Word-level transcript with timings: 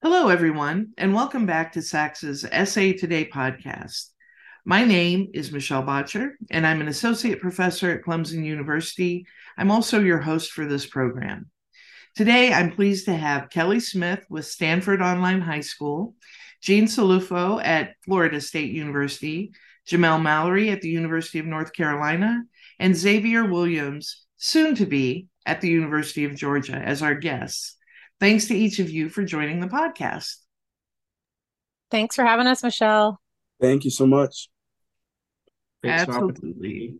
Hello, 0.00 0.28
everyone, 0.28 0.92
and 0.96 1.12
welcome 1.12 1.44
back 1.44 1.72
to 1.72 1.80
SACS's 1.80 2.42
SA 2.42 2.92
Today 3.00 3.28
podcast. 3.28 4.10
My 4.64 4.84
name 4.84 5.26
is 5.34 5.50
Michelle 5.50 5.82
Boettcher, 5.82 6.34
and 6.52 6.64
I'm 6.64 6.80
an 6.80 6.86
associate 6.86 7.40
professor 7.40 7.90
at 7.90 8.04
Clemson 8.04 8.44
University. 8.44 9.26
I'm 9.56 9.72
also 9.72 9.98
your 9.98 10.20
host 10.20 10.52
for 10.52 10.66
this 10.66 10.86
program. 10.86 11.50
Today, 12.14 12.52
I'm 12.52 12.70
pleased 12.70 13.06
to 13.06 13.12
have 13.16 13.48
Kellye 13.48 13.82
Smith 13.82 14.24
with 14.30 14.46
Stanford 14.46 15.02
Online 15.02 15.40
High 15.40 15.62
School, 15.62 16.14
Gene 16.62 16.84
Cilluffo 16.84 17.60
at 17.64 17.96
Florida 18.04 18.40
State 18.40 18.70
University, 18.70 19.50
Jamel 19.84 20.22
Mallory 20.22 20.70
at 20.70 20.80
the 20.80 20.90
University 20.90 21.40
of 21.40 21.46
North 21.46 21.72
Carolina, 21.72 22.44
and 22.78 22.94
Xavier 22.94 23.46
Williams, 23.46 24.26
soon 24.36 24.76
to 24.76 24.86
be 24.86 25.26
at 25.44 25.60
the 25.60 25.68
University 25.68 26.24
of 26.24 26.36
Georgia, 26.36 26.76
as 26.76 27.02
our 27.02 27.16
guests. 27.16 27.74
Thanks 28.20 28.46
to 28.46 28.56
each 28.56 28.78
of 28.78 28.90
you 28.90 29.08
for 29.08 29.24
joining 29.24 29.60
the 29.60 29.68
podcast. 29.68 30.36
Thanks 31.90 32.16
for 32.16 32.24
having 32.24 32.46
us, 32.46 32.62
Michelle. 32.62 33.20
Thank 33.60 33.84
you 33.84 33.90
so 33.90 34.06
much. 34.06 34.48
Thanks 35.82 36.02
Absolutely. 36.02 36.96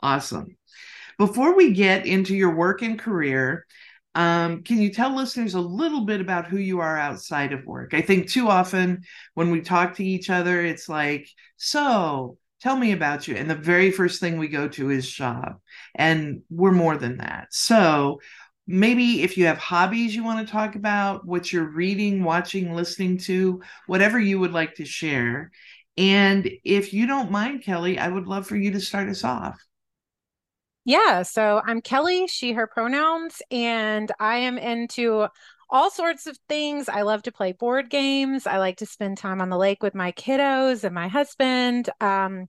Awesome. 0.00 0.56
Before 1.18 1.54
we 1.54 1.72
get 1.72 2.06
into 2.06 2.34
your 2.34 2.54
work 2.54 2.82
and 2.82 2.98
career, 2.98 3.66
um, 4.14 4.62
can 4.62 4.78
you 4.78 4.92
tell 4.92 5.14
listeners 5.14 5.54
a 5.54 5.60
little 5.60 6.04
bit 6.04 6.20
about 6.20 6.46
who 6.46 6.58
you 6.58 6.80
are 6.80 6.98
outside 6.98 7.52
of 7.52 7.64
work? 7.64 7.94
I 7.94 8.00
think 8.00 8.28
too 8.28 8.48
often 8.48 9.02
when 9.34 9.50
we 9.50 9.60
talk 9.60 9.94
to 9.96 10.04
each 10.04 10.30
other, 10.30 10.64
it's 10.64 10.88
like, 10.88 11.28
so 11.56 12.38
tell 12.60 12.76
me 12.76 12.92
about 12.92 13.28
you. 13.28 13.36
And 13.36 13.48
the 13.48 13.54
very 13.54 13.90
first 13.90 14.20
thing 14.20 14.38
we 14.38 14.48
go 14.48 14.68
to 14.68 14.90
is 14.90 15.10
job. 15.10 15.60
And 15.94 16.42
we're 16.50 16.72
more 16.72 16.96
than 16.96 17.18
that. 17.18 17.48
So, 17.50 18.20
maybe 18.66 19.22
if 19.22 19.36
you 19.36 19.46
have 19.46 19.58
hobbies 19.58 20.14
you 20.14 20.24
want 20.24 20.46
to 20.46 20.52
talk 20.52 20.76
about, 20.76 21.26
what 21.26 21.52
you're 21.52 21.64
reading, 21.64 22.22
watching, 22.22 22.74
listening 22.74 23.18
to, 23.18 23.62
whatever 23.86 24.18
you 24.18 24.38
would 24.40 24.52
like 24.52 24.74
to 24.76 24.84
share. 24.84 25.50
And 25.96 26.48
if 26.64 26.92
you 26.92 27.06
don't 27.06 27.30
mind, 27.30 27.62
Kellye, 27.62 27.98
I 27.98 28.08
would 28.08 28.26
love 28.26 28.46
for 28.46 28.56
you 28.56 28.70
to 28.72 28.80
start 28.80 29.08
us 29.08 29.24
off. 29.24 29.60
Yeah, 30.84 31.22
so 31.22 31.60
I'm 31.64 31.82
Kellye, 31.82 32.30
she, 32.30 32.52
her 32.52 32.66
pronouns, 32.66 33.42
and 33.50 34.10
I 34.18 34.38
am 34.38 34.56
into 34.56 35.28
all 35.68 35.90
sorts 35.90 36.26
of 36.26 36.38
things. 36.48 36.88
I 36.88 37.02
love 37.02 37.22
to 37.24 37.32
play 37.32 37.52
board 37.52 37.90
games. 37.90 38.46
I 38.46 38.58
like 38.58 38.78
to 38.78 38.86
spend 38.86 39.18
time 39.18 39.40
on 39.40 39.50
the 39.50 39.58
lake 39.58 39.82
with 39.82 39.94
my 39.94 40.12
kiddos 40.12 40.84
and 40.84 40.94
my 40.94 41.08
husband. 41.08 41.90
Um, 42.00 42.48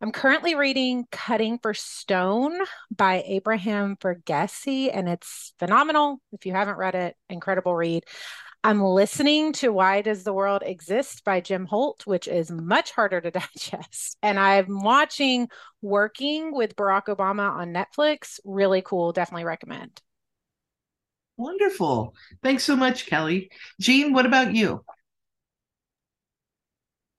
I'm 0.00 0.12
currently 0.12 0.54
reading 0.54 1.06
Cutting 1.10 1.58
for 1.58 1.74
Stone 1.74 2.56
by 2.94 3.24
Abraham 3.26 3.96
Verghese, 3.96 4.90
and 4.94 5.08
it's 5.08 5.52
phenomenal. 5.58 6.20
If 6.30 6.46
you 6.46 6.52
haven't 6.52 6.76
read 6.76 6.94
it, 6.94 7.16
incredible 7.28 7.74
read. 7.74 8.04
I'm 8.62 8.80
listening 8.80 9.52
to 9.54 9.72
Why 9.72 10.02
Does 10.02 10.22
the 10.22 10.32
World 10.32 10.62
Exist 10.64 11.24
by 11.24 11.40
Jim 11.40 11.66
Holt, 11.66 12.06
which 12.06 12.28
is 12.28 12.48
much 12.48 12.92
harder 12.92 13.20
to 13.20 13.30
digest. 13.56 14.16
And 14.22 14.38
I'm 14.38 14.82
watching 14.82 15.48
Working 15.82 16.54
with 16.54 16.76
Barack 16.76 17.06
Obama 17.06 17.50
on 17.50 17.72
Netflix. 17.72 18.38
Really 18.44 18.82
cool. 18.82 19.10
Definitely 19.10 19.46
recommend. 19.46 20.00
Wonderful. 21.36 22.14
Thanks 22.42 22.62
so 22.62 22.76
much, 22.76 23.06
Kellye. 23.06 23.48
Gene, 23.80 24.12
what 24.12 24.26
about 24.26 24.54
you? 24.54 24.84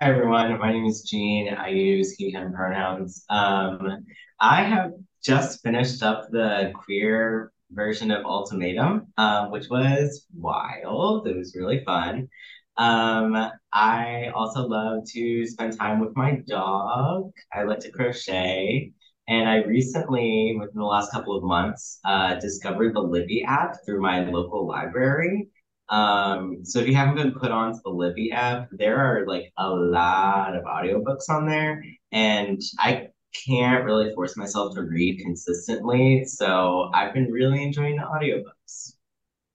Hi 0.02 0.12
everyone, 0.12 0.58
my 0.60 0.72
name 0.72 0.86
is 0.86 1.02
Gene. 1.02 1.50
I 1.50 1.68
use 1.68 2.14
he, 2.14 2.32
him 2.32 2.54
pronouns. 2.54 3.26
Um, 3.30 4.06
I 4.40 4.64
have 4.64 4.94
just 5.22 5.62
finished 5.62 6.02
up 6.02 6.30
the 6.32 6.72
queer 6.74 7.52
version 7.72 8.10
of 8.10 8.24
Ultimatum, 8.24 9.08
um, 9.18 9.52
which 9.52 9.66
was 9.70 10.26
wild. 10.34 11.28
It 11.28 11.36
was 11.36 11.54
really 11.54 11.84
fun. 11.84 12.30
Um, 12.78 13.52
I 13.74 14.32
also 14.34 14.66
love 14.66 15.04
to 15.16 15.46
spend 15.46 15.78
time 15.78 16.00
with 16.00 16.16
my 16.16 16.38
dog. 16.48 17.32
I 17.54 17.64
like 17.64 17.80
to 17.80 17.92
crochet. 17.92 18.94
And 19.28 19.50
I 19.50 19.64
recently, 19.64 20.56
within 20.58 20.80
the 20.80 20.86
last 20.86 21.12
couple 21.12 21.36
of 21.36 21.44
months, 21.44 22.00
uh, 22.06 22.36
discovered 22.36 22.96
the 22.96 23.02
Libby 23.02 23.44
app 23.44 23.76
through 23.86 24.02
my 24.02 24.24
local 24.30 24.66
library. 24.66 25.50
Um, 25.90 26.64
so 26.64 26.80
if 26.80 26.88
you 26.88 26.96
haven't 26.96 27.16
been 27.16 27.32
put 27.32 27.52
onto 27.52 27.80
the 27.84 27.90
Libby 27.90 28.32
app, 28.32 28.70
there 28.72 28.98
are 28.98 29.26
like 29.26 29.52
a 29.58 29.70
lot 29.70 30.56
of 30.56 30.64
audiobooks 30.64 31.30
on 31.30 31.48
there. 31.48 31.84
And 32.12 32.62
I 32.78 33.08
can't 33.34 33.86
really 33.86 34.14
force 34.14 34.38
myself 34.38 34.76
to 34.76 34.84
read 34.84 35.20
consistently. 35.20 36.26
So 36.26 36.92
I've 36.94 37.14
been 37.14 37.32
really 37.32 37.64
enjoying 37.64 37.98
the 37.98 38.04
audiobooks. 38.04 38.94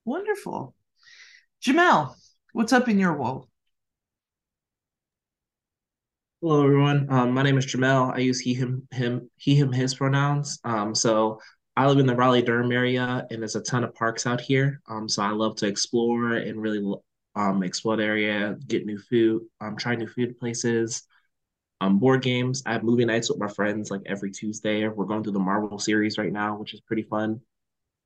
Wonderful. 0.04 0.74
Jamel, 1.64 2.14
what's 2.52 2.72
up 2.72 2.88
in 2.88 2.98
your 2.98 3.16
world? 3.16 3.48
Hello, 6.40 6.62
everyone. 6.62 7.06
Um, 7.08 7.32
my 7.32 7.42
name 7.42 7.56
is 7.56 7.64
Jamel. 7.64 8.14
I 8.14 8.18
use 8.18 8.38
he, 8.38 8.52
him, 8.52 8.86
him, 8.90 9.30
he, 9.36 9.54
him, 9.54 9.72
his 9.72 9.94
pronouns. 9.94 10.58
Um, 10.62 10.94
so 10.94 11.40
I 11.76 11.86
live 11.88 11.98
in 11.98 12.06
the 12.06 12.14
Raleigh 12.14 12.42
Durham 12.42 12.70
area, 12.70 13.26
and 13.30 13.42
there's 13.42 13.56
a 13.56 13.60
ton 13.60 13.82
of 13.82 13.94
parks 13.94 14.26
out 14.26 14.40
here. 14.40 14.80
Um, 14.88 15.08
so 15.08 15.22
I 15.22 15.30
love 15.30 15.56
to 15.56 15.66
explore 15.66 16.34
and 16.34 16.62
really 16.62 16.94
um, 17.34 17.62
explore 17.64 17.96
the 17.96 18.04
area, 18.04 18.56
get 18.68 18.86
new 18.86 18.98
food, 18.98 19.42
um, 19.60 19.76
try 19.76 19.96
new 19.96 20.06
food 20.06 20.38
places, 20.38 21.02
um, 21.80 21.98
board 21.98 22.22
games. 22.22 22.62
I 22.64 22.72
have 22.72 22.84
movie 22.84 23.04
nights 23.04 23.28
with 23.28 23.40
my 23.40 23.48
friends 23.48 23.90
like 23.90 24.02
every 24.06 24.30
Tuesday. 24.30 24.86
We're 24.86 25.04
going 25.04 25.24
through 25.24 25.32
the 25.32 25.40
Marvel 25.40 25.78
series 25.80 26.16
right 26.16 26.32
now, 26.32 26.56
which 26.56 26.74
is 26.74 26.80
pretty 26.80 27.02
fun. 27.02 27.40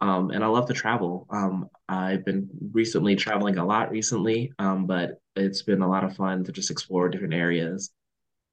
Um, 0.00 0.30
and 0.30 0.42
I 0.42 0.46
love 0.46 0.66
to 0.68 0.74
travel. 0.74 1.26
Um, 1.28 1.68
I've 1.88 2.24
been 2.24 2.48
recently 2.72 3.16
traveling 3.16 3.58
a 3.58 3.66
lot 3.66 3.90
recently, 3.90 4.52
um, 4.58 4.86
but 4.86 5.20
it's 5.36 5.62
been 5.62 5.82
a 5.82 5.88
lot 5.88 6.04
of 6.04 6.16
fun 6.16 6.44
to 6.44 6.52
just 6.52 6.70
explore 6.70 7.08
different 7.08 7.34
areas. 7.34 7.90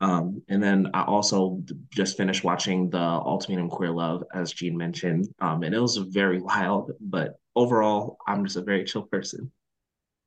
Um, 0.02 0.42
and 0.50 0.62
then 0.62 0.90
I 0.94 1.04
also 1.04 1.62
just 1.90 2.18
finished 2.18 2.44
watching 2.44 2.90
the 2.90 3.00
Ultimatum 3.00 3.70
Queer 3.70 3.92
Love, 3.92 4.24
as 4.34 4.52
Gene 4.52 4.78
mentioned, 4.78 5.28
um, 5.40 5.64
and 5.64 5.74
it 5.74 5.80
was 5.80 5.96
very 5.98 6.42
wild. 6.42 6.92
But 7.00 7.40
overall, 7.56 8.18
I'm 8.28 8.44
just 8.44 8.58
a 8.58 8.62
very 8.62 8.84
chill 8.84 9.04
person. 9.04 9.52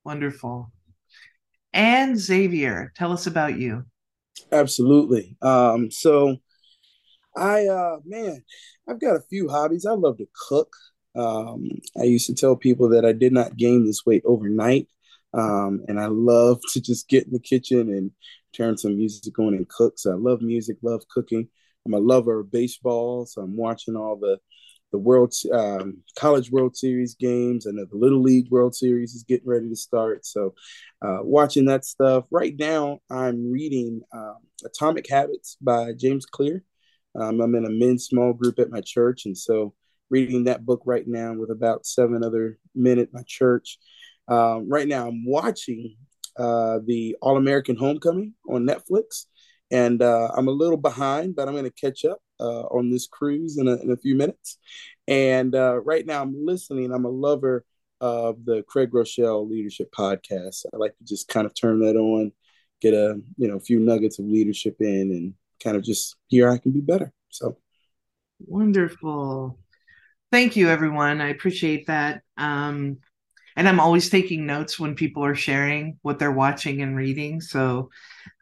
Wonderful. 0.05 0.73
And 1.75 2.19
Xavier, 2.19 2.93
tell 2.97 3.13
us 3.13 3.27
about 3.27 3.59
you. 3.59 3.85
Absolutely. 4.51 5.37
Um, 5.43 5.91
so, 5.91 6.37
I 7.37 7.67
uh, 7.67 7.99
man, 8.07 8.43
I've 8.89 9.01
got 9.01 9.17
a 9.17 9.23
few 9.29 9.49
hobbies. 9.49 9.85
I 9.85 9.93
love 9.93 10.17
to 10.19 10.29
cook. 10.49 10.73
Um, 11.15 11.69
I 11.99 12.05
used 12.05 12.27
to 12.27 12.35
tell 12.35 12.57
people 12.57 12.89
that 12.91 13.05
I 13.05 13.13
did 13.13 13.33
not 13.33 13.57
gain 13.57 13.85
this 13.85 14.07
weight 14.07 14.23
overnight. 14.25 14.89
Um, 15.35 15.83
and 15.89 16.01
I 16.01 16.07
love 16.07 16.61
to 16.73 16.81
just 16.81 17.09
get 17.09 17.27
in 17.27 17.33
the 17.33 17.39
kitchen 17.39 17.91
and 17.91 18.11
turn 18.59 18.77
some 18.77 18.97
music 18.97 19.39
on 19.39 19.55
and 19.55 19.69
cook. 19.69 19.95
So 19.99 20.13
I 20.13 20.17
love 20.17 20.43
music, 20.43 20.79
love 20.83 21.03
cooking. 21.09 21.49
I'm 21.87 21.95
a 21.95 21.99
lover 21.99 22.41
of 22.41 22.51
baseball, 22.51 23.25
so 23.25 23.43
I'm 23.43 23.57
watching 23.57 23.97
all 23.97 24.17
the 24.17 24.39
the 24.91 24.99
World 24.99 25.35
um, 25.53 25.99
College 26.19 26.51
World 26.51 26.77
Series 26.77 27.15
games. 27.15 27.67
and 27.67 27.79
the 27.79 27.87
Little 27.93 28.23
League 28.23 28.51
World 28.51 28.75
Series 28.75 29.15
is 29.15 29.23
getting 29.23 29.49
ready 29.49 29.69
to 29.69 29.77
start. 29.77 30.25
So, 30.25 30.55
uh, 31.03 31.19
watching 31.21 31.67
that 31.67 31.85
stuff. 31.85 32.25
Right 32.31 32.55
now, 32.59 33.01
I'm 33.11 33.53
reading 33.53 34.01
um, 34.15 34.39
Atomic 34.65 35.09
Habits 35.09 35.59
by 35.61 35.93
James 35.93 36.25
Clear. 36.25 36.65
Um, 37.15 37.41
I'm 37.41 37.55
in 37.55 37.67
a 37.67 37.71
men's 37.71 38.07
small 38.07 38.33
group 38.33 38.59
at 38.59 38.71
my 38.71 38.81
church, 38.81 39.27
and 39.27 39.37
so 39.37 39.75
reading 40.11 40.45
that 40.45 40.65
book 40.65 40.83
right 40.87 41.07
now 41.07 41.35
with 41.35 41.51
about 41.51 41.85
seven 41.85 42.25
other 42.25 42.59
men 42.75 42.99
at 42.99 43.13
my 43.13 43.23
church. 43.27 43.79
Um, 44.27 44.69
right 44.69 44.89
now, 44.89 45.09
I'm 45.09 45.25
watching 45.27 45.97
uh, 46.39 46.79
the 46.85 47.17
All 47.21 47.37
American 47.37 47.77
Homecoming 47.77 48.35
on 48.49 48.67
Netflix, 48.67 49.27
and 49.71 50.03
uh, 50.03 50.31
I'm 50.37 50.49
a 50.49 50.53
little 50.53 50.77
behind, 50.77 51.37
but 51.37 51.49
I'm 51.49 51.55
going 51.55 51.65
to 51.65 51.71
catch 51.71 52.05
up 52.05 52.21
uh, 52.41 52.63
on 52.63 52.91
this 52.91 53.07
cruise 53.07 53.59
in 53.59 53.69
a, 53.69 53.77
in 53.77 53.91
a 53.91 53.97
few 53.97 54.15
minutes. 54.15 54.59
And 55.07 55.55
uh, 55.55 55.81
right 55.81 56.07
now, 56.07 56.23
I'm 56.23 56.35
listening. 56.45 56.93
I'm 56.93 57.05
a 57.05 57.11
lover 57.11 57.65
of 58.01 58.45
the 58.45 58.63
Craig 58.69 58.91
Groeschel 58.91 59.49
Leadership 59.51 59.91
Podcast. 59.97 60.65
I 60.73 60.77
like 60.77 60.97
to 60.99 61.05
just 61.05 61.29
kind 61.29 61.47
of 61.47 61.55
turn 61.55 61.81
that 61.81 61.97
on, 61.97 62.33
get 62.81 62.95
a 62.95 63.21
you 63.37 63.49
know 63.49 63.57
a 63.57 63.61
few 63.61 63.81
nuggets 63.81 64.19
of 64.19 64.27
leadership 64.27 64.77
in, 64.81 65.11
and 65.11 65.35
kind 65.63 65.77
of 65.77 65.83
just 65.83 66.17
hear 66.29 66.51
I 66.51 66.59
can 66.59 66.73
be 66.73 66.81
better. 66.81 67.13
So 67.31 67.59
wonderful. 68.39 69.59
Thank 70.31 70.57
you, 70.57 70.69
everyone. 70.69 71.21
I 71.21 71.29
appreciate 71.29 71.87
that. 71.87 72.23
Um, 72.37 72.99
and 73.59 73.69
I'm 73.69 73.81
always 73.81 74.09
taking 74.09 74.47
notes 74.47 74.79
when 74.79 74.95
people 74.95 75.25
are 75.25 75.35
sharing 75.35 75.99
what 76.03 76.21
they're 76.21 76.31
watching 76.31 76.81
and 76.81 76.97
reading. 76.97 77.41
So 77.41 77.91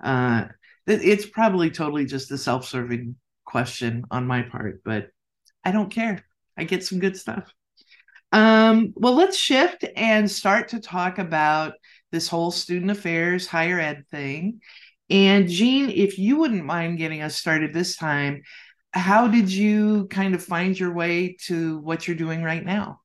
uh, 0.05 0.45
it's 0.87 1.25
probably 1.25 1.71
totally 1.71 2.05
just 2.05 2.31
a 2.33 2.37
self-serving 2.37 3.17
question 3.47 4.05
on 4.11 4.27
my 4.27 4.43
part, 4.43 4.83
but 4.85 5.09
I 5.65 5.73
don't 5.73 5.89
care. 5.89 6.23
I 6.59 6.65
get 6.65 6.85
some 6.85 6.99
good 6.99 7.17
stuff. 7.17 7.51
Um, 8.31 8.93
well, 8.95 9.15
let's 9.15 9.39
shift 9.39 9.87
and 9.97 10.31
start 10.31 10.69
to 10.69 10.81
talk 10.81 11.19
about 11.19 11.73
this 12.13 12.29
whole 12.29 12.51
student 12.51 12.91
affairs 12.91 13.47
higher 13.47 13.81
ed 13.81 14.05
thing. 14.11 14.61
And 15.09 15.49
Gene, 15.49 15.89
if 15.89 16.19
you 16.19 16.37
wouldn't 16.37 16.67
mind 16.67 16.99
getting 16.99 17.23
us 17.23 17.37
started 17.37 17.73
this 17.73 17.97
time, 17.97 18.43
how 18.93 19.29
did 19.29 19.51
you 19.51 20.09
kind 20.09 20.35
of 20.35 20.45
find 20.45 20.79
your 20.79 20.93
way 20.93 21.39
to 21.45 21.79
what 21.79 22.07
you're 22.07 22.19
doing 22.19 22.43
right 22.43 22.65
now? 22.65 23.01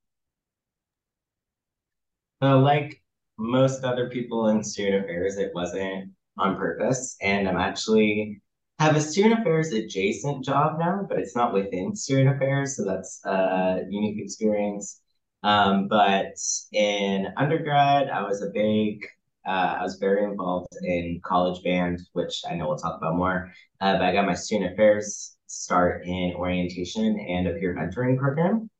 So, 2.42 2.60
like 2.60 3.02
most 3.38 3.84
other 3.84 4.10
people 4.10 4.48
in 4.48 4.64
student 4.64 5.04
affairs, 5.04 5.38
it 5.38 5.52
wasn't 5.54 6.12
on 6.40 6.58
purpose. 6.58 7.16
And 7.22 7.48
I'm 7.48 7.58
actually 7.58 8.42
have 8.80 8.96
a 8.96 9.02
student 9.02 9.40
affairs 9.40 9.72
adjacent 9.72 10.44
job 10.44 10.80
now, 10.80 11.06
but 11.08 11.20
it's 11.20 11.36
not 11.36 11.54
within 11.54 11.96
student 11.96 12.36
affairs. 12.36 12.78
So 12.78 12.86
that's 12.86 13.22
a 13.26 13.82
unique 13.88 14.20
experience. 14.20 15.02
Um, 15.44 15.88
but 15.88 16.34
in 16.72 17.28
undergrad, 17.38 18.10
I 18.10 18.24
was 18.24 18.42
a 18.42 18.50
big, 18.52 19.06
uh, 19.48 19.78
I 19.80 19.84
was 19.84 19.98
very 19.98 20.24
involved 20.24 20.76
in 20.82 21.22
college 21.24 21.64
band, 21.64 22.00
which 22.14 22.42
I 22.50 22.56
know 22.56 22.68
we'll 22.68 22.78
talk 22.78 22.98
about 22.98 23.18
more. 23.18 23.52
Uh, 23.80 23.98
but 23.98 24.04
I 24.04 24.14
got 24.14 24.26
my 24.26 24.34
student 24.34 24.74
affairs 24.74 25.38
start 25.46 26.08
in 26.08 26.34
orientation 26.36 27.20
and 27.20 27.48
a 27.48 27.54
peer 27.54 27.76
mentoring 27.76 28.18
program. 28.18 28.71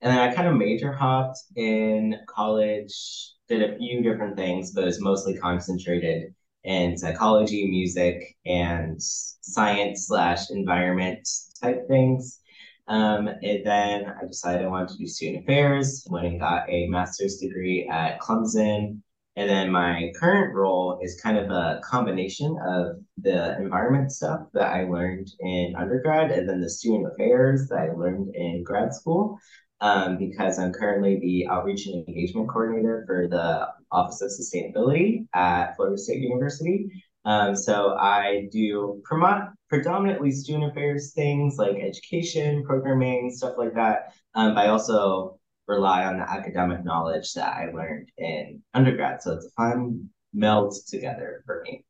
And 0.00 0.12
then 0.12 0.18
I 0.18 0.34
kind 0.34 0.48
of 0.48 0.56
major 0.56 0.92
hopped 0.92 1.38
in 1.56 2.16
college, 2.28 3.32
did 3.48 3.62
a 3.62 3.76
few 3.76 4.02
different 4.02 4.36
things, 4.36 4.72
but 4.72 4.84
was 4.84 5.00
mostly 5.00 5.36
concentrated 5.36 6.34
in 6.64 6.96
psychology, 6.96 7.68
music, 7.68 8.36
and 8.46 8.96
science 9.00 10.06
slash 10.06 10.50
environment 10.50 11.28
type 11.60 11.88
things. 11.88 12.40
Um, 12.86 13.28
and 13.28 13.66
then 13.66 14.06
I 14.06 14.26
decided 14.26 14.64
I 14.64 14.68
wanted 14.68 14.90
to 14.90 14.98
do 14.98 15.06
student 15.06 15.44
affairs, 15.44 16.06
went 16.08 16.26
and 16.26 16.40
got 16.40 16.68
a 16.70 16.86
master's 16.88 17.36
degree 17.36 17.88
at 17.88 18.20
Clemson. 18.20 19.00
And 19.36 19.48
then 19.48 19.70
my 19.70 20.10
current 20.18 20.54
role 20.54 20.98
is 21.02 21.20
kind 21.20 21.38
of 21.38 21.50
a 21.50 21.80
combination 21.84 22.56
of 22.66 22.96
the 23.18 23.56
environment 23.58 24.10
stuff 24.10 24.40
that 24.54 24.72
I 24.72 24.84
learned 24.84 25.28
in 25.40 25.74
undergrad 25.76 26.32
and 26.32 26.48
then 26.48 26.60
the 26.60 26.70
student 26.70 27.12
affairs 27.12 27.68
that 27.68 27.78
I 27.78 27.92
learned 27.92 28.34
in 28.34 28.64
grad 28.64 28.94
school. 28.94 29.38
Um, 29.80 30.18
because 30.18 30.58
I'm 30.58 30.72
currently 30.72 31.20
the 31.20 31.46
outreach 31.46 31.86
and 31.86 32.06
engagement 32.08 32.48
coordinator 32.48 33.04
for 33.06 33.28
the 33.28 33.68
Office 33.92 34.20
of 34.20 34.30
Sustainability 34.30 35.26
at 35.34 35.76
Florida 35.76 35.96
State 35.96 36.20
University. 36.20 36.90
Um, 37.24 37.54
so 37.54 37.94
I 37.96 38.48
do 38.50 39.00
prom- 39.04 39.54
predominantly 39.68 40.32
student 40.32 40.70
affairs 40.72 41.12
things 41.12 41.58
like 41.58 41.76
education, 41.76 42.64
programming, 42.64 43.30
stuff 43.30 43.54
like 43.56 43.74
that. 43.74 44.14
Um, 44.34 44.54
but 44.54 44.66
I 44.66 44.68
also 44.68 45.38
rely 45.68 46.06
on 46.06 46.16
the 46.16 46.28
academic 46.28 46.84
knowledge 46.84 47.34
that 47.34 47.54
I 47.54 47.70
learned 47.70 48.10
in 48.16 48.62
undergrad. 48.74 49.22
So 49.22 49.34
it's 49.34 49.46
a 49.46 49.50
fun 49.50 50.08
meld 50.32 50.74
together 50.88 51.42
for 51.46 51.62
me. 51.64 51.84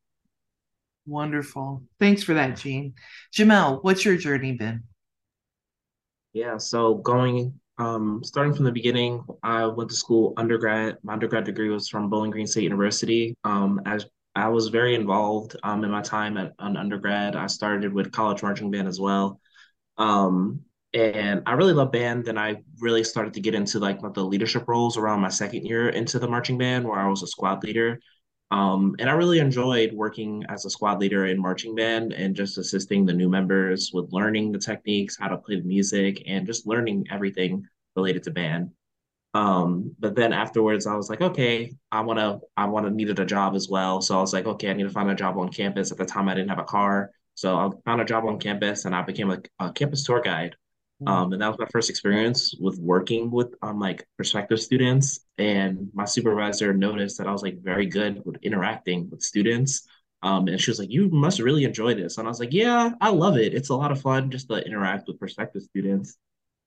Wonderful. 1.05 1.83
Thanks 1.99 2.21
for 2.21 2.33
that, 2.33 2.57
Gene. 2.57 2.93
Jamel, 3.33 3.83
what's 3.83 4.05
your 4.05 4.17
journey 4.17 4.53
been? 4.53 4.83
Yeah, 6.33 6.57
so 6.57 6.95
going 6.95 7.59
um, 7.79 8.23
starting 8.23 8.53
from 8.53 8.65
the 8.65 8.71
beginning, 8.71 9.23
I 9.41 9.65
went 9.65 9.89
to 9.89 9.95
school 9.95 10.33
undergrad. 10.37 10.97
My 11.03 11.13
undergrad 11.13 11.45
degree 11.45 11.69
was 11.69 11.87
from 11.87 12.09
Bowling 12.09 12.31
Green 12.31 12.47
State 12.47 12.63
University. 12.63 13.35
Um, 13.43 13.81
as 13.85 14.05
I 14.35 14.47
was 14.47 14.67
very 14.67 14.95
involved 14.95 15.55
um, 15.63 15.83
in 15.83 15.91
my 15.91 16.01
time 16.01 16.37
at 16.37 16.53
an 16.59 16.77
undergrad. 16.77 17.35
I 17.35 17.47
started 17.47 17.93
with 17.93 18.11
college 18.11 18.43
marching 18.43 18.71
band 18.71 18.87
as 18.87 18.99
well. 18.99 19.39
Um, 19.97 20.61
and 20.93 21.43
I 21.45 21.53
really 21.53 21.73
love 21.73 21.91
band. 21.91 22.25
Then 22.25 22.37
I 22.37 22.57
really 22.79 23.03
started 23.03 23.33
to 23.33 23.41
get 23.41 23.55
into 23.55 23.79
like 23.79 23.99
the 24.13 24.23
leadership 24.23 24.65
roles 24.67 24.97
around 24.97 25.19
my 25.19 25.29
second 25.29 25.65
year 25.65 25.89
into 25.89 26.19
the 26.19 26.27
marching 26.27 26.57
band, 26.57 26.87
where 26.87 26.99
I 26.99 27.07
was 27.07 27.23
a 27.23 27.27
squad 27.27 27.63
leader. 27.63 27.99
Um, 28.51 28.95
and 28.97 29.09
I 29.09 29.13
really 29.13 29.39
enjoyed 29.39 29.93
working 29.93 30.43
as 30.49 30.65
a 30.65 30.69
squad 30.69 30.99
leader 30.99 31.27
in 31.27 31.39
marching 31.39 31.75
band 31.75 32.13
and 32.13 32.35
just 32.35 32.57
assisting 32.57 33.05
the 33.05 33.13
new 33.13 33.29
members 33.29 33.91
with 33.93 34.11
learning 34.11 34.51
the 34.51 34.57
techniques, 34.57 35.17
how 35.19 35.27
to 35.27 35.37
play 35.37 35.57
the 35.57 35.67
music, 35.67 36.23
and 36.25 36.47
just 36.47 36.65
learning 36.65 37.05
everything 37.11 37.65
related 37.95 38.23
to 38.23 38.31
band. 38.31 38.71
Um, 39.35 39.95
but 39.99 40.15
then 40.15 40.33
afterwards, 40.33 40.87
I 40.87 40.95
was 40.95 41.09
like, 41.09 41.21
okay, 41.21 41.75
I 41.91 42.01
want 42.01 42.17
to, 42.17 42.39
I 42.57 42.65
want 42.65 42.87
to 42.87 42.91
needed 42.91 43.19
a 43.19 43.25
job 43.25 43.55
as 43.55 43.69
well. 43.69 44.01
So 44.01 44.17
I 44.17 44.21
was 44.21 44.33
like, 44.33 44.47
okay, 44.47 44.71
I 44.71 44.73
need 44.73 44.83
to 44.83 44.89
find 44.89 45.11
a 45.11 45.15
job 45.15 45.37
on 45.37 45.49
campus. 45.49 45.91
At 45.91 45.99
the 45.99 46.05
time, 46.05 46.27
I 46.27 46.33
didn't 46.33 46.49
have 46.49 46.57
a 46.57 46.63
car, 46.63 47.11
so 47.35 47.55
I 47.55 47.69
found 47.85 48.01
a 48.01 48.05
job 48.05 48.25
on 48.25 48.39
campus, 48.39 48.85
and 48.85 48.95
I 48.95 49.03
became 49.03 49.29
a, 49.29 49.39
a 49.59 49.71
campus 49.71 50.03
tour 50.03 50.21
guide. 50.21 50.55
Mm-hmm. 51.01 51.07
Um, 51.07 51.33
and 51.33 51.41
that 51.41 51.47
was 51.47 51.59
my 51.59 51.67
first 51.71 51.89
experience 51.89 52.53
with 52.59 52.77
working 52.79 53.31
with 53.31 53.53
um 53.61 53.79
like 53.79 54.05
prospective 54.17 54.59
students. 54.59 55.21
And 55.37 55.89
my 55.93 56.05
supervisor 56.05 56.73
noticed 56.73 57.17
that 57.17 57.27
I 57.27 57.31
was 57.31 57.41
like 57.41 57.61
very 57.61 57.85
good 57.85 58.21
with 58.25 58.37
interacting 58.41 59.09
with 59.09 59.21
students. 59.21 59.87
Um, 60.21 60.47
and 60.49 60.59
she 60.59 60.71
was 60.71 60.79
like, 60.79 60.91
"You 60.91 61.09
must 61.09 61.39
really 61.39 61.63
enjoy 61.63 61.93
this." 61.95 62.17
And 62.17 62.27
I 62.27 62.31
was 62.31 62.39
like, 62.39 62.53
"Yeah, 62.53 62.91
I 62.99 63.09
love 63.11 63.37
it. 63.37 63.53
It's 63.53 63.69
a 63.69 63.75
lot 63.75 63.91
of 63.91 64.01
fun 64.01 64.29
just 64.31 64.49
to 64.49 64.55
interact 64.65 65.07
with 65.07 65.19
prospective 65.19 65.63
students." 65.63 66.17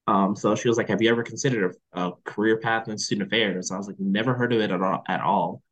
Um, 0.06 0.34
so 0.34 0.54
she 0.54 0.68
was 0.68 0.78
like, 0.78 0.88
"Have 0.88 1.02
you 1.02 1.10
ever 1.10 1.22
considered 1.22 1.76
a, 1.92 2.00
a, 2.08 2.12
career 2.24 2.58
path 2.58 2.88
in 2.88 2.96
student 2.98 3.28
affairs?" 3.28 3.70
I 3.70 3.76
was 3.76 3.86
like, 3.86 4.00
"Never 4.00 4.34
heard 4.34 4.52
of 4.54 4.60
it 4.60 4.70
at 4.70 4.80
all." 4.82 5.02
At 5.08 5.20
all. 5.20 5.62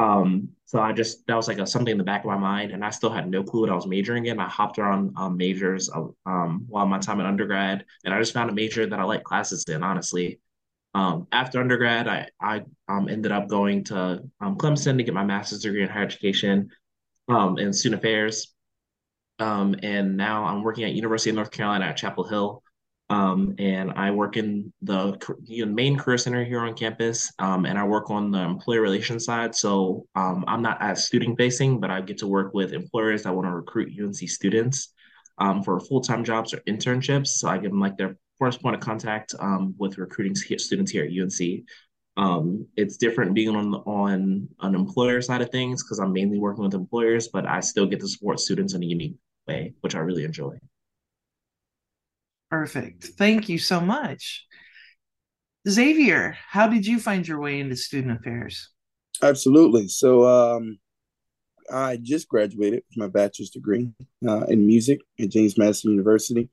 Um, 0.00 0.48
so 0.64 0.80
I 0.80 0.92
just 0.92 1.26
that 1.26 1.36
was 1.36 1.46
like 1.46 1.58
a, 1.58 1.66
something 1.66 1.92
in 1.92 1.98
the 1.98 2.04
back 2.04 2.20
of 2.20 2.26
my 2.26 2.38
mind, 2.38 2.70
and 2.70 2.82
I 2.82 2.88
still 2.88 3.10
had 3.10 3.28
no 3.28 3.42
clue 3.42 3.62
what 3.62 3.70
I 3.70 3.74
was 3.74 3.86
majoring 3.86 4.26
in. 4.26 4.40
I 4.40 4.48
hopped 4.48 4.78
around 4.78 5.12
um, 5.18 5.36
majors 5.36 5.90
um, 5.92 6.64
while 6.68 6.86
my 6.86 6.98
time 6.98 7.20
in 7.20 7.26
undergrad, 7.26 7.84
and 8.04 8.14
I 8.14 8.18
just 8.18 8.32
found 8.32 8.48
a 8.48 8.54
major 8.54 8.86
that 8.86 8.98
I 8.98 9.02
like 9.02 9.24
classes 9.24 9.62
in. 9.68 9.82
Honestly, 9.82 10.40
um, 10.94 11.26
after 11.32 11.60
undergrad, 11.60 12.08
I 12.08 12.28
I 12.40 12.62
um, 12.88 13.10
ended 13.10 13.30
up 13.30 13.48
going 13.48 13.84
to 13.84 14.22
um, 14.40 14.56
Clemson 14.56 14.96
to 14.96 15.02
get 15.02 15.12
my 15.12 15.24
master's 15.24 15.60
degree 15.60 15.82
in 15.82 15.88
higher 15.90 16.04
education 16.04 16.70
um, 17.28 17.58
in 17.58 17.70
student 17.70 18.00
affairs, 18.00 18.54
um, 19.38 19.74
and 19.82 20.16
now 20.16 20.44
I'm 20.44 20.62
working 20.62 20.84
at 20.84 20.92
University 20.92 21.28
of 21.28 21.36
North 21.36 21.50
Carolina 21.50 21.84
at 21.86 21.98
Chapel 21.98 22.24
Hill. 22.24 22.62
Um, 23.10 23.56
and 23.58 23.90
I 23.96 24.12
work 24.12 24.36
in 24.36 24.72
the 24.82 25.18
you 25.42 25.66
know, 25.66 25.72
main 25.72 25.98
career 25.98 26.16
center 26.16 26.44
here 26.44 26.60
on 26.60 26.74
campus, 26.74 27.32
um, 27.40 27.66
and 27.66 27.76
I 27.76 27.84
work 27.84 28.08
on 28.08 28.30
the 28.30 28.38
employer 28.38 28.80
relations 28.80 29.24
side. 29.24 29.52
So 29.54 30.06
um, 30.14 30.44
I'm 30.46 30.62
not 30.62 30.80
as 30.80 31.06
student 31.06 31.36
facing, 31.36 31.80
but 31.80 31.90
I 31.90 32.00
get 32.02 32.18
to 32.18 32.28
work 32.28 32.54
with 32.54 32.72
employers 32.72 33.24
that 33.24 33.34
want 33.34 33.48
to 33.48 33.52
recruit 33.52 33.92
UNC 34.00 34.16
students 34.16 34.94
um, 35.38 35.64
for 35.64 35.80
full 35.80 36.00
time 36.00 36.22
jobs 36.22 36.54
or 36.54 36.58
internships. 36.68 37.28
So 37.28 37.48
I 37.48 37.58
give 37.58 37.72
them 37.72 37.80
like 37.80 37.96
their 37.96 38.16
first 38.38 38.62
point 38.62 38.76
of 38.76 38.80
contact 38.80 39.34
um, 39.40 39.74
with 39.76 39.98
recruiting 39.98 40.36
students 40.36 40.92
here 40.92 41.04
at 41.04 41.10
UNC. 41.10 41.64
Um, 42.16 42.66
it's 42.76 42.96
different 42.96 43.34
being 43.34 43.56
on 43.56 43.74
on 43.74 44.48
an 44.60 44.74
employer 44.76 45.20
side 45.20 45.42
of 45.42 45.50
things 45.50 45.82
because 45.82 45.98
I'm 45.98 46.12
mainly 46.12 46.38
working 46.38 46.62
with 46.62 46.74
employers, 46.74 47.26
but 47.26 47.44
I 47.44 47.58
still 47.58 47.86
get 47.86 47.98
to 48.00 48.08
support 48.08 48.38
students 48.38 48.74
in 48.74 48.84
a 48.84 48.86
unique 48.86 49.16
way, 49.48 49.74
which 49.80 49.96
I 49.96 49.98
really 49.98 50.22
enjoy. 50.22 50.60
Perfect. 52.50 53.04
Thank 53.16 53.48
you 53.48 53.58
so 53.58 53.80
much. 53.80 54.46
Xavier, 55.68 56.36
how 56.48 56.66
did 56.66 56.86
you 56.86 56.98
find 56.98 57.26
your 57.26 57.40
way 57.40 57.60
into 57.60 57.76
student 57.76 58.18
affairs? 58.18 58.70
Absolutely. 59.22 59.88
So, 59.88 60.26
um, 60.26 60.78
I 61.72 61.98
just 62.02 62.28
graduated 62.28 62.82
with 62.88 62.96
my 62.96 63.08
bachelor's 63.08 63.50
degree 63.50 63.90
uh, 64.26 64.44
in 64.48 64.66
music 64.66 65.00
at 65.20 65.30
James 65.30 65.56
Madison 65.56 65.92
University. 65.92 66.50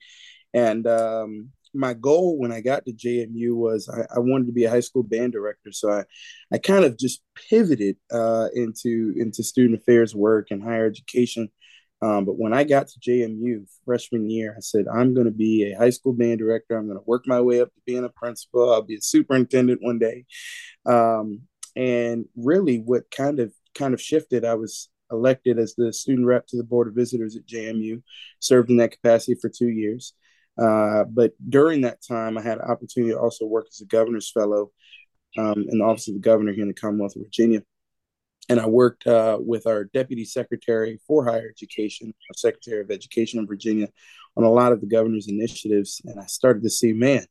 And 0.54 0.86
um, 0.88 1.50
my 1.74 1.94
goal 1.94 2.38
when 2.38 2.52
I 2.52 2.62
got 2.62 2.86
to 2.86 2.94
JMU 2.94 3.56
was 3.56 3.90
I, 3.90 4.02
I, 4.16 4.20
wanted 4.20 4.48
to 4.48 4.54
be 4.54 4.66
a 4.66 4.70
high 4.70 4.82
school 4.82 5.04
band 5.04 5.34
director. 5.34 5.72
So 5.72 5.92
I, 5.92 6.04
I 6.52 6.58
kind 6.58 6.86
of 6.86 6.98
just 6.98 7.22
pivoted 7.50 7.98
uh, 8.12 8.48
into 8.54 9.14
into 9.18 9.44
student 9.44 9.80
affairs 9.80 10.16
work 10.16 10.48
and 10.52 10.64
higher 10.64 10.86
education 10.86 11.50
um, 12.02 12.26
but 12.26 12.38
when 12.38 12.54
I 12.54 12.64
got 12.64 12.88
to 12.90 13.00
JMU 13.00 13.68
freshman 13.86 14.30
year, 14.30 14.54
I 14.56 14.60
said, 14.60 14.86
I'm 14.88 15.14
going 15.14 15.26
to 15.26 15.32
be 15.32 15.72
a 15.72 15.78
high 15.78 15.90
school 15.90 16.14
band 16.14 16.40
director. 16.40 16.78
I'm 16.78 16.86
going 16.86 17.00
to 17.00 17.04
work 17.08 17.26
my 17.26 17.42
way 17.42 17.60
up 17.60 17.74
to 17.74 17.82
being 17.86 18.04
a 18.04 18.10
principal. 18.10 18.72
I'll 18.72 18.84
be 18.84 18.98
a 18.98 19.02
superintendent 19.02 19.82
one 19.82 19.98
day. 19.98 20.26
Um, 20.86 21.42
and 21.76 22.26
really, 22.36 22.80
what 22.80 23.10
kind 23.10 23.40
of 23.40 23.52
kind 23.74 23.94
of 23.94 24.02
shifted, 24.02 24.46
I 24.46 24.56
was 24.56 24.90
elected 25.12 25.58
as 25.58 25.74
the 25.76 25.92
student 25.92 26.28
rep 26.28 26.46
to 26.48 26.58
the 26.58 26.64
board 26.64 26.88
of 26.88 26.94
visitors 26.94 27.36
at 27.36 27.48
JMU, 27.48 28.04
served 28.40 28.70
in 28.70 28.78
that 28.78 28.92
capacity 28.92 29.36
for 29.40 29.50
two 29.50 29.70
years. 29.70 30.14
Uh, 30.60 31.04
but 31.06 31.34
during 31.50 31.82
that 31.82 32.04
time, 32.08 32.38
I 32.38 32.42
had 32.42 32.58
an 32.58 32.70
opportunity 32.70 33.14
to 33.14 33.20
also 33.20 33.46
work 33.46 33.68
as 33.72 33.82
a 33.82 33.86
governor's 33.86 34.32
fellow 34.32 34.72
um, 35.38 35.66
in 35.70 35.80
the 35.80 35.84
office 35.84 36.08
of 36.08 36.16
the 36.16 36.20
governor 36.20 36.52
here 36.52 36.64
in 36.64 36.68
the 36.68 36.74
Commonwealth 36.74 37.16
of 37.16 37.24
Virginia 37.24 37.62
and 38.50 38.60
I 38.60 38.68
worked 38.68 39.06
uh, 39.06 39.38
with 39.40 39.68
our 39.68 39.86
deputy 39.86 40.26
secretary 40.26 41.00
for 41.06 41.26
higher 41.26 41.50
education, 41.50 42.14
our 42.30 42.34
secretary 42.36 42.82
of 42.82 42.92
education 42.92 43.40
in 43.40 43.48
Virginia, 43.48 43.90
on 44.36 44.44
a 44.44 44.52
lot 44.52 44.72
of 44.72 44.82
the 44.82 44.88
governor's 44.88 45.28
initiatives. 45.28 46.02
And 46.06 46.20
I 46.20 46.26
started 46.26 46.64
to 46.64 46.70
see, 46.70 46.94
man, 46.94 47.26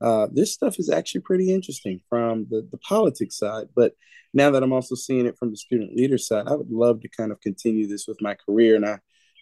uh, 0.00 0.26
this 0.32 0.52
stuff 0.52 0.78
is 0.78 0.90
actually 0.90 1.22
pretty 1.22 1.52
interesting 1.52 2.00
from 2.08 2.46
the, 2.50 2.66
the 2.70 2.78
politics 2.78 3.38
side. 3.38 3.68
But 3.74 3.92
now 4.34 4.50
that 4.50 4.62
I'm 4.62 4.72
also 4.72 4.94
seeing 4.94 5.26
it 5.26 5.38
from 5.38 5.50
the 5.50 5.56
student 5.56 5.94
leader 5.94 6.18
side, 6.18 6.48
I 6.48 6.54
would 6.54 6.70
love 6.70 7.00
to 7.02 7.08
kind 7.08 7.32
of 7.32 7.40
continue 7.40 7.86
this 7.86 8.06
with 8.08 8.20
my 8.20 8.34
career. 8.34 8.76
And 8.76 8.84
I 8.84 8.98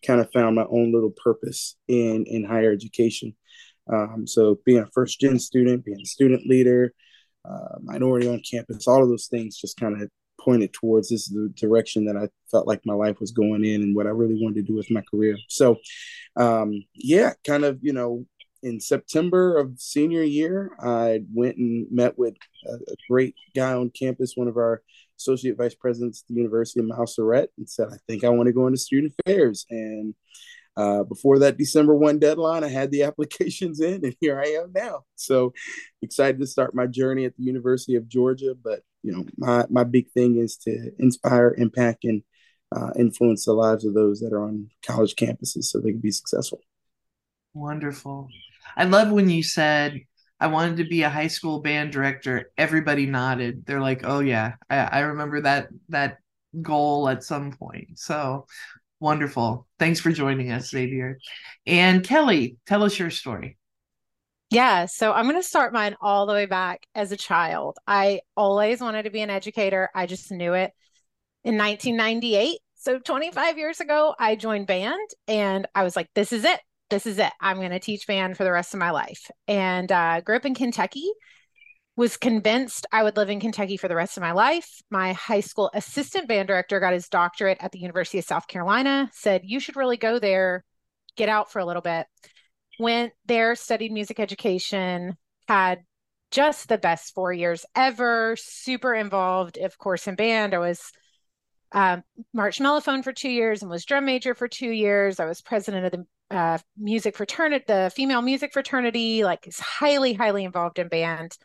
kind 0.07 0.21
of 0.21 0.31
found 0.33 0.57
my 0.57 0.67
own 0.69 0.93
little 0.93 1.13
purpose 1.23 1.77
in, 1.89 2.25
in 2.27 2.45
higher 2.45 2.73
education. 2.73 3.35
Um, 3.91 4.27
so 4.27 4.59
being 4.65 4.81
a 4.81 4.87
first 4.93 5.21
gen 5.21 5.39
student, 5.39 5.85
being 5.85 6.01
a 6.01 6.07
student 6.07 6.47
leader, 6.47 6.95
uh, 7.49 7.79
minority 7.83 8.29
on 8.29 8.41
campus, 8.49 8.87
all 8.87 9.03
of 9.03 9.09
those 9.09 9.27
things 9.27 9.59
just 9.59 9.79
kind 9.79 10.01
of 10.01 10.09
pointed 10.45 10.73
towards 10.73 11.09
this 11.09 11.23
is 11.23 11.29
the 11.29 11.53
direction 11.57 12.05
that 12.07 12.17
I 12.17 12.29
felt 12.51 12.67
like 12.67 12.83
my 12.85 12.95
life 12.95 13.21
was 13.21 13.33
going 13.33 13.65
in 13.65 13.83
and 13.83 13.97
what 13.97 14.07
I 14.07 14.11
really 14.11 14.39
wanted 14.41 14.57
to 14.57 14.73
do 14.73 14.77
with 14.77 14.91
my 14.91 15.03
career. 15.11 15.37
So, 15.49 15.79
um, 16.37 16.85
yeah, 16.95 17.33
kind 17.47 17.65
of, 17.65 17.79
you 17.83 17.93
know, 17.93 18.27
in 18.65 18.81
September 18.81 19.59
of 19.59 19.79
senior 19.79 20.23
year, 20.23 20.73
I 20.81 21.21
went 21.33 21.59
and 21.59 21.87
met 21.91 22.19
with 22.19 22.35
a, 22.67 22.73
a, 22.73 22.97
great 23.11 23.35
guy 23.55 23.75
on 23.75 23.91
campus, 23.91 24.33
one 24.37 24.49
of 24.49 24.57
our 24.57 24.83
associate 25.19 25.59
vice 25.59 25.75
presidents 25.75 26.23
at 26.23 26.35
the 26.35 26.41
University 26.41 26.81
of 26.81 26.87
Miles 26.87 27.19
and 27.19 27.69
said, 27.69 27.89
I 27.93 27.99
think 28.09 28.25
I 28.25 28.31
want 28.31 28.47
to 28.47 28.55
go 28.55 28.67
into 28.67 28.79
student 28.79 29.13
affairs. 29.27 29.67
And 29.69 30.15
uh, 30.79 31.05
before 31.05 31.39
that 31.41 31.59
December 31.59 31.95
1 31.95 32.19
deadline, 32.19 32.65
I 32.65 32.69
had 32.69 32.91
the 32.91 33.03
applications 33.05 33.81
in, 33.81 34.05
and 34.05 34.17
here 34.19 34.41
I 34.41 34.47
am 34.63 34.73
now. 34.75 35.05
So 35.15 35.53
excited 36.01 36.41
to 36.41 36.47
start 36.47 36.75
my 36.75 36.87
journey 36.87 37.27
at 37.27 37.37
the 37.37 37.45
University 37.45 37.97
of 37.97 38.09
Georgia. 38.09 38.55
But, 38.61 38.81
you 39.05 39.13
know, 39.13 39.25
my, 39.37 39.65
my 39.69 39.85
big 39.85 40.11
thing 40.11 40.39
is 40.39 40.57
to 40.57 40.91
inspire, 40.99 41.55
impact, 41.59 42.05
and 42.05 42.23
uh, 42.75 42.91
influence 42.99 43.45
the 43.45 43.53
lives 43.53 43.85
of 43.85 43.95
those 43.95 44.21
that 44.21 44.33
are 44.33 44.43
on 44.43 44.71
college 44.85 45.15
campuses 45.15 45.65
so 45.65 45.79
they 45.79 45.91
can 45.91 46.01
be 46.01 46.11
successful. 46.11 46.61
Wonderful. 47.53 48.29
I 48.77 48.85
love 48.85 49.13
when 49.13 49.29
you 49.29 49.43
said, 49.43 50.01
I 50.41 50.49
wanted 50.49 50.79
to 50.79 50.85
be 50.85 51.03
a 51.03 51.11
high 51.11 51.29
school 51.29 51.61
band 51.61 51.93
director. 51.93 52.51
Everybody 52.59 53.07
nodded. 53.07 53.65
They're 53.67 53.81
like, 53.81 54.01
"Oh 54.05 54.19
yeah, 54.19 54.55
I, 54.69 54.77
I 54.79 54.99
remember 55.01 55.43
that 55.43 55.69
that 55.91 56.19
goal 56.61 57.09
at 57.09 57.23
some 57.23 57.53
point." 57.53 57.99
So 57.99 58.47
wonderful. 58.99 59.69
Thanks 59.79 60.01
for 60.01 60.11
joining 60.11 60.51
us, 60.51 60.71
Xavier. 60.71 61.19
And 61.67 62.03
Kellye, 62.03 62.57
tell 62.67 62.83
us 62.83 62.99
your 62.99 63.11
story. 63.11 63.59
Yeah, 64.55 64.87
so 64.87 65.13
I'm 65.13 65.25
going 65.25 65.37
to 65.37 65.43
start 65.43 65.73
mine 65.73 65.97
all 66.01 66.27
the 66.27 66.33
way 66.33 66.47
back 66.47 66.87
as 66.95 67.13
a 67.13 67.17
child. 67.17 67.77
I 67.87 68.21
always 68.37 68.81
wanted 68.81 69.03
to 69.05 69.11
be 69.11 69.21
an 69.21 69.31
educator. 69.31 69.91
I 69.95 70.07
just 70.07 70.31
knew 70.31 70.55
it. 70.55 70.73
In 71.43 71.59
1998, 71.59 72.61
so 72.75 72.99
25 72.99 73.59
years 73.59 73.81
ago, 73.81 74.15
I 74.19 74.37
joined 74.37 74.67
band 74.67 75.09
and 75.29 75.67
I 75.75 75.83
was 75.83 75.97
like, 75.97 76.09
this 76.15 76.33
is 76.33 76.45
it 76.45 76.61
this 76.91 77.07
is 77.07 77.19
it. 77.19 77.33
I'm 77.41 77.57
going 77.57 77.71
to 77.71 77.81
teach 77.81 78.07
band 78.07 78.37
for 78.37 78.45
the 78.45 78.53
rest 78.53 78.75
of 78.75 78.81
my 78.81 78.91
life. 78.91 79.31
And 79.49 79.91
uh, 79.91 80.21
grew 80.21 80.37
up 80.37 80.47
in 80.47 80.55
Kentucky. 80.55 81.11
Was 81.97 82.17
convinced 82.17 82.87
I 82.93 83.05
would 83.05 83.17
live 83.17 83.31
in 83.31 83.39
Kentucky 83.39 83.77
for 83.77 83.87
the 83.87 83.95
rest 83.95 84.17
of 84.17 84.21
my 84.21 84.33
life. 84.33 84.81
My 84.91 85.13
high 85.13 85.41
school 85.41 85.71
assistant 85.75 86.27
band 86.27 86.49
director 86.49 86.81
got 86.81 86.93
his 86.93 87.09
doctorate 87.09 87.59
at 87.61 87.71
the 87.71 87.79
University 87.79 88.19
of 88.19 88.25
South 88.25 88.49
Carolina. 88.49 89.11
Said 89.13 89.43
you 89.45 89.61
should 89.61 89.77
really 89.77 89.97
go 89.97 90.19
there, 90.19 90.65
get 91.17 91.29
out 91.29 91.53
for 91.53 91.61
a 91.61 91.65
little 91.65 91.83
bit. 91.83 92.07
Went 92.79 93.13
there, 93.27 93.55
studied 93.55 93.93
music 93.93 94.19
education, 94.19 95.17
had 95.49 95.85
just 96.31 96.69
the 96.69 96.79
best 96.79 97.15
four 97.15 97.33
years 97.33 97.65
ever. 97.77 98.37
Super 98.37 98.95
involved, 98.95 99.57
of 99.59 99.79
course, 99.79 100.09
in 100.09 100.17
band. 100.17 100.55
I 100.55 100.59
was 100.59 100.93
um, 101.73 102.03
March 102.33 102.59
Mellophone 102.59 103.05
for 103.05 103.13
two 103.13 103.29
years 103.29 103.63
and 103.63 103.71
was 103.71 103.85
drum 103.85 104.05
major 104.05 104.35
for 104.35 104.49
two 104.49 104.71
years. 104.71 105.21
I 105.21 105.27
was 105.27 105.43
president 105.43 105.87
of 105.87 105.93
the 105.93 106.37
uh, 106.37 106.59
music 106.79 107.17
fraternity, 107.17 107.65
the 107.69 107.93
female 107.95 108.23
music 108.23 108.53
fraternity, 108.53 109.25
like 109.25 109.47
is 109.47 109.59
highly, 109.61 110.13
highly 110.13 110.45
involved 110.45 110.79
in 110.79 110.89
band. 110.89 111.37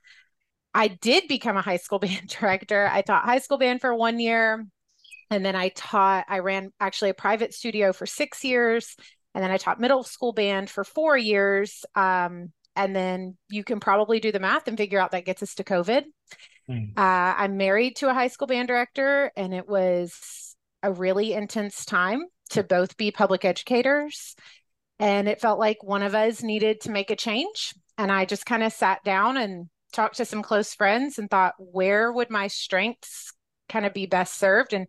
I 0.73 0.87
did 0.87 1.27
become 1.27 1.57
a 1.57 1.61
high 1.61 1.77
school 1.77 1.99
band 1.99 2.27
director. 2.27 2.89
I 2.91 3.01
taught 3.01 3.25
high 3.25 3.39
school 3.39 3.57
band 3.57 3.81
for 3.81 3.93
one 3.93 4.19
year. 4.19 4.65
And 5.31 5.45
then 5.45 5.55
I 5.55 5.69
taught, 5.69 6.25
I 6.27 6.39
ran 6.39 6.71
actually 6.79 7.11
a 7.11 7.15
private 7.15 7.53
studio 7.53 7.93
for 7.93 8.07
six 8.07 8.43
years. 8.43 8.95
And 9.35 9.43
then 9.43 9.51
I 9.51 9.57
taught 9.57 9.79
middle 9.79 10.03
school 10.03 10.33
band 10.33 10.69
for 10.69 10.83
four 10.83 11.17
years. 11.17 11.85
Um, 11.95 12.51
and 12.75 12.95
then 12.95 13.37
you 13.49 13.63
can 13.63 13.79
probably 13.79 14.19
do 14.19 14.31
the 14.31 14.39
math 14.39 14.67
and 14.67 14.77
figure 14.77 14.99
out 14.99 15.11
that 15.11 15.25
gets 15.25 15.43
us 15.43 15.55
to 15.55 15.63
COVID. 15.63 16.03
Mm. 16.69 16.97
Uh, 16.97 17.35
I'm 17.37 17.57
married 17.57 17.97
to 17.97 18.09
a 18.09 18.13
high 18.13 18.27
school 18.27 18.47
band 18.47 18.67
director, 18.67 19.31
and 19.35 19.53
it 19.53 19.67
was 19.67 20.55
a 20.81 20.91
really 20.91 21.33
intense 21.33 21.83
time 21.83 22.23
to 22.51 22.63
both 22.63 22.95
be 22.97 23.11
public 23.11 23.43
educators 23.43 24.35
and 24.99 25.29
it 25.29 25.39
felt 25.39 25.59
like 25.59 25.81
one 25.81 26.03
of 26.03 26.13
us 26.13 26.43
needed 26.43 26.81
to 26.81 26.91
make 26.91 27.09
a 27.09 27.15
change. 27.15 27.73
And 27.97 28.11
I 28.11 28.25
just 28.25 28.45
kind 28.45 28.63
of 28.63 28.73
sat 28.73 29.03
down 29.03 29.37
and 29.37 29.69
talked 29.93 30.17
to 30.17 30.25
some 30.25 30.43
close 30.43 30.73
friends 30.73 31.17
and 31.17 31.29
thought, 31.29 31.55
where 31.57 32.11
would 32.11 32.29
my 32.29 32.47
strengths 32.47 33.31
kind 33.69 33.85
of 33.85 33.93
be 33.93 34.05
best 34.05 34.37
served? 34.37 34.73
And 34.73 34.87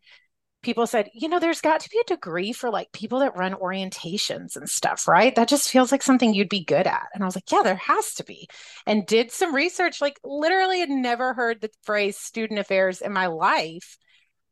people 0.62 0.86
said, 0.86 1.08
you 1.14 1.28
know, 1.28 1.38
there's 1.38 1.60
got 1.60 1.80
to 1.80 1.90
be 1.90 1.98
a 1.98 2.14
degree 2.14 2.52
for 2.52 2.70
like 2.70 2.92
people 2.92 3.20
that 3.20 3.36
run 3.36 3.54
orientations 3.54 4.56
and 4.56 4.68
stuff, 4.68 5.08
right? 5.08 5.34
That 5.34 5.48
just 5.48 5.70
feels 5.70 5.90
like 5.90 6.02
something 6.02 6.34
you'd 6.34 6.48
be 6.48 6.64
good 6.64 6.86
at. 6.86 7.08
And 7.14 7.22
I 7.22 7.26
was 7.26 7.34
like, 7.34 7.50
yeah, 7.50 7.62
there 7.62 7.76
has 7.76 8.14
to 8.14 8.24
be. 8.24 8.48
And 8.86 9.06
did 9.06 9.32
some 9.32 9.54
research, 9.54 10.00
like 10.00 10.18
literally 10.22 10.80
had 10.80 10.90
never 10.90 11.32
heard 11.32 11.60
the 11.60 11.70
phrase 11.82 12.18
student 12.18 12.58
affairs 12.58 13.00
in 13.00 13.12
my 13.12 13.26
life. 13.26 13.96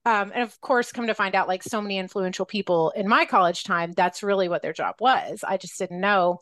Um, 0.05 0.33
and 0.35 0.43
of 0.43 0.59
course, 0.61 0.93
come 0.93 1.09
to 1.09 1.15
find 1.15 1.35
out, 1.35 1.49
like 1.49 1.63
so 1.63 1.83
many 1.83 1.99
influential 1.99 2.47
people 2.47 2.91
in 2.97 3.07
my 3.07 3.27
college 3.27 3.65
time, 3.65 3.93
that's 3.93 4.23
really 4.23 4.49
what 4.49 4.63
their 4.63 4.73
job 4.73 4.95
was. 5.01 5.45
I 5.47 5.59
just 5.59 5.79
didn't 5.79 6.01
know. 6.01 6.39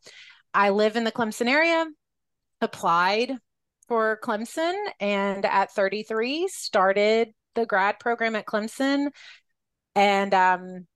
I 0.54 0.70
live 0.70 0.94
in 0.94 1.02
the 1.02 1.12
Clemson 1.12 1.48
area, 1.48 1.86
applied 2.60 3.32
for 3.88 4.20
Clemson, 4.22 4.74
and 5.00 5.44
at 5.44 5.72
33, 5.72 6.46
started 6.48 7.32
the 7.56 7.66
grad 7.66 7.98
program 7.98 8.36
at 8.36 8.46
Clemson 8.46 9.08
and 9.96 10.34
um, 10.34 10.86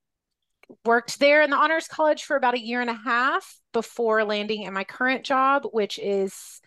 worked 0.85 1.19
there 1.19 1.41
in 1.41 1.49
the 1.49 1.57
Honors 1.57 1.87
College 1.87 2.23
for 2.23 2.37
about 2.37 2.53
a 2.53 2.63
year 2.63 2.79
and 2.79 2.89
a 2.89 2.93
half 2.93 3.57
before 3.73 4.23
landing 4.23 4.63
in 4.63 4.73
my 4.73 4.83
current 4.83 5.25
job, 5.25 5.63
which 5.71 5.99
is 5.99 6.61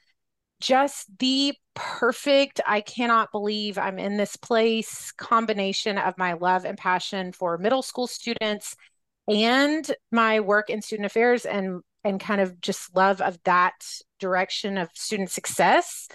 just 0.61 1.07
the 1.19 1.55
perfect, 1.75 2.61
I 2.67 2.81
cannot 2.81 3.31
believe 3.33 3.79
I'm 3.79 3.99
in 3.99 4.17
this 4.17 4.37
place 4.37 5.12
combination 5.12 5.97
of 5.97 6.19
my 6.19 6.35
love 6.35 6.64
and 6.64 6.76
passion 6.76 7.33
for 7.33 7.57
middle 7.57 7.83
school 7.83 8.07
students 8.07 8.75
and 9.29 9.91
my 10.11 10.41
work 10.41 10.71
in 10.71 10.83
student 10.83 11.07
affairs 11.07 11.47
and 11.47 11.81
and 12.05 12.21
kind 12.21 12.41
of 12.41 12.61
just 12.61 12.95
love 12.95 13.23
of 13.23 13.38
that 13.45 13.75
direction 14.21 14.76
of 14.76 14.91
student 14.95 15.31
success. 15.31 16.09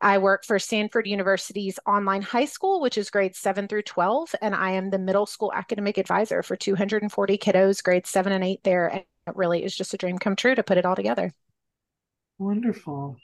I 0.00 0.18
work 0.18 0.44
for 0.44 0.58
Stanford 0.58 1.06
University's 1.06 1.78
online 1.86 2.22
high 2.22 2.46
school, 2.46 2.80
which 2.80 2.96
is 2.96 3.10
grades 3.10 3.38
7 3.38 3.68
through 3.68 3.82
12, 3.82 4.34
and 4.40 4.54
I 4.54 4.70
am 4.70 4.90
the 4.90 4.98
middle 4.98 5.26
school 5.26 5.52
academic 5.54 5.98
advisor 5.98 6.42
for 6.42 6.56
240 6.56 7.38
kiddos, 7.38 7.82
grades 7.82 8.08
7 8.08 8.32
and 8.32 8.42
8 8.42 8.60
there. 8.64 8.88
And 8.88 9.04
it 9.26 9.36
really 9.36 9.62
is 9.62 9.76
just 9.76 9.92
a 9.92 9.98
dream 9.98 10.18
come 10.18 10.36
true 10.36 10.54
to 10.54 10.62
put 10.62 10.78
it 10.78 10.86
all 10.86 10.96
together. 10.96 11.32
Wonderful. 12.38 13.16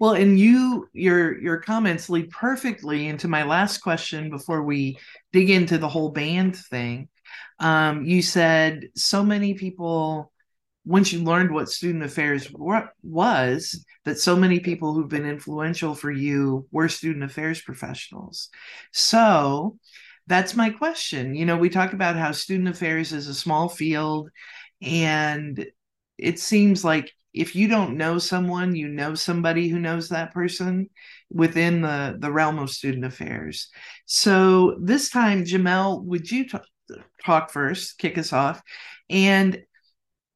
Well, 0.00 0.14
and 0.14 0.38
you 0.38 0.88
your 0.92 1.38
your 1.38 1.58
comments 1.58 2.08
lead 2.08 2.30
perfectly 2.30 3.06
into 3.06 3.28
my 3.28 3.42
last 3.44 3.78
question 3.78 4.30
before 4.30 4.62
we 4.62 4.98
dig 5.30 5.50
into 5.50 5.76
the 5.76 5.88
whole 5.88 6.10
band 6.10 6.56
thing. 6.56 7.08
Um, 7.58 8.04
you 8.06 8.22
said 8.22 8.88
so 8.96 9.22
many 9.22 9.54
people 9.54 10.32
once 10.84 11.12
you 11.12 11.22
learned 11.22 11.52
what 11.52 11.68
student 11.68 12.02
affairs 12.02 12.50
was 13.02 13.84
that 14.04 14.18
so 14.18 14.34
many 14.34 14.60
people 14.60 14.94
who've 14.94 15.08
been 15.08 15.26
influential 15.26 15.94
for 15.94 16.10
you 16.10 16.66
were 16.72 16.88
student 16.88 17.24
affairs 17.24 17.60
professionals 17.60 18.48
so 18.92 19.76
that's 20.26 20.56
my 20.56 20.70
question 20.70 21.34
you 21.34 21.44
know 21.44 21.56
we 21.56 21.68
talk 21.68 21.92
about 21.92 22.16
how 22.16 22.32
student 22.32 22.68
affairs 22.68 23.12
is 23.12 23.28
a 23.28 23.34
small 23.34 23.68
field 23.68 24.30
and 24.82 25.66
it 26.18 26.38
seems 26.38 26.84
like 26.84 27.12
if 27.32 27.54
you 27.54 27.68
don't 27.68 27.96
know 27.96 28.18
someone, 28.18 28.74
you 28.74 28.88
know 28.88 29.14
somebody 29.14 29.68
who 29.68 29.78
knows 29.78 30.08
that 30.08 30.32
person 30.32 30.88
within 31.30 31.80
the, 31.80 32.16
the 32.18 32.30
realm 32.30 32.58
of 32.58 32.70
student 32.70 33.04
affairs. 33.04 33.68
So 34.06 34.76
this 34.80 35.10
time, 35.10 35.44
Jamel, 35.44 36.02
would 36.04 36.30
you 36.30 36.48
t- 36.48 36.58
talk 37.24 37.50
first, 37.50 37.98
kick 37.98 38.18
us 38.18 38.32
off? 38.32 38.60
And 39.08 39.62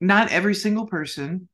not 0.00 0.30
every 0.30 0.54
single 0.54 0.86
person, 0.86 1.48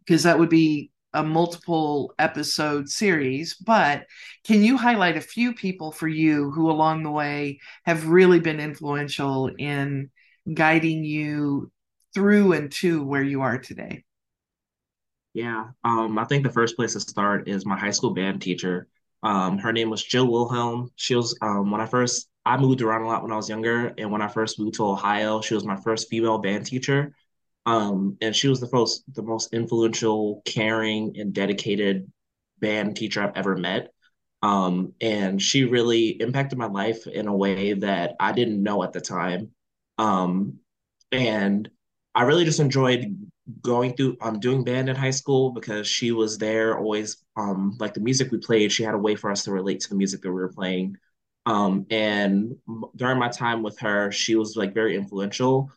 because 0.00 0.24
that 0.24 0.38
would 0.38 0.48
be 0.50 0.90
a 1.14 1.22
multiple 1.22 2.14
episode 2.18 2.88
series, 2.88 3.54
but 3.54 4.06
can 4.44 4.62
you 4.62 4.76
highlight 4.76 5.16
a 5.16 5.22
few 5.22 5.54
people 5.54 5.90
for 5.90 6.06
you 6.06 6.50
who 6.50 6.70
along 6.70 7.02
the 7.02 7.10
way 7.10 7.60
have 7.84 8.08
really 8.08 8.40
been 8.40 8.60
influential 8.60 9.50
in 9.58 10.10
guiding 10.52 11.04
you 11.04 11.70
through 12.14 12.52
and 12.52 12.70
to 12.72 13.02
where 13.04 13.22
you 13.22 13.40
are 13.40 13.58
today? 13.58 14.04
Yeah, 15.34 15.68
um, 15.84 16.18
I 16.18 16.24
think 16.24 16.42
the 16.42 16.52
first 16.52 16.76
place 16.76 16.94
to 16.94 17.00
start 17.00 17.48
is 17.48 17.64
my 17.66 17.78
high 17.78 17.90
school 17.90 18.10
band 18.12 18.42
teacher. 18.42 18.88
Um, 19.22 19.58
her 19.58 19.72
name 19.72 19.90
was 19.90 20.02
Jill 20.02 20.26
Wilhelm. 20.30 20.90
She 20.96 21.14
was 21.14 21.36
um, 21.42 21.70
when 21.70 21.80
I 21.80 21.86
first 21.86 22.28
I 22.44 22.56
moved 22.56 22.82
around 22.82 23.02
a 23.02 23.06
lot 23.06 23.22
when 23.22 23.32
I 23.32 23.36
was 23.36 23.48
younger, 23.48 23.92
and 23.98 24.10
when 24.10 24.22
I 24.22 24.28
first 24.28 24.58
moved 24.58 24.74
to 24.76 24.86
Ohio, 24.86 25.40
she 25.40 25.54
was 25.54 25.64
my 25.64 25.76
first 25.76 26.08
female 26.08 26.38
band 26.38 26.66
teacher. 26.66 27.14
Um, 27.68 28.16
and 28.22 28.34
she 28.34 28.48
was 28.48 28.60
the 28.60 28.70
most 28.72 29.04
the 29.14 29.22
most 29.22 29.52
influential, 29.52 30.40
caring, 30.46 31.18
and 31.18 31.34
dedicated 31.34 32.10
band 32.60 32.96
teacher 32.96 33.22
I've 33.22 33.36
ever 33.36 33.56
met. 33.56 33.92
Um, 34.42 34.94
and 35.02 35.40
she 35.42 35.64
really 35.64 36.08
impacted 36.20 36.58
my 36.58 36.66
life 36.66 37.06
in 37.06 37.28
a 37.28 37.36
way 37.36 37.74
that 37.74 38.14
I 38.20 38.32
didn't 38.32 38.62
know 38.62 38.82
at 38.84 38.94
the 38.94 39.02
time. 39.02 39.50
Um, 39.98 40.60
and 41.12 41.68
I 42.14 42.22
really 42.22 42.46
just 42.46 42.60
enjoyed 42.60 43.14
going 43.62 43.94
through 43.96 44.16
um 44.22 44.40
doing 44.40 44.64
band 44.64 44.88
in 44.88 44.96
high 44.96 45.10
school 45.10 45.50
because 45.50 45.86
she 45.86 46.12
was 46.12 46.38
there 46.38 46.78
always 46.78 47.18
um 47.36 47.76
like 47.80 47.94
the 47.94 48.00
music 48.00 48.30
we 48.30 48.38
played 48.38 48.70
she 48.72 48.82
had 48.82 48.94
a 48.94 48.98
way 48.98 49.14
for 49.16 49.30
us 49.30 49.44
to 49.44 49.52
relate 49.52 49.80
to 49.80 49.88
the 49.88 49.94
music 49.96 50.20
that 50.20 50.28
we 50.28 50.34
were 50.34 50.52
playing 50.52 50.94
um 51.46 51.86
and 51.90 52.54
during 52.96 53.18
my 53.18 53.28
time 53.28 53.62
with 53.62 53.78
her 53.78 54.12
she 54.12 54.36
was 54.36 54.54
like 54.54 54.74
very 54.74 54.96
influential 54.96 55.70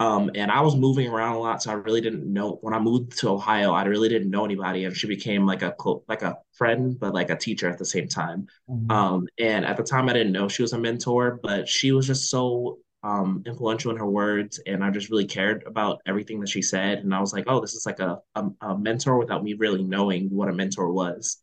Um, 0.00 0.30
and 0.36 0.50
I 0.50 0.60
was 0.60 0.76
moving 0.76 1.08
around 1.08 1.34
a 1.34 1.40
lot, 1.40 1.62
so 1.62 1.72
I 1.72 1.74
really 1.74 2.00
didn't 2.00 2.32
know 2.32 2.58
when 2.60 2.72
I 2.72 2.78
moved 2.78 3.18
to 3.18 3.30
Ohio, 3.30 3.72
I 3.72 3.84
really 3.84 4.08
didn't 4.08 4.30
know 4.30 4.44
anybody, 4.44 4.84
and 4.84 4.96
she 4.96 5.08
became 5.08 5.44
like 5.44 5.62
a 5.62 5.74
like 6.08 6.22
a 6.22 6.38
friend, 6.52 6.96
but 6.98 7.14
like 7.14 7.30
a 7.30 7.36
teacher 7.36 7.68
at 7.68 7.78
the 7.78 7.84
same 7.84 8.06
time. 8.06 8.46
Mm-hmm. 8.70 8.90
Um, 8.92 9.26
and 9.38 9.64
at 9.64 9.76
the 9.76 9.82
time, 9.82 10.08
I 10.08 10.12
didn't 10.12 10.32
know 10.32 10.46
she 10.48 10.62
was 10.62 10.72
a 10.72 10.78
mentor, 10.78 11.40
but 11.42 11.68
she 11.68 11.90
was 11.90 12.06
just 12.06 12.30
so 12.30 12.78
um, 13.02 13.42
influential 13.44 13.90
in 13.90 13.96
her 13.96 14.08
words, 14.08 14.60
and 14.66 14.84
I 14.84 14.90
just 14.90 15.10
really 15.10 15.26
cared 15.26 15.64
about 15.66 16.00
everything 16.06 16.38
that 16.40 16.48
she 16.48 16.62
said. 16.62 16.98
And 16.98 17.12
I 17.12 17.20
was 17.20 17.32
like, 17.32 17.44
oh, 17.48 17.60
this 17.60 17.74
is 17.74 17.84
like 17.84 17.98
a, 17.98 18.18
a, 18.36 18.48
a 18.60 18.78
mentor 18.78 19.18
without 19.18 19.42
me 19.42 19.54
really 19.54 19.82
knowing 19.82 20.30
what 20.30 20.48
a 20.48 20.52
mentor 20.52 20.92
was. 20.92 21.38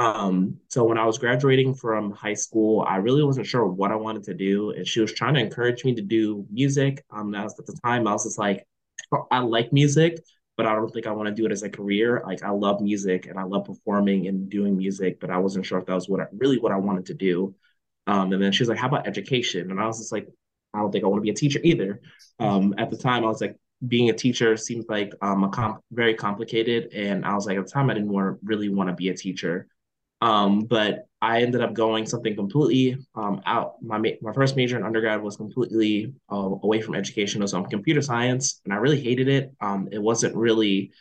Um, 0.00 0.58
so 0.68 0.82
when 0.84 0.96
I 0.96 1.04
was 1.04 1.18
graduating 1.18 1.74
from 1.74 2.10
high 2.12 2.32
school, 2.32 2.86
I 2.88 2.96
really 2.96 3.22
wasn't 3.22 3.46
sure 3.46 3.66
what 3.66 3.92
I 3.92 3.96
wanted 3.96 4.22
to 4.24 4.34
do, 4.34 4.70
and 4.70 4.88
she 4.88 5.00
was 5.00 5.12
trying 5.12 5.34
to 5.34 5.40
encourage 5.40 5.84
me 5.84 5.94
to 5.94 6.00
do 6.00 6.46
music. 6.50 7.04
Um, 7.10 7.32
that 7.32 7.44
was 7.44 7.58
at 7.58 7.66
the 7.66 7.78
time 7.84 8.06
I 8.08 8.12
was 8.12 8.24
just 8.24 8.38
like, 8.38 8.66
I 9.30 9.40
like 9.40 9.74
music, 9.74 10.18
but 10.56 10.64
I 10.64 10.74
don't 10.74 10.90
think 10.90 11.06
I 11.06 11.10
want 11.12 11.28
to 11.28 11.34
do 11.34 11.44
it 11.44 11.52
as 11.52 11.62
a 11.64 11.68
career. 11.68 12.22
Like 12.26 12.42
I 12.42 12.48
love 12.48 12.80
music 12.80 13.26
and 13.26 13.38
I 13.38 13.42
love 13.42 13.66
performing 13.66 14.26
and 14.26 14.48
doing 14.48 14.78
music, 14.78 15.20
but 15.20 15.30
I 15.30 15.36
wasn't 15.36 15.66
sure 15.66 15.78
if 15.78 15.84
that 15.86 15.94
was 15.94 16.08
what 16.08 16.20
I, 16.22 16.26
really 16.32 16.58
what 16.58 16.72
I 16.72 16.76
wanted 16.76 17.04
to 17.06 17.14
do. 17.14 17.54
Um, 18.06 18.32
and 18.32 18.42
then 18.42 18.52
she 18.52 18.62
was 18.62 18.70
like, 18.70 18.78
"How 18.78 18.88
about 18.88 19.06
education?" 19.06 19.70
And 19.70 19.78
I 19.78 19.86
was 19.86 19.98
just 19.98 20.12
like, 20.12 20.28
"I 20.72 20.78
don't 20.80 20.90
think 20.92 21.04
I 21.04 21.08
want 21.08 21.18
to 21.20 21.24
be 21.24 21.30
a 21.30 21.34
teacher 21.34 21.60
either." 21.62 22.00
Um, 22.38 22.74
at 22.78 22.90
the 22.90 22.96
time, 22.96 23.24
I 23.24 23.28
was 23.28 23.42
like, 23.42 23.56
being 23.86 24.08
a 24.08 24.14
teacher 24.14 24.56
seemed 24.56 24.86
like 24.88 25.12
um, 25.20 25.44
a 25.44 25.50
comp- 25.50 25.84
very 25.92 26.14
complicated, 26.14 26.92
and 26.94 27.24
I 27.26 27.34
was 27.34 27.46
like, 27.46 27.58
at 27.58 27.66
the 27.66 27.70
time, 27.70 27.90
I 27.90 27.94
didn't 27.94 28.10
want 28.12 28.38
really 28.42 28.70
want 28.70 28.88
to 28.88 28.94
be 28.94 29.10
a 29.10 29.14
teacher. 29.14 29.68
Um, 30.20 30.62
but 30.62 31.06
I 31.22 31.42
ended 31.42 31.60
up 31.60 31.74
going 31.74 32.06
something 32.06 32.34
completely 32.34 32.96
um, 33.14 33.40
out. 33.46 33.74
My 33.82 33.98
ma- 33.98 34.20
my 34.22 34.32
first 34.32 34.56
major 34.56 34.76
in 34.76 34.84
undergrad 34.84 35.22
was 35.22 35.36
completely 35.36 36.14
uh, 36.32 36.50
away 36.62 36.80
from 36.80 36.94
education. 36.94 37.40
It 37.40 37.44
was 37.44 37.54
on 37.54 37.66
computer 37.66 38.02
science, 38.02 38.60
and 38.64 38.72
I 38.72 38.76
really 38.76 39.00
hated 39.00 39.28
it. 39.28 39.52
Um, 39.60 39.88
it 39.92 39.98
wasn't 40.00 40.34
really 40.36 40.92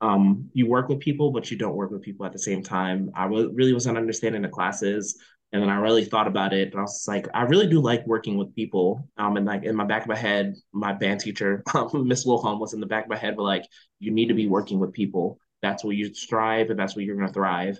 um, 0.00 0.50
you 0.52 0.66
work 0.66 0.88
with 0.88 1.00
people, 1.00 1.30
but 1.30 1.50
you 1.50 1.56
don't 1.56 1.76
work 1.76 1.90
with 1.90 2.02
people 2.02 2.26
at 2.26 2.32
the 2.32 2.38
same 2.38 2.62
time. 2.62 3.10
I 3.14 3.24
w- 3.24 3.50
really 3.54 3.72
wasn't 3.72 3.96
understanding 3.96 4.42
the 4.42 4.48
classes, 4.48 5.18
and 5.52 5.62
then 5.62 5.70
I 5.70 5.76
really 5.76 6.04
thought 6.04 6.26
about 6.26 6.52
it, 6.52 6.70
and 6.72 6.78
I 6.78 6.82
was 6.82 7.04
like, 7.08 7.26
I 7.34 7.42
really 7.42 7.66
do 7.68 7.80
like 7.80 8.06
working 8.06 8.36
with 8.36 8.54
people. 8.54 9.08
Um, 9.16 9.36
and 9.36 9.46
like 9.46 9.64
in 9.64 9.74
my 9.74 9.84
back 9.84 10.02
of 10.02 10.08
my 10.08 10.16
head, 10.16 10.54
my 10.72 10.92
band 10.92 11.20
teacher, 11.20 11.62
Miss 11.94 12.26
Wilhelm, 12.26 12.60
was 12.60 12.74
in 12.74 12.80
the 12.80 12.86
back 12.86 13.04
of 13.04 13.10
my 13.10 13.16
head, 13.16 13.36
but 13.36 13.44
like, 13.44 13.64
you 13.98 14.10
need 14.10 14.28
to 14.28 14.34
be 14.34 14.48
working 14.48 14.78
with 14.78 14.92
people. 14.92 15.38
That's 15.62 15.84
where 15.84 15.94
you 15.94 16.12
strive, 16.12 16.70
and 16.70 16.78
that's 16.78 16.96
where 16.96 17.04
you're 17.04 17.16
to 17.16 17.32
thrive. 17.32 17.78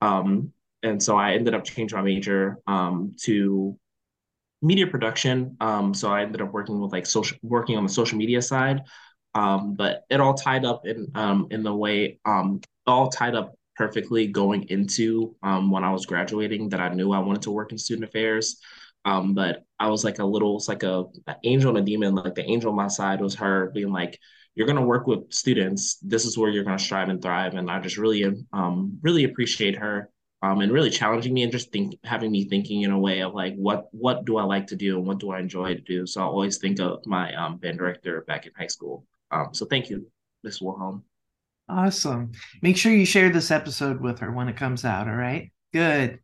Um, 0.00 0.52
and 0.82 1.02
so 1.02 1.16
I 1.16 1.32
ended 1.32 1.54
up 1.54 1.64
changing 1.64 1.98
my 1.98 2.04
major 2.04 2.58
um, 2.66 3.16
to 3.22 3.78
media 4.62 4.86
production. 4.86 5.56
Um, 5.60 5.94
so 5.94 6.10
I 6.10 6.22
ended 6.22 6.40
up 6.40 6.52
working 6.52 6.80
with 6.80 6.92
like 6.92 7.06
social, 7.06 7.36
working 7.42 7.76
on 7.76 7.84
the 7.84 7.92
social 7.92 8.18
media 8.18 8.42
side. 8.42 8.82
Um, 9.34 9.74
but 9.74 10.04
it 10.10 10.20
all 10.20 10.34
tied 10.34 10.64
up 10.64 10.86
in 10.86 11.10
um, 11.14 11.48
in 11.50 11.62
the 11.62 11.74
way 11.74 12.18
um, 12.24 12.60
all 12.86 13.08
tied 13.08 13.34
up 13.34 13.54
perfectly 13.76 14.26
going 14.26 14.64
into 14.64 15.36
um, 15.42 15.70
when 15.70 15.84
I 15.84 15.92
was 15.92 16.06
graduating 16.06 16.70
that 16.70 16.80
I 16.80 16.88
knew 16.88 17.12
I 17.12 17.20
wanted 17.20 17.42
to 17.42 17.52
work 17.52 17.70
in 17.70 17.78
student 17.78 18.08
affairs. 18.08 18.60
Um, 19.04 19.34
but 19.34 19.64
I 19.78 19.88
was 19.88 20.02
like 20.04 20.18
a 20.18 20.24
little, 20.24 20.56
it's 20.56 20.68
like 20.68 20.82
a, 20.82 21.04
an 21.28 21.36
angel 21.44 21.70
and 21.70 21.78
a 21.78 21.82
demon. 21.82 22.14
Like 22.14 22.34
the 22.34 22.44
angel 22.44 22.70
on 22.70 22.76
my 22.76 22.88
side 22.88 23.20
was 23.20 23.36
her 23.36 23.70
being 23.72 23.92
like, 23.92 24.18
you're 24.58 24.66
going 24.66 24.76
to 24.76 24.82
work 24.82 25.06
with 25.06 25.32
students. 25.32 25.98
This 26.02 26.24
is 26.24 26.36
where 26.36 26.50
you're 26.50 26.64
going 26.64 26.76
to 26.76 26.82
strive 26.82 27.10
and 27.10 27.22
thrive. 27.22 27.54
And 27.54 27.70
I 27.70 27.78
just 27.78 27.96
really, 27.96 28.24
um, 28.52 28.98
really 29.02 29.22
appreciate 29.22 29.76
her 29.76 30.10
um, 30.42 30.62
and 30.62 30.72
really 30.72 30.90
challenging 30.90 31.32
me 31.32 31.44
and 31.44 31.52
just 31.52 31.70
think 31.70 31.96
having 32.02 32.32
me 32.32 32.44
thinking 32.44 32.82
in 32.82 32.90
a 32.90 32.98
way 32.98 33.22
of 33.22 33.34
like 33.34 33.54
what 33.54 33.86
what 33.92 34.24
do 34.24 34.36
I 34.36 34.42
like 34.42 34.66
to 34.68 34.76
do 34.76 34.98
and 34.98 35.06
what 35.06 35.20
do 35.20 35.30
I 35.30 35.38
enjoy 35.38 35.74
to 35.74 35.80
do. 35.80 36.06
So 36.06 36.22
I 36.22 36.24
always 36.24 36.58
think 36.58 36.80
of 36.80 37.06
my 37.06 37.32
um, 37.36 37.58
band 37.58 37.78
director 37.78 38.22
back 38.22 38.46
in 38.46 38.52
high 38.58 38.66
school. 38.66 39.06
Um, 39.30 39.50
so 39.52 39.64
thank 39.64 39.90
you, 39.90 40.10
Miss 40.42 40.60
Wilhelm. 40.60 41.04
Awesome. 41.68 42.32
Make 42.60 42.76
sure 42.76 42.90
you 42.92 43.06
share 43.06 43.30
this 43.30 43.52
episode 43.52 44.00
with 44.00 44.18
her 44.18 44.32
when 44.32 44.48
it 44.48 44.56
comes 44.56 44.84
out. 44.84 45.06
All 45.06 45.14
right. 45.14 45.52
Good. 45.72 46.18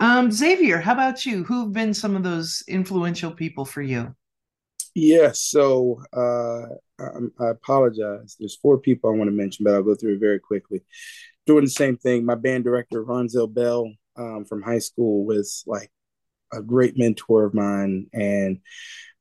Um, 0.00 0.32
Xavier, 0.32 0.80
how 0.80 0.94
about 0.94 1.26
you? 1.26 1.44
Who've 1.44 1.72
been 1.74 1.92
some 1.92 2.16
of 2.16 2.22
those 2.22 2.64
influential 2.68 3.32
people 3.32 3.66
for 3.66 3.82
you? 3.82 4.14
Yeah, 4.94 5.32
so 5.34 6.00
uh, 6.14 6.74
I, 6.98 7.48
apologize. 7.48 8.36
There's 8.38 8.56
four 8.56 8.78
people 8.78 9.10
I 9.10 9.16
want 9.16 9.28
to 9.28 9.36
mention, 9.36 9.64
but 9.64 9.74
I'll 9.74 9.82
go 9.82 9.94
through 9.94 10.14
it 10.14 10.20
very 10.20 10.40
quickly. 10.40 10.82
Doing 11.46 11.64
the 11.64 11.70
same 11.70 11.96
thing, 11.96 12.24
my 12.24 12.34
band 12.34 12.64
director 12.64 13.04
Ronzel 13.04 13.52
Bell 13.52 13.92
um, 14.16 14.44
from 14.44 14.62
high 14.62 14.78
school 14.78 15.24
was 15.24 15.62
like 15.66 15.90
a 16.52 16.62
great 16.62 16.98
mentor 16.98 17.44
of 17.44 17.54
mine, 17.54 18.06
and 18.12 18.60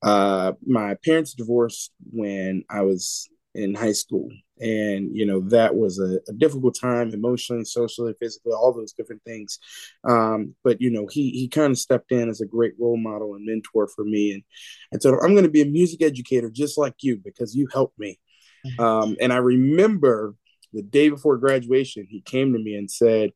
uh, 0.01 0.53
my 0.65 0.95
parents 1.03 1.33
divorced 1.33 1.91
when 2.11 2.63
I 2.69 2.81
was 2.81 3.27
in 3.53 3.75
high 3.75 3.93
school, 3.93 4.29
and 4.59 5.15
you 5.15 5.25
know 5.25 5.41
that 5.41 5.75
was 5.75 5.99
a, 5.99 6.19
a, 6.29 6.33
difficult 6.33 6.77
time 6.79 7.13
emotionally 7.13 7.65
socially 7.65 8.13
physically 8.19 8.53
all 8.53 8.73
those 8.73 8.93
different 8.93 9.21
things. 9.23 9.59
Um, 10.03 10.55
but 10.63 10.81
you 10.81 10.89
know 10.89 11.07
he 11.07 11.31
he 11.31 11.47
kind 11.47 11.71
of 11.71 11.77
stepped 11.77 12.11
in 12.11 12.29
as 12.29 12.41
a 12.41 12.45
great 12.45 12.73
role 12.79 12.97
model 12.97 13.35
and 13.35 13.45
mentor 13.45 13.87
for 13.87 14.05
me. 14.05 14.33
And 14.33 14.43
and 14.91 15.01
so 15.01 15.19
i'm 15.21 15.33
going 15.33 15.43
to 15.43 15.49
be 15.49 15.61
a 15.61 15.65
music 15.65 16.01
educator 16.01 16.49
just 16.49 16.77
like 16.77 16.95
you 17.01 17.17
because 17.23 17.55
you 17.55 17.67
helped 17.71 17.99
me. 17.99 18.19
Mm-hmm. 18.65 18.83
um, 18.83 19.17
and 19.21 19.31
i 19.31 19.37
remember 19.37 20.35
the 20.73 20.81
day 20.81 21.09
before 21.09 21.37
graduation 21.37 22.07
he 22.09 22.21
came 22.21 22.53
to 22.53 22.59
me 22.59 22.75
and 22.75 22.89
said 22.89 23.31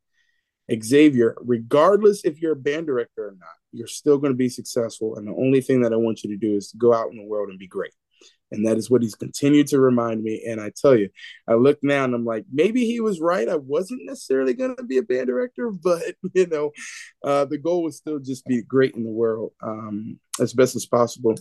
xavier 0.81 1.35
regardless 1.39 2.25
if 2.25 2.41
you're 2.41 2.53
a 2.53 2.55
band 2.55 2.87
director 2.87 3.27
or 3.27 3.35
not 3.39 3.49
you're 3.71 3.87
still 3.87 4.17
going 4.17 4.33
to 4.33 4.37
be 4.37 4.49
successful. 4.49 5.15
And 5.15 5.27
the 5.27 5.33
only 5.33 5.61
thing 5.61 5.81
that 5.81 5.93
i 5.93 5.95
want 5.95 6.23
you 6.23 6.31
to 6.31 6.37
do 6.37 6.55
is 6.55 6.71
to 6.71 6.77
go 6.77 6.93
out 6.93 7.11
in 7.11 7.17
the 7.17 7.25
world 7.25 7.49
and 7.49 7.59
be 7.59 7.67
great 7.67 7.93
and 8.51 8.65
that 8.65 8.77
is 8.77 8.89
what 8.89 9.01
he's 9.01 9.15
continued 9.15 9.67
to 9.67 9.79
remind 9.79 10.23
me. 10.23 10.43
And 10.47 10.59
I 10.59 10.71
tell 10.75 10.95
you, 10.95 11.09
I 11.47 11.53
look 11.53 11.79
now 11.83 12.03
and 12.03 12.15
I'm 12.15 12.25
like, 12.25 12.45
maybe 12.51 12.85
he 12.85 12.99
was 12.99 13.21
right. 13.21 13.47
I 13.47 13.57
wasn't 13.57 14.01
necessarily 14.05 14.53
going 14.53 14.75
to 14.75 14.83
be 14.83 14.97
a 14.97 15.03
band 15.03 15.27
director, 15.27 15.71
but 15.83 16.01
you 16.33 16.47
know, 16.47 16.71
uh, 17.23 17.45
the 17.45 17.57
goal 17.57 17.83
was 17.83 17.97
still 17.97 18.19
just 18.19 18.45
be 18.45 18.61
great 18.61 18.95
in 18.95 19.03
the 19.03 19.11
world 19.11 19.53
um, 19.61 20.19
as 20.39 20.53
best 20.53 20.75
as 20.75 20.85
possible. 20.85 21.35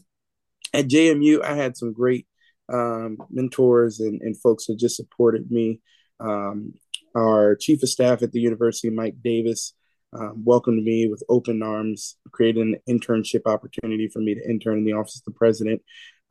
At 0.75 0.89
JMU, 0.89 1.43
I 1.43 1.55
had 1.55 1.77
some 1.77 1.93
great 1.93 2.27
um, 2.71 3.19
mentors 3.31 4.01
and, 4.01 4.21
and 4.21 4.37
folks 4.37 4.67
that 4.67 4.79
just 4.79 4.97
supported 4.97 5.51
me. 5.51 5.81
Um, 6.21 6.75
our 7.15 7.57
chief 7.57 7.83
of 7.83 7.89
staff 7.89 8.23
at 8.23 8.33
the 8.33 8.41
university, 8.41 8.91
Mike 8.91 9.17
Davis, 9.23 9.73
um, 10.13 10.43
welcomed 10.45 10.85
me 10.85 11.09
with 11.09 11.23
open 11.29 11.63
arms, 11.63 12.17
created 12.33 12.63
an 12.63 12.77
internship 12.89 13.43
opportunity 13.47 14.09
for 14.09 14.21
me 14.21 14.35
to 14.35 14.49
intern 14.49 14.79
in 14.79 14.85
the 14.85 14.93
office 14.93 15.17
of 15.17 15.25
the 15.25 15.39
president 15.39 15.83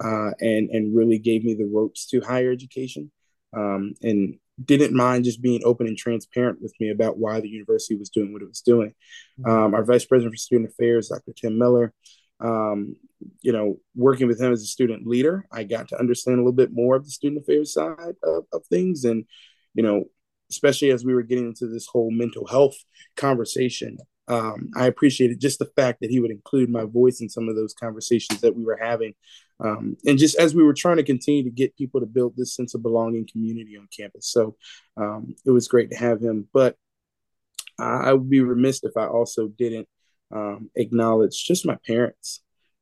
uh, 0.03 0.31
and 0.39 0.69
and 0.69 0.95
really 0.95 1.19
gave 1.19 1.43
me 1.43 1.53
the 1.53 1.69
ropes 1.71 2.05
to 2.07 2.21
higher 2.21 2.51
education, 2.51 3.11
um, 3.55 3.93
and 4.01 4.37
didn't 4.63 4.93
mind 4.93 5.23
just 5.23 5.41
being 5.41 5.61
open 5.63 5.87
and 5.87 5.97
transparent 5.97 6.61
with 6.61 6.73
me 6.79 6.89
about 6.89 7.17
why 7.17 7.39
the 7.39 7.49
university 7.49 7.95
was 7.95 8.09
doing 8.09 8.33
what 8.33 8.41
it 8.41 8.47
was 8.47 8.61
doing. 8.61 8.93
Mm-hmm. 9.39 9.49
Um, 9.49 9.73
our 9.75 9.83
vice 9.83 10.05
president 10.05 10.33
for 10.33 10.37
student 10.37 10.71
affairs, 10.71 11.09
Dr. 11.09 11.33
Tim 11.33 11.57
Miller, 11.57 11.93
um, 12.39 12.95
you 13.41 13.51
know, 13.51 13.77
working 13.95 14.27
with 14.27 14.41
him 14.41 14.51
as 14.51 14.63
a 14.63 14.67
student 14.67 15.05
leader, 15.05 15.45
I 15.51 15.63
got 15.63 15.89
to 15.89 15.99
understand 15.99 16.35
a 16.35 16.41
little 16.41 16.53
bit 16.53 16.71
more 16.71 16.95
of 16.95 17.05
the 17.05 17.11
student 17.11 17.41
affairs 17.41 17.73
side 17.73 18.15
of, 18.23 18.45
of 18.51 18.65
things, 18.67 19.05
and 19.05 19.25
you 19.73 19.83
know, 19.83 20.05
especially 20.49 20.91
as 20.91 21.05
we 21.05 21.13
were 21.13 21.23
getting 21.23 21.47
into 21.47 21.67
this 21.67 21.87
whole 21.87 22.09
mental 22.11 22.47
health 22.47 22.75
conversation 23.15 23.97
um, 24.27 24.69
I 24.75 24.87
appreciated 24.87 25.39
just 25.39 25.59
the 25.59 25.71
fact 25.75 26.01
that 26.01 26.09
he 26.09 26.19
would 26.19 26.31
include 26.31 26.69
my 26.69 26.83
voice 26.83 27.21
in 27.21 27.29
some 27.29 27.47
of 27.47 27.55
those 27.55 27.73
conversations 27.73 28.41
that 28.41 28.55
we 28.55 28.63
were 28.63 28.79
having. 28.81 29.13
Um, 29.59 29.97
and 30.05 30.19
just 30.19 30.37
as 30.37 30.53
we 30.53 30.63
were 30.63 30.73
trying 30.73 30.97
to 30.97 31.03
continue 31.03 31.43
to 31.43 31.49
get 31.49 31.75
people 31.75 31.99
to 31.99 32.05
build 32.05 32.33
this 32.35 32.55
sense 32.55 32.75
of 32.75 32.83
belonging 32.83 33.27
community 33.31 33.75
on 33.77 33.87
campus. 33.95 34.29
So 34.31 34.55
um, 34.97 35.35
it 35.45 35.51
was 35.51 35.67
great 35.67 35.89
to 35.91 35.97
have 35.97 36.21
him. 36.21 36.47
But 36.53 36.75
I, 37.79 38.09
I, 38.09 38.13
would 38.13 38.29
be 38.29 38.41
remiss 38.41 38.83
if 38.83 38.95
I 38.95 39.07
also 39.07 39.47
didn't 39.47 39.87
um, 40.31 40.69
acknowledge 40.75 41.43
just 41.43 41.65
my 41.65 41.77
parents. 41.87 42.41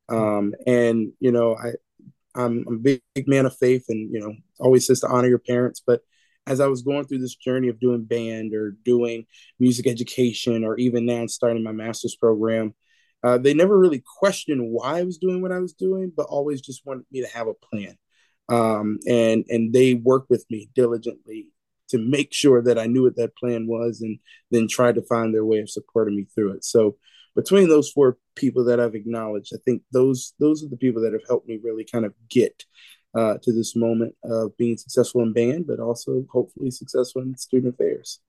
Um, 0.10 0.54
and, 0.68 1.14
you 1.20 1.32
know, 1.32 1.56
I, 1.56 1.72
I'm, 2.36 2.66
I'm 2.68 2.76
a 2.76 2.80
big, 2.80 3.02
big 3.14 3.28
man 3.28 3.46
of 3.46 3.56
faith 3.58 3.86
and, 3.88 4.14
you 4.14 4.20
know, 4.20 4.34
always 4.60 4.86
says 4.86 5.00
to 5.02 5.08
honor 5.08 5.30
your 5.30 5.40
parents. 5.40 5.82
But 5.86 6.02
as 6.48 6.60
I 6.60 6.68
was 6.68 6.82
going 6.82 7.06
through 7.06 7.20
this 7.20 7.36
journey 7.36 7.70
of 7.70 7.80
doing 7.80 8.04
band 8.04 8.54
or 8.54 8.72
doing 8.84 9.26
music 9.60 9.88
education, 9.88 10.64
or 10.64 10.78
even 10.78 11.06
now 11.06 11.26
starting 11.28 11.64
my 11.64 11.72
master's 11.72 12.16
program, 12.16 12.74
uh, 13.26 13.40
they 13.40 13.56
never 13.56 13.78
really 13.78 14.04
questioned 14.20 14.62
why 14.70 15.00
I 15.00 15.04
was 15.04 15.18
doing 15.18 15.42
what 15.42 15.52
I 15.52 15.58
was 15.58 15.74
doing, 15.74 16.12
but 16.16 16.28
always 16.28 16.62
just 16.62 16.86
wanted 16.86 17.06
me 17.12 17.22
to 17.22 17.28
have 17.28 17.48
a 17.48 17.56
plan. 17.56 17.98
Um, 18.48 19.00
and 19.08 19.44
and 19.50 19.74
they 19.74 19.96
worked 19.96 20.30
with 20.30 20.46
me 20.52 20.70
diligently 20.76 21.48
to 21.90 21.98
make 21.98 22.34
sure 22.34 22.62
that 22.62 22.78
I 22.78 22.86
knew 22.86 23.04
what 23.04 23.16
that 23.16 23.36
plan 23.36 23.66
was, 23.66 24.02
and 24.02 24.20
then 24.52 24.68
tried 24.68 24.96
to 24.96 25.02
find 25.02 25.34
their 25.34 25.46
way 25.46 25.58
of 25.60 25.72
supporting 25.72 26.16
me 26.16 26.28
through 26.36 26.52
it. 26.52 26.64
So 26.64 26.98
between 27.36 27.68
those 27.68 27.90
four 27.90 28.18
people 28.36 28.64
that 28.66 28.80
I've 28.80 28.94
acknowledged, 28.94 29.54
I 29.56 29.60
think 29.66 29.82
those 29.92 30.34
those 30.40 30.64
are 30.64 30.70
the 30.70 30.78
people 30.78 31.02
that 31.02 31.14
have 31.14 31.26
helped 31.28 31.48
me 31.48 31.60
really 31.64 31.84
kind 31.84 32.06
of 32.06 32.14
get 32.30 32.64
uh, 33.16 33.40
to 33.42 33.52
this 33.52 33.76
moment 33.76 34.14
of 34.24 34.56
being 34.56 34.78
successful 34.78 35.24
in 35.24 35.34
band, 35.34 35.66
but 35.66 35.80
also 35.80 36.26
hopefully 36.32 36.70
successful 36.70 37.24
in 37.24 37.36
student 37.38 37.74
affairs. 37.74 38.20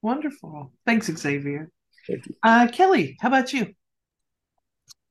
Wonderful. 0.00 0.72
Thanks, 0.86 1.06
Xavier. 1.06 1.72
Thank 2.06 2.26
you. 2.26 2.34
Uh, 2.44 2.68
Kellye, 2.68 3.16
how 3.20 3.28
about 3.28 3.52
you? 3.52 3.74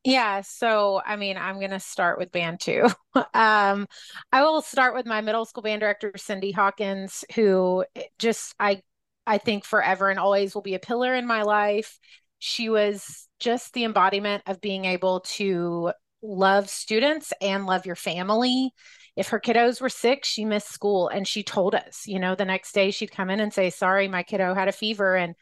Yeah, 0.07 0.39
so 0.39 1.01
I 1.05 1.17
mean, 1.17 1.35
I'm 1.37 1.59
going 1.59 1.71
to 1.71 1.81
start 1.81 2.17
with 2.17 2.31
band 2.31 2.61
too. 2.61 2.87
um, 3.33 3.87
I 4.31 4.41
will 4.41 4.61
start 4.61 4.95
with 4.95 5.05
my 5.05 5.19
middle 5.19 5.43
school 5.43 5.63
band 5.63 5.81
director, 5.81 6.13
Cindy 6.15 6.51
Hawkins, 6.53 7.25
who 7.35 7.83
just 8.17 8.55
I 8.57 8.81
I 9.25 9.37
think 9.37 9.65
forever 9.65 10.09
and 10.09 10.17
always 10.17 10.55
will 10.55 10.61
be 10.61 10.75
a 10.75 10.79
pillar 10.79 11.13
in 11.13 11.27
my 11.27 11.41
life. 11.41 11.99
She 12.39 12.69
was 12.69 13.27
just 13.41 13.73
the 13.73 13.83
embodiment 13.83 14.43
of 14.47 14.61
being 14.61 14.85
able 14.85 15.19
to 15.35 15.91
love 16.21 16.69
students 16.69 17.33
and 17.41 17.65
love 17.65 17.85
your 17.85 17.97
family. 17.97 18.71
If 19.17 19.27
her 19.29 19.41
kiddos 19.41 19.81
were 19.81 19.89
sick, 19.89 20.23
she 20.23 20.45
missed 20.45 20.69
school 20.71 21.09
and 21.09 21.27
she 21.27 21.43
told 21.43 21.75
us, 21.75 22.07
you 22.07 22.19
know, 22.19 22.33
the 22.33 22.45
next 22.45 22.71
day 22.71 22.91
she'd 22.91 23.11
come 23.11 23.29
in 23.29 23.41
and 23.41 23.53
say, 23.53 23.71
Sorry, 23.71 24.07
my 24.07 24.23
kiddo 24.23 24.53
had 24.53 24.69
a 24.69 24.71
fever. 24.71 25.17
And 25.17 25.35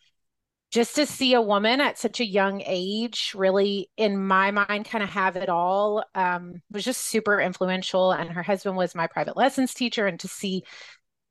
just 0.75 0.95
to 0.95 1.05
see 1.05 1.33
a 1.33 1.41
woman 1.41 1.79
at 1.79 1.97
such 1.97 2.19
a 2.19 2.25
young 2.25 2.61
age 2.65 3.31
really 3.33 3.89
in 3.95 4.21
my 4.21 4.51
mind 4.51 4.83
kind 4.83 5.01
of 5.01 5.09
have 5.09 5.37
it 5.37 5.47
all 5.47 6.03
um, 6.15 6.61
was 6.69 6.83
just 6.83 7.05
super 7.05 7.39
influential. 7.39 8.11
And 8.11 8.29
her 8.29 8.43
husband 8.43 8.75
was 8.75 8.93
my 8.93 9.07
private 9.07 9.37
lessons 9.37 9.73
teacher. 9.73 10.05
And 10.05 10.19
to 10.19 10.27
see 10.27 10.63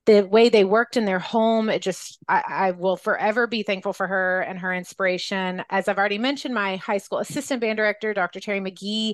the 0.07 0.23
way 0.23 0.49
they 0.49 0.65
worked 0.65 0.97
in 0.97 1.05
their 1.05 1.19
home 1.19 1.69
it 1.69 1.83
just 1.83 2.19
I, 2.27 2.43
I, 2.49 2.71
will 2.71 2.97
forever 2.97 3.47
be 3.47 3.63
thankful 3.63 3.93
for 3.93 4.07
her 4.07 4.41
and 4.41 4.59
her 4.61 4.73
inspiration. 4.73 5.63
As 5.69 5.89
i've 5.89 5.99
already 5.99 6.19
mentioned 6.19 6.55
my 6.55 6.77
high 6.77 6.99
school 6.99 7.19
assistant 7.19 7.61
band 7.61 7.77
director 7.77 8.15
dr 8.15 8.41
terry 8.41 8.61
mcgee 8.61 9.13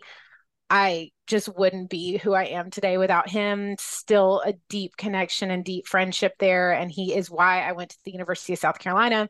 i 0.68 1.10
just 1.26 1.48
wouldn't 1.56 1.90
be 1.90 2.18
who 2.18 2.34
i 2.34 2.44
am 2.44 2.70
today 2.70 2.98
without 2.98 3.28
him. 3.28 3.74
Still 3.80 4.42
a 4.46 4.54
deep 4.68 4.96
connection 4.96 5.50
and 5.50 5.64
deep 5.64 5.88
friendship 5.88 6.34
there. 6.38 6.72
And 6.72 6.90
he 6.90 7.14
is 7.14 7.30
why 7.30 7.62
i 7.62 7.72
went 7.72 7.90
to 7.90 7.98
the 8.04 8.12
university 8.12 8.52
of 8.52 8.60
south 8.60 8.78
carolina 8.78 9.28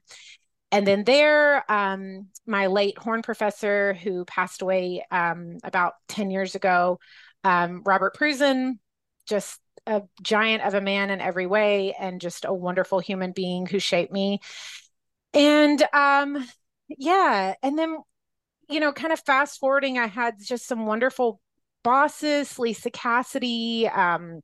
and 0.73 0.87
then 0.87 1.05
there, 1.05 1.71
um, 1.71 2.29
my 2.47 2.69
late 2.69 2.97
horn 2.97 3.23
professor 3.23 3.95
who 3.95 4.25
passed 4.25 4.63
away 4.63 5.05
um, 5.11 5.59
about 5.65 5.95
10 6.09 6.31
years 6.31 6.55
ago, 6.55 6.99
um, 7.43 7.83
Robert 7.85 8.17
Pruzin, 8.17 8.79
just 9.27 9.59
a 9.87 10.03
giant 10.23 10.63
of 10.63 10.75
a 10.75 10.81
man 10.81 11.11
in 11.11 11.21
every 11.21 11.47
way 11.47 11.95
and 11.99 12.21
just 12.21 12.45
a 12.45 12.55
wonderful 12.55 13.01
human 13.01 13.33
being 13.33 13.67
who 13.67 13.79
shaped 13.79 14.13
me. 14.13 14.41
And 15.33 15.83
um, 15.93 16.47
yeah, 16.89 17.55
and 17.63 17.79
then, 17.79 17.97
you 18.69 18.81
know, 18.81 18.93
kind 18.93 19.13
of 19.13 19.21
fast 19.21 19.59
forwarding, 19.59 19.99
I 19.99 20.07
had 20.07 20.35
just 20.41 20.67
some 20.67 20.87
wonderful 20.87 21.41
bosses, 21.83 22.59
Lisa 22.59 22.91
Cassidy, 22.91 23.89
um, 23.89 24.41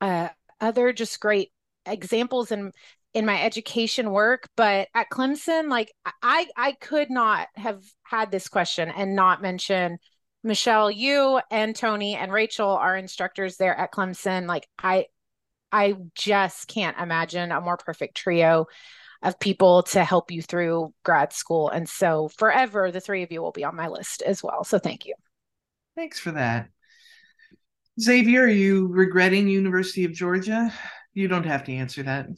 uh, 0.00 0.28
other 0.60 0.92
just 0.92 1.20
great 1.20 1.50
examples 1.86 2.52
in 2.52 2.72
in 3.14 3.24
my 3.24 3.42
education 3.42 4.10
work 4.10 4.48
but 4.56 4.88
at 4.94 5.08
clemson 5.10 5.68
like 5.68 5.92
i 6.22 6.46
i 6.56 6.72
could 6.72 7.10
not 7.10 7.48
have 7.54 7.82
had 8.02 8.30
this 8.30 8.48
question 8.48 8.90
and 8.90 9.16
not 9.16 9.42
mention 9.42 9.98
michelle 10.44 10.90
you 10.90 11.40
and 11.50 11.74
tony 11.74 12.14
and 12.14 12.32
rachel 12.32 12.68
are 12.68 12.96
instructors 12.96 13.56
there 13.56 13.76
at 13.76 13.92
clemson. 13.92 14.46
Like 14.46 14.68
i 14.78 15.06
i 15.72 15.94
just 16.14 16.68
can't 16.68 16.98
imagine 16.98 17.50
a 17.50 17.60
more 17.60 17.76
perfect 17.76 18.16
trio 18.16 18.66
of 19.22 19.38
people 19.40 19.82
to 19.82 20.04
help 20.04 20.30
you 20.30 20.42
through 20.42 20.92
grad 21.04 21.32
school. 21.32 21.68
And 21.68 21.88
so 21.88 22.28
forever 22.38 22.92
the 22.92 23.00
three 23.00 23.22
of 23.22 23.32
you 23.32 23.42
will 23.42 23.52
be 23.52 23.64
on 23.64 23.74
my 23.74 23.88
list 23.88 24.22
as 24.22 24.42
well. 24.42 24.62
So 24.62 24.78
thank 24.78 25.06
you. 25.06 25.14
Thanks 25.96 26.20
for 26.20 26.30
that. 26.32 26.68
Xavier 28.00 28.44
are 28.44 28.48
you 28.48 28.86
regretting 28.86 29.48
university 29.48 30.04
of 30.04 30.12
georgia 30.12 30.72
you 31.14 31.28
don't 31.28 31.46
have 31.46 31.64
to 31.64 31.72
answer 31.72 32.02
that. 32.04 32.28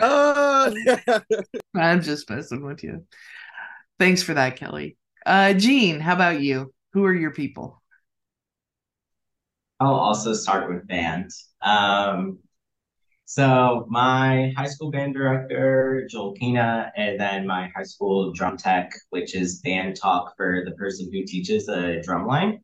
uh, 0.00 1.20
I'm 1.74 2.02
just 2.02 2.28
messing 2.28 2.64
with 2.64 2.82
you. 2.82 3.06
Thanks 3.98 4.22
for 4.22 4.34
that, 4.34 4.58
Kellye. 4.58 4.96
Uh, 5.24 5.52
Gene, 5.54 6.00
how 6.00 6.14
about 6.14 6.40
you? 6.40 6.72
Who 6.92 7.04
are 7.04 7.14
your 7.14 7.32
people? 7.32 7.82
I'll 9.78 9.94
also 9.94 10.34
start 10.34 10.68
with 10.72 10.86
band. 10.86 11.30
Um, 11.62 12.38
so 13.24 13.86
my 13.88 14.52
high 14.56 14.66
school 14.66 14.90
band 14.90 15.14
director, 15.14 16.06
Joel 16.10 16.32
Kina, 16.32 16.92
and 16.96 17.18
then 17.18 17.46
my 17.46 17.70
high 17.74 17.84
school 17.84 18.32
drum 18.32 18.56
tech, 18.56 18.92
which 19.10 19.34
is 19.34 19.60
band 19.60 19.96
talk 19.96 20.34
for 20.36 20.64
the 20.64 20.72
person 20.72 21.08
who 21.12 21.24
teaches 21.24 21.68
a 21.68 22.02
drum 22.02 22.26
line. 22.26 22.60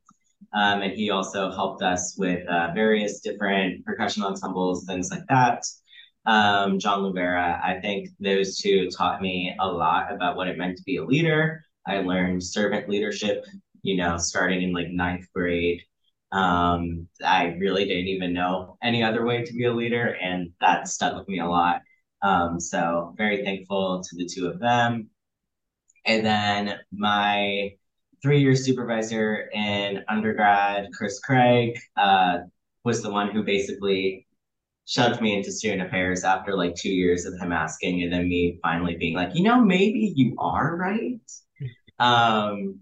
Um, 0.53 0.81
and 0.81 0.93
he 0.93 1.09
also 1.09 1.51
helped 1.51 1.81
us 1.81 2.15
with 2.17 2.47
uh, 2.47 2.71
various 2.73 3.19
different 3.19 3.85
percussion 3.85 4.23
ensembles, 4.23 4.85
things 4.85 5.11
like 5.11 5.25
that. 5.29 5.63
Um, 6.25 6.79
John 6.79 7.01
Luvera, 7.01 7.63
I 7.63 7.79
think 7.79 8.09
those 8.19 8.57
two 8.57 8.89
taught 8.89 9.21
me 9.21 9.55
a 9.59 9.67
lot 9.67 10.13
about 10.13 10.35
what 10.35 10.47
it 10.47 10.57
meant 10.57 10.77
to 10.77 10.83
be 10.83 10.97
a 10.97 11.05
leader. 11.05 11.63
I 11.85 11.99
learned 11.99 12.43
servant 12.43 12.89
leadership, 12.89 13.45
you 13.81 13.95
know, 13.97 14.17
starting 14.17 14.61
in 14.61 14.73
like 14.73 14.89
ninth 14.89 15.25
grade. 15.33 15.81
Um, 16.31 17.07
I 17.23 17.55
really 17.59 17.85
didn't 17.85 18.07
even 18.07 18.33
know 18.33 18.77
any 18.83 19.03
other 19.03 19.25
way 19.25 19.43
to 19.45 19.53
be 19.53 19.65
a 19.65 19.73
leader, 19.73 20.17
and 20.21 20.51
that 20.59 20.87
stuck 20.89 21.15
with 21.17 21.27
me 21.29 21.39
a 21.39 21.47
lot. 21.47 21.81
Um, 22.21 22.59
so 22.59 23.13
very 23.17 23.43
thankful 23.45 24.03
to 24.03 24.15
the 24.17 24.25
two 24.27 24.47
of 24.47 24.59
them. 24.59 25.09
And 26.05 26.25
then 26.25 26.79
my 26.91 27.75
three-year 28.21 28.55
supervisor 28.55 29.49
in 29.53 30.03
undergrad, 30.07 30.87
Chris 30.93 31.19
Craig, 31.19 31.77
uh, 31.95 32.39
was 32.83 33.01
the 33.01 33.11
one 33.11 33.29
who 33.29 33.43
basically 33.43 34.25
shoved 34.85 35.21
me 35.21 35.35
into 35.35 35.51
student 35.51 35.81
affairs 35.81 36.23
after 36.23 36.55
like 36.55 36.73
two 36.75 36.89
years 36.89 37.25
of 37.25 37.37
him 37.39 37.51
asking 37.51 38.03
and 38.03 38.11
then 38.11 38.29
me 38.29 38.57
finally 38.63 38.95
being 38.95 39.13
like, 39.13 39.35
you 39.35 39.43
know, 39.43 39.59
maybe 39.61 40.13
you 40.15 40.35
are 40.39 40.75
right. 40.75 41.19
Um, 41.99 42.81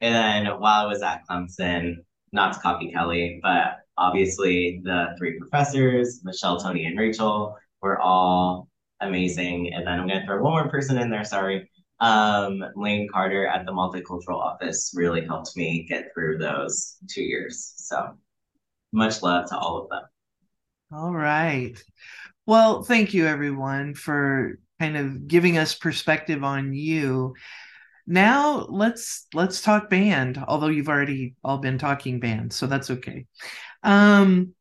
and 0.00 0.12
then 0.12 0.46
while 0.58 0.84
I 0.84 0.88
was 0.88 1.00
at 1.00 1.22
Clemson, 1.30 1.98
not 2.32 2.54
to 2.54 2.58
copy 2.58 2.92
Kellye, 2.92 3.38
but 3.40 3.84
obviously 3.96 4.80
the 4.82 5.14
three 5.16 5.38
professors, 5.38 6.22
Michelle, 6.24 6.58
Tony, 6.58 6.86
and 6.86 6.98
Rachel, 6.98 7.56
were 7.82 8.00
all 8.00 8.68
amazing. 9.00 9.72
And 9.72 9.86
then 9.86 10.00
I'm 10.00 10.08
going 10.08 10.18
to 10.18 10.26
throw 10.26 10.42
one 10.42 10.54
more 10.54 10.68
person 10.68 10.98
in 10.98 11.08
there, 11.08 11.22
sorry 11.22 11.70
um, 12.02 12.64
Lane 12.74 13.08
Carter 13.08 13.46
at 13.46 13.64
the 13.64 13.70
multicultural 13.70 14.34
office 14.34 14.92
really 14.94 15.24
helped 15.24 15.56
me 15.56 15.86
get 15.88 16.12
through 16.12 16.38
those 16.38 16.96
two 17.08 17.22
years. 17.22 17.74
So 17.76 18.18
much 18.92 19.22
love 19.22 19.48
to 19.50 19.56
all 19.56 19.82
of 19.82 19.88
them. 19.88 20.02
All 20.92 21.14
right. 21.14 21.80
Well, 22.44 22.82
thank 22.82 23.14
you 23.14 23.26
everyone 23.26 23.94
for 23.94 24.58
kind 24.80 24.96
of 24.96 25.28
giving 25.28 25.58
us 25.58 25.76
perspective 25.76 26.42
on 26.42 26.74
you. 26.74 27.34
Now 28.04 28.66
let's 28.68 29.28
let's 29.32 29.62
talk 29.62 29.88
band, 29.88 30.42
although 30.48 30.66
you've 30.66 30.88
already 30.88 31.36
all 31.44 31.58
been 31.58 31.78
talking 31.78 32.18
band, 32.18 32.52
so 32.52 32.66
that's 32.66 32.90
okay. 32.90 33.26
Um 33.84 34.54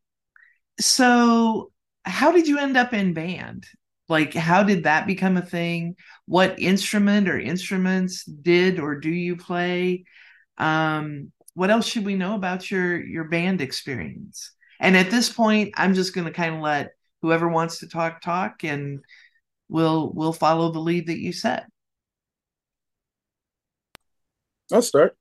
so 0.79 1.71
how 2.05 2.31
did 2.31 2.47
you 2.47 2.59
end 2.59 2.77
up 2.77 2.93
in 2.93 3.13
band? 3.13 3.65
like 4.11 4.33
how 4.33 4.61
did 4.61 4.83
that 4.83 5.07
become 5.07 5.37
a 5.37 5.41
thing 5.41 5.95
what 6.31 6.61
instrument 6.61 7.27
or 7.27 7.37
instruments 7.37 8.23
did 8.23 8.79
or 8.79 8.95
do 8.95 9.09
you 9.09 9.35
play? 9.35 10.05
Um, 10.57 11.33
what 11.55 11.69
else 11.69 11.85
should 11.85 12.05
we 12.05 12.15
know 12.15 12.35
about 12.35 12.71
your 12.71 13.03
your 13.05 13.25
band 13.25 13.59
experience? 13.59 14.53
And 14.79 14.95
at 14.95 15.11
this 15.11 15.29
point 15.29 15.73
i'm 15.75 15.93
just 15.93 16.15
going 16.15 16.25
to 16.25 16.31
kind 16.31 16.55
of 16.55 16.61
let 16.61 16.93
whoever 17.21 17.49
wants 17.49 17.79
to 17.79 17.89
talk 17.89 18.21
talk 18.21 18.63
and 18.63 19.01
we'll 19.67 20.13
we'll 20.13 20.31
follow 20.31 20.71
the 20.71 20.79
lead 20.79 21.07
that 21.07 21.19
you 21.19 21.33
set. 21.33 21.65
I'll 24.71 24.81
start. 24.81 25.17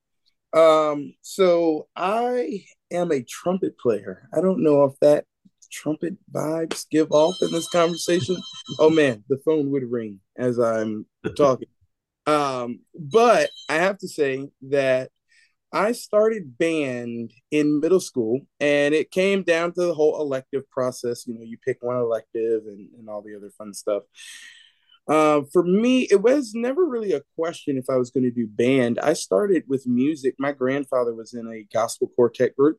Um 0.53 1.15
so 1.23 1.89
i 1.97 2.63
am 2.93 3.11
a 3.11 3.25
trumpet 3.25 3.77
player. 3.81 4.29
I 4.33 4.41
don't 4.41 4.63
know 4.63 4.85
if 4.85 4.93
that 5.01 5.25
trumpet 5.71 6.15
vibes 6.33 6.87
give 6.91 7.13
off 7.13 7.37
in 7.43 7.51
this 7.53 7.69
conversation, 7.69 8.37
oh 8.79 8.91
man, 8.91 9.25
the 9.29 9.39
phone 9.45 9.71
would 9.71 9.91
ring 9.91 10.21
as 10.37 10.59
I'm 10.59 11.07
talking. 11.37 11.69
Um, 12.27 12.81
but 12.95 13.51
I 13.69 13.75
have 13.75 13.99
to 13.99 14.09
say 14.09 14.49
that 14.69 15.11
I 15.73 15.93
started 15.93 16.59
band 16.59 17.33
in 17.51 17.81
middle 17.81 18.01
school, 18.01 18.41
and 18.59 18.95
it 18.95 19.11
came 19.11 19.43
down 19.43 19.73
to 19.75 19.81
the 19.83 19.95
whole 19.95 20.21
elective 20.21 20.69
process. 20.71 21.27
You 21.27 21.35
know, 21.35 21.45
you 21.45 21.59
pick 21.65 21.79
one 21.81 21.97
elective 21.97 22.63
and, 22.67 22.89
and 22.99 23.09
all 23.09 23.23
the 23.23 23.37
other 23.37 23.51
fun 23.57 23.73
stuff. 23.73 24.03
Uh, 25.09 25.43
for 25.53 25.63
me, 25.63 26.03
it 26.11 26.23
was 26.23 26.53
never 26.55 26.85
really 26.85 27.13
a 27.13 27.23
question 27.37 27.77
if 27.77 27.87
I 27.89 27.97
was 27.97 28.11
going 28.11 28.25
to 28.25 28.31
do 28.31 28.47
band. 28.47 28.99
I 29.01 29.13
started 29.13 29.65
with 29.67 29.87
music. 29.87 30.35
My 30.39 30.53
grandfather 30.53 31.15
was 31.15 31.35
in 31.35 31.47
a 31.49 31.67
gospel 31.73 32.11
quartet 32.15 32.57
group, 32.57 32.79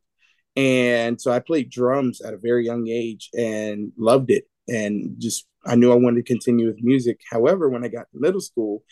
and 0.56 1.20
so 1.20 1.32
I 1.32 1.40
played 1.40 1.70
drums 1.70 2.22
at 2.22 2.34
a 2.34 2.38
very 2.38 2.66
young 2.66 2.88
age 2.88 3.30
and 3.38 3.92
loved 3.98 4.32
it. 4.32 4.46
And 4.68 5.16
just, 5.18 5.48
I 5.66 5.76
knew 5.76 5.92
I 5.92 5.96
wanted 5.96 6.26
to 6.26 6.34
continue 6.34 6.68
with 6.68 6.84
music. 6.84 7.20
However, 7.30 7.70
when 7.70 7.84
I 7.84 7.88
got 7.88 8.08
to 8.12 8.20
middle 8.20 8.42
school, 8.42 8.84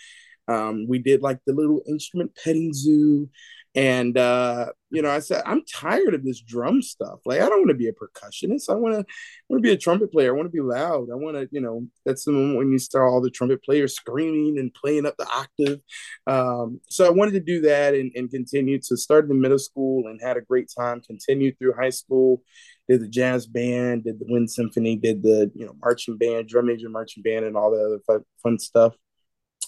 um, 0.47 0.87
we 0.87 0.99
did 0.99 1.21
like 1.21 1.39
the 1.45 1.53
little 1.53 1.81
instrument 1.87 2.31
petting 2.43 2.73
zoo 2.73 3.29
And 3.75 4.17
uh, 4.17 4.67
you 4.89 5.03
know, 5.03 5.11
I 5.11 5.19
said, 5.19 5.43
I'm 5.45 5.63
tired 5.65 6.15
of 6.15 6.23
this 6.23 6.41
drum 6.41 6.81
stuff. 6.81 7.19
Like, 7.25 7.39
I 7.39 7.47
don't 7.47 7.59
want 7.59 7.69
to 7.69 7.75
be 7.75 7.87
a 7.87 7.93
percussionist. 7.93 8.69
I 8.69 8.73
want 8.73 8.95
to 8.95 9.05
want 9.47 9.61
to 9.63 9.67
be 9.67 9.71
a 9.71 9.77
trumpet 9.77 10.11
player. 10.11 10.33
I 10.33 10.37
want 10.37 10.47
to 10.47 10.51
be 10.51 10.61
loud. 10.61 11.09
I 11.11 11.15
want 11.15 11.37
to, 11.37 11.47
you 11.51 11.61
know, 11.61 11.87
that's 12.05 12.25
the 12.25 12.31
moment 12.31 12.57
when 12.57 12.71
you 12.71 12.79
start 12.79 13.07
all 13.07 13.21
the 13.21 13.29
trumpet 13.29 13.63
players 13.63 13.95
screaming 13.95 14.57
and 14.57 14.73
playing 14.73 15.05
up 15.05 15.15
the 15.17 15.27
octave. 15.27 15.79
Um, 16.25 16.81
so 16.89 17.05
I 17.05 17.11
wanted 17.11 17.33
to 17.33 17.39
do 17.41 17.61
that 17.61 17.93
and, 17.93 18.11
and 18.15 18.31
continue 18.31 18.79
to 18.79 18.97
start 18.97 19.29
in 19.29 19.39
middle 19.39 19.59
school 19.59 20.07
and 20.07 20.19
had 20.21 20.37
a 20.37 20.41
great 20.41 20.71
time. 20.75 21.01
Continued 21.01 21.59
through 21.59 21.73
high 21.73 21.91
school, 21.91 22.41
did 22.87 23.01
the 23.01 23.07
jazz 23.07 23.45
band, 23.45 24.05
did 24.05 24.19
the 24.19 24.25
wind 24.27 24.49
symphony, 24.49 24.95
did 24.95 25.21
the 25.21 25.51
you 25.53 25.65
know 25.65 25.75
marching 25.79 26.17
band, 26.17 26.47
drum 26.47 26.65
major 26.65 26.89
marching 26.89 27.21
band, 27.21 27.45
and 27.45 27.55
all 27.55 27.69
the 27.69 27.85
other 27.85 27.99
fun, 28.07 28.25
fun 28.41 28.57
stuff. 28.57 28.95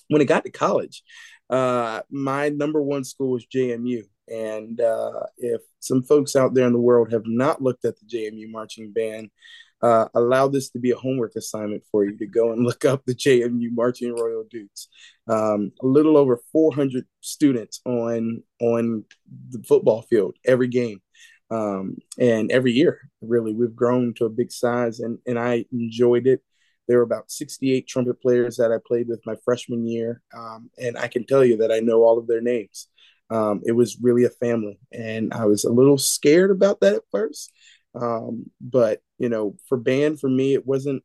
When 0.07 0.21
it 0.21 0.25
got 0.25 0.43
to 0.43 0.51
college, 0.51 1.03
uh, 1.51 2.01
my 2.09 2.49
number 2.49 2.81
one 2.81 3.03
school 3.03 3.31
was 3.31 3.45
JMU. 3.45 4.03
And 4.27 4.79
uh, 4.79 5.23
if 5.37 5.61
some 5.79 6.01
folks 6.03 6.35
out 6.35 6.53
there 6.53 6.65
in 6.65 6.73
the 6.73 6.79
world 6.79 7.11
have 7.11 7.25
not 7.25 7.61
looked 7.61 7.83
at 7.83 7.95
the 7.99 8.05
JMU 8.05 8.49
marching 8.49 8.93
band, 8.93 9.29
uh, 9.81 10.07
allow 10.13 10.47
this 10.47 10.69
to 10.69 10.79
be 10.79 10.91
a 10.91 10.95
homework 10.95 11.35
assignment 11.35 11.83
for 11.91 12.05
you 12.05 12.17
to 12.17 12.27
go 12.27 12.51
and 12.51 12.63
look 12.63 12.85
up 12.85 13.03
the 13.05 13.15
JMU 13.15 13.71
Marching 13.71 14.15
Royal 14.15 14.45
Dukes. 14.49 14.87
Um, 15.27 15.71
a 15.81 15.87
little 15.87 16.17
over 16.17 16.39
400 16.51 17.05
students 17.21 17.81
on 17.85 18.43
on 18.61 19.05
the 19.49 19.63
football 19.63 20.03
field 20.03 20.35
every 20.45 20.67
game, 20.67 21.01
um, 21.49 21.97
and 22.19 22.51
every 22.51 22.73
year. 22.73 22.99
Really, 23.21 23.53
we've 23.53 23.75
grown 23.75 24.13
to 24.15 24.25
a 24.25 24.29
big 24.29 24.51
size, 24.51 24.99
and 24.99 25.17
and 25.25 25.39
I 25.39 25.65
enjoyed 25.71 26.27
it. 26.27 26.41
There 26.87 26.97
were 26.97 27.03
about 27.03 27.31
68 27.31 27.87
trumpet 27.87 28.21
players 28.21 28.57
that 28.57 28.71
I 28.71 28.77
played 28.85 29.07
with 29.07 29.21
my 29.25 29.35
freshman 29.45 29.87
year. 29.87 30.21
Um, 30.35 30.69
and 30.77 30.97
I 30.97 31.07
can 31.07 31.25
tell 31.25 31.45
you 31.45 31.57
that 31.57 31.71
I 31.71 31.79
know 31.79 32.03
all 32.03 32.17
of 32.17 32.27
their 32.27 32.41
names. 32.41 32.87
Um, 33.29 33.61
it 33.65 33.71
was 33.71 33.97
really 34.01 34.25
a 34.25 34.29
family. 34.29 34.79
And 34.91 35.33
I 35.33 35.45
was 35.45 35.63
a 35.63 35.71
little 35.71 35.97
scared 35.97 36.51
about 36.51 36.81
that 36.81 36.95
at 36.95 37.03
first. 37.11 37.51
Um, 37.95 38.49
but, 38.59 39.01
you 39.17 39.29
know, 39.29 39.55
for 39.67 39.77
band, 39.77 40.19
for 40.19 40.29
me, 40.29 40.53
it 40.53 40.65
wasn't, 40.65 41.03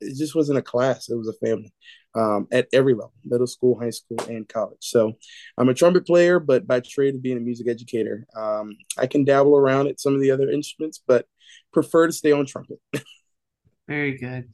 it 0.00 0.16
just 0.16 0.34
wasn't 0.34 0.58
a 0.58 0.62
class. 0.62 1.08
It 1.08 1.16
was 1.16 1.28
a 1.28 1.46
family 1.46 1.72
um, 2.14 2.48
at 2.50 2.68
every 2.72 2.94
level 2.94 3.12
middle 3.24 3.46
school, 3.46 3.78
high 3.78 3.90
school, 3.90 4.18
and 4.28 4.48
college. 4.48 4.78
So 4.80 5.14
I'm 5.56 5.68
a 5.68 5.74
trumpet 5.74 6.06
player, 6.06 6.40
but 6.40 6.66
by 6.66 6.80
trade, 6.80 7.20
being 7.22 7.36
a 7.36 7.40
music 7.40 7.68
educator, 7.68 8.26
um, 8.36 8.76
I 8.96 9.06
can 9.06 9.24
dabble 9.24 9.56
around 9.56 9.88
at 9.88 10.00
some 10.00 10.14
of 10.14 10.20
the 10.20 10.30
other 10.30 10.50
instruments, 10.50 11.02
but 11.06 11.26
prefer 11.72 12.06
to 12.06 12.12
stay 12.12 12.32
on 12.32 12.46
trumpet. 12.46 12.78
Very 13.88 14.18
good. 14.18 14.48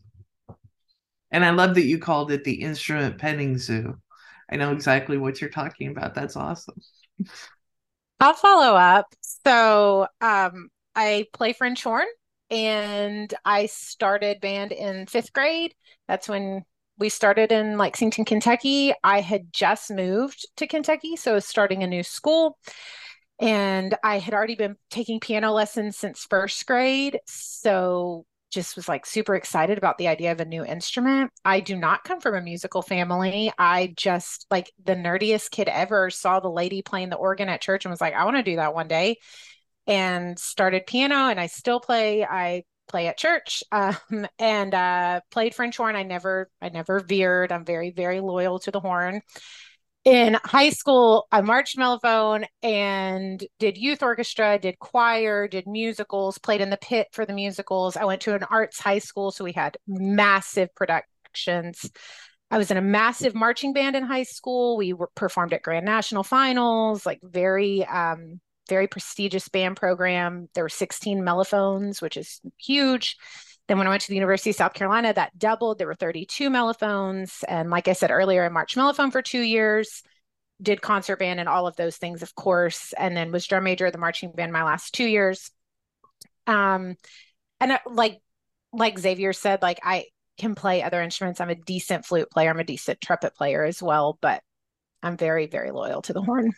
And 1.35 1.45
I 1.45 1.51
love 1.51 1.75
that 1.75 1.87
you 1.87 1.99
called 1.99 2.31
it 2.31 2.45
the 2.45 2.63
instrument 2.63 3.19
petting 3.19 3.59
zoo. 3.59 3.99
I 4.49 4.55
know 4.55 4.71
exactly 4.71 5.19
what 5.19 5.41
you're 5.41 5.51
talking 5.51 5.91
about. 5.91 6.15
That's 6.15 6.37
awesome. 6.37 6.81
I'll 8.21 8.35
follow 8.35 8.77
up. 8.77 9.07
So 9.45 10.07
um, 10.21 10.69
I 10.95 11.27
play 11.33 11.53
French 11.53 11.83
horn 11.83 12.07
and 12.51 13.35
I 13.45 13.67
started 13.67 14.41
band 14.41 14.71
in 14.71 15.09
fifth 15.09 15.33
grade. 15.33 15.75
That's 16.07 16.29
when 16.29 16.63
we 16.99 17.09
started 17.09 17.51
in 17.51 17.79
Lexington, 17.79 18.25
Kentucky. 18.25 18.95
I 19.03 19.21
had 19.21 19.53
just 19.53 19.91
moved 19.91 20.47
to 20.59 20.69
Kentucky, 20.69 21.17
so 21.17 21.33
I 21.33 21.35
was 21.35 21.47
starting 21.47 21.83
a 21.83 21.89
new 21.89 22.05
school. 22.05 22.59
And 23.41 23.97
I 24.05 24.21
had 24.21 24.35
already 24.35 24.55
been 24.55 24.77
taking 24.89 25.19
piano 25.19 25.51
lessons 25.51 25.97
since 25.97 26.29
first 26.31 26.65
grade. 26.65 27.19
So 27.27 28.25
just 28.55 28.77
was 28.77 28.89
like 28.89 29.05
super 29.05 29.35
excited 29.35 29.77
about 29.77 29.99
the 29.99 30.09
idea 30.09 30.33
of 30.33 30.41
a 30.41 30.45
new 30.45 30.65
instrument. 30.65 31.31
I 31.45 31.61
do 31.61 31.77
not 31.77 32.05
come 32.05 32.21
from 32.21 32.35
a 32.35 32.41
musical 32.41 32.81
family. 32.81 33.53
I 33.59 33.93
just 33.97 34.47
like 34.51 34.73
the 34.83 34.95
nerdiest 34.95 35.51
kid 35.51 35.69
ever 35.69 36.11
saw 36.11 36.41
the 36.41 36.51
lady 36.51 36.81
playing 36.81 37.11
the 37.11 37.17
organ 37.17 37.49
at 37.49 37.61
church 37.61 37.85
and 37.85 37.91
was 37.91 38.01
like, 38.01 38.15
I 38.15 38.25
want 38.25 38.37
to 38.37 38.43
do 38.43 38.57
that 38.57 38.75
one 38.75 38.89
day. 38.89 39.19
And 39.87 40.39
started 40.39 40.87
piano 40.87 41.29
and 41.29 41.39
I 41.39 41.49
still 41.49 41.81
play. 41.81 42.25
I 42.25 42.65
play 42.89 43.09
at 43.09 43.19
church 43.19 43.63
um, 43.73 44.27
and 44.39 44.73
uh, 44.73 45.21
played 45.31 45.55
French 45.55 45.77
horn. 45.77 45.97
I 45.97 46.05
never, 46.05 46.49
I 46.63 46.71
never 46.71 47.01
veered. 47.01 47.53
I'm 47.53 47.65
very, 47.65 47.91
very 47.91 48.21
loyal 48.21 48.59
to 48.61 48.71
the 48.71 48.81
horn 48.81 49.21
in 50.05 50.37
high 50.45 50.71
school, 50.71 51.27
I 51.33 51.41
marched 51.41 51.79
mellophone 51.79 52.45
and 52.63 53.43
did 53.59 53.79
youth 53.79 54.03
orchestra, 54.03 54.59
did 54.59 54.79
choir, 54.79 55.49
did 55.49 55.67
musicals, 55.67 56.37
played 56.39 56.61
in 56.61 56.71
the 56.71 56.77
pit 56.77 57.09
for 57.13 57.25
the 57.25 57.33
musicals. 57.33 57.97
I 57.97 58.05
went 58.05 58.21
to 58.23 58.35
an 58.35 58.45
arts 58.45 58.79
high 58.79 58.99
school, 58.99 59.31
so 59.31 59.45
we 59.45 59.53
had 59.53 59.79
massive 59.87 60.75
productions. 60.75 61.91
I 62.51 62.59
was 62.59 62.71
in 62.71 62.77
a 62.77 62.83
massive 62.83 63.35
marching 63.35 63.73
band 63.73 63.97
in 63.97 64.05
high 64.05 64.25
school. 64.25 64.77
We 64.77 64.93
were, 64.93 65.09
performed 65.15 65.55
at 65.55 65.63
Grand 65.63 65.87
National 65.87 66.23
Finals, 66.23 67.07
like 67.07 67.21
very, 67.23 67.87
um, 67.87 68.41
very 68.69 68.87
prestigious 68.87 69.49
band 69.49 69.77
program. 69.77 70.49
There 70.55 70.65
were 70.65 70.69
16 70.69 71.25
mellophones, 71.25 72.03
which 72.03 72.19
is 72.19 72.43
huge. 72.59 73.17
Then 73.67 73.79
when 73.79 73.87
I 73.87 73.91
went 73.91 74.03
to 74.03 74.09
the 74.09 74.15
University 74.15 74.51
of 74.51 74.57
South 74.57 74.75
Carolina, 74.75 75.13
that 75.15 75.39
doubled. 75.39 75.79
There 75.79 75.87
were 75.87 75.95
32 75.95 76.51
mellophones. 76.51 77.45
And 77.49 77.71
like 77.71 77.89
I 77.89 77.95
said 77.95 78.11
earlier, 78.11 78.45
I 78.45 78.49
marched 78.49 78.77
mellophone 78.77 79.11
for 79.11 79.23
two 79.23 79.41
years, 79.41 80.03
did 80.61 80.83
concert 80.83 81.19
band 81.19 81.41
and 81.41 81.49
all 81.49 81.67
of 81.67 81.77
those 81.77 81.97
things, 81.97 82.23
of 82.23 82.35
course, 82.35 82.93
and 82.99 83.17
then 83.17 83.33
was 83.33 83.47
drum 83.47 83.65
major 83.65 83.87
of 83.87 83.93
the 83.93 83.99
marching 83.99 84.33
band 84.33 84.53
my 84.53 84.65
last 84.65 84.93
two 84.93 85.07
years. 85.07 85.51
Um, 86.47 86.97
and 87.61 87.73
uh, 87.73 87.79
like 87.87 88.21
like 88.73 88.99
Xavier 88.99 89.33
said, 89.33 89.63
like 89.63 89.81
I 89.83 90.07
can 90.37 90.55
play 90.55 90.83
other 90.83 91.01
instruments. 91.01 91.41
I'm 91.41 91.51
a 91.51 91.55
decent 91.55 92.05
flute 92.05 92.31
player. 92.31 92.51
I'm 92.51 92.61
a 92.61 92.65
decent 92.65 93.01
trumpet 93.01 93.35
player 93.35 93.65
as 93.65 93.83
well, 93.83 94.19
but 94.21 94.43
I'm 95.03 95.17
very, 95.17 95.47
very 95.47 95.71
loyal 95.71 96.03
to 96.03 96.13
the 96.13 96.23
horn. 96.23 96.53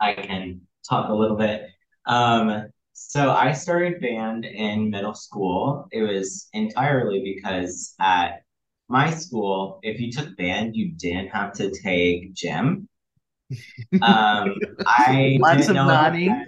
I 0.00 0.14
can 0.14 0.62
talk 0.88 1.10
a 1.10 1.14
little 1.14 1.36
bit. 1.36 1.66
Um, 2.06 2.68
so 3.08 3.30
I 3.30 3.52
started 3.52 4.00
band 4.00 4.44
in 4.44 4.90
middle 4.90 5.14
school. 5.14 5.88
It 5.90 6.02
was 6.02 6.48
entirely 6.52 7.22
because 7.24 7.94
at 7.98 8.42
my 8.88 9.10
school, 9.10 9.80
if 9.82 10.00
you 10.00 10.12
took 10.12 10.36
band, 10.36 10.76
you 10.76 10.92
didn't 10.92 11.28
have 11.28 11.52
to 11.54 11.70
take 11.70 12.34
gym. 12.34 12.88
Um, 14.00 14.54
I 14.86 15.38
lots 15.40 15.68
of 15.68 15.74
nodding. 15.74 16.46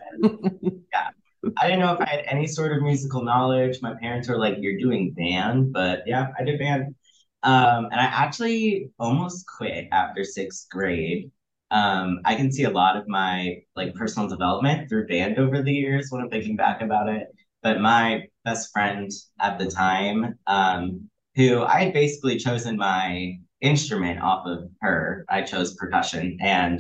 yeah, 0.93 1.09
I 1.57 1.65
didn't 1.65 1.81
know 1.81 1.95
if 1.95 2.01
I 2.01 2.07
had 2.07 2.25
any 2.29 2.47
sort 2.47 2.71
of 2.71 2.81
musical 2.81 3.25
knowledge. 3.25 3.83
My 3.83 3.95
parents 4.01 4.29
were 4.29 4.39
like, 4.39 4.59
"You're 4.61 4.79
doing 4.79 5.13
band," 5.13 5.73
but 5.73 6.05
yeah, 6.07 6.29
I 6.39 6.45
did 6.45 6.61
band. 6.61 6.95
Um, 7.43 7.87
and 7.87 7.95
I 7.95 8.05
actually 8.05 8.91
almost 9.01 9.47
quit 9.49 9.89
after 9.91 10.23
sixth 10.23 10.69
grade 10.71 11.33
um, 11.73 12.21
I 12.25 12.35
can 12.35 12.53
see 12.53 12.65
a 12.65 12.71
lot 12.71 12.97
of 12.97 13.09
my 13.09 13.57
like 13.75 13.95
personal 13.95 14.29
development 14.29 14.89
through 14.89 15.07
band 15.07 15.39
over 15.39 15.63
the 15.63 15.73
years 15.73 16.09
when 16.11 16.21
I'm 16.23 16.29
thinking 16.31 16.55
back 16.55 16.83
about 16.83 17.09
it. 17.09 17.29
But 17.63 17.81
my 17.81 18.25
best 18.45 18.71
friend 18.73 19.11
at 19.41 19.59
the 19.59 19.67
time, 19.67 20.39
um, 20.47 21.09
who 21.35 21.63
I 21.63 21.85
had 21.85 21.95
basically 21.95 22.37
chosen 22.39 22.77
my 22.77 23.39
instrument 23.63 24.21
off 24.21 24.47
of 24.47 24.69
her, 24.83 25.25
I 25.31 25.43
chose 25.43 25.75
percussion. 25.75 26.37
And 26.43 26.79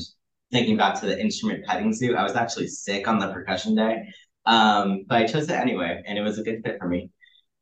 thinking 0.50 0.76
back 0.76 1.00
to 1.00 1.06
the 1.06 1.18
instrument 1.18 1.64
petting 1.64 1.94
zoo, 1.94 2.14
I 2.14 2.22
was 2.22 2.34
actually 2.34 2.68
sick 2.68 3.08
on 3.08 3.18
the 3.18 3.32
percussion 3.32 3.74
day. 3.74 4.02
Um, 4.44 5.04
but 5.08 5.18
I 5.22 5.26
chose 5.26 5.48
it 5.48 5.54
anyway, 5.54 6.02
and 6.06 6.18
it 6.18 6.22
was 6.22 6.38
a 6.38 6.42
good 6.42 6.62
fit 6.64 6.78
for 6.78 6.88
me. 6.88 7.10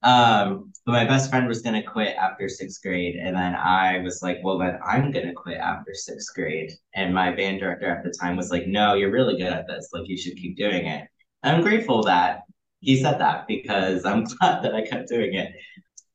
Um, 0.02 0.72
but 0.86 0.92
my 0.92 1.04
best 1.04 1.30
friend 1.30 1.46
was 1.46 1.62
gonna 1.62 1.82
quit 1.82 2.16
after 2.16 2.48
sixth 2.48 2.82
grade, 2.82 3.16
and 3.16 3.36
then 3.36 3.54
I 3.54 3.98
was 4.00 4.22
like, 4.22 4.38
"Well, 4.42 4.58
then 4.58 4.78
I'm 4.84 5.10
gonna 5.12 5.34
quit 5.34 5.58
after 5.58 5.94
sixth 5.94 6.34
grade." 6.34 6.72
And 6.94 7.14
my 7.14 7.32
band 7.32 7.60
director 7.60 7.86
at 7.86 8.02
the 8.04 8.10
time 8.20 8.36
was 8.36 8.50
like, 8.50 8.66
"No, 8.66 8.94
you're 8.94 9.10
really 9.10 9.36
good 9.36 9.52
at 9.52 9.66
this. 9.66 9.90
Like, 9.92 10.08
you 10.08 10.16
should 10.16 10.36
keep 10.36 10.56
doing 10.56 10.86
it." 10.86 11.06
And 11.42 11.56
I'm 11.56 11.62
grateful 11.62 12.02
that 12.04 12.42
he 12.80 12.96
said 13.02 13.18
that 13.20 13.46
because 13.46 14.04
I'm 14.04 14.24
glad 14.38 14.62
that 14.64 14.74
I 14.74 14.82
kept 14.86 15.08
doing 15.08 15.34
it. 15.34 15.52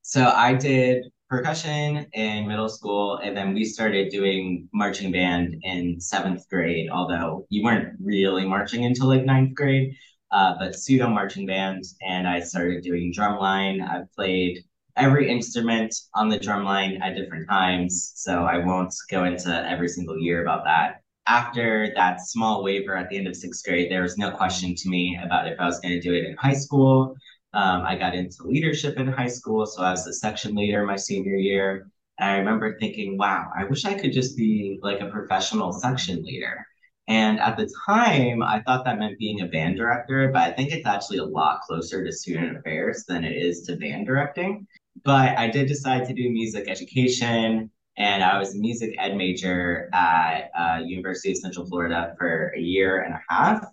So 0.01 0.31
I 0.35 0.53
did 0.53 1.05
percussion 1.29 2.05
in 2.13 2.47
middle 2.47 2.69
school, 2.69 3.17
and 3.17 3.35
then 3.35 3.53
we 3.53 3.65
started 3.65 4.09
doing 4.09 4.69
marching 4.73 5.11
band 5.11 5.55
in 5.63 5.99
seventh 5.99 6.47
grade. 6.49 6.89
Although 6.89 7.45
you 7.49 7.63
weren't 7.63 7.97
really 8.03 8.45
marching 8.45 8.85
until 8.85 9.07
like 9.07 9.25
ninth 9.25 9.55
grade, 9.55 9.95
uh, 10.31 10.55
but 10.59 10.75
pseudo 10.75 11.09
marching 11.09 11.45
band, 11.45 11.83
and 12.01 12.27
I 12.27 12.39
started 12.39 12.83
doing 12.83 13.13
drumline. 13.13 13.87
I've 13.87 14.11
played 14.13 14.63
every 14.95 15.29
instrument 15.29 15.93
on 16.13 16.29
the 16.29 16.39
drumline 16.39 16.99
at 17.01 17.15
different 17.15 17.49
times, 17.49 18.13
so 18.15 18.43
I 18.43 18.57
won't 18.57 18.93
go 19.09 19.25
into 19.25 19.69
every 19.69 19.89
single 19.89 20.17
year 20.17 20.41
about 20.41 20.63
that. 20.65 21.01
After 21.27 21.91
that 21.95 22.21
small 22.21 22.63
waiver 22.63 22.95
at 22.95 23.09
the 23.09 23.17
end 23.17 23.27
of 23.27 23.35
sixth 23.35 23.65
grade, 23.65 23.91
there 23.91 24.03
was 24.03 24.17
no 24.17 24.31
question 24.31 24.75
to 24.75 24.89
me 24.89 25.19
about 25.23 25.47
if 25.47 25.59
I 25.59 25.65
was 25.65 25.79
going 25.79 25.95
to 25.95 26.01
do 26.01 26.13
it 26.13 26.25
in 26.25 26.35
high 26.37 26.53
school. 26.53 27.15
Um, 27.53 27.83
I 27.83 27.95
got 27.95 28.13
into 28.13 28.43
leadership 28.43 28.97
in 28.97 29.07
high 29.07 29.27
school, 29.27 29.65
so 29.65 29.81
I 29.81 29.91
was 29.91 30.05
the 30.05 30.13
section 30.13 30.55
leader 30.55 30.85
my 30.85 30.97
senior 30.97 31.35
year. 31.35 31.87
I 32.19 32.37
remember 32.37 32.77
thinking, 32.79 33.17
wow, 33.17 33.49
I 33.57 33.65
wish 33.65 33.85
I 33.85 33.93
could 33.93 34.13
just 34.13 34.37
be 34.37 34.79
like 34.81 35.01
a 35.01 35.07
professional 35.07 35.73
section 35.73 36.23
leader. 36.23 36.65
And 37.07 37.39
at 37.39 37.55
the 37.57 37.69
time, 37.85 38.41
I 38.41 38.61
thought 38.61 38.83
that 38.85 38.97
meant 38.97 39.19
being 39.19 39.41
a 39.41 39.45
band 39.45 39.77
director, 39.77 40.29
but 40.33 40.41
I 40.41 40.51
think 40.53 40.71
it's 40.71 40.87
actually 40.87 41.19
a 41.19 41.25
lot 41.25 41.61
closer 41.61 42.03
to 42.03 42.11
student 42.11 42.57
affairs 42.57 43.05
than 43.07 43.23
it 43.23 43.35
is 43.35 43.61
to 43.63 43.75
band 43.75 44.07
directing. 44.07 44.67
But 45.03 45.37
I 45.37 45.49
did 45.49 45.67
decide 45.67 46.07
to 46.07 46.13
do 46.13 46.29
music 46.31 46.67
education. 46.67 47.69
and 47.97 48.23
I 48.23 48.37
was 48.39 48.55
a 48.55 48.57
music 48.57 48.95
ed 48.97 49.15
major 49.15 49.89
at 49.93 50.49
uh, 50.57 50.81
University 50.83 51.31
of 51.31 51.37
Central 51.37 51.65
Florida 51.65 52.13
for 52.17 52.53
a 52.55 52.59
year 52.59 53.03
and 53.03 53.13
a 53.13 53.21
half. 53.29 53.63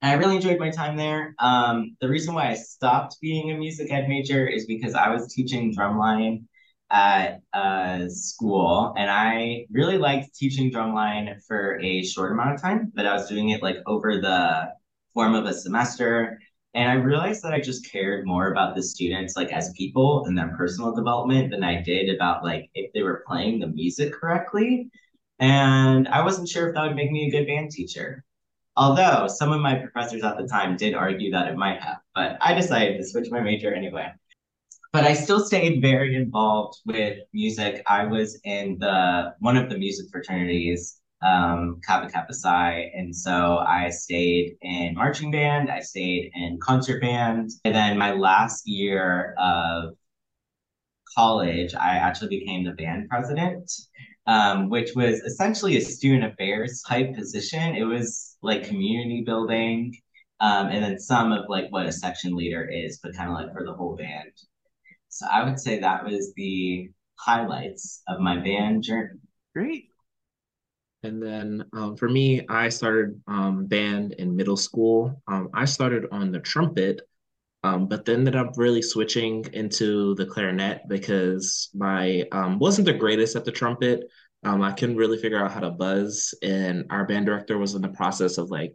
And 0.00 0.10
I 0.10 0.14
really 0.14 0.36
enjoyed 0.36 0.58
my 0.58 0.70
time 0.70 0.96
there. 0.96 1.34
Um, 1.38 1.96
the 2.00 2.08
reason 2.08 2.34
why 2.34 2.48
I 2.50 2.54
stopped 2.54 3.20
being 3.20 3.50
a 3.50 3.56
music 3.58 3.92
ed 3.92 4.08
major 4.08 4.46
is 4.46 4.66
because 4.66 4.94
I 4.94 5.10
was 5.10 5.32
teaching 5.32 5.74
drumline 5.74 6.44
at 6.92 7.40
a 7.54 8.06
school, 8.10 8.94
and 8.98 9.10
I 9.10 9.66
really 9.70 9.98
liked 9.98 10.36
teaching 10.36 10.70
drumline 10.70 11.42
for 11.46 11.80
a 11.80 12.02
short 12.04 12.32
amount 12.32 12.54
of 12.54 12.60
time, 12.60 12.92
but 12.94 13.06
I 13.06 13.14
was 13.14 13.28
doing 13.28 13.48
it 13.50 13.62
like 13.62 13.78
over 13.86 14.20
the 14.20 14.72
form 15.14 15.34
of 15.34 15.46
a 15.46 15.54
semester. 15.54 16.38
And 16.74 16.90
I 16.90 16.94
realized 16.94 17.42
that 17.42 17.52
I 17.52 17.60
just 17.60 17.90
cared 17.90 18.26
more 18.26 18.52
about 18.52 18.74
the 18.74 18.82
students, 18.82 19.36
like 19.36 19.52
as 19.52 19.72
people 19.76 20.24
and 20.26 20.36
their 20.36 20.54
personal 20.56 20.94
development, 20.94 21.50
than 21.50 21.64
I 21.64 21.82
did 21.82 22.14
about 22.14 22.44
like 22.44 22.70
if 22.74 22.92
they 22.92 23.02
were 23.02 23.24
playing 23.26 23.60
the 23.60 23.66
music 23.66 24.12
correctly. 24.12 24.90
And 25.38 26.08
I 26.08 26.22
wasn't 26.24 26.48
sure 26.48 26.68
if 26.68 26.74
that 26.74 26.86
would 26.86 26.96
make 26.96 27.10
me 27.10 27.26
a 27.28 27.30
good 27.30 27.46
band 27.46 27.70
teacher. 27.72 28.24
Although 28.76 29.28
some 29.28 29.52
of 29.52 29.60
my 29.60 29.74
professors 29.74 30.22
at 30.22 30.38
the 30.38 30.46
time 30.46 30.76
did 30.76 30.94
argue 30.94 31.30
that 31.32 31.48
it 31.48 31.56
might 31.56 31.82
have, 31.82 31.98
but 32.14 32.38
I 32.40 32.54
decided 32.54 32.96
to 32.98 33.06
switch 33.06 33.30
my 33.30 33.40
major 33.40 33.74
anyway. 33.74 34.12
But 34.92 35.04
I 35.04 35.14
still 35.14 35.40
stayed 35.44 35.80
very 35.80 36.14
involved 36.14 36.80
with 36.84 37.18
music. 37.32 37.82
I 37.86 38.04
was 38.04 38.38
in 38.44 38.78
the 38.78 39.34
one 39.40 39.56
of 39.56 39.70
the 39.70 39.78
music 39.78 40.06
fraternities 40.10 41.00
um, 41.22 41.80
Kappa 41.86 42.10
Kappa 42.10 42.34
Psi. 42.34 42.90
And 42.94 43.14
so 43.14 43.58
I 43.58 43.90
stayed 43.90 44.56
in 44.60 44.94
marching 44.94 45.30
band, 45.30 45.70
I 45.70 45.80
stayed 45.80 46.30
in 46.34 46.58
concert 46.60 47.00
band. 47.00 47.50
And 47.64 47.74
then 47.74 47.96
my 47.98 48.12
last 48.12 48.66
year 48.66 49.34
of 49.38 49.94
college, 51.16 51.74
I 51.74 51.96
actually 51.96 52.38
became 52.40 52.64
the 52.64 52.72
band 52.72 53.08
president, 53.08 53.70
um, 54.26 54.68
which 54.68 54.90
was 54.96 55.20
essentially 55.20 55.76
a 55.76 55.80
student 55.80 56.32
affairs 56.32 56.82
type 56.86 57.14
position. 57.14 57.76
It 57.76 57.84
was 57.84 58.36
like 58.42 58.66
community 58.66 59.22
building. 59.24 59.94
Um, 60.40 60.68
and 60.68 60.82
then 60.82 60.98
some 60.98 61.30
of 61.30 61.44
like 61.48 61.66
what 61.70 61.86
a 61.86 61.92
section 61.92 62.34
leader 62.34 62.64
is, 62.68 62.98
but 63.00 63.14
kind 63.14 63.30
of 63.30 63.36
like 63.36 63.52
for 63.52 63.64
the 63.64 63.74
whole 63.74 63.94
band. 63.96 64.32
So 65.12 65.26
I 65.30 65.44
would 65.44 65.60
say 65.60 65.78
that 65.78 66.04
was 66.06 66.32
the 66.36 66.90
highlights 67.16 68.02
of 68.08 68.18
my 68.18 68.38
band 68.38 68.82
journey. 68.82 69.20
Great. 69.54 69.90
And 71.02 71.22
then 71.22 71.66
um, 71.74 71.96
for 71.98 72.08
me, 72.08 72.46
I 72.48 72.70
started 72.70 73.20
um, 73.26 73.66
band 73.66 74.12
in 74.12 74.34
middle 74.34 74.56
school. 74.56 75.22
Um, 75.28 75.50
I 75.52 75.66
started 75.66 76.06
on 76.12 76.32
the 76.32 76.40
trumpet, 76.40 77.02
um, 77.62 77.88
but 77.88 78.06
then 78.06 78.20
ended 78.20 78.36
up 78.36 78.54
really 78.56 78.80
switching 78.80 79.44
into 79.52 80.14
the 80.14 80.24
clarinet 80.24 80.88
because 80.88 81.68
my 81.74 82.24
um, 82.32 82.58
wasn't 82.58 82.86
the 82.86 82.94
greatest 82.94 83.36
at 83.36 83.44
the 83.44 83.52
trumpet. 83.52 84.04
Um, 84.44 84.62
I 84.62 84.72
couldn't 84.72 84.96
really 84.96 85.18
figure 85.18 85.44
out 85.44 85.52
how 85.52 85.60
to 85.60 85.70
buzz, 85.70 86.34
and 86.42 86.86
our 86.88 87.04
band 87.04 87.26
director 87.26 87.58
was 87.58 87.74
in 87.74 87.82
the 87.82 87.88
process 87.88 88.38
of 88.38 88.50
like 88.50 88.74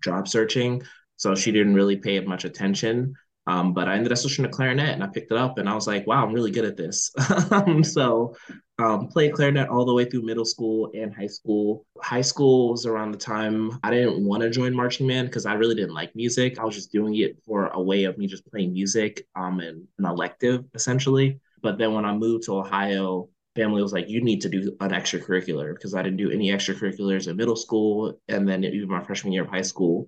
job 0.00 0.28
searching, 0.28 0.84
so 1.16 1.34
she 1.34 1.50
didn't 1.50 1.74
really 1.74 1.96
pay 1.96 2.20
much 2.20 2.44
attention. 2.44 3.14
Um, 3.46 3.72
but 3.72 3.88
I 3.88 3.94
ended 3.94 4.12
up 4.12 4.18
switching 4.18 4.44
to 4.44 4.50
clarinet 4.50 4.88
and 4.88 5.04
I 5.04 5.06
picked 5.06 5.30
it 5.30 5.38
up 5.38 5.58
and 5.58 5.68
I 5.68 5.74
was 5.74 5.86
like, 5.86 6.06
wow, 6.06 6.24
I'm 6.24 6.32
really 6.32 6.50
good 6.50 6.64
at 6.64 6.76
this. 6.76 7.12
so 7.82 8.34
um, 8.78 9.08
played 9.08 9.32
clarinet 9.32 9.68
all 9.68 9.84
the 9.84 9.94
way 9.94 10.04
through 10.04 10.22
middle 10.22 10.44
school 10.44 10.90
and 10.94 11.14
high 11.14 11.28
school. 11.28 11.86
High 12.02 12.22
school 12.22 12.72
was 12.72 12.86
around 12.86 13.12
the 13.12 13.18
time 13.18 13.78
I 13.84 13.90
didn't 13.90 14.24
want 14.24 14.42
to 14.42 14.50
join 14.50 14.74
marching 14.74 15.06
band 15.06 15.28
because 15.28 15.46
I 15.46 15.54
really 15.54 15.76
didn't 15.76 15.94
like 15.94 16.14
music. 16.16 16.58
I 16.58 16.64
was 16.64 16.74
just 16.74 16.92
doing 16.92 17.14
it 17.16 17.38
for 17.46 17.68
a 17.68 17.80
way 17.80 18.04
of 18.04 18.18
me 18.18 18.26
just 18.26 18.50
playing 18.50 18.72
music 18.72 19.26
um, 19.36 19.60
and 19.60 19.86
an 19.98 20.04
elective 20.04 20.64
essentially. 20.74 21.40
But 21.62 21.78
then 21.78 21.94
when 21.94 22.04
I 22.04 22.12
moved 22.12 22.44
to 22.44 22.58
Ohio, 22.58 23.28
family 23.54 23.82
was 23.82 23.92
like, 23.92 24.08
you 24.08 24.22
need 24.22 24.40
to 24.42 24.48
do 24.48 24.76
an 24.80 24.90
extracurricular 24.90 25.74
because 25.74 25.94
I 25.94 26.02
didn't 26.02 26.18
do 26.18 26.30
any 26.30 26.50
extracurriculars 26.50 27.28
in 27.28 27.36
middle 27.36 27.56
school 27.56 28.20
and 28.28 28.46
then 28.46 28.62
even 28.62 28.88
my 28.88 29.02
freshman 29.02 29.32
year 29.32 29.44
of 29.44 29.48
high 29.48 29.62
school. 29.62 30.06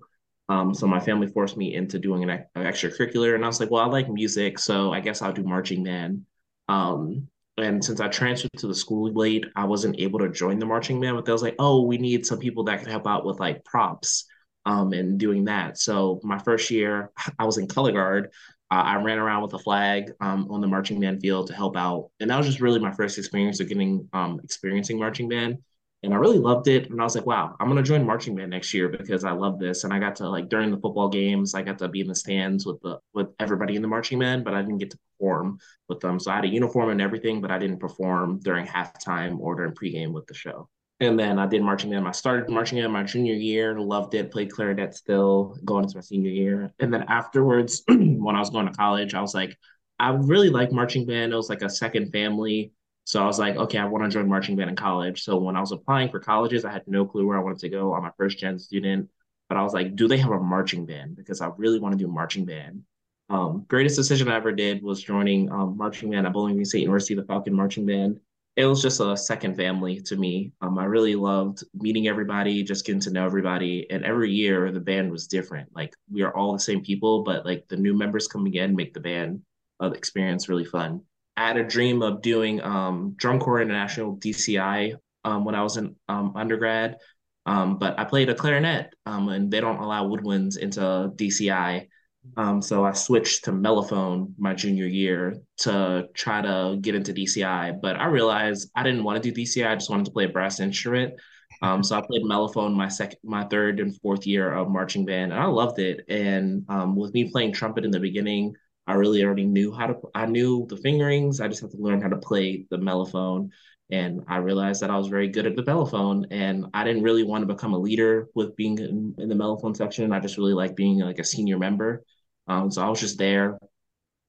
Um, 0.49 0.73
so 0.73 0.87
my 0.87 0.99
family 0.99 1.27
forced 1.27 1.57
me 1.57 1.75
into 1.75 1.99
doing 1.99 2.23
an, 2.23 2.31
an, 2.31 2.65
extracurricular, 2.65 3.35
and 3.35 3.43
I 3.43 3.47
was 3.47 3.59
like, 3.59 3.69
well, 3.69 3.83
I 3.83 3.87
like 3.87 4.09
music, 4.09 4.57
so 4.57 4.91
I 4.91 4.99
guess 4.99 5.21
I'll 5.21 5.31
do 5.31 5.43
marching 5.43 5.83
band. 5.83 6.25
Um, 6.67 7.27
and 7.57 7.85
since 7.85 7.99
I 7.99 8.07
transferred 8.07 8.51
to 8.57 8.67
the 8.67 8.73
school 8.73 9.13
late, 9.13 9.45
I 9.55 9.65
wasn't 9.65 9.99
able 9.99 10.19
to 10.19 10.29
join 10.29 10.57
the 10.57 10.65
marching 10.65 10.99
band. 10.99 11.15
But 11.15 11.25
they 11.25 11.31
was 11.31 11.43
like, 11.43 11.55
oh, 11.59 11.85
we 11.85 11.99
need 11.99 12.25
some 12.25 12.39
people 12.39 12.63
that 12.63 12.79
can 12.79 12.89
help 12.89 13.05
out 13.05 13.25
with 13.25 13.39
like 13.39 13.63
props 13.63 14.25
um, 14.65 14.91
and 14.93 15.19
doing 15.19 15.45
that. 15.45 15.77
So 15.77 16.19
my 16.23 16.39
first 16.39 16.71
year, 16.71 17.11
I 17.39 17.45
was 17.45 17.59
in 17.59 17.67
color 17.67 17.91
guard. 17.91 18.31
Uh, 18.71 18.83
I 18.85 18.95
ran 18.95 19.17
around 19.19 19.43
with 19.43 19.53
a 19.53 19.59
flag 19.59 20.11
um, 20.19 20.47
on 20.49 20.61
the 20.61 20.67
marching 20.67 20.99
band 20.99 21.21
field 21.21 21.47
to 21.47 21.55
help 21.55 21.75
out, 21.75 22.09
and 22.19 22.29
that 22.29 22.37
was 22.37 22.45
just 22.45 22.61
really 22.61 22.79
my 22.79 22.91
first 22.91 23.17
experience 23.17 23.59
of 23.59 23.67
getting 23.67 24.07
um, 24.13 24.39
experiencing 24.43 24.99
marching 24.99 25.27
band 25.27 25.57
and 26.01 26.13
I 26.13 26.17
really 26.17 26.37
loved 26.37 26.67
it. 26.67 26.89
And 26.89 26.99
I 27.01 27.03
was 27.03 27.15
like, 27.15 27.25
wow, 27.25 27.55
I'm 27.59 27.67
gonna 27.67 27.83
join 27.83 28.05
marching 28.05 28.35
band 28.35 28.51
next 28.51 28.73
year 28.73 28.87
because 28.87 29.23
I 29.23 29.31
love 29.31 29.59
this. 29.59 29.83
And 29.83 29.93
I 29.93 29.99
got 29.99 30.15
to 30.17 30.29
like 30.29 30.49
during 30.49 30.71
the 30.71 30.77
football 30.77 31.09
games, 31.09 31.53
I 31.53 31.61
got 31.61 31.77
to 31.79 31.87
be 31.87 32.01
in 32.01 32.07
the 32.07 32.15
stands 32.15 32.65
with 32.65 32.79
the 32.81 32.99
with 33.13 33.27
everybody 33.39 33.75
in 33.75 33.81
the 33.81 33.87
marching 33.87 34.19
band, 34.19 34.45
but 34.45 34.53
I 34.53 34.61
didn't 34.61 34.77
get 34.77 34.91
to 34.91 34.99
perform 35.19 35.59
with 35.89 35.99
them. 35.99 36.19
So 36.19 36.31
I 36.31 36.35
had 36.35 36.45
a 36.45 36.49
uniform 36.49 36.89
and 36.89 37.01
everything, 37.01 37.41
but 37.41 37.51
I 37.51 37.59
didn't 37.59 37.79
perform 37.79 38.39
during 38.39 38.65
halftime 38.65 39.39
or 39.39 39.55
during 39.55 39.73
pregame 39.73 40.13
with 40.13 40.25
the 40.27 40.33
show. 40.33 40.69
And 41.01 41.17
then 41.17 41.39
I 41.39 41.47
did 41.47 41.63
marching 41.63 41.91
band. 41.91 42.07
I 42.07 42.11
started 42.11 42.49
marching 42.49 42.77
band 42.77 42.91
my 42.91 43.03
junior 43.03 43.33
year, 43.33 43.79
loved 43.79 44.13
it, 44.15 44.31
played 44.31 44.51
clarinet 44.51 44.93
still, 44.95 45.57
going 45.63 45.83
into 45.85 45.97
my 45.97 46.01
senior 46.01 46.31
year. 46.31 46.73
And 46.79 46.93
then 46.93 47.03
afterwards, 47.03 47.83
when 47.87 48.35
I 48.35 48.39
was 48.39 48.49
going 48.49 48.67
to 48.67 48.73
college, 48.73 49.13
I 49.13 49.21
was 49.21 49.33
like, 49.33 49.57
I 49.97 50.11
really 50.11 50.49
like 50.49 50.71
marching 50.71 51.05
band. 51.05 51.31
It 51.31 51.35
was 51.35 51.49
like 51.49 51.61
a 51.61 51.69
second 51.69 52.11
family 52.11 52.73
so 53.05 53.23
I 53.23 53.25
was 53.25 53.39
like, 53.39 53.55
okay, 53.55 53.79
I 53.79 53.85
want 53.85 54.03
to 54.03 54.09
join 54.09 54.29
marching 54.29 54.55
band 54.55 54.69
in 54.69 54.75
college. 54.75 55.23
So 55.23 55.37
when 55.37 55.55
I 55.55 55.59
was 55.59 55.71
applying 55.71 56.09
for 56.09 56.19
colleges, 56.19 56.63
I 56.63 56.71
had 56.71 56.83
no 56.85 57.05
clue 57.05 57.25
where 57.25 57.37
I 57.37 57.41
wanted 57.41 57.59
to 57.59 57.69
go. 57.69 57.93
I'm 57.93 58.05
a 58.05 58.13
first 58.17 58.37
gen 58.37 58.59
student, 58.59 59.09
but 59.47 59.57
I 59.57 59.63
was 59.63 59.73
like, 59.73 59.95
do 59.95 60.07
they 60.07 60.17
have 60.17 60.31
a 60.31 60.39
marching 60.39 60.85
band? 60.85 61.15
Because 61.15 61.41
I 61.41 61.49
really 61.57 61.79
want 61.79 61.97
to 61.97 61.97
do 61.97 62.11
marching 62.11 62.45
band. 62.45 62.83
Um, 63.29 63.65
greatest 63.67 63.95
decision 63.95 64.27
I 64.27 64.35
ever 64.35 64.51
did 64.51 64.81
was 64.81 65.01
joining 65.01 65.51
um, 65.51 65.77
marching 65.77 66.11
band 66.11 66.25
at 66.25 66.33
Bowling 66.33 66.55
Green 66.55 66.65
State 66.65 66.81
University, 66.81 67.15
the 67.15 67.23
Falcon 67.23 67.53
Marching 67.53 67.85
Band. 67.85 68.19
It 68.55 68.65
was 68.65 68.81
just 68.81 68.99
a 68.99 69.15
second 69.15 69.55
family 69.55 70.01
to 70.01 70.15
me. 70.15 70.51
Um, 70.61 70.77
I 70.77 70.85
really 70.85 71.15
loved 71.15 71.63
meeting 71.73 72.07
everybody, 72.07 72.61
just 72.63 72.85
getting 72.85 73.01
to 73.01 73.11
know 73.11 73.25
everybody. 73.25 73.89
And 73.89 74.03
every 74.03 74.31
year 74.31 74.71
the 74.71 74.79
band 74.79 75.11
was 75.11 75.27
different. 75.27 75.69
Like 75.75 75.93
we 76.11 76.23
are 76.23 76.35
all 76.35 76.53
the 76.53 76.59
same 76.59 76.83
people, 76.83 77.23
but 77.23 77.45
like 77.45 77.67
the 77.69 77.77
new 77.77 77.95
members 77.95 78.27
coming 78.27 78.55
in 78.55 78.75
make 78.75 78.93
the 78.93 78.99
band 78.99 79.41
uh, 79.81 79.91
experience 79.91 80.49
really 80.49 80.65
fun. 80.65 81.01
I 81.39 81.47
had 81.47 81.57
a 81.57 81.63
dream 81.63 82.01
of 82.01 82.21
doing 82.21 82.61
um, 82.61 83.13
Drum 83.15 83.39
Corps 83.39 83.61
International 83.61 84.17
DCI 84.17 84.95
um, 85.23 85.45
when 85.45 85.55
I 85.55 85.63
was 85.63 85.77
in 85.77 85.95
um, 86.09 86.33
undergrad, 86.35 86.97
um, 87.45 87.77
but 87.77 87.97
I 87.97 88.03
played 88.03 88.27
a 88.29 88.35
clarinet, 88.35 88.93
um, 89.05 89.29
and 89.29 89.49
they 89.49 89.61
don't 89.61 89.77
allow 89.77 90.05
woodwinds 90.05 90.57
into 90.57 90.81
DCI. 91.15 91.87
Um, 92.35 92.61
so 92.61 92.83
I 92.83 92.91
switched 92.91 93.45
to 93.45 93.53
mellophone 93.53 94.33
my 94.37 94.53
junior 94.53 94.85
year 94.85 95.37
to 95.59 96.09
try 96.13 96.41
to 96.41 96.77
get 96.81 96.95
into 96.95 97.13
DCI, 97.13 97.79
but 97.81 97.95
I 97.95 98.07
realized 98.07 98.69
I 98.75 98.83
didn't 98.83 99.05
want 99.05 99.23
to 99.23 99.31
do 99.31 99.41
DCI. 99.41 99.65
I 99.65 99.75
just 99.75 99.89
wanted 99.89 100.07
to 100.07 100.11
play 100.11 100.25
a 100.25 100.29
brass 100.29 100.59
instrument. 100.59 101.13
Um, 101.61 101.83
so 101.83 101.97
I 101.97 102.01
played 102.05 102.23
mellophone 102.23 102.75
my 102.75 102.89
second, 102.89 103.19
my 103.23 103.45
third 103.45 103.79
and 103.79 103.97
fourth 104.01 104.27
year 104.27 104.51
of 104.51 104.69
marching 104.69 105.05
band, 105.05 105.31
and 105.31 105.41
I 105.41 105.45
loved 105.45 105.79
it. 105.79 106.01
And 106.09 106.65
with 106.97 107.13
me 107.13 107.31
playing 107.31 107.53
trumpet 107.53 107.85
in 107.85 107.91
the 107.91 107.99
beginning, 108.01 108.55
I 108.89 108.93
really 108.93 109.23
already 109.23 109.45
knew 109.45 109.71
how 109.71 109.85
to, 109.85 109.95
I 110.15 110.25
knew 110.25 110.65
the 110.67 110.75
fingerings. 110.75 111.39
I 111.39 111.47
just 111.47 111.61
had 111.61 111.69
to 111.71 111.77
learn 111.77 112.01
how 112.01 112.07
to 112.09 112.17
play 112.17 112.65
the 112.71 112.77
mellophone. 112.77 113.51
And 113.91 114.23
I 114.27 114.37
realized 114.37 114.81
that 114.81 114.89
I 114.89 114.97
was 114.97 115.09
very 115.09 115.27
good 115.27 115.45
at 115.45 115.55
the 115.55 115.61
mellophone 115.61 116.25
and 116.31 116.65
I 116.73 116.83
didn't 116.85 117.03
really 117.03 117.21
want 117.21 117.47
to 117.47 117.53
become 117.53 117.73
a 117.73 117.77
leader 117.77 118.29
with 118.33 118.55
being 118.55 118.79
in, 118.79 119.13
in 119.19 119.29
the 119.29 119.35
mellophone 119.35 119.77
section. 119.77 120.11
I 120.11 120.19
just 120.19 120.37
really 120.39 120.53
like 120.53 120.75
being 120.75 120.97
like 121.01 121.19
a 121.19 121.23
senior 121.23 121.59
member. 121.59 122.03
Um, 122.47 122.71
so 122.71 122.83
I 122.83 122.89
was 122.89 122.99
just 122.99 123.19
there, 123.19 123.59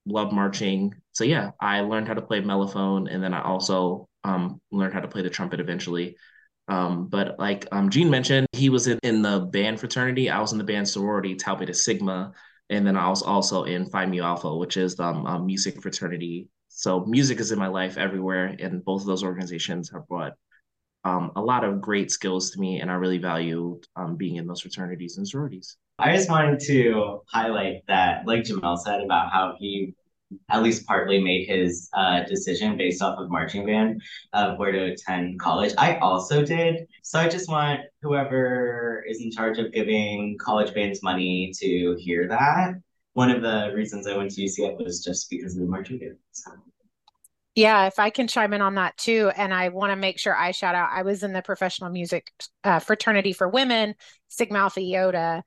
love 0.05 0.31
marching. 0.31 0.95
So 1.13 1.25
yeah, 1.25 1.53
I 1.59 1.81
learned 1.81 2.09
how 2.09 2.15
to 2.15 2.23
play 2.23 2.43
mellophone 2.43 3.11
and 3.11 3.25
then 3.25 3.33
I 3.33 3.43
also 3.43 4.09
um, 4.25 4.61
learned 4.71 4.93
how 4.93 5.01
to 5.01 5.09
play 5.09 5.23
the 5.23 5.31
trumpet 5.31 5.61
eventually. 5.61 6.17
Um, 6.69 7.09
but 7.09 7.39
like 7.39 7.67
um, 7.73 7.89
Gene 7.89 8.11
mentioned, 8.11 8.47
he 8.53 8.69
was 8.69 8.89
in, 8.89 8.99
in 9.03 9.23
the 9.23 9.41
band 9.41 9.81
fraternity. 9.81 10.29
I 10.29 10.39
was 10.39 10.53
in 10.53 10.59
the 10.59 10.65
band 10.65 10.87
sorority, 10.87 11.35
Tau 11.35 11.57
Beta 11.57 11.73
Sigma 11.73 12.35
and 12.71 12.87
then 12.87 12.97
I 12.97 13.09
was 13.09 13.23
also 13.23 13.65
in 13.65 13.85
Phi 13.85 14.07
Mu 14.07 14.23
Alpha, 14.23 14.57
which 14.57 14.77
is 14.77 14.95
the 14.95 15.05
um, 15.05 15.45
music 15.45 15.83
fraternity. 15.83 16.49
So 16.69 17.05
music 17.05 17.41
is 17.41 17.51
in 17.51 17.59
my 17.59 17.67
life 17.67 17.99
everywhere, 17.99 18.57
and 18.59 18.85
both 18.85 19.03
of 19.03 19.09
those 19.09 19.25
organizations 19.25 19.91
have 19.91 20.07
brought 20.07 20.35
um, 21.05 21.33
a 21.35 21.41
lot 21.41 21.65
of 21.65 21.81
great 21.81 22.11
skills 22.11 22.51
to 22.53 22.61
me, 22.61 22.81
and 22.81 22.91
I 22.91 22.95
really 22.95 23.19
value 23.19 23.81
um, 23.97 24.17
being 24.17 24.37
in 24.37 24.47
those 24.47 24.61
fraternities 24.61 25.17
and 25.19 25.27
sororities. 25.27 25.77
I 25.99 26.15
just 26.15 26.31
wanted 26.31 26.61
to 26.61 27.21
highlight 27.27 27.83
that, 27.89 28.27
like 28.27 28.45
Jamel 28.45 28.79
said, 28.79 29.03
about 29.03 29.33
how 29.33 29.57
he 29.59 29.95
at 30.49 30.63
least 30.63 30.87
partly 30.87 31.21
made 31.23 31.47
his 31.49 31.89
uh, 31.95 32.23
decision 32.25 32.77
based 32.77 33.03
off 33.03 33.19
of 33.19 33.31
marching 33.31 33.67
band 33.67 34.03
of 34.33 34.59
where 34.59 34.73
to 34.73 34.93
attend 34.93 35.41
college. 35.41 35.73
I 35.79 35.97
also 35.97 36.45
did. 36.45 36.87
So 37.03 37.19
I 37.19 37.29
just 37.29 37.49
want 37.49 37.81
whoever 38.03 39.05
is 39.09 39.21
in 39.21 39.31
charge 39.31 39.59
of 39.59 39.73
giving 39.73 40.39
college 40.39 40.73
bands 40.75 41.03
money 41.03 41.53
to 41.57 41.97
hear 41.99 42.29
that. 42.29 42.75
One 43.15 43.31
of 43.31 43.43
the 43.43 43.73
reasons 43.75 44.07
I 44.07 44.17
went 44.17 44.31
to 44.33 44.43
UCF 44.43 44.83
was 44.83 45.03
just 45.03 45.29
because 45.31 45.55
of 45.57 45.63
the 45.63 45.69
marching 45.69 45.99
band. 45.99 46.17
So. 46.33 46.53
Yeah, 47.57 47.87
if 47.87 47.99
I 47.99 48.11
can 48.11 48.29
chime 48.29 48.53
in 48.53 48.63
on 48.63 48.77
that 48.77 48.97
too. 48.97 49.33
And 49.37 49.53
I 49.53 49.71
want 49.71 49.91
to 49.91 49.97
make 49.97 50.19
sure 50.19 50.37
I 50.37 50.53
shout 50.53 50.77
out 50.77 50.91
I 50.93 51.03
was 51.03 51.23
in 51.25 51.33
the 51.33 51.43
professional 51.43 51.91
music 51.91 52.31
uh, 52.63 52.79
fraternity 52.79 53.33
for 53.33 53.49
women, 53.49 53.95
Sigma 54.29 54.61
Alpha 54.61 54.81
Iota. 54.81 55.43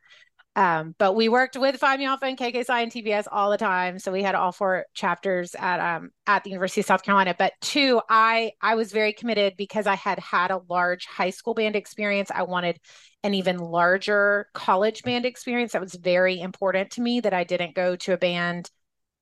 Um, 0.55 0.93
but 0.99 1.15
we 1.15 1.29
worked 1.29 1.57
with 1.57 1.77
Phi 1.77 1.97
Mu 1.97 2.05
Alpha 2.05 2.25
and 2.25 2.37
KK 2.37 2.65
Psi 2.65 2.81
and 2.81 2.91
TBS 2.91 3.27
all 3.31 3.49
the 3.49 3.57
time. 3.57 3.97
So 3.97 4.11
we 4.11 4.21
had 4.21 4.35
all 4.35 4.51
four 4.51 4.85
chapters 4.93 5.55
at 5.55 5.79
um, 5.79 6.11
at 6.27 6.43
the 6.43 6.51
University 6.51 6.81
of 6.81 6.85
South 6.85 7.03
Carolina. 7.03 7.35
But 7.37 7.53
two, 7.59 8.01
I 8.07 8.51
I 8.61 8.75
was 8.75 8.91
very 8.91 9.13
committed 9.13 9.55
because 9.57 9.87
I 9.87 9.95
had 9.95 10.19
had 10.19 10.51
a 10.51 10.61
large 10.69 11.05
high 11.05 11.31
school 11.31 11.55
band 11.55 11.75
experience. 11.75 12.29
I 12.33 12.43
wanted 12.43 12.79
an 13.23 13.33
even 13.33 13.57
larger 13.57 14.47
college 14.53 15.01
band 15.01 15.25
experience. 15.25 15.71
That 15.71 15.81
was 15.81 15.95
very 15.95 16.39
important 16.39 16.91
to 16.91 17.01
me 17.01 17.21
that 17.21 17.33
I 17.33 17.43
didn't 17.45 17.73
go 17.73 17.95
to 17.95 18.13
a 18.13 18.17
band 18.17 18.69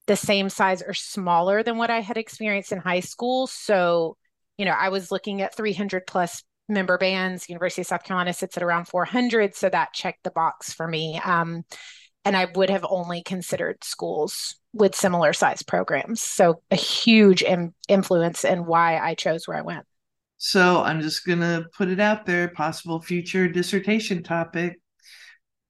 the 0.08 0.18
same 0.18 0.50
size 0.50 0.82
or 0.82 0.94
smaller 0.94 1.64
than 1.64 1.78
what 1.78 1.90
I 1.90 2.02
had 2.02 2.18
experienced 2.18 2.74
in 2.74 2.80
high 2.80 3.00
school. 3.00 3.48
So, 3.48 4.18
you 4.58 4.66
know, 4.66 4.76
I 4.78 4.90
was 4.90 5.12
looking 5.12 5.42
at 5.42 5.56
300 5.56 6.06
plus 6.08 6.44
member 6.72 6.98
bands. 6.98 7.50
University 7.50 7.82
of 7.82 7.88
South 7.88 8.04
Carolina 8.04 8.34
sits 8.34 8.58
at 8.58 8.64
around 8.64 8.86
400, 8.86 9.56
so 9.56 9.70
that 9.70 9.94
checked 9.94 10.24
the 10.24 10.32
box 10.32 10.74
for 10.74 10.88
me. 10.88 11.20
Um, 11.24 11.64
and 12.26 12.38
I 12.38 12.46
would 12.56 12.70
have 12.70 12.86
only 12.90 13.24
considered 13.24 13.84
schools 13.84 14.56
with 14.74 14.96
similar 14.96 15.34
size 15.34 15.64
programs. 15.64 16.22
So 16.22 16.62
a 16.72 16.76
huge 16.76 17.44
Im- 17.44 17.74
influence 17.88 18.44
in 18.44 18.66
why 18.66 18.98
I 18.98 19.16
chose 19.16 19.48
where 19.48 19.58
I 19.58 19.62
went. 19.62 19.86
So 20.38 20.82
I'm 20.82 21.02
just 21.02 21.26
going 21.26 21.42
to 21.42 21.66
put 21.76 21.90
it 21.90 22.00
out 22.00 22.26
there 22.26 22.48
possible 22.50 23.02
future 23.02 23.48
dissertation 23.48 24.24
topic 24.24 24.80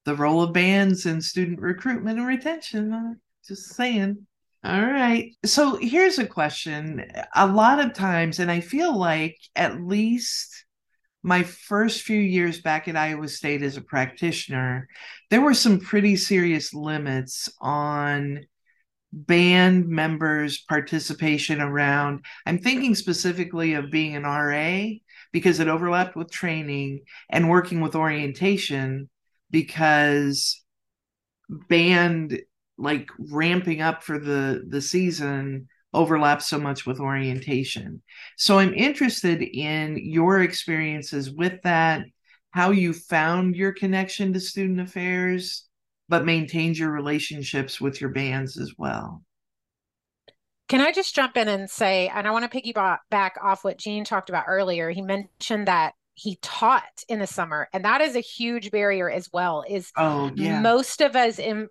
the 0.06 0.16
role 0.16 0.42
of 0.42 0.54
bands 0.54 1.06
in 1.06 1.22
student 1.22 1.60
recruitment 1.60 2.18
and 2.18 2.28
retention. 2.28 3.20
Just 3.48 3.76
saying. 3.76 4.26
All 4.64 4.82
right. 4.82 5.36
So 5.46 5.76
here's 5.76 6.20
a 6.20 6.26
question. 6.26 7.06
A 7.36 7.48
lot 7.48 7.80
of 7.80 7.94
times, 7.94 8.40
and 8.40 8.52
I 8.52 8.62
feel 8.62 8.98
like 8.98 9.38
at 9.56 9.82
least 9.82 10.66
my 11.24 11.44
first 11.44 12.02
few 12.02 12.20
years 12.20 12.62
back 12.62 12.88
at 12.88 12.96
Iowa 12.96 13.28
State 13.28 13.62
as 13.62 13.78
a 13.78 13.82
practitioner, 13.82 14.88
there 15.30 15.42
were 15.42 15.54
some 15.54 15.80
pretty 15.80 16.16
serious 16.16 16.74
limits 16.74 17.50
on 17.60 18.46
band 19.14 19.88
members' 19.88 20.62
participation 20.62 21.62
around. 21.62 22.26
I'm 22.46 22.58
thinking 22.60 22.96
specifically 22.96 23.74
of 23.74 23.92
being 23.92 24.16
an 24.16 24.24
RA 24.24 24.98
because 25.32 25.60
it 25.60 25.68
overlapped 25.68 26.16
with 26.16 26.32
training 26.32 27.02
and 27.30 27.50
working 27.50 27.82
with 27.82 27.96
orientation 27.96 29.10
because 29.52 30.62
band 31.50 32.40
like 32.78 33.10
ramping 33.20 33.82
up 33.82 34.04
for 34.04 34.18
the 34.18 34.64
the 34.68 34.82
season 34.82 35.68
overlaps 35.94 36.48
so 36.48 36.58
much 36.58 36.86
with 36.86 37.00
orientation. 37.00 38.02
So 38.38 38.60
I'm 38.60 38.74
interested 38.74 39.42
in 39.42 39.98
your 39.98 40.42
experiences 40.42 41.32
with 41.32 41.62
that, 41.64 42.06
how 42.52 42.72
you 42.72 42.94
found 42.94 43.56
your 43.56 43.74
connection 43.74 44.34
to 44.34 44.40
student 44.40 44.80
affairs, 44.80 45.68
but 46.10 46.26
maintained 46.26 46.78
your 46.78 46.92
relationships 46.92 47.82
with 47.82 48.00
your 48.00 48.10
bands 48.10 48.58
as 48.58 48.74
well. 48.78 49.24
Can 50.70 50.80
I 50.80 50.94
just 50.94 51.14
jump 51.14 51.36
in 51.36 51.50
and 51.50 51.70
say, 51.70 52.10
and 52.14 52.26
I 52.26 52.32
want 52.32 52.50
to 52.50 52.62
piggyback 52.62 53.32
off 53.42 53.66
what 53.66 53.78
Gene 53.78 54.06
talked 54.06 54.30
about 54.30 54.46
earlier. 54.48 54.90
He 54.90 55.02
mentioned 55.02 55.68
that 55.68 55.94
he 56.14 56.38
taught 56.42 57.04
in 57.10 57.20
the 57.20 57.28
summer, 57.28 57.68
and 57.74 57.84
that 57.84 58.00
is 58.00 58.16
a 58.16 58.22
huge 58.22 58.72
barrier 58.72 59.10
as 59.10 59.30
well. 59.34 59.66
Is 59.68 59.92
oh 59.98 60.32
yeah, 60.36 60.62
most 60.62 61.02
of 61.02 61.16
us 61.16 61.40
in 61.40 61.68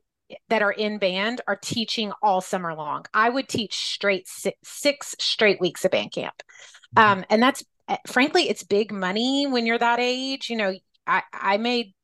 that 0.49 0.63
are 0.63 0.73
in 0.73 0.99
band 0.99 1.41
are 1.47 1.57
teaching 1.57 2.13
all 2.23 2.41
summer 2.41 2.75
long. 2.75 3.05
I 3.15 3.29
would 3.29 3.49
teach 3.49 3.75
straight 3.75 4.29
six, 4.29 4.57
six 4.63 5.15
straight 5.19 5.61
weeks 5.61 5.85
of 5.85 5.91
band 5.91 6.13
camp. 6.13 6.43
Mm-hmm. 6.97 7.21
Um, 7.21 7.25
and 7.31 7.43
that's 7.43 7.65
eh, 7.89 7.97
frankly, 8.07 8.49
it's 8.49 8.63
big 8.63 8.93
money 8.93 9.47
when 9.47 9.67
you're 9.67 9.79
that 9.79 10.01
age. 10.01 10.51
You 10.51 10.57
know, 10.57 10.75
I, 11.07 11.23
I 11.33 11.57
made 11.57 11.95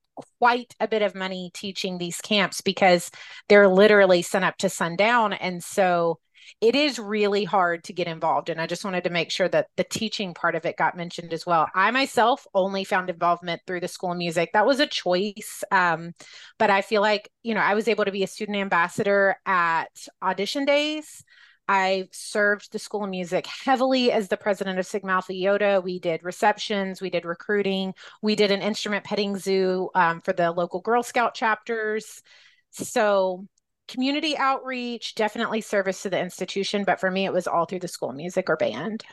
quite 0.40 0.74
a 0.80 0.88
bit 0.88 1.02
of 1.02 1.14
money 1.14 1.50
teaching 1.54 1.98
these 1.98 2.20
camps 2.20 2.60
because 2.60 3.10
they're 3.48 3.68
literally 3.68 4.22
sun 4.22 4.44
up 4.44 4.56
to 4.58 4.68
sundown. 4.68 5.32
And 5.32 5.62
so 5.62 6.18
it 6.60 6.74
is 6.74 6.98
really 6.98 7.44
hard 7.44 7.84
to 7.84 7.92
get 7.92 8.06
involved. 8.06 8.48
And 8.48 8.60
I 8.60 8.66
just 8.66 8.84
wanted 8.84 9.04
to 9.04 9.10
make 9.10 9.30
sure 9.30 9.48
that 9.48 9.68
the 9.76 9.84
teaching 9.84 10.34
part 10.34 10.54
of 10.54 10.64
it 10.64 10.76
got 10.76 10.96
mentioned 10.96 11.32
as 11.32 11.46
well. 11.46 11.68
I 11.74 11.90
myself 11.90 12.46
only 12.54 12.84
found 12.84 13.10
involvement 13.10 13.62
through 13.66 13.80
the 13.80 13.88
School 13.88 14.12
of 14.12 14.18
Music. 14.18 14.50
That 14.52 14.66
was 14.66 14.80
a 14.80 14.86
choice. 14.86 15.64
Um, 15.70 16.12
but 16.58 16.70
I 16.70 16.82
feel 16.82 17.02
like, 17.02 17.30
you 17.42 17.54
know, 17.54 17.60
I 17.60 17.74
was 17.74 17.88
able 17.88 18.04
to 18.04 18.12
be 18.12 18.22
a 18.22 18.28
student 18.28 18.58
ambassador 18.58 19.36
at 19.44 19.90
audition 20.22 20.64
days. 20.64 21.24
I 21.68 22.08
served 22.12 22.72
the 22.72 22.78
School 22.78 23.04
of 23.04 23.10
Music 23.10 23.46
heavily 23.46 24.12
as 24.12 24.28
the 24.28 24.36
president 24.36 24.78
of 24.78 24.86
Sigma 24.86 25.12
Alpha 25.12 25.32
Iota. 25.32 25.80
We 25.82 25.98
did 25.98 26.22
receptions, 26.22 27.00
we 27.00 27.10
did 27.10 27.24
recruiting, 27.24 27.92
we 28.22 28.36
did 28.36 28.52
an 28.52 28.62
instrument 28.62 29.04
petting 29.04 29.36
zoo 29.36 29.90
um, 29.94 30.20
for 30.20 30.32
the 30.32 30.52
local 30.52 30.80
Girl 30.80 31.02
Scout 31.02 31.34
chapters. 31.34 32.22
So 32.70 33.46
community 33.88 34.36
outreach, 34.36 35.14
definitely 35.14 35.60
service 35.60 36.02
to 36.02 36.10
the 36.10 36.18
institution, 36.18 36.84
but 36.84 37.00
for 37.00 37.10
me, 37.10 37.24
it 37.24 37.32
was 37.32 37.46
all 37.46 37.66
through 37.66 37.80
the 37.80 37.88
school 37.88 38.12
music 38.12 38.48
or 38.48 38.56
band. 38.56 39.04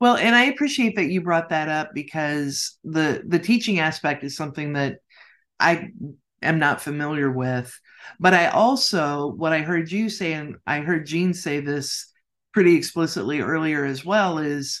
Well, 0.00 0.16
and 0.16 0.34
I 0.34 0.44
appreciate 0.44 0.96
that 0.96 1.10
you 1.10 1.20
brought 1.20 1.50
that 1.50 1.68
up 1.68 1.90
because 1.94 2.76
the 2.82 3.22
the 3.26 3.38
teaching 3.38 3.78
aspect 3.78 4.24
is 4.24 4.36
something 4.36 4.72
that 4.72 4.96
I 5.60 5.90
am 6.42 6.58
not 6.58 6.80
familiar 6.80 7.30
with. 7.30 7.78
But 8.18 8.34
I 8.34 8.48
also, 8.48 9.28
what 9.28 9.52
I 9.52 9.60
heard 9.60 9.92
you 9.92 10.08
say, 10.08 10.32
and 10.32 10.56
I 10.66 10.80
heard 10.80 11.06
Gene 11.06 11.34
say 11.34 11.60
this 11.60 12.12
pretty 12.52 12.74
explicitly 12.74 13.40
earlier 13.40 13.84
as 13.84 14.04
well, 14.04 14.38
is 14.38 14.80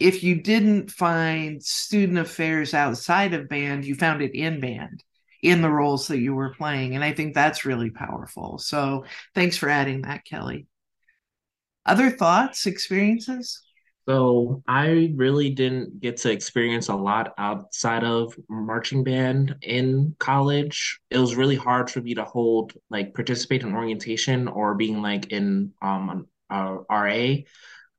if 0.00 0.24
you 0.24 0.42
didn't 0.42 0.90
find 0.90 1.62
student 1.62 2.18
affairs 2.18 2.74
outside 2.74 3.34
of 3.34 3.48
band, 3.48 3.84
you 3.84 3.94
found 3.94 4.20
it 4.20 4.34
in 4.34 4.60
band 4.60 5.02
in 5.44 5.60
the 5.60 5.70
roles 5.70 6.08
that 6.08 6.20
you 6.20 6.34
were 6.34 6.54
playing. 6.54 6.94
And 6.94 7.04
I 7.04 7.12
think 7.12 7.34
that's 7.34 7.66
really 7.66 7.90
powerful. 7.90 8.56
So 8.58 9.04
thanks 9.34 9.58
for 9.58 9.68
adding 9.68 10.02
that, 10.02 10.22
Kellye. 10.24 10.66
Other 11.84 12.10
thoughts, 12.10 12.64
experiences? 12.64 13.60
So 14.08 14.62
I 14.66 15.12
really 15.16 15.50
didn't 15.50 16.00
get 16.00 16.16
to 16.18 16.30
experience 16.30 16.88
a 16.88 16.94
lot 16.94 17.34
outside 17.36 18.04
of 18.04 18.34
marching 18.48 19.04
band 19.04 19.54
in 19.60 20.16
college. 20.18 20.98
It 21.10 21.18
was 21.18 21.36
really 21.36 21.56
hard 21.56 21.90
for 21.90 22.00
me 22.00 22.14
to 22.14 22.24
hold 22.24 22.72
like 22.88 23.14
participate 23.14 23.62
in 23.62 23.74
orientation 23.74 24.48
or 24.48 24.74
being 24.74 25.02
like 25.02 25.30
in 25.30 25.72
um 25.82 26.08
an, 26.10 26.26
RA 26.90 27.36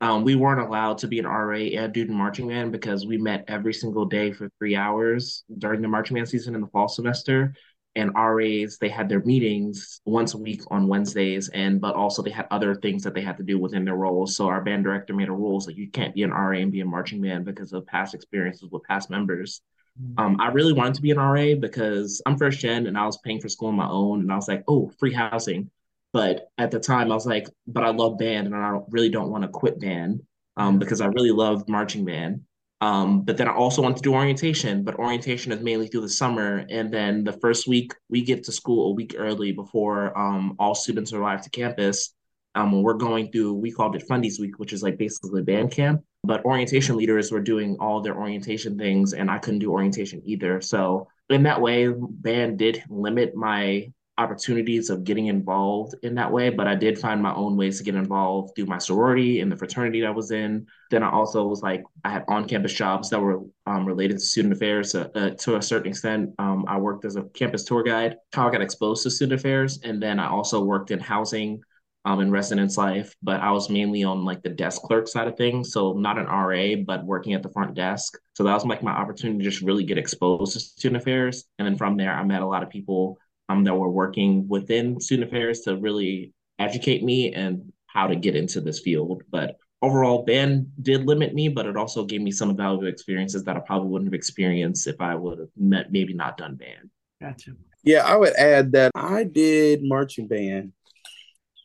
um, 0.02 0.24
we 0.24 0.36
weren't 0.36 0.60
allowed 0.60 0.98
to 1.00 1.08
be 1.08 1.20
an 1.20 1.26
RA 1.26 1.58
and 1.58 1.93
do 1.93 2.06
the 2.06 2.14
marching 2.14 2.50
band 2.50 2.72
because 2.72 3.06
we 3.06 3.18
met 3.18 3.46
every 3.48 3.74
single 3.74 4.06
day 4.06 4.32
for 4.32 4.50
three 4.60 4.76
hours 4.76 5.43
during 5.58 5.82
the 5.82 5.88
marching 5.88 6.16
band 6.16 6.28
season 6.28 6.56
in 6.56 6.62
the 6.62 6.68
fall 6.68 6.88
semester. 6.88 7.54
And 7.98 8.12
RAs, 8.14 8.78
they 8.78 8.89
had 8.89 9.08
their 9.08 9.24
meetings 9.24 10.02
once 10.04 10.34
a 10.34 10.38
week 10.38 10.62
on 10.70 10.89
Wednesdays, 10.89 11.48
and 11.48 11.80
but 11.80 11.96
also 11.96 12.22
they 12.22 12.30
had 12.30 12.46
other 12.52 12.76
things 12.76 13.04
that 13.04 13.14
they 13.14 13.22
had 13.22 13.38
to 13.38 13.43
do 13.43 13.58
within 13.58 13.86
their 13.86 13.96
roles. 13.96 14.36
So 14.36 14.48
our 14.48 14.62
band 14.62 14.84
director 14.84 15.14
made 15.14 15.30
a 15.30 15.32
rule 15.32 15.62
so 15.62 15.72
you 15.72 15.89
can't 15.89 16.14
be 16.14 16.24
an 16.24 16.32
RA 16.32 16.58
and 16.58 16.74
be 16.74 16.82
a 16.82 16.86
marching 16.86 17.22
band 17.22 17.46
because 17.46 17.72
of 17.72 17.88
past 17.88 18.14
experiences 18.14 18.68
with 18.70 18.84
past 18.84 19.10
members. 19.10 19.62
Mm-hmm. 20.02 20.20
Um, 20.20 20.41
I 20.41 20.50
really 20.50 20.74
wanted 20.74 20.96
to 20.96 21.02
be 21.02 21.12
an 21.12 21.20
RA 21.20 21.56
because 21.58 22.22
I'm 22.26 22.38
first 22.38 22.60
gen 22.60 22.88
and 22.88 22.98
I 22.98 23.06
was 23.06 23.18
paying 23.20 23.39
for 23.39 23.48
school 23.48 23.70
on 23.70 23.76
my 23.76 23.88
own, 23.88 24.20
and 24.20 24.30
I 24.30 24.36
was 24.36 24.50
like, 24.50 24.66
oh, 24.68 24.91
free 25.00 25.14
housing. 25.14 25.72
But 26.16 26.47
at 26.57 26.72
the 26.72 26.80
time, 26.80 27.11
I 27.11 27.13
was 27.13 27.26
like, 27.26 27.45
but 27.68 27.84
I 27.84 27.89
love 27.89 28.18
band 28.18 28.47
and 28.47 28.55
I 28.55 28.72
don't, 28.72 28.86
really 28.88 29.09
don't 29.09 29.32
want 29.32 29.41
to 29.43 29.49
quit 29.49 29.82
band 29.82 30.22
um, 30.55 30.80
because 30.80 31.01
I 31.01 31.07
really 31.07 31.32
love 31.32 31.68
marching 31.68 32.05
band. 32.05 32.39
Um, 32.80 33.24
but 33.24 33.36
then 33.36 33.49
I 33.49 33.53
also 33.53 33.82
want 33.82 33.97
to 33.97 34.01
do 34.01 34.13
orientation, 34.13 34.86
but 34.86 34.95
orientation 34.95 35.51
is 35.51 35.59
mainly 35.59 35.88
through 35.88 36.03
the 36.07 36.09
summer. 36.09 36.66
And 36.70 36.89
then 36.89 37.26
the 37.26 37.34
first 37.34 37.68
week, 37.68 37.91
we 38.07 38.22
get 38.22 38.45
to 38.45 38.53
school 38.53 38.91
a 38.91 38.93
week 38.93 39.13
early 39.18 39.51
before 39.51 40.18
um, 40.18 40.55
all 40.57 40.74
students 40.74 41.11
arrive 41.11 41.41
to 41.41 41.49
campus. 41.49 42.13
Um, 42.55 42.82
we're 42.82 42.93
going 42.93 43.30
through, 43.30 43.55
we 43.55 43.74
called 43.74 43.97
it 43.97 44.07
Fundies 44.07 44.39
Week, 44.39 44.57
which 44.57 44.72
is 44.72 44.82
like 44.82 44.97
basically 44.97 45.43
band 45.43 45.72
camp. 45.72 46.01
But 46.24 46.45
orientation 46.45 46.95
leaders 46.95 47.30
were 47.30 47.41
doing 47.41 47.76
all 47.82 47.99
their 47.99 48.16
orientation 48.16 48.78
things, 48.78 49.11
and 49.11 49.30
I 49.30 49.39
couldn't 49.39 49.59
do 49.59 49.74
orientation 49.74 50.22
either. 50.24 50.61
So 50.61 51.09
in 51.30 51.43
that 51.43 51.59
way, 51.59 51.89
band 51.93 52.57
did 52.57 52.86
limit 52.88 53.36
my 53.36 53.91
opportunities 54.18 54.89
of 54.89 55.03
getting 55.03 55.28
involved 55.28 55.95
in 56.03 56.16
that 56.16 56.32
way, 56.32 56.49
but 56.49 56.68
I 56.68 56.76
did 56.76 56.97
find 56.97 57.22
my 57.22 57.34
own 57.34 57.57
ways 57.57 57.78
to 57.78 57.84
get 57.84 57.95
involved 57.95 58.55
through 58.55 58.68
my 58.68 58.78
sorority 58.78 59.41
and 59.41 59.51
the 59.51 59.57
fraternity 59.57 60.01
that 60.01 60.07
I 60.07 60.11
was 60.11 60.32
in. 60.32 60.68
Then 60.89 61.03
I 61.03 61.11
also 61.11 61.45
was 61.45 61.61
like, 61.61 61.84
I 62.03 62.11
had 62.11 62.26
on 62.28 62.47
campus 62.47 62.74
jobs 62.74 63.09
that 63.09 63.20
were 63.20 63.41
um, 63.66 63.86
related 63.86 64.20
to 64.20 64.26
student 64.26 64.53
affairs 64.53 64.95
uh, 64.95 65.09
uh, 65.16 65.30
to 65.32 65.57
a 65.57 65.61
certain 65.61 65.89
extent. 65.89 66.34
Um, 66.39 66.66
I 66.68 66.78
worked 66.78 67.05
as 67.05 67.18
a 67.18 67.24
campus 67.24 67.63
tour 67.63 67.84
guide, 67.84 68.16
how 68.34 68.47
I 68.47 68.51
got 68.51 68.61
exposed 68.61 69.03
to 69.03 69.11
student 69.11 69.39
affairs. 69.39 69.80
And 69.84 70.01
then 70.01 70.20
I 70.20 70.30
also 70.30 70.63
worked 70.63 70.91
in 70.91 70.99
housing 70.99 71.61
um, 72.05 72.20
in 72.20 72.32
residence 72.32 72.78
life, 72.78 73.16
but 73.24 73.41
I 73.41 73.51
was 73.51 73.70
mainly 73.70 74.03
on 74.03 74.24
like 74.24 74.43
the 74.43 74.49
desk 74.49 74.84
clerk 74.84 75.07
side 75.07 75.28
of 75.28 75.36
things. 75.36 75.74
So 75.74 75.93
not 75.93 76.20
an 76.20 76.28
RA, 76.28 76.76
but 76.86 77.03
working 77.03 77.34
at 77.34 77.41
the 77.41 77.49
front 77.49 77.74
desk. 77.74 78.18
So 78.34 78.43
that 78.43 78.53
was 78.53 78.63
like 78.63 78.84
my 78.84 78.91
opportunity 78.91 79.39
to 79.39 79.49
just 79.49 79.63
really 79.63 79.84
get 79.84 79.97
exposed 79.97 80.53
to 80.53 80.59
student 80.59 81.01
affairs. 81.01 81.45
And 81.57 81.68
then 81.68 81.76
from 81.76 81.97
there, 81.97 82.13
I 82.13 82.24
met 82.24 82.43
a 82.43 82.47
lot 82.47 82.61
of 82.61 82.70
people 82.70 83.18
um, 83.50 83.64
that 83.64 83.76
were 83.76 83.89
working 83.89 84.48
within 84.48 85.00
student 85.00 85.30
affairs 85.30 85.62
to 85.62 85.78
really 85.78 86.34
educate 86.60 87.04
me 87.04 87.34
and 87.34 87.72
how 87.88 88.08
to 88.08 88.16
get 88.16 88.36
into 88.36 88.62
this 88.62 88.80
field. 88.80 89.24
But 89.32 89.58
overall 89.82 90.26
band 90.26 90.68
did 90.82 91.06
limit 91.06 91.34
me, 91.34 91.48
but 91.50 91.66
it 91.66 91.78
also 91.78 92.06
gave 92.06 92.22
me 92.22 92.32
some 92.32 92.56
valuable 92.56 92.88
experiences 92.88 93.43
that 93.43 93.56
I 93.56 93.60
probably 93.60 93.89
wouldn't 93.89 94.08
have 94.08 94.18
experienced 94.18 94.88
if 94.88 95.00
I 95.00 95.16
would 95.16 95.39
have 95.39 95.50
met, 95.58 95.91
maybe 95.91 96.14
not 96.14 96.38
done 96.38 96.56
band. 96.56 96.89
Gotcha. 97.22 97.52
Yeah, 97.84 98.04
I 98.04 98.16
would 98.16 98.36
add 98.36 98.72
that 98.72 98.91
I 98.96 99.24
did 99.24 99.82
marching 99.84 100.28
band. 100.28 100.74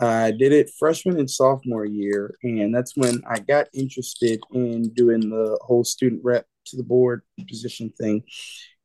I 0.02 0.30
did 0.30 0.52
it 0.52 0.70
freshman 0.78 1.18
and 1.18 1.30
sophomore 1.30 1.84
year, 1.84 2.34
and 2.42 2.74
that's 2.74 2.96
when 2.96 3.22
I 3.28 3.38
got 3.38 3.68
interested 3.74 4.40
in 4.52 4.90
doing 4.94 5.20
the 5.20 5.58
whole 5.62 5.84
student 5.84 6.22
rep 6.24 6.46
to 6.66 6.76
the 6.76 6.82
board 6.82 7.22
position 7.48 7.92
thing. 7.98 8.22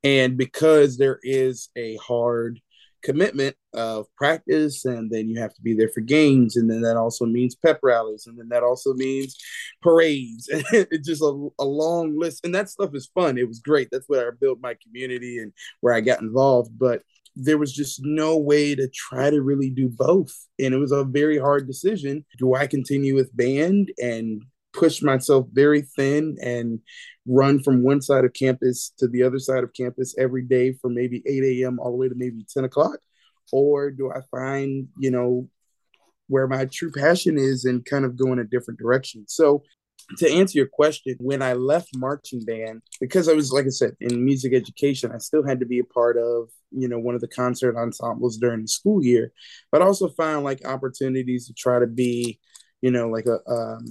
And 0.03 0.37
because 0.37 0.97
there 0.97 1.19
is 1.23 1.69
a 1.75 1.97
hard 1.97 2.59
commitment 3.05 3.55
of 3.73 4.07
practice 4.15 4.83
and 4.83 5.11
then 5.11 5.29
you 5.29 5.39
have 5.39 5.53
to 5.53 5.61
be 5.61 5.73
there 5.73 5.89
for 5.89 6.01
games 6.01 6.57
and 6.57 6.69
then 6.69 6.81
that 6.81 6.97
also 6.97 7.25
means 7.25 7.55
pep 7.55 7.79
rallies 7.83 8.25
and 8.25 8.37
then 8.37 8.49
that 8.49 8.63
also 8.63 8.93
means 8.95 9.37
parades 9.81 10.49
it's 10.51 11.07
just 11.07 11.21
a, 11.21 11.47
a 11.59 11.65
long 11.65 12.17
list. 12.17 12.45
And 12.45 12.53
that 12.55 12.69
stuff 12.69 12.91
is 12.93 13.11
fun. 13.13 13.37
It 13.37 13.47
was 13.47 13.59
great. 13.59 13.89
That's 13.91 14.07
where 14.07 14.27
i 14.27 14.31
built 14.39 14.59
my 14.61 14.75
community 14.83 15.37
and 15.37 15.53
where 15.81 15.93
i 15.93 16.01
got 16.01 16.21
involved. 16.21 16.71
But 16.77 17.03
there 17.35 17.57
was 17.57 17.73
just 17.73 18.01
no 18.03 18.37
way 18.37 18.75
to 18.75 18.87
try 18.87 19.29
to 19.29 19.41
really 19.41 19.69
do 19.69 19.89
both. 19.89 20.33
And 20.57 20.73
it 20.73 20.77
was 20.77 20.91
a 20.91 21.03
very 21.03 21.37
hard 21.37 21.67
decision. 21.67 22.25
Do 22.37 22.55
i 22.55 22.67
continue 22.67 23.15
with 23.15 23.35
band 23.35 23.91
and 24.01 24.41
push 24.73 25.01
myself 25.01 25.47
very 25.53 25.83
thin 25.95 26.35
and 26.41 26.79
run 27.27 27.61
from 27.61 27.83
one 27.83 28.01
side 28.01 28.25
of 28.25 28.33
campus 28.33 28.91
to 28.97 29.07
the 29.07 29.23
other 29.23 29.39
side 29.39 29.63
of 29.63 29.73
campus 29.73 30.15
every 30.17 30.43
day 30.43 30.73
from 30.73 30.93
maybe 30.93 31.23
8 31.25 31.43
a.m. 31.43 31.79
all 31.79 31.91
the 31.91 31.97
way 31.97 32.09
to 32.09 32.15
maybe 32.15 32.45
10 32.47 32.65
o'clock? 32.65 32.99
Or 33.51 33.91
do 33.91 34.11
I 34.11 34.21
find, 34.31 34.87
you 34.97 35.11
know, 35.11 35.49
where 36.27 36.47
my 36.47 36.65
true 36.65 36.91
passion 36.91 37.37
is 37.37 37.65
and 37.65 37.85
kind 37.85 38.05
of 38.05 38.17
go 38.17 38.33
in 38.33 38.39
a 38.39 38.43
different 38.43 38.79
direction? 38.79 39.25
So, 39.27 39.63
to 40.17 40.31
answer 40.31 40.59
your 40.59 40.67
question, 40.67 41.15
when 41.19 41.41
I 41.41 41.53
left 41.53 41.89
marching 41.95 42.43
band, 42.43 42.81
because 42.99 43.27
I 43.27 43.33
was, 43.33 43.51
like 43.51 43.65
I 43.65 43.69
said, 43.69 43.95
in 43.99 44.23
music 44.23 44.53
education, 44.53 45.11
I 45.11 45.17
still 45.17 45.45
had 45.45 45.59
to 45.61 45.65
be 45.65 45.79
a 45.79 45.83
part 45.83 46.17
of, 46.17 46.49
you 46.71 46.87
know, 46.87 46.99
one 46.99 47.15
of 47.15 47.21
the 47.21 47.27
concert 47.27 47.75
ensembles 47.75 48.37
during 48.37 48.61
the 48.61 48.67
school 48.67 49.03
year, 49.03 49.31
but 49.71 49.81
also 49.81 50.09
found 50.09 50.43
like 50.43 50.65
opportunities 50.65 51.47
to 51.47 51.53
try 51.53 51.79
to 51.79 51.87
be, 51.87 52.39
you 52.81 52.91
know, 52.91 53.09
like 53.09 53.25
a, 53.25 53.39
um, 53.49 53.85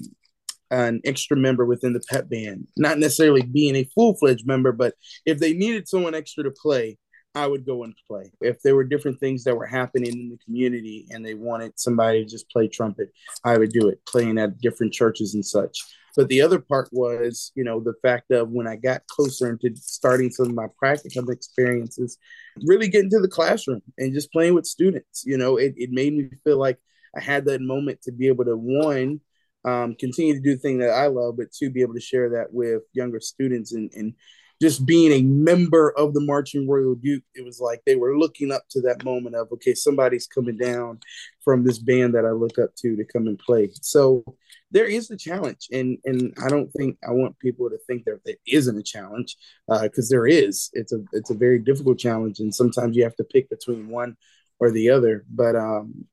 an 0.74 1.00
extra 1.04 1.36
member 1.36 1.64
within 1.64 1.92
the 1.92 2.02
pep 2.08 2.28
band, 2.28 2.66
not 2.76 2.98
necessarily 2.98 3.42
being 3.42 3.76
a 3.76 3.88
full 3.94 4.16
fledged 4.16 4.46
member, 4.46 4.72
but 4.72 4.94
if 5.24 5.38
they 5.38 5.52
needed 5.52 5.88
someone 5.88 6.14
extra 6.14 6.44
to 6.44 6.50
play, 6.50 6.98
I 7.34 7.46
would 7.46 7.66
go 7.66 7.82
and 7.82 7.94
play. 8.08 8.32
If 8.40 8.62
there 8.62 8.76
were 8.76 8.84
different 8.84 9.18
things 9.18 9.44
that 9.44 9.56
were 9.56 9.66
happening 9.66 10.12
in 10.12 10.30
the 10.30 10.38
community 10.44 11.06
and 11.10 11.24
they 11.24 11.34
wanted 11.34 11.72
somebody 11.76 12.24
to 12.24 12.30
just 12.30 12.48
play 12.50 12.68
trumpet, 12.68 13.10
I 13.44 13.58
would 13.58 13.70
do 13.70 13.88
it, 13.88 14.00
playing 14.06 14.38
at 14.38 14.60
different 14.60 14.92
churches 14.92 15.34
and 15.34 15.44
such. 15.44 15.78
But 16.16 16.28
the 16.28 16.42
other 16.42 16.60
part 16.60 16.88
was, 16.92 17.50
you 17.56 17.64
know, 17.64 17.80
the 17.80 17.94
fact 18.02 18.30
of 18.30 18.50
when 18.50 18.68
I 18.68 18.76
got 18.76 19.06
closer 19.08 19.50
into 19.50 19.74
starting 19.74 20.30
some 20.30 20.46
of 20.46 20.54
my 20.54 20.68
practical 20.78 21.28
experiences, 21.30 22.18
really 22.64 22.86
getting 22.86 23.10
to 23.10 23.20
the 23.20 23.26
classroom 23.26 23.82
and 23.98 24.12
just 24.12 24.30
playing 24.30 24.54
with 24.54 24.66
students. 24.66 25.24
You 25.26 25.36
know, 25.38 25.56
it, 25.56 25.74
it 25.76 25.90
made 25.90 26.12
me 26.12 26.30
feel 26.44 26.58
like 26.58 26.78
I 27.16 27.20
had 27.20 27.46
that 27.46 27.60
moment 27.60 28.02
to 28.02 28.12
be 28.12 28.28
able 28.28 28.44
to, 28.44 28.56
one, 28.56 29.20
um, 29.64 29.94
continue 29.94 30.34
to 30.34 30.40
do 30.40 30.54
the 30.54 30.60
thing 30.60 30.78
that 30.78 30.90
I 30.90 31.06
love, 31.06 31.36
but 31.36 31.52
to 31.52 31.70
be 31.70 31.82
able 31.82 31.94
to 31.94 32.00
share 32.00 32.30
that 32.30 32.52
with 32.52 32.82
younger 32.92 33.20
students 33.20 33.72
and, 33.72 33.90
and 33.94 34.14
just 34.62 34.86
being 34.86 35.12
a 35.12 35.22
member 35.22 35.92
of 35.96 36.14
the 36.14 36.20
Marching 36.20 36.68
Royal 36.68 36.94
Duke, 36.94 37.24
it 37.34 37.44
was 37.44 37.60
like 37.60 37.82
they 37.84 37.96
were 37.96 38.16
looking 38.16 38.52
up 38.52 38.62
to 38.70 38.80
that 38.82 39.04
moment 39.04 39.34
of, 39.34 39.48
okay, 39.52 39.74
somebody's 39.74 40.26
coming 40.26 40.56
down 40.56 41.00
from 41.42 41.64
this 41.64 41.78
band 41.78 42.14
that 42.14 42.24
I 42.24 42.30
look 42.30 42.58
up 42.58 42.74
to 42.76 42.96
to 42.96 43.04
come 43.04 43.26
and 43.26 43.38
play. 43.38 43.70
So 43.82 44.24
there 44.70 44.86
is 44.86 45.10
a 45.10 45.16
challenge. 45.16 45.68
And, 45.72 45.98
and 46.04 46.32
I 46.42 46.48
don't 46.48 46.70
think 46.70 46.98
I 47.06 47.10
want 47.10 47.38
people 47.40 47.68
to 47.68 47.78
think 47.86 48.04
that 48.04 48.20
there 48.24 48.36
isn't 48.46 48.78
a 48.78 48.82
challenge 48.82 49.36
because 49.68 50.10
uh, 50.10 50.14
there 50.14 50.26
is. 50.26 50.70
It's 50.72 50.92
a, 50.92 51.00
it's 51.12 51.30
a 51.30 51.34
very 51.34 51.58
difficult 51.58 51.98
challenge. 51.98 52.38
And 52.38 52.54
sometimes 52.54 52.96
you 52.96 53.02
have 53.02 53.16
to 53.16 53.24
pick 53.24 53.50
between 53.50 53.88
one 53.88 54.16
or 54.60 54.70
the 54.70 54.90
other. 54.90 55.24
But 55.28 55.56
um, 55.56 56.06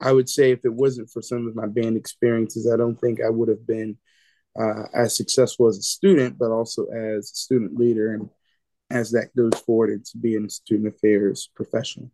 I 0.00 0.12
would 0.12 0.28
say 0.28 0.50
if 0.50 0.64
it 0.64 0.72
wasn't 0.72 1.10
for 1.10 1.22
some 1.22 1.46
of 1.46 1.54
my 1.54 1.66
band 1.66 1.96
experiences, 1.96 2.70
I 2.70 2.76
don't 2.76 3.00
think 3.00 3.20
I 3.20 3.30
would 3.30 3.48
have 3.48 3.66
been 3.66 3.96
uh, 4.58 4.84
as 4.94 5.16
successful 5.16 5.66
as 5.66 5.78
a 5.78 5.82
student, 5.82 6.38
but 6.38 6.50
also 6.50 6.86
as 6.86 7.30
a 7.30 7.36
student 7.36 7.76
leader. 7.76 8.14
And 8.14 8.28
as 8.90 9.10
that 9.10 9.34
goes 9.36 9.58
forward 9.60 9.90
into 9.90 10.18
being 10.18 10.44
a 10.44 10.50
student 10.50 10.94
affairs 10.94 11.50
professional. 11.54 12.10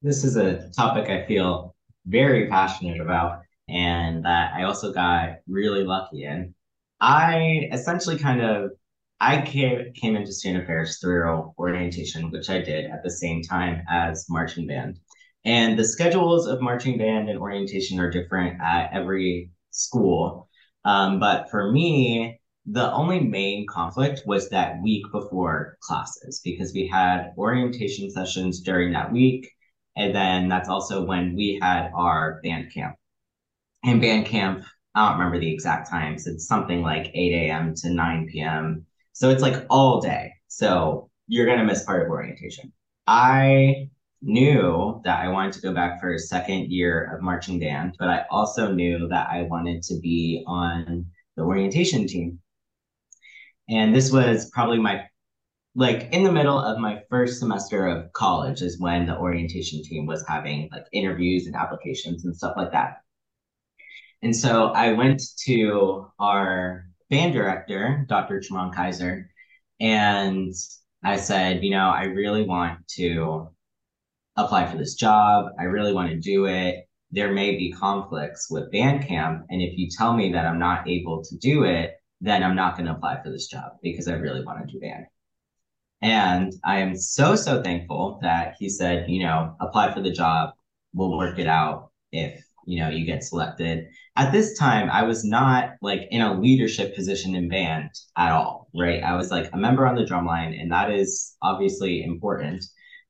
This 0.00 0.24
is 0.24 0.36
a 0.36 0.70
topic 0.70 1.10
I 1.10 1.26
feel 1.26 1.74
very 2.06 2.48
passionate 2.48 3.00
about 3.00 3.42
and 3.68 4.24
that 4.24 4.52
I 4.54 4.64
also 4.64 4.92
got 4.92 5.36
really 5.46 5.84
lucky 5.84 6.24
in. 6.24 6.54
I 7.00 7.68
essentially 7.72 8.18
kind 8.18 8.40
of 8.40 8.70
I 9.20 9.42
came 9.42 9.92
came 9.94 10.16
into 10.16 10.32
student 10.32 10.64
affairs 10.64 10.98
through 10.98 11.54
orientation, 11.58 12.30
which 12.30 12.50
I 12.50 12.60
did 12.60 12.90
at 12.90 13.04
the 13.04 13.10
same 13.10 13.42
time 13.42 13.82
as 13.88 14.26
marching 14.28 14.66
band. 14.66 14.98
And 15.44 15.78
the 15.78 15.84
schedules 15.84 16.46
of 16.46 16.60
marching 16.60 16.98
band 16.98 17.28
and 17.28 17.38
orientation 17.38 17.98
are 17.98 18.10
different 18.10 18.60
at 18.60 18.92
every 18.92 19.50
school. 19.70 20.48
Um, 20.84 21.18
but 21.18 21.50
for 21.50 21.72
me, 21.72 22.40
the 22.66 22.92
only 22.92 23.20
main 23.20 23.66
conflict 23.66 24.22
was 24.24 24.48
that 24.50 24.80
week 24.82 25.04
before 25.10 25.76
classes 25.80 26.40
because 26.44 26.72
we 26.72 26.86
had 26.86 27.32
orientation 27.36 28.10
sessions 28.10 28.60
during 28.60 28.92
that 28.92 29.12
week. 29.12 29.50
And 29.96 30.14
then 30.14 30.48
that's 30.48 30.68
also 30.68 31.04
when 31.04 31.34
we 31.34 31.58
had 31.60 31.90
our 31.94 32.40
band 32.42 32.72
camp. 32.72 32.94
And 33.84 34.00
band 34.00 34.26
camp, 34.26 34.64
I 34.94 35.08
don't 35.08 35.18
remember 35.18 35.40
the 35.40 35.52
exact 35.52 35.90
times. 35.90 36.26
It's 36.26 36.46
something 36.46 36.82
like 36.82 37.10
8 37.14 37.32
a.m. 37.32 37.74
to 37.76 37.90
9 37.90 38.28
p.m. 38.30 38.86
So 39.12 39.30
it's 39.30 39.42
like 39.42 39.66
all 39.68 40.00
day. 40.00 40.32
So 40.46 41.10
you're 41.26 41.46
going 41.46 41.58
to 41.58 41.64
miss 41.64 41.84
part 41.84 42.02
of 42.02 42.10
orientation. 42.10 42.72
I 43.06 43.88
knew 44.22 45.00
that 45.04 45.20
I 45.20 45.28
wanted 45.28 45.52
to 45.54 45.60
go 45.60 45.74
back 45.74 46.00
for 46.00 46.14
a 46.14 46.18
second 46.18 46.70
year 46.70 47.14
of 47.14 47.22
marching 47.22 47.58
band, 47.58 47.96
but 47.98 48.08
I 48.08 48.24
also 48.30 48.72
knew 48.72 49.08
that 49.08 49.28
I 49.30 49.42
wanted 49.42 49.82
to 49.84 49.98
be 50.00 50.44
on 50.46 51.06
the 51.36 51.42
orientation 51.42 52.06
team. 52.06 52.38
And 53.68 53.94
this 53.94 54.12
was 54.12 54.50
probably 54.50 54.78
my 54.78 55.06
like 55.74 56.12
in 56.12 56.22
the 56.22 56.32
middle 56.32 56.58
of 56.58 56.78
my 56.78 57.00
first 57.08 57.38
semester 57.38 57.86
of 57.86 58.12
college 58.12 58.60
is 58.60 58.78
when 58.78 59.06
the 59.06 59.16
orientation 59.16 59.82
team 59.82 60.04
was 60.04 60.22
having 60.28 60.68
like 60.70 60.84
interviews 60.92 61.46
and 61.46 61.56
applications 61.56 62.24
and 62.24 62.36
stuff 62.36 62.54
like 62.56 62.72
that. 62.72 62.98
And 64.22 64.36
so 64.36 64.68
I 64.68 64.92
went 64.92 65.22
to 65.46 66.06
our 66.18 66.86
band 67.10 67.32
director, 67.32 68.04
Dr. 68.08 68.40
Tremont 68.40 68.74
Kaiser, 68.74 69.30
and 69.80 70.54
I 71.02 71.16
said, 71.16 71.64
you 71.64 71.70
know, 71.70 71.88
I 71.88 72.04
really 72.04 72.44
want 72.44 72.86
to 72.96 73.48
apply 74.36 74.70
for 74.70 74.78
this 74.78 74.94
job. 74.94 75.46
I 75.58 75.64
really 75.64 75.92
want 75.92 76.10
to 76.10 76.18
do 76.18 76.46
it. 76.46 76.86
There 77.10 77.32
may 77.32 77.56
be 77.56 77.72
conflicts 77.72 78.50
with 78.50 78.72
Bandcamp. 78.72 79.44
And 79.50 79.60
if 79.60 79.76
you 79.76 79.88
tell 79.90 80.14
me 80.14 80.32
that 80.32 80.46
I'm 80.46 80.58
not 80.58 80.88
able 80.88 81.22
to 81.24 81.36
do 81.36 81.64
it, 81.64 81.94
then 82.20 82.42
I'm 82.42 82.56
not 82.56 82.76
going 82.76 82.86
to 82.86 82.92
apply 82.92 83.22
for 83.22 83.30
this 83.30 83.48
job 83.48 83.72
because 83.82 84.08
I 84.08 84.14
really 84.14 84.44
want 84.44 84.66
to 84.66 84.72
do 84.72 84.80
band. 84.80 85.06
And 86.00 86.52
I 86.64 86.78
am 86.78 86.96
so, 86.96 87.36
so 87.36 87.62
thankful 87.62 88.18
that 88.22 88.54
he 88.58 88.68
said, 88.68 89.08
you 89.08 89.22
know, 89.22 89.56
apply 89.60 89.92
for 89.92 90.00
the 90.00 90.10
job. 90.10 90.50
We'll 90.94 91.16
work 91.16 91.38
it 91.38 91.46
out 91.46 91.90
if, 92.10 92.44
you 92.66 92.80
know, 92.80 92.88
you 92.88 93.04
get 93.06 93.22
selected. 93.22 93.88
At 94.16 94.32
this 94.32 94.58
time, 94.58 94.90
I 94.90 95.04
was 95.04 95.24
not 95.24 95.74
like 95.80 96.08
in 96.10 96.20
a 96.20 96.38
leadership 96.38 96.94
position 96.94 97.34
in 97.34 97.48
band 97.48 97.90
at 98.16 98.32
all, 98.32 98.68
right? 98.74 99.02
I 99.02 99.16
was 99.16 99.30
like 99.30 99.48
a 99.52 99.56
member 99.56 99.86
on 99.86 99.94
the 99.94 100.04
drum 100.04 100.26
line, 100.26 100.54
and 100.54 100.72
that 100.72 100.90
is 100.90 101.36
obviously 101.40 102.02
important. 102.02 102.64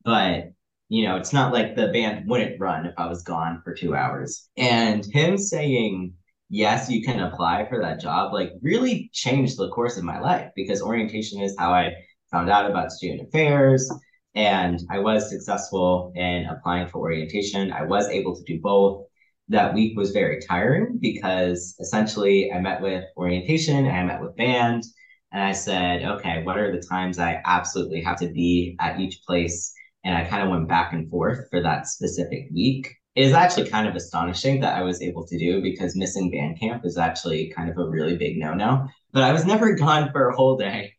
But 0.04 0.52
you 0.92 1.06
know, 1.06 1.16
it's 1.16 1.32
not 1.32 1.54
like 1.54 1.74
the 1.74 1.88
band 1.88 2.28
wouldn't 2.28 2.60
run 2.60 2.84
if 2.84 2.92
I 2.98 3.06
was 3.06 3.22
gone 3.22 3.62
for 3.64 3.72
two 3.72 3.94
hours. 3.96 4.50
And 4.58 5.02
him 5.06 5.38
saying, 5.38 6.12
yes, 6.50 6.90
you 6.90 7.02
can 7.02 7.18
apply 7.18 7.66
for 7.66 7.80
that 7.80 7.98
job, 7.98 8.34
like 8.34 8.50
really 8.60 9.08
changed 9.14 9.56
the 9.56 9.70
course 9.70 9.96
of 9.96 10.04
my 10.04 10.20
life 10.20 10.50
because 10.54 10.82
orientation 10.82 11.40
is 11.40 11.56
how 11.58 11.72
I 11.72 11.94
found 12.30 12.50
out 12.50 12.70
about 12.70 12.92
student 12.92 13.26
affairs. 13.26 13.90
And 14.34 14.80
I 14.90 14.98
was 14.98 15.30
successful 15.30 16.12
in 16.14 16.44
applying 16.44 16.88
for 16.88 16.98
orientation. 16.98 17.72
I 17.72 17.84
was 17.84 18.06
able 18.08 18.36
to 18.36 18.42
do 18.42 18.60
both. 18.60 19.06
That 19.48 19.72
week 19.72 19.96
was 19.96 20.10
very 20.10 20.42
tiring 20.46 20.98
because 21.00 21.74
essentially 21.80 22.52
I 22.52 22.60
met 22.60 22.82
with 22.82 23.04
orientation 23.16 23.86
I 23.86 24.04
met 24.04 24.20
with 24.20 24.36
band. 24.36 24.84
And 25.32 25.42
I 25.42 25.52
said, 25.52 26.04
okay, 26.04 26.42
what 26.42 26.58
are 26.58 26.70
the 26.70 26.86
times 26.86 27.18
I 27.18 27.40
absolutely 27.46 28.02
have 28.02 28.18
to 28.18 28.28
be 28.28 28.76
at 28.78 29.00
each 29.00 29.22
place? 29.26 29.72
And 30.04 30.16
I 30.16 30.24
kind 30.24 30.42
of 30.42 30.50
went 30.50 30.68
back 30.68 30.92
and 30.92 31.08
forth 31.08 31.48
for 31.50 31.62
that 31.62 31.86
specific 31.86 32.48
week. 32.52 32.94
It 33.14 33.26
is 33.26 33.32
actually 33.32 33.68
kind 33.68 33.86
of 33.86 33.94
astonishing 33.94 34.60
that 34.60 34.76
I 34.76 34.82
was 34.82 35.02
able 35.02 35.26
to 35.26 35.38
do 35.38 35.60
because 35.60 35.94
missing 35.94 36.30
band 36.30 36.58
camp 36.58 36.84
is 36.84 36.96
actually 36.96 37.52
kind 37.54 37.70
of 37.70 37.76
a 37.76 37.88
really 37.88 38.16
big 38.16 38.38
no 38.38 38.54
no. 38.54 38.88
But 39.12 39.22
I 39.22 39.32
was 39.32 39.44
never 39.44 39.74
gone 39.76 40.10
for 40.12 40.28
a 40.28 40.36
whole 40.36 40.56
day. 40.56 40.94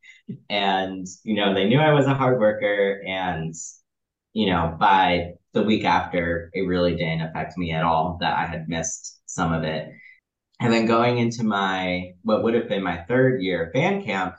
And, 0.50 1.06
you 1.24 1.36
know, 1.36 1.54
they 1.54 1.66
knew 1.66 1.80
I 1.80 1.94
was 1.94 2.06
a 2.06 2.14
hard 2.14 2.40
worker. 2.40 3.02
And, 3.06 3.54
you 4.34 4.48
know, 4.48 4.76
by 4.80 5.34
the 5.54 5.64
week 5.64 5.84
after, 5.84 6.50
it 6.54 6.62
really 6.62 6.96
didn't 6.96 7.22
affect 7.22 7.58
me 7.58 7.72
at 7.72 7.84
all 7.84 8.18
that 8.22 8.38
I 8.38 8.46
had 8.46 8.70
missed 8.70 9.22
some 9.26 9.52
of 9.52 9.64
it. 9.64 9.90
And 10.60 10.72
then 10.72 10.86
going 10.86 11.18
into 11.18 11.44
my, 11.44 12.12
what 12.22 12.44
would 12.44 12.54
have 12.54 12.70
been 12.70 12.84
my 12.84 13.04
third 13.04 13.42
year 13.42 13.66
of 13.66 13.74
band 13.74 14.06
camp, 14.06 14.36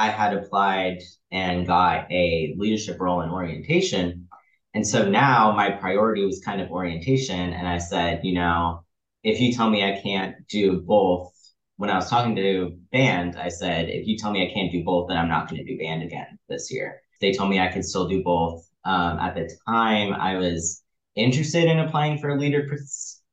I 0.00 0.08
had 0.08 0.32
applied 0.32 1.02
and 1.30 1.66
got 1.66 2.10
a 2.10 2.54
leadership 2.56 2.98
role 2.98 3.20
in 3.20 3.28
orientation. 3.28 4.28
And 4.72 4.86
so 4.86 5.06
now 5.06 5.52
my 5.52 5.70
priority 5.70 6.24
was 6.24 6.40
kind 6.42 6.62
of 6.62 6.70
orientation. 6.70 7.52
And 7.52 7.68
I 7.68 7.76
said, 7.76 8.20
you 8.24 8.32
know, 8.32 8.84
if 9.22 9.40
you 9.40 9.52
tell 9.52 9.68
me 9.68 9.84
I 9.84 10.00
can't 10.00 10.36
do 10.48 10.80
both, 10.80 11.32
when 11.76 11.90
I 11.90 11.96
was 11.96 12.08
talking 12.08 12.34
to 12.36 12.78
band, 12.92 13.36
I 13.36 13.48
said, 13.48 13.90
if 13.90 14.06
you 14.06 14.16
tell 14.16 14.32
me 14.32 14.42
I 14.42 14.54
can't 14.54 14.72
do 14.72 14.82
both, 14.84 15.08
then 15.08 15.18
I'm 15.18 15.28
not 15.28 15.50
going 15.50 15.62
to 15.64 15.70
do 15.70 15.78
band 15.78 16.02
again 16.02 16.38
this 16.48 16.72
year. 16.72 17.02
They 17.20 17.32
told 17.32 17.50
me 17.50 17.60
I 17.60 17.68
could 17.68 17.84
still 17.84 18.08
do 18.08 18.22
both. 18.22 18.66
Um, 18.86 19.18
at 19.18 19.34
the 19.34 19.50
time, 19.68 20.14
I 20.14 20.36
was 20.36 20.82
interested 21.14 21.64
in 21.64 21.78
applying 21.78 22.16
for 22.18 22.30
a 22.30 22.38
leader 22.38 22.66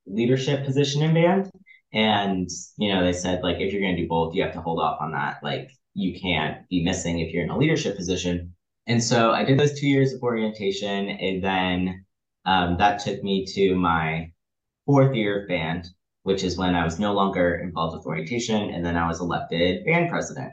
leadership 0.05 0.65
position 0.65 1.01
in 1.01 1.13
band. 1.13 1.49
And, 1.93 2.49
you 2.78 2.93
know, 2.93 3.05
they 3.05 3.13
said, 3.13 3.41
like, 3.41 3.57
if 3.59 3.72
you're 3.72 3.82
going 3.82 3.95
to 3.95 4.01
do 4.01 4.09
both, 4.09 4.36
you 4.36 4.43
have 4.43 4.53
to 4.53 4.61
hold 4.61 4.82
off 4.82 4.97
on 4.99 5.13
that. 5.13 5.38
Like, 5.41 5.70
you 5.98 6.18
can't 6.20 6.58
be 6.70 6.84
missing 6.84 7.20
if 7.20 7.34
you're 7.34 7.43
in 7.43 7.50
a 7.50 7.58
leadership 7.58 7.98
position. 7.98 8.54
And 8.86 9.04
so 9.04 9.32
I 9.32 9.43
did 9.43 9.60
those 9.60 9.80
two 9.80 9.88
years 9.88 10.14
of 10.14 10.22
orientation. 10.22 11.10
And 11.10 11.43
then 11.43 12.06
um, 12.45 12.78
that 12.78 13.00
took 13.00 13.24
me 13.24 13.45
to 13.56 13.76
my 13.76 14.32
fourth 14.86 15.16
year 15.16 15.41
of 15.41 15.48
band, 15.50 15.88
which 16.22 16.43
is 16.43 16.56
when 16.56 16.76
I 16.76 16.86
was 16.86 17.00
no 17.00 17.14
longer 17.14 17.56
involved 17.56 17.98
with 17.98 18.06
orientation. 18.06 18.70
And 18.70 18.86
then 18.86 18.95
I 18.95 19.08
was 19.08 19.20
elected 19.20 19.86
band 19.86 20.12
president. 20.12 20.52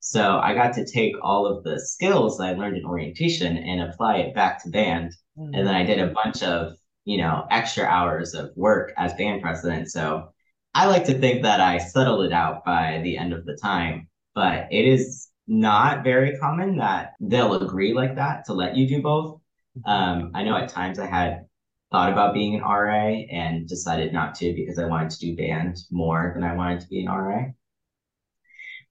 So 0.00 0.40
I 0.40 0.54
got 0.54 0.74
to 0.74 0.84
take 0.84 1.14
all 1.22 1.46
of 1.46 1.62
the 1.62 1.78
skills 1.78 2.38
that 2.38 2.48
I 2.48 2.52
learned 2.54 2.76
in 2.76 2.84
orientation 2.84 3.58
and 3.58 3.82
apply 3.82 4.16
it 4.16 4.34
back 4.34 4.60
to 4.64 4.70
band. 4.70 5.12
Mm-hmm. 5.38 5.54
And 5.54 5.68
then 5.68 5.74
I 5.74 5.84
did 5.84 6.00
a 6.00 6.12
bunch 6.12 6.42
of, 6.42 6.72
you 7.04 7.18
know, 7.18 7.46
extra 7.52 7.84
hours 7.84 8.34
of 8.34 8.50
work 8.56 8.92
as 8.96 9.14
band 9.14 9.40
president. 9.40 9.92
So 9.92 10.32
I 10.74 10.86
like 10.86 11.04
to 11.04 11.18
think 11.18 11.42
that 11.42 11.60
I 11.60 11.78
settled 11.78 12.26
it 12.26 12.32
out 12.32 12.64
by 12.64 13.00
the 13.04 13.16
end 13.16 13.32
of 13.32 13.44
the 13.44 13.56
time, 13.62 14.08
but 14.34 14.68
it 14.70 14.84
is 14.84 15.28
not 15.46 16.04
very 16.04 16.38
common 16.38 16.76
that 16.76 17.14
they'll 17.20 17.60
agree 17.60 17.92
like 17.92 18.14
that 18.16 18.44
to 18.46 18.52
let 18.52 18.76
you 18.76 18.88
do 18.88 19.02
both. 19.02 19.40
Um, 19.84 20.30
I 20.34 20.44
know 20.44 20.56
at 20.56 20.68
times 20.68 20.98
I 20.98 21.06
had 21.06 21.46
thought 21.90 22.12
about 22.12 22.34
being 22.34 22.54
an 22.54 22.62
RA 22.62 23.24
and 23.30 23.68
decided 23.68 24.12
not 24.12 24.34
to 24.36 24.54
because 24.54 24.78
I 24.78 24.86
wanted 24.86 25.10
to 25.10 25.18
do 25.18 25.36
band 25.36 25.76
more 25.90 26.32
than 26.34 26.44
I 26.44 26.54
wanted 26.54 26.80
to 26.80 26.88
be 26.88 27.00
an 27.00 27.10
RA. 27.10 27.46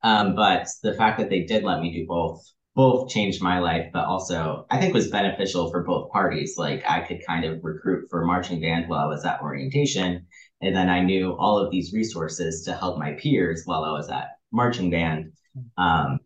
Um, 0.04 0.36
but 0.36 0.68
the 0.84 0.94
fact 0.94 1.20
that 1.20 1.30
they 1.30 1.44
did 1.44 1.64
let 1.64 1.82
me 1.82 1.94
do 1.94 2.06
both 2.08 2.44
both 2.76 3.10
changed 3.10 3.42
my 3.42 3.60
life, 3.60 3.90
but 3.92 4.06
also 4.06 4.66
I 4.70 4.80
think 4.80 4.94
was 4.94 5.10
beneficial 5.10 5.70
for 5.70 5.84
both 5.84 6.12
parties. 6.12 6.56
Like 6.58 6.84
I 6.88 7.02
could 7.02 7.26
kind 7.26 7.44
of 7.44 7.64
recruit 7.64 8.08
for 8.10 8.26
marching 8.26 8.62
band 8.62 8.88
while 8.88 9.00
I 9.06 9.08
was 9.08 9.26
at 9.26 9.42
orientation, 9.42 10.26
and 10.62 10.76
then 10.76 10.90
I 10.90 11.02
knew 11.02 11.36
all 11.38 11.58
of 11.58 11.72
these 11.72 11.94
resources 11.94 12.64
to 12.66 12.74
help 12.74 12.98
my 12.98 13.14
peers 13.14 13.64
while 13.66 13.84
I 13.84 13.92
was 13.92 14.10
at 14.10 14.39
marching 14.52 14.90
band. 14.90 15.34
Um, 15.78 16.20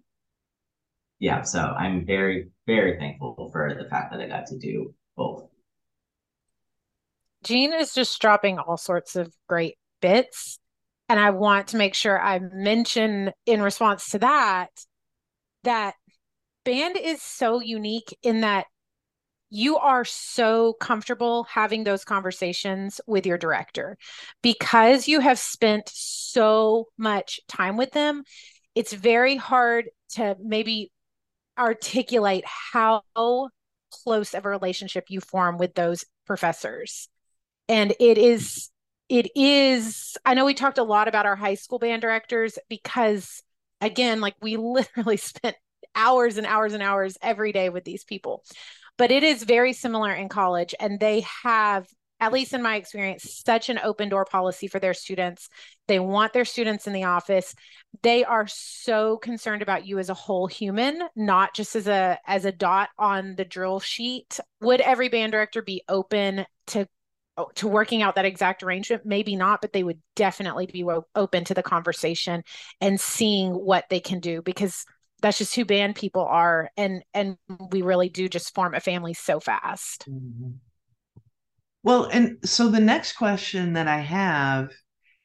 yeah, 1.20 1.42
so 1.42 1.60
I'm 1.60 2.06
very, 2.06 2.50
very 2.68 2.98
thankful 2.98 3.50
for 3.52 3.74
the 3.74 3.90
fact 3.90 4.12
that 4.12 4.22
I 4.22 4.28
got 4.28 4.48
to 4.48 4.58
do 4.58 4.94
both. 5.16 5.48
Gene 7.44 7.74
is 7.74 7.94
just 7.94 8.20
dropping 8.22 8.60
all 8.60 8.78
sorts 8.78 9.16
of 9.16 9.34
great 9.48 9.78
bits. 10.02 10.60
And 11.10 11.20
I 11.20 11.32
want 11.32 11.68
to 11.68 11.78
make 11.78 11.94
sure 11.94 12.20
I 12.20 12.40
mention 12.40 13.32
in 13.46 13.62
response 13.62 14.10
to 14.10 14.20
that 14.20 14.70
that 15.64 15.96
band 16.66 16.98
is 16.98 17.22
so 17.22 17.60
unique 17.60 18.18
in 18.24 18.42
that 18.42 18.66
you 19.54 19.78
are 19.78 20.04
so 20.04 20.74
comfortable 20.74 21.44
having 21.44 21.84
those 21.84 22.04
conversations 22.04 23.00
with 23.06 23.24
your 23.28 23.38
director 23.38 24.00
because 24.42 25.08
you 25.08 25.20
have 25.20 25.38
spent 25.38 25.92
so 25.94 26.88
much 26.98 27.40
time 27.48 27.78
with 27.78 27.92
them. 27.92 28.24
It's 28.74 28.94
very 28.94 29.36
hard 29.36 29.92
to 30.14 30.36
maybe 30.44 30.92
articulate 31.56 32.44
how 32.46 33.04
close 34.04 34.34
of 34.34 34.44
a 34.44 34.50
relationship 34.50 35.06
you 35.10 35.22
form 35.22 35.60
with 35.60 35.76
those 35.76 36.04
professors. 36.26 37.08
And 37.70 37.94
it 38.00 38.18
is, 38.18 38.72
it 39.08 39.30
is, 39.36 40.18
I 40.26 40.34
know 40.34 40.46
we 40.46 40.56
talked 40.56 40.80
a 40.80 40.84
lot 40.84 41.08
about 41.08 41.28
our 41.28 41.36
high 41.36 41.56
school 41.56 41.78
band 41.78 42.02
directors 42.02 42.58
because, 42.70 43.44
again, 43.82 44.20
like 44.20 44.34
we 44.42 44.58
literally 44.58 45.18
spent 45.18 45.56
hours 45.96 46.40
and 46.40 46.48
hours 46.48 46.74
and 46.74 46.82
hours 46.82 47.20
every 47.22 47.52
day 47.52 47.70
with 47.70 47.84
these 47.84 48.04
people. 48.04 48.44
But 48.98 49.12
it 49.12 49.24
is 49.24 49.44
very 49.44 49.74
similar 49.74 50.14
in 50.14 50.30
college, 50.30 50.76
and 50.80 51.00
they 51.00 51.26
have 51.44 51.88
at 52.24 52.32
least 52.32 52.54
in 52.54 52.62
my 52.62 52.78
experience, 52.78 53.42
such 53.46 53.68
an 53.68 53.80
open 53.84 54.08
door 54.08 54.24
policy 54.24 54.68
for 54.68 54.80
their 54.80 54.94
students. 54.94 55.50
They 55.90 56.00
want 56.00 56.32
their 56.32 56.46
students 56.46 56.88
in 56.88 56.94
the 56.94 57.04
office. 57.04 57.54
They 58.02 58.24
are 58.24 58.48
so 58.48 59.18
concerned 59.18 59.62
about 59.62 59.86
you 59.86 60.00
as 60.00 60.10
a 60.10 60.14
whole 60.14 60.48
human, 60.48 61.02
not 61.18 61.54
just 61.54 61.76
as 61.76 61.88
a 61.88 62.18
as 62.26 62.46
a 62.46 62.52
dot 62.54 62.90
on 62.98 63.36
the 63.36 63.44
drill 63.44 63.82
sheet. 63.82 64.40
Would 64.62 64.80
every 64.80 65.10
band 65.10 65.34
director 65.34 65.62
be 65.62 65.84
open 65.90 66.46
to 66.68 66.88
to 67.56 67.68
working 67.68 68.02
out 68.02 68.16
that 68.16 68.26
exact 68.26 68.64
arrangement? 68.64 69.06
Maybe 69.06 69.36
not, 69.36 69.60
but 69.60 69.74
they 69.74 69.84
would 69.84 70.00
definitely 70.16 70.68
be 70.68 70.86
open 71.14 71.44
to 71.44 71.54
the 71.54 71.64
conversation 71.64 72.44
and 72.80 73.02
seeing 73.02 73.52
what 73.52 73.86
they 73.90 74.00
can 74.00 74.22
do 74.22 74.42
because 74.42 74.86
that's 75.24 75.40
just 75.40 75.56
who 75.56 75.66
band 75.66 75.96
people 75.96 76.22
are 76.22 76.70
and 76.78 77.02
and 77.14 77.38
we 77.72 77.82
really 77.82 78.10
do 78.10 78.28
just 78.28 78.54
form 78.54 78.76
a 78.76 78.80
family 78.80 79.14
so 79.14 79.40
fast. 79.40 80.06
Mm-hmm. 80.08 80.52
Well, 81.82 82.06
and 82.06 82.38
so 82.44 82.68
the 82.70 82.80
next 82.80 83.14
question 83.14 83.74
that 83.74 83.88
I 83.88 83.98
have 83.98 84.70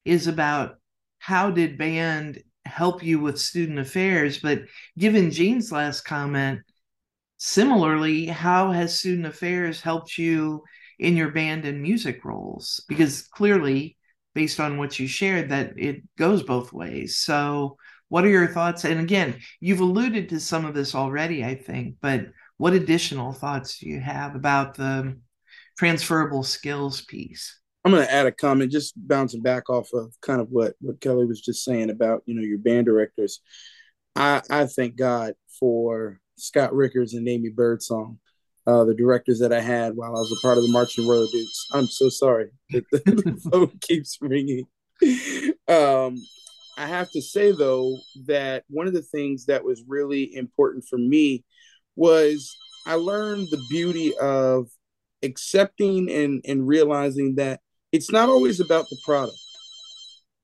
is 0.05 0.27
about 0.27 0.77
how 1.19 1.51
did 1.51 1.79
band 1.79 2.43
help 2.65 3.03
you 3.03 3.19
with 3.21 3.41
student 3.41 3.79
affairs? 3.79 4.39
But 4.39 4.63
given 4.97 5.31
Gene's 5.31 5.71
last 5.71 6.03
comment, 6.03 6.61
similarly, 7.37 8.27
how 8.27 8.73
has 8.73 8.99
student 8.99 9.27
affairs 9.27 9.81
helped 9.81 10.17
you 10.17 10.63
in 10.99 11.17
your 11.17 11.31
band 11.31 11.65
and 11.65 11.83
music 11.83 12.25
roles? 12.25 12.85
Because 12.89 13.23
clearly, 13.23 13.97
based 14.35 14.61
on 14.61 14.79
what 14.79 14.99
you 14.99 15.07
shared, 15.07 15.51
that 15.51 15.75
it 15.77 16.03
goes 16.17 16.43
both 16.43 16.73
ways. 16.73 17.19
So, 17.19 17.77
what 18.09 18.25
are 18.25 18.29
your 18.29 18.49
thoughts? 18.49 18.85
And 18.85 19.01
again, 19.01 19.39
you've 19.61 19.81
alluded 19.81 20.29
to 20.31 20.41
some 20.41 20.65
of 20.65 20.75
this 20.75 20.95
already, 20.95 21.45
I 21.45 21.55
think, 21.55 21.97
but 22.01 22.27
what 22.57 22.73
additional 22.73 23.33
thoughts 23.33 23.79
do 23.79 23.89
you 23.89 24.01
have 24.01 24.35
about 24.35 24.75
the 24.75 25.17
transferable 25.79 26.43
skills 26.43 27.03
piece. 27.03 27.59
I'm 27.85 27.93
going 27.93 28.05
to 28.05 28.13
add 28.13 28.27
a 28.27 28.33
comment, 28.33 28.73
just 28.73 28.95
bouncing 28.97 29.41
back 29.41 29.71
off 29.71 29.89
of 29.95 30.13
kind 30.21 30.41
of 30.41 30.49
what 30.51 30.75
what 30.81 31.01
Kellye 31.01 31.27
was 31.27 31.41
just 31.41 31.65
saying 31.65 31.91
about 31.91 32.23
you 32.27 32.35
know 32.35 32.43
your 32.43 32.59
band 32.59 32.87
directors. 32.87 33.41
I 34.17 34.43
I 34.51 34.67
thank 34.67 34.97
God 34.97 35.35
for 35.59 36.21
Scott 36.37 36.73
Rikkers 36.73 37.13
and 37.13 37.29
Amy 37.29 37.51
Birdsong, 37.51 38.19
uh, 38.67 38.85
the 38.85 38.95
directors 38.95 39.39
that 39.39 39.53
I 39.53 39.61
had 39.61 39.95
while 39.95 40.17
I 40.17 40.19
was 40.19 40.33
a 40.33 40.43
part 40.43 40.59
of 40.59 40.65
the 40.65 40.73
Marching 40.73 41.07
Royal 41.07 41.29
Dukes. 41.29 41.67
I'm 41.73 41.87
so 41.87 42.09
sorry 42.09 42.51
that 42.71 42.85
the, 42.91 43.49
phone 43.53 43.79
keeps 43.81 44.19
ringing. 44.21 44.67
Um, 45.69 46.21
I 46.79 46.87
have 46.87 47.11
to 47.11 47.21
say 47.21 47.51
though 47.51 47.99
that 48.27 48.65
one 48.69 48.87
of 48.87 48.95
the 48.95 49.03
things 49.03 49.47
that 49.47 49.65
was 49.65 49.83
really 49.87 50.35
important 50.35 50.85
for 50.89 50.97
me 50.97 51.45
was 51.97 52.57
I 52.87 52.95
learned 52.95 53.49
the 53.51 53.61
beauty 53.69 54.17
of 54.19 54.69
accepting 55.25 56.09
and 56.09 56.41
and 56.47 56.69
realizing 56.69 57.35
that 57.35 57.61
it's 57.91 58.13
not 58.13 58.29
always 58.29 58.61
about 58.61 58.89
the 58.89 58.97
product. 59.05 59.37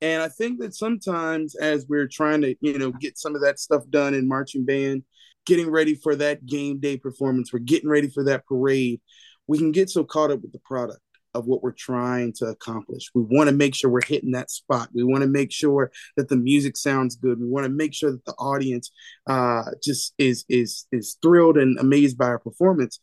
And 0.02 0.22
i 0.22 0.28
think 0.28 0.60
that 0.60 0.74
sometimes 0.74 1.54
as 1.54 1.86
we're 1.88 2.08
trying 2.08 2.42
to 2.42 2.56
you 2.60 2.78
know 2.78 2.90
get 2.90 3.16
some 3.16 3.36
of 3.36 3.40
that 3.42 3.60
stuff 3.60 3.84
done 3.88 4.12
in 4.12 4.28
marching 4.28 4.64
band 4.64 5.04
getting 5.46 5.70
ready 5.70 5.94
for 5.94 6.16
that 6.16 6.44
game 6.44 6.80
day 6.80 6.96
performance 6.98 7.52
we're 7.52 7.60
getting 7.60 7.88
ready 7.88 8.10
for 8.10 8.24
that 8.24 8.44
parade 8.44 9.00
we 9.46 9.56
can 9.56 9.72
get 9.72 9.88
so 9.88 10.04
caught 10.04 10.30
up 10.30 10.42
with 10.42 10.52
the 10.52 10.58
product 10.58 11.00
of 11.34 11.46
what 11.46 11.62
we're 11.62 11.72
trying 11.72 12.32
to 12.34 12.46
accomplish. 12.46 13.10
We 13.14 13.22
want 13.22 13.48
to 13.48 13.54
make 13.54 13.74
sure 13.74 13.90
we're 13.90 14.00
hitting 14.06 14.32
that 14.32 14.50
spot. 14.50 14.88
We 14.94 15.04
want 15.04 15.22
to 15.22 15.28
make 15.28 15.52
sure 15.52 15.90
that 16.16 16.28
the 16.28 16.36
music 16.36 16.76
sounds 16.76 17.16
good. 17.16 17.40
We 17.40 17.48
want 17.48 17.64
to 17.64 17.72
make 17.72 17.94
sure 17.94 18.12
that 18.12 18.24
the 18.24 18.34
audience 18.34 18.90
uh, 19.26 19.64
just 19.82 20.14
is 20.18 20.44
is 20.48 20.86
is 20.92 21.16
thrilled 21.22 21.58
and 21.58 21.78
amazed 21.78 22.16
by 22.16 22.26
our 22.26 22.38
performance. 22.38 23.00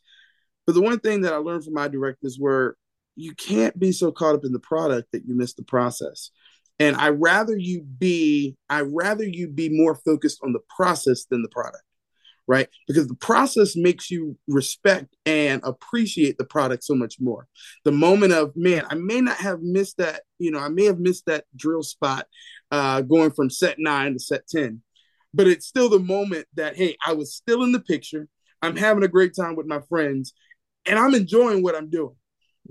But 0.66 0.74
the 0.74 0.82
one 0.82 1.00
thing 1.00 1.22
that 1.22 1.34
I 1.34 1.38
learned 1.38 1.66
from 1.66 1.74
my 1.74 1.88
directors 1.88 2.38
were 2.40 2.78
you 3.16 3.34
can't 3.36 3.78
be 3.78 3.92
so 3.92 4.12
caught 4.12 4.36
up 4.36 4.46
in 4.46 4.54
the 4.54 4.60
product 4.60 5.12
that 5.12 5.26
you 5.26 5.36
miss 5.36 5.54
the 5.54 5.64
process. 5.64 6.32
And 6.80 6.96
I 6.96 7.10
rather 7.10 7.56
you 7.56 7.84
be, 7.84 8.56
I 8.70 8.82
rather 8.82 9.24
you 9.24 9.48
be 9.48 9.70
more 9.70 9.96
focused 9.96 10.40
on 10.44 10.54
the 10.54 10.62
process 10.76 11.26
than 11.26 11.44
the 11.44 11.50
product, 11.50 11.84
right? 12.48 12.68
Because 12.88 13.08
the 13.08 13.16
process 13.16 13.76
makes 13.76 14.12
you 14.12 14.38
respect 14.48 15.16
and 15.26 15.62
appreciate 15.64 16.38
the 16.38 16.46
product 16.46 16.84
so 16.84 16.96
much 16.96 17.16
more. 17.20 17.48
The 17.86 17.92
moment 17.92 18.34
of, 18.34 18.52
man, 18.56 18.86
I 18.90 18.96
may 18.96 19.22
not 19.22 19.38
have 19.38 19.62
missed 19.62 19.98
that, 19.98 20.22
you 20.40 20.52
know, 20.52 20.60
I 20.60 20.70
may 20.70 20.86
have 20.86 21.00
missed 21.00 21.26
that 21.28 21.46
drill 21.56 21.84
spot 21.84 22.28
uh, 22.72 23.02
going 23.02 23.32
from 23.32 23.50
set 23.50 23.78
nine 23.80 24.14
to 24.14 24.20
set 24.20 24.48
10, 24.48 24.82
but 25.34 25.48
it's 25.48 25.68
still 25.68 25.90
the 25.90 26.00
moment 26.00 26.48
that, 26.56 26.76
hey, 26.76 26.98
I 27.06 27.14
was 27.14 27.34
still 27.34 27.64
in 27.64 27.72
the 27.72 27.80
picture. 27.80 28.28
I'm 28.62 28.76
having 28.76 29.04
a 29.04 29.08
great 29.08 29.36
time 29.36 29.56
with 29.56 29.66
my 29.66 29.80
friends 29.90 30.34
and 30.86 30.98
I'm 31.00 31.16
enjoying 31.16 31.64
what 31.64 31.76
I'm 31.76 31.90
doing. 31.90 32.16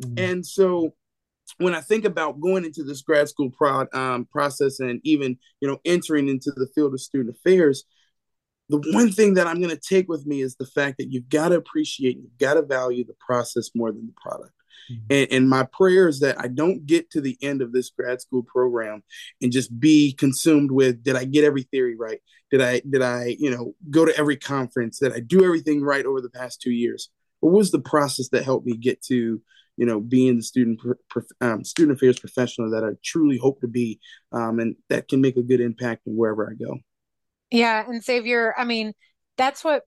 Mm-hmm. 0.01 0.18
And 0.18 0.47
so 0.47 0.95
when 1.59 1.75
I 1.75 1.81
think 1.81 2.05
about 2.05 2.41
going 2.41 2.64
into 2.64 2.85
this 2.85 3.03
grad 3.03 3.29
school 3.29 3.51
pro, 3.51 3.87
um, 3.93 4.27
process 4.31 4.81
and 4.81 5.01
even 5.05 5.39
you 5.61 5.68
know 5.68 5.79
entering 5.85 6.29
into 6.29 6.53
the 6.55 6.68
field 6.75 6.95
of 6.95 7.01
student 7.01 7.37
affairs, 7.37 7.85
the 8.71 8.93
one 8.93 9.11
thing 9.11 9.35
that 9.35 9.47
I'm 9.47 9.61
going 9.61 9.77
to 9.77 9.81
take 9.81 10.09
with 10.09 10.27
me 10.27 10.43
is 10.43 10.57
the 10.57 10.66
fact 10.66 10.99
that 10.99 11.11
you've 11.11 11.29
got 11.29 11.49
to 11.49 11.57
appreciate, 11.57 12.16
you've 12.16 12.39
got 12.39 12.55
to 12.55 12.62
value 12.62 13.05
the 13.05 13.16
process 13.18 13.71
more 13.75 13.91
than 13.91 14.07
the 14.07 14.14
product. 14.21 14.53
Mm-hmm. 14.91 15.07
And, 15.11 15.33
and 15.33 15.51
my 15.51 15.64
prayer 15.64 16.09
is 16.09 16.21
that 16.21 16.41
I 16.41 16.49
don't 16.49 16.87
get 16.87 17.11
to 17.11 17.21
the 17.21 17.37
end 17.43 17.62
of 17.62 17.73
this 17.73 17.91
grad 17.91 18.21
school 18.21 18.45
program 18.45 19.03
and 19.43 19.53
just 19.53 19.79
be 19.79 20.12
consumed 20.12 20.71
with 20.71 21.03
did 21.03 21.16
I 21.16 21.25
get 21.25 21.45
every 21.45 21.62
theory 21.64 21.97
right? 21.97 22.21
Did 22.51 22.61
I 22.62 22.81
did 22.89 23.03
I 23.03 23.37
you 23.39 23.51
know 23.51 23.75
go 23.91 24.05
to 24.05 24.16
every 24.16 24.37
conference? 24.37 24.99
Did 24.99 25.12
I 25.12 25.21
do 25.21 25.45
everything 25.45 25.83
right 25.83 26.07
over 26.07 26.21
the 26.21 26.31
past 26.31 26.61
two 26.61 26.73
years? 26.73 27.11
What 27.41 27.53
was 27.53 27.71
the 27.71 27.81
process 27.81 28.29
that 28.31 28.45
helped 28.45 28.66
me 28.66 28.77
get 28.77 29.03
to 29.05 29.41
you 29.77 29.87
know 29.87 30.01
being 30.01 30.37
the 30.37 30.43
student 30.43 30.81
um, 31.41 31.64
student 31.64 31.99
affairs 31.99 32.18
professional 32.18 32.71
that 32.71 32.85
I 32.85 32.91
truly 33.05 33.39
hope 33.39 33.61
to 33.61 33.68
be, 33.68 34.01
um, 34.33 34.61
and 34.61 34.77
that 34.89 35.09
can 35.09 35.21
make 35.21 35.37
a 35.37 35.43
good 35.43 35.61
impact 35.61 36.03
wherever 36.05 36.49
I 36.51 36.55
go. 36.55 36.79
Yeah, 37.51 37.84
and 37.86 38.03
Xaiver, 38.03 38.53
I 38.57 38.64
mean, 38.64 38.92
that's 39.36 39.64
what 39.64 39.82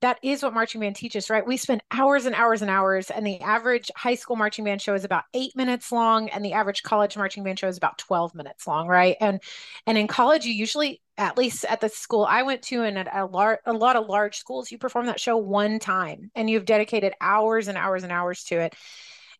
that 0.00 0.18
is 0.22 0.44
what 0.44 0.54
marching 0.54 0.80
band 0.80 0.94
teaches, 0.94 1.28
right? 1.28 1.44
We 1.44 1.56
spend 1.56 1.82
hours 1.90 2.24
and 2.24 2.34
hours 2.36 2.62
and 2.62 2.70
hours, 2.70 3.10
and 3.10 3.26
the 3.26 3.40
average 3.40 3.90
high 3.96 4.14
school 4.14 4.36
marching 4.36 4.64
band 4.64 4.80
show 4.80 4.94
is 4.94 5.02
about 5.04 5.24
eight 5.34 5.56
minutes 5.56 5.90
long, 5.90 6.28
and 6.28 6.44
the 6.44 6.52
average 6.52 6.84
college 6.84 7.16
marching 7.16 7.42
band 7.42 7.58
show 7.58 7.66
is 7.66 7.76
about 7.76 7.98
12 7.98 8.32
minutes 8.34 8.66
long, 8.68 8.86
right? 8.86 9.16
And 9.20 9.40
and 9.86 9.98
in 9.98 10.06
college, 10.06 10.44
you 10.44 10.52
usually, 10.52 11.00
at 11.16 11.36
least 11.36 11.64
at 11.64 11.80
the 11.80 11.88
school 11.88 12.24
I 12.24 12.42
went 12.44 12.62
to, 12.64 12.82
and 12.84 12.96
at 12.98 13.08
a, 13.12 13.26
lar- 13.26 13.60
a 13.66 13.72
lot 13.72 13.96
of 13.96 14.06
large 14.06 14.36
schools, 14.36 14.70
you 14.70 14.78
perform 14.78 15.06
that 15.06 15.18
show 15.20 15.36
one 15.36 15.80
time, 15.80 16.30
and 16.36 16.48
you've 16.48 16.64
dedicated 16.64 17.14
hours 17.20 17.66
and 17.66 17.76
hours 17.76 18.04
and 18.04 18.12
hours 18.12 18.44
to 18.44 18.60
it. 18.60 18.74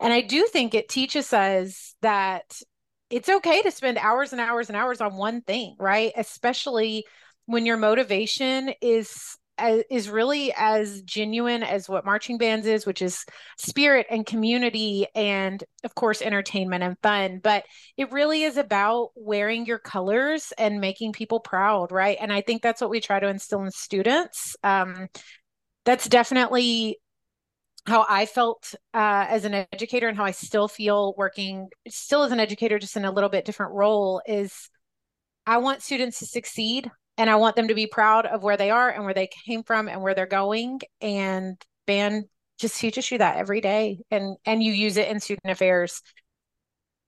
And 0.00 0.12
I 0.12 0.20
do 0.20 0.46
think 0.46 0.74
it 0.74 0.88
teaches 0.88 1.32
us 1.32 1.94
that 2.02 2.60
it's 3.10 3.28
okay 3.28 3.62
to 3.62 3.70
spend 3.70 3.98
hours 3.98 4.32
and 4.32 4.40
hours 4.40 4.68
and 4.68 4.76
hours 4.76 5.00
on 5.00 5.16
one 5.16 5.40
thing, 5.42 5.76
right? 5.78 6.12
Especially 6.16 7.04
when 7.48 7.64
your 7.64 7.78
motivation 7.78 8.74
is 8.82 9.36
is 9.90 10.08
really 10.08 10.52
as 10.56 11.02
genuine 11.02 11.64
as 11.64 11.88
what 11.88 12.04
marching 12.04 12.38
bands 12.38 12.64
is, 12.66 12.86
which 12.86 13.02
is 13.02 13.24
spirit 13.56 14.06
and 14.08 14.24
community 14.24 15.06
and 15.16 15.64
of 15.82 15.94
course 15.96 16.22
entertainment 16.22 16.84
and 16.84 16.96
fun. 17.02 17.40
But 17.42 17.64
it 17.96 18.12
really 18.12 18.44
is 18.44 18.56
about 18.56 19.08
wearing 19.16 19.66
your 19.66 19.78
colors 19.80 20.52
and 20.58 20.80
making 20.80 21.12
people 21.12 21.40
proud, 21.40 21.90
right? 21.90 22.18
And 22.20 22.32
I 22.32 22.42
think 22.42 22.62
that's 22.62 22.80
what 22.80 22.90
we 22.90 23.00
try 23.00 23.18
to 23.18 23.26
instill 23.26 23.64
in 23.64 23.72
students. 23.72 24.54
Um, 24.62 25.08
that's 25.84 26.06
definitely 26.06 27.00
how 27.86 28.04
I 28.08 28.26
felt 28.26 28.74
uh, 28.94 29.26
as 29.28 29.46
an 29.46 29.54
educator 29.72 30.06
and 30.06 30.16
how 30.16 30.24
I 30.24 30.32
still 30.32 30.68
feel 30.68 31.14
working 31.16 31.70
still 31.88 32.22
as 32.22 32.30
an 32.30 32.40
educator, 32.40 32.78
just 32.78 32.96
in 32.96 33.06
a 33.06 33.10
little 33.10 33.30
bit 33.30 33.46
different 33.46 33.72
role 33.72 34.20
is 34.26 34.68
I 35.46 35.56
want 35.58 35.82
students 35.82 36.18
to 36.18 36.26
succeed 36.26 36.90
and 37.18 37.28
I 37.28 37.36
want 37.36 37.56
them 37.56 37.68
to 37.68 37.74
be 37.74 37.86
proud 37.86 38.26
of 38.26 38.44
where 38.44 38.56
they 38.56 38.70
are 38.70 38.88
and 38.88 39.04
where 39.04 39.12
they 39.12 39.28
came 39.44 39.64
from 39.64 39.88
and 39.88 40.00
where 40.00 40.14
they're 40.14 40.24
going. 40.24 40.80
And 41.00 41.60
band 41.86 42.26
just 42.58 42.78
teaches 42.78 43.10
you 43.10 43.18
that 43.18 43.36
every 43.36 43.60
day, 43.60 43.98
and 44.10 44.36
and 44.46 44.62
you 44.62 44.72
use 44.72 44.96
it 44.96 45.08
in 45.08 45.20
student 45.20 45.50
affairs. 45.50 46.00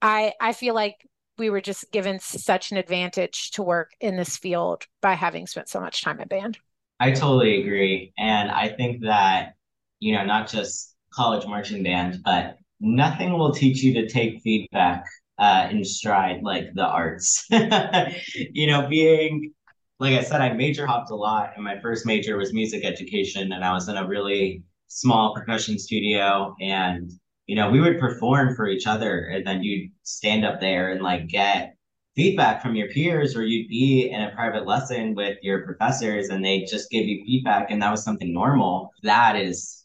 I 0.03 0.35
I 0.41 0.53
feel 0.53 0.75
like 0.75 0.97
we 1.39 1.49
were 1.49 1.61
just 1.61 1.91
given 1.93 2.19
such 2.21 2.71
an 2.71 2.77
advantage 2.77 3.53
to 3.53 3.63
work 3.63 3.93
in 4.01 4.17
this 4.17 4.37
field 4.37 4.85
by 5.01 5.15
having 5.15 5.47
spent 5.47 5.69
so 5.69 5.81
much 5.81 6.03
time 6.03 6.21
at 6.21 6.29
band. 6.29 6.59
I 6.99 7.13
totally 7.13 7.63
agree, 7.63 8.13
and 8.19 8.51
I 8.51 8.69
think 8.69 9.03
that 9.03 9.55
you 10.01 10.15
know 10.15 10.25
not 10.25 10.49
just 10.49 10.95
college 11.15 11.47
marching 11.47 11.83
band, 11.83 12.21
but 12.25 12.57
nothing 12.81 13.33
will 13.33 13.53
teach 13.53 13.83
you 13.83 13.95
to 13.95 14.09
take 14.09 14.41
feedback 14.43 15.05
uh, 15.39 15.69
in 15.71 15.85
stride 15.85 16.43
like 16.43 16.75
the 16.75 16.87
arts. 16.87 17.47
you 17.51 18.67
know, 18.67 18.89
being 18.89 19.53
like 20.01 20.15
I 20.15 20.23
said, 20.23 20.41
I 20.41 20.55
major 20.55 20.87
hopped 20.87 21.11
a 21.11 21.15
lot, 21.15 21.53
and 21.55 21.65
my 21.65 21.79
first 21.79 22.07
major 22.07 22.39
was 22.39 22.55
music 22.55 22.85
education, 22.85 23.53
and 23.53 23.63
I 23.63 23.73
was 23.73 23.89
in 23.89 23.99
a 23.99 24.07
really 24.09 24.65
small 24.89 25.35
percussion 25.35 25.79
studio, 25.79 26.57
and 26.61 27.11
you 27.47 27.55
know 27.55 27.71
we 27.71 27.81
would 27.81 27.99
perform 27.99 28.57
for 28.57 28.67
each 28.67 28.87
other, 28.87 29.27
and 29.27 29.47
then 29.47 29.63
you'd 29.63 29.93
stand 30.03 30.45
up 30.45 30.59
there 30.61 30.91
and 30.93 31.03
like 31.03 31.29
get 31.29 31.77
feedback 32.17 32.63
from 32.63 32.75
your 32.77 32.89
peers, 32.89 33.37
or 33.37 33.45
you'd 33.45 33.69
be 33.69 34.11
in 34.11 34.23
a 34.23 34.31
private 34.35 34.67
lesson 34.67 35.15
with 35.15 35.37
your 35.43 35.65
professors, 35.67 36.31
and 36.31 36.43
they 36.45 36.63
just 36.65 36.91
give 36.91 37.05
you 37.05 37.23
feedback, 37.27 37.71
and 37.71 37.83
that 37.83 37.91
was 37.91 38.03
something 38.03 38.33
normal. 38.33 38.91
That 39.03 39.37
is 39.37 39.85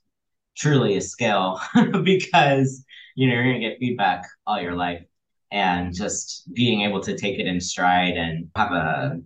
truly 0.56 0.96
a 0.96 1.02
skill 1.02 1.60
because 2.04 2.86
you 3.16 3.28
know 3.28 3.34
you're 3.36 3.44
gonna 3.44 3.60
get 3.60 3.80
feedback 3.80 4.24
all 4.48 4.62
your 4.62 4.76
life 4.76 5.04
and 5.52 5.94
just 5.94 6.52
being 6.54 6.82
able 6.82 7.02
to 7.02 7.18
take 7.18 7.40
it 7.40 7.48
in 7.48 7.60
stride 7.60 8.16
and 8.18 8.50
have 8.56 8.72
a 8.72 9.20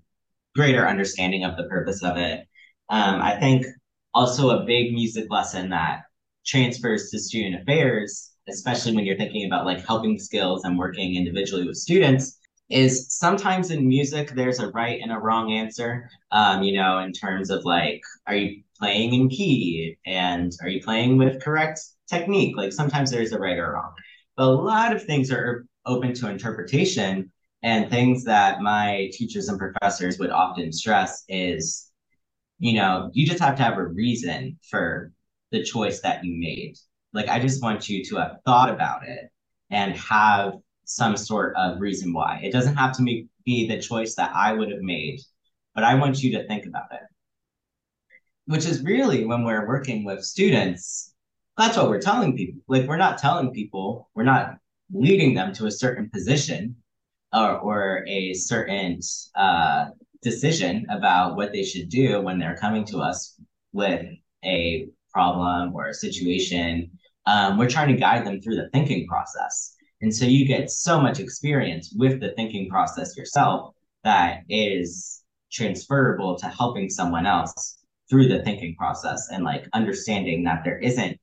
greater 0.56 0.88
understanding 0.88 1.44
of 1.44 1.58
the 1.58 1.64
purpose 1.66 2.04
of 2.04 2.18
it. 2.18 2.48
Um, 2.90 3.22
I 3.22 3.40
think 3.40 3.66
also 4.14 4.50
a 4.50 4.66
big 4.66 4.94
music 4.94 5.26
lesson 5.30 5.70
that 5.70 6.02
transfers 6.46 7.10
to 7.12 7.20
student 7.20 7.62
affairs, 7.62 8.32
especially 8.48 8.96
when 8.96 9.06
you're 9.06 9.18
thinking 9.18 9.46
about 9.46 9.66
like 9.66 9.86
helping 9.86 10.18
skills 10.18 10.64
and 10.64 10.78
working 10.78 11.16
individually 11.16 11.68
with 11.68 11.78
students, 11.78 12.40
is 12.70 13.08
sometimes 13.16 13.72
in 13.72 13.88
music 13.88 14.32
there's 14.36 14.60
a 14.60 14.70
right 14.70 15.00
and 15.02 15.12
a 15.12 15.18
wrong 15.18 15.52
answer. 15.52 16.10
Um, 16.32 16.64
you 16.64 16.74
know, 16.80 17.00
in 17.00 17.12
terms 17.12 17.50
of 17.50 17.66
like, 17.66 18.02
are 18.28 18.36
you 18.36 18.64
playing 18.78 19.14
in 19.14 19.30
key 19.30 19.98
and 20.06 20.52
are 20.62 20.70
you 20.70 20.82
playing 20.82 21.18
with 21.18 21.42
correct 21.42 21.82
technique? 22.10 22.56
Like 22.58 22.72
sometimes 22.72 23.12
there's 23.12 23.32
a 23.32 23.40
right 23.40 23.58
or 23.58 23.74
wrong, 23.74 23.94
but 24.38 24.44
a 24.44 24.52
lot 24.52 24.96
of 24.96 25.04
things 25.04 25.32
are 25.32 25.66
open 25.86 26.14
to 26.14 26.30
interpretation 26.30 27.32
and 27.62 27.90
things 27.90 28.24
that 28.24 28.62
my 28.62 29.10
teachers 29.14 29.50
and 29.50 29.60
professors 29.60 30.18
would 30.20 30.30
often 30.30 30.72
stress 30.72 31.24
is, 31.28 31.92
you 32.60 32.74
know, 32.74 33.10
you 33.14 33.26
just 33.26 33.42
have 33.42 33.56
to 33.58 33.64
have 33.64 33.78
a 33.78 33.86
reason 33.86 34.58
for 34.70 35.12
the 35.52 35.64
choice 35.64 36.02
that 36.02 36.24
you 36.24 36.40
made. 36.40 36.76
Like, 37.14 37.28
I 37.28 37.40
just 37.40 37.62
want 37.62 37.90
you 37.90 38.04
to 38.06 38.16
have 38.18 38.38
thought 38.46 38.70
about 38.70 39.08
it 39.08 39.30
and 39.70 39.96
have 39.98 40.54
some 40.86 41.18
sort 41.18 41.56
of 41.56 41.82
reason 41.82 42.14
why. 42.14 42.40
It 42.44 42.52
doesn't 42.52 42.76
have 42.76 42.96
to 42.98 43.04
be 43.04 43.68
the 43.68 43.82
choice 43.82 44.16
that 44.16 44.32
I 44.34 44.54
would 44.54 44.72
have 44.72 44.82
made, 44.82 45.20
but 45.76 45.84
I 45.84 45.96
want 45.96 46.22
you 46.24 46.38
to 46.38 46.48
think 46.48 46.66
about 46.66 46.92
it. 46.92 47.02
Which 48.46 48.66
is 48.66 48.84
really 48.84 49.26
when 49.26 49.44
we're 49.44 49.68
working 49.68 50.06
with 50.06 50.24
students, 50.24 51.14
that's 51.58 51.78
what 51.78 51.90
we're 51.90 52.02
telling 52.02 52.38
people. 52.38 52.62
Like, 52.68 52.88
we're 52.88 52.98
not 52.98 53.18
telling 53.18 53.54
people, 53.54 54.10
we're 54.16 54.24
not 54.24 54.58
leading 54.92 55.34
them 55.34 55.54
to 55.54 55.66
a 55.66 55.72
certain 55.72 56.10
position 56.10 56.76
or, 57.34 57.60
or 57.60 58.06
a 58.08 58.34
certain 58.34 59.00
uh, 59.36 59.86
decision 60.22 60.86
about 60.90 61.36
what 61.36 61.52
they 61.52 61.64
should 61.64 61.90
do 61.90 62.22
when 62.22 62.40
they're 62.40 62.58
coming 62.58 62.86
to 62.86 63.00
us 63.00 63.40
with 63.74 64.06
a 64.44 64.88
problem 65.14 65.74
or 65.74 65.88
a 65.88 65.94
situation. 65.94 66.92
Um, 67.26 67.58
we're 67.58 67.70
trying 67.70 67.90
to 67.90 68.00
guide 68.00 68.26
them 68.26 68.42
through 68.42 68.56
the 68.56 68.70
thinking 68.70 69.08
process. 69.08 69.76
And 70.02 70.16
so 70.16 70.26
you 70.26 70.46
get 70.46 70.72
so 70.72 71.00
much 71.02 71.20
experience 71.20 71.94
with 71.98 72.20
the 72.20 72.32
thinking 72.36 72.70
process 72.70 73.18
yourself 73.18 73.74
that 74.04 74.42
is 74.50 75.24
transferable 75.52 76.38
to 76.38 76.48
helping 76.48 76.90
someone 76.90 77.26
else 77.26 77.80
through 78.10 78.28
the 78.28 78.42
thinking 78.44 78.76
process 78.76 79.28
and 79.32 79.44
like 79.44 79.68
understanding 79.74 80.44
that 80.44 80.64
there 80.64 80.80
isn't 80.80 81.20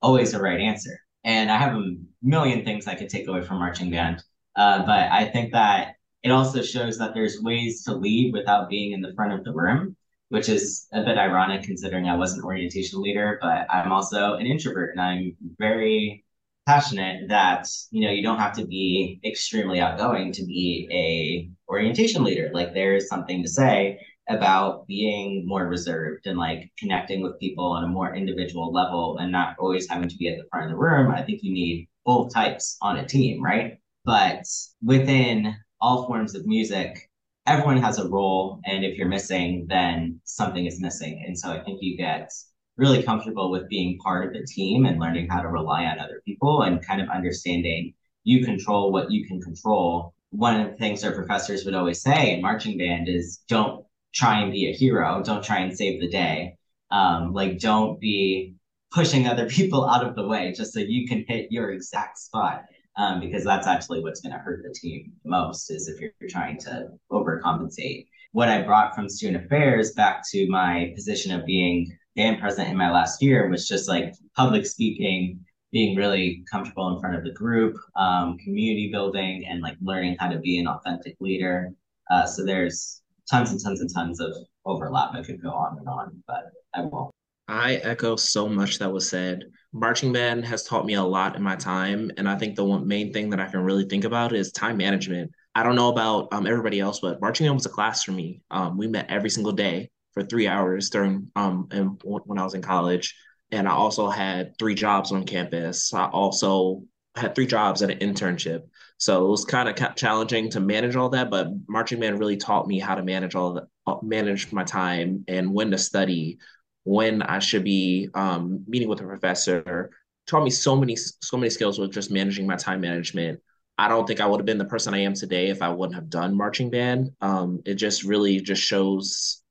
always 0.00 0.32
a 0.32 0.40
right 0.40 0.60
answer. 0.60 0.98
And 1.24 1.50
I 1.50 1.58
have 1.58 1.74
a 1.74 1.94
million 2.22 2.64
things 2.64 2.86
I 2.86 2.94
could 2.94 3.08
take 3.08 3.28
away 3.28 3.42
from 3.42 3.58
marching 3.58 3.90
band. 3.90 4.22
Uh, 4.56 4.80
but 4.80 5.10
I 5.10 5.26
think 5.26 5.52
that 5.52 5.94
it 6.22 6.30
also 6.30 6.62
shows 6.62 6.98
that 6.98 7.14
there's 7.14 7.40
ways 7.40 7.84
to 7.84 7.94
lead 7.94 8.32
without 8.32 8.68
being 8.68 8.92
in 8.92 9.00
the 9.00 9.14
front 9.14 9.32
of 9.32 9.44
the 9.44 9.52
room, 9.52 9.96
which 10.28 10.48
is 10.48 10.86
a 10.92 11.02
bit 11.02 11.18
ironic 11.18 11.62
considering 11.62 12.06
I 12.06 12.16
was 12.16 12.34
an 12.34 12.44
orientation 12.44 13.00
leader, 13.00 13.38
but 13.40 13.66
I'm 13.70 13.92
also 13.92 14.34
an 14.34 14.46
introvert 14.46 14.90
and 14.92 15.00
I'm 15.00 15.36
very 15.58 16.24
passionate 16.66 17.28
that 17.28 17.66
you 17.90 18.04
know 18.04 18.12
you 18.12 18.22
don't 18.22 18.38
have 18.38 18.52
to 18.54 18.66
be 18.66 19.18
extremely 19.24 19.80
outgoing 19.80 20.30
to 20.32 20.44
be 20.44 20.88
a 20.92 21.50
orientation 21.72 22.22
leader. 22.22 22.50
Like 22.52 22.74
there 22.74 22.94
is 22.94 23.08
something 23.08 23.42
to 23.42 23.48
say 23.48 23.98
about 24.28 24.86
being 24.86 25.46
more 25.46 25.66
reserved 25.66 26.26
and 26.26 26.38
like 26.38 26.70
connecting 26.78 27.22
with 27.22 27.40
people 27.40 27.64
on 27.64 27.82
a 27.82 27.88
more 27.88 28.14
individual 28.14 28.72
level 28.72 29.18
and 29.18 29.32
not 29.32 29.56
always 29.58 29.88
having 29.88 30.08
to 30.08 30.16
be 30.16 30.28
at 30.28 30.36
the 30.36 30.44
front 30.50 30.66
of 30.66 30.70
the 30.70 30.76
room. 30.76 31.10
I 31.10 31.22
think 31.22 31.42
you 31.42 31.52
need 31.52 31.88
both 32.04 32.32
types 32.32 32.76
on 32.80 32.98
a 32.98 33.06
team 33.06 33.42
right 33.42 33.79
but 34.04 34.44
within 34.82 35.54
all 35.80 36.06
forms 36.06 36.34
of 36.34 36.46
music, 36.46 37.10
everyone 37.46 37.78
has 37.78 37.98
a 37.98 38.08
role. 38.08 38.60
And 38.64 38.84
if 38.84 38.96
you're 38.96 39.08
missing, 39.08 39.66
then 39.68 40.20
something 40.24 40.66
is 40.66 40.80
missing. 40.80 41.24
And 41.26 41.38
so 41.38 41.50
I 41.50 41.62
think 41.62 41.78
you 41.82 41.96
get 41.96 42.32
really 42.76 43.02
comfortable 43.02 43.50
with 43.50 43.68
being 43.68 43.98
part 43.98 44.26
of 44.26 44.32
the 44.32 44.46
team 44.46 44.86
and 44.86 44.98
learning 44.98 45.28
how 45.28 45.42
to 45.42 45.48
rely 45.48 45.84
on 45.84 45.98
other 45.98 46.22
people 46.24 46.62
and 46.62 46.84
kind 46.84 47.00
of 47.00 47.08
understanding 47.08 47.94
you 48.24 48.44
control 48.44 48.92
what 48.92 49.10
you 49.10 49.26
can 49.26 49.40
control. 49.40 50.14
One 50.30 50.60
of 50.60 50.70
the 50.70 50.76
things 50.76 51.04
our 51.04 51.12
professors 51.12 51.64
would 51.64 51.74
always 51.74 52.00
say 52.00 52.34
in 52.34 52.42
marching 52.42 52.78
band 52.78 53.08
is 53.08 53.40
don't 53.48 53.84
try 54.14 54.40
and 54.40 54.52
be 54.52 54.68
a 54.68 54.72
hero, 54.72 55.22
don't 55.24 55.44
try 55.44 55.58
and 55.58 55.76
save 55.76 56.00
the 56.00 56.08
day. 56.08 56.56
Um, 56.90 57.32
like, 57.32 57.58
don't 57.58 58.00
be 58.00 58.54
pushing 58.90 59.26
other 59.26 59.48
people 59.58 59.88
out 59.88 60.06
of 60.06 60.14
the 60.16 60.26
way 60.26 60.52
just 60.56 60.72
so 60.72 60.80
you 60.80 61.06
can 61.06 61.24
hit 61.28 61.50
your 61.50 61.70
exact 61.70 62.18
spot 62.18 62.64
um, 62.96 63.20
because 63.20 63.44
that's 63.44 63.66
actually 63.66 64.02
what's 64.02 64.20
going 64.20 64.32
to 64.32 64.38
hurt 64.38 64.62
the 64.62 64.74
team 64.74 65.12
most 65.24 65.70
is 65.70 65.88
if 65.88 66.00
you're, 66.00 66.10
you're 66.20 66.30
trying 66.30 66.58
to 66.60 66.88
overcompensate. 67.10 68.06
What 68.32 68.48
I 68.48 68.62
brought 68.62 68.94
from 68.94 69.08
student 69.08 69.44
affairs 69.44 69.92
back 69.92 70.22
to 70.30 70.48
my 70.48 70.92
position 70.94 71.32
of 71.32 71.46
being 71.46 71.96
band 72.16 72.40
president 72.40 72.70
in 72.70 72.76
my 72.76 72.90
last 72.90 73.22
year 73.22 73.48
was 73.48 73.66
just 73.66 73.88
like 73.88 74.14
public 74.36 74.66
speaking, 74.66 75.40
being 75.72 75.96
really 75.96 76.44
comfortable 76.50 76.92
in 76.94 77.00
front 77.00 77.16
of 77.16 77.24
the 77.24 77.32
group, 77.32 77.76
um, 77.96 78.36
community 78.38 78.90
building, 78.90 79.44
and 79.48 79.60
like 79.60 79.76
learning 79.80 80.16
how 80.18 80.28
to 80.28 80.38
be 80.38 80.58
an 80.58 80.66
authentic 80.66 81.16
leader. 81.20 81.72
Uh, 82.10 82.26
so 82.26 82.44
there's 82.44 83.02
tons 83.30 83.50
and 83.52 83.60
tons 83.62 83.80
and 83.80 83.90
tons 83.94 84.20
of 84.20 84.32
overlap. 84.64 85.14
I 85.14 85.22
could 85.22 85.40
go 85.40 85.50
on 85.50 85.78
and 85.78 85.88
on, 85.88 86.22
but 86.26 86.44
I 86.74 86.82
won't. 86.82 87.14
I 87.50 87.74
echo 87.76 88.14
so 88.14 88.48
much 88.48 88.78
that 88.78 88.92
was 88.92 89.08
said. 89.08 89.42
Marching 89.72 90.12
band 90.12 90.44
has 90.44 90.62
taught 90.62 90.86
me 90.86 90.94
a 90.94 91.02
lot 91.02 91.34
in 91.34 91.42
my 91.42 91.56
time, 91.56 92.08
and 92.16 92.28
I 92.28 92.38
think 92.38 92.54
the 92.54 92.64
one 92.64 92.86
main 92.86 93.12
thing 93.12 93.28
that 93.30 93.40
I 93.40 93.46
can 93.46 93.60
really 93.60 93.86
think 93.86 94.04
about 94.04 94.32
is 94.32 94.52
time 94.52 94.76
management. 94.76 95.32
I 95.56 95.64
don't 95.64 95.74
know 95.74 95.88
about 95.88 96.28
um, 96.32 96.46
everybody 96.46 96.78
else, 96.78 97.00
but 97.00 97.20
marching 97.20 97.46
band 97.46 97.56
was 97.56 97.66
a 97.66 97.70
class 97.70 98.04
for 98.04 98.12
me. 98.12 98.42
Um, 98.52 98.78
we 98.78 98.86
met 98.86 99.10
every 99.10 99.30
single 99.30 99.50
day 99.50 99.90
for 100.12 100.22
three 100.22 100.46
hours 100.46 100.90
during 100.90 101.30
um 101.34 101.66
when 102.04 102.38
I 102.38 102.44
was 102.44 102.54
in 102.54 102.62
college, 102.62 103.16
and 103.50 103.66
I 103.66 103.72
also 103.72 104.08
had 104.08 104.56
three 104.56 104.76
jobs 104.76 105.10
on 105.10 105.24
campus. 105.24 105.92
I 105.92 106.06
also 106.06 106.84
had 107.16 107.34
three 107.34 107.46
jobs 107.46 107.82
and 107.82 107.90
an 107.90 107.98
internship, 107.98 108.60
so 108.98 109.26
it 109.26 109.28
was 109.28 109.44
kind 109.44 109.68
of 109.68 109.96
challenging 109.96 110.50
to 110.50 110.60
manage 110.60 110.94
all 110.94 111.08
that. 111.08 111.30
But 111.30 111.48
marching 111.68 111.98
band 111.98 112.20
really 112.20 112.36
taught 112.36 112.68
me 112.68 112.78
how 112.78 112.94
to 112.94 113.02
manage 113.02 113.34
all 113.34 113.54
that, 113.54 113.64
uh, 113.88 113.96
manage 114.02 114.52
my 114.52 114.62
time 114.62 115.24
and 115.26 115.52
when 115.52 115.72
to 115.72 115.78
study, 115.78 116.38
when 116.84 117.22
I 117.22 117.38
should 117.38 117.64
be 117.64 118.08
um, 118.14 118.64
meeting 118.66 118.88
with 118.88 119.00
a 119.00 119.04
professor. 119.04 119.90
Taught 120.26 120.44
me 120.44 120.50
so 120.50 120.76
many 120.76 120.96
so 120.96 121.36
many 121.36 121.50
skills 121.50 121.78
with 121.78 121.92
just 121.92 122.10
managing 122.10 122.46
my 122.46 122.56
time 122.56 122.80
management. 122.80 123.40
I 123.78 123.88
don't 123.88 124.06
think 124.06 124.20
I 124.20 124.26
would 124.26 124.40
have 124.40 124.46
been 124.46 124.58
the 124.58 124.64
person 124.66 124.92
I 124.94 124.98
am 124.98 125.14
today 125.14 125.48
if 125.48 125.62
I 125.62 125.70
wouldn't 125.70 125.94
have 125.94 126.10
done 126.10 126.36
marching 126.36 126.70
band. 126.70 127.12
Um, 127.20 127.60
it 127.64 127.74
just 127.74 128.04
really 128.04 128.38
just 128.40 128.62
shows 128.62 129.42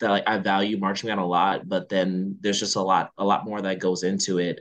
that 0.00 0.10
like, 0.10 0.24
I 0.26 0.38
value 0.38 0.78
marching 0.78 1.08
band 1.08 1.20
a 1.20 1.24
lot, 1.24 1.68
but 1.68 1.88
then 1.88 2.36
there's 2.40 2.60
just 2.60 2.76
a 2.76 2.82
lot 2.82 3.10
a 3.18 3.24
lot 3.24 3.44
more 3.46 3.60
that 3.62 3.80
goes 3.80 4.02
into 4.02 4.38
it. 4.38 4.60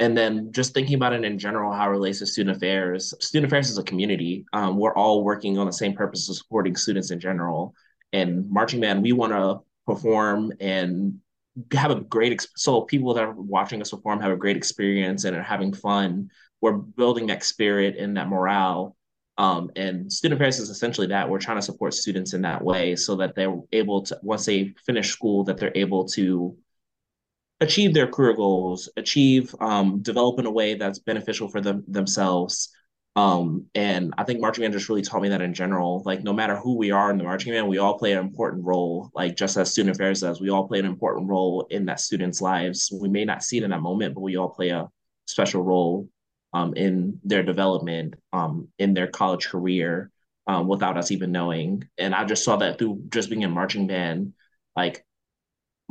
And 0.00 0.16
then 0.16 0.50
just 0.52 0.74
thinking 0.74 0.96
about 0.96 1.12
it 1.12 1.24
in 1.24 1.38
general, 1.38 1.72
how 1.72 1.86
it 1.86 1.90
relates 1.90 2.18
to 2.18 2.26
student 2.26 2.56
affairs. 2.56 3.14
Student 3.20 3.52
affairs 3.52 3.70
is 3.70 3.78
a 3.78 3.84
community. 3.84 4.44
Um, 4.52 4.76
we're 4.76 4.94
all 4.94 5.22
working 5.22 5.58
on 5.58 5.66
the 5.66 5.72
same 5.72 5.92
purpose 5.92 6.28
of 6.28 6.36
supporting 6.36 6.74
students 6.74 7.10
in 7.12 7.20
general. 7.20 7.74
And 8.12 8.50
marching 8.50 8.80
band, 8.80 9.02
we 9.02 9.12
want 9.12 9.32
to 9.32 9.60
perform 9.86 10.52
and 10.60 11.20
have 11.72 11.90
a 11.90 12.00
great 12.00 12.46
so 12.56 12.82
people 12.82 13.14
that 13.14 13.24
are 13.24 13.32
watching 13.32 13.80
us 13.80 13.90
perform 13.90 14.20
have 14.20 14.32
a 14.32 14.36
great 14.36 14.56
experience 14.56 15.24
and 15.24 15.36
are 15.36 15.42
having 15.42 15.72
fun. 15.72 16.30
We're 16.60 16.72
building 16.72 17.26
that 17.26 17.44
spirit 17.44 17.96
and 17.96 18.16
that 18.16 18.28
morale 18.28 18.96
um, 19.38 19.70
and 19.76 20.12
student 20.12 20.40
affairs 20.40 20.58
is 20.58 20.68
essentially 20.68 21.06
that. 21.08 21.28
We're 21.28 21.38
trying 21.38 21.58
to 21.58 21.62
support 21.62 21.94
students 21.94 22.34
in 22.34 22.42
that 22.42 22.62
way 22.62 22.96
so 22.96 23.16
that 23.16 23.34
they're 23.34 23.56
able 23.72 24.02
to 24.02 24.18
once 24.22 24.44
they 24.44 24.74
finish 24.84 25.10
school 25.10 25.44
that 25.44 25.58
they're 25.58 25.72
able 25.74 26.06
to 26.08 26.56
achieve 27.60 27.94
their 27.94 28.08
career 28.08 28.34
goals 28.34 28.88
achieve 28.96 29.54
um, 29.60 30.02
develop 30.02 30.38
in 30.38 30.46
a 30.46 30.50
way 30.50 30.74
that's 30.74 30.98
beneficial 30.98 31.48
for 31.48 31.60
them 31.60 31.84
themselves 31.88 32.70
um, 33.14 33.66
and 33.74 34.14
I 34.16 34.24
think 34.24 34.40
marching 34.40 34.62
band 34.62 34.72
just 34.72 34.88
really 34.88 35.02
taught 35.02 35.20
me 35.20 35.28
that 35.28 35.42
in 35.42 35.52
general, 35.52 36.02
like 36.06 36.22
no 36.22 36.32
matter 36.32 36.56
who 36.56 36.76
we 36.76 36.90
are 36.92 37.10
in 37.10 37.18
the 37.18 37.24
marching 37.24 37.52
band, 37.52 37.68
we 37.68 37.78
all 37.78 37.98
play 37.98 38.12
an 38.12 38.18
important 38.18 38.64
role. 38.64 39.10
Like 39.14 39.36
just 39.36 39.56
as 39.58 39.70
student 39.70 39.94
affairs 39.94 40.20
does, 40.20 40.40
we 40.40 40.48
all 40.48 40.66
play 40.66 40.78
an 40.78 40.86
important 40.86 41.28
role 41.28 41.66
in 41.68 41.84
that 41.86 42.00
student's 42.00 42.40
lives. 42.40 42.90
We 42.90 43.10
may 43.10 43.26
not 43.26 43.42
see 43.42 43.58
it 43.58 43.64
in 43.64 43.70
that 43.70 43.82
moment, 43.82 44.14
but 44.14 44.22
we 44.22 44.36
all 44.36 44.48
play 44.48 44.70
a 44.70 44.88
special 45.26 45.62
role 45.62 46.08
um, 46.54 46.72
in 46.74 47.20
their 47.22 47.42
development, 47.42 48.14
um, 48.32 48.68
in 48.78 48.94
their 48.94 49.08
college 49.08 49.48
career, 49.48 50.10
um, 50.46 50.66
without 50.66 50.96
us 50.96 51.10
even 51.10 51.32
knowing. 51.32 51.86
And 51.98 52.14
I 52.14 52.24
just 52.24 52.44
saw 52.44 52.56
that 52.56 52.78
through 52.78 53.02
just 53.10 53.28
being 53.28 53.42
in 53.42 53.50
marching 53.50 53.86
band, 53.86 54.32
like 54.74 55.04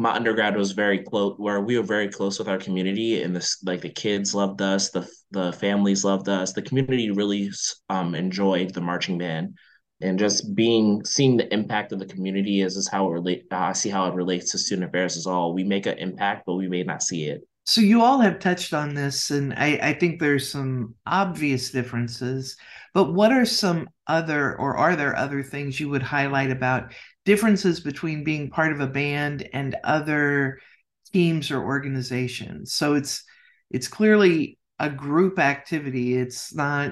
my 0.01 0.15
undergrad 0.15 0.57
was 0.57 0.71
very 0.71 0.97
close 0.97 1.35
where 1.37 1.61
we 1.61 1.77
were 1.77 1.85
very 1.85 2.07
close 2.07 2.39
with 2.39 2.47
our 2.47 2.57
community 2.57 3.21
and 3.21 3.35
this 3.35 3.61
like 3.63 3.81
the 3.81 3.89
kids 3.89 4.33
loved 4.33 4.59
us 4.59 4.89
the 4.89 5.07
the 5.29 5.53
families 5.53 6.03
loved 6.03 6.27
us 6.27 6.53
the 6.53 6.61
community 6.61 7.11
really 7.11 7.51
um, 7.89 8.15
enjoyed 8.15 8.73
the 8.73 8.81
marching 8.81 9.17
band. 9.19 9.55
And 10.03 10.17
just 10.17 10.55
being 10.55 11.05
seeing 11.05 11.37
the 11.37 11.53
impact 11.53 11.91
of 11.91 11.99
the 11.99 12.07
community 12.07 12.61
is 12.61 12.75
is 12.75 12.89
how 12.89 13.07
it 13.07 13.11
relate 13.11 13.43
uh, 13.51 13.57
i 13.57 13.73
see 13.73 13.89
how 13.89 14.07
it 14.07 14.15
relates 14.15 14.51
to 14.51 14.57
student 14.57 14.89
affairs 14.89 15.17
as 15.17 15.27
all. 15.27 15.53
We 15.53 15.63
make 15.63 15.85
an 15.85 15.99
impact 15.99 16.43
but 16.47 16.55
we 16.55 16.67
may 16.67 16.81
not 16.81 17.03
see 17.03 17.25
it. 17.25 17.41
So 17.67 17.79
you 17.79 18.01
all 18.01 18.19
have 18.19 18.39
touched 18.39 18.73
on 18.73 18.95
this 18.95 19.29
and 19.29 19.53
I, 19.53 19.79
I 19.83 19.93
think 19.93 20.19
there's 20.19 20.49
some 20.49 20.95
obvious 21.05 21.69
differences 21.69 22.57
but 22.95 23.13
what 23.13 23.31
are 23.31 23.45
some 23.45 23.87
other 24.07 24.57
or 24.59 24.75
are 24.75 24.95
there 24.95 25.15
other 25.15 25.43
things 25.43 25.79
you 25.79 25.89
would 25.89 26.01
highlight 26.01 26.49
about 26.49 26.91
differences 27.25 27.79
between 27.79 28.23
being 28.23 28.49
part 28.49 28.71
of 28.71 28.79
a 28.79 28.87
band 28.87 29.47
and 29.53 29.75
other 29.83 30.59
teams 31.13 31.51
or 31.51 31.63
organizations. 31.63 32.73
So 32.73 32.95
it's 32.95 33.23
it's 33.69 33.87
clearly 33.87 34.57
a 34.79 34.89
group 34.89 35.39
activity. 35.39 36.17
It's 36.17 36.53
not 36.53 36.91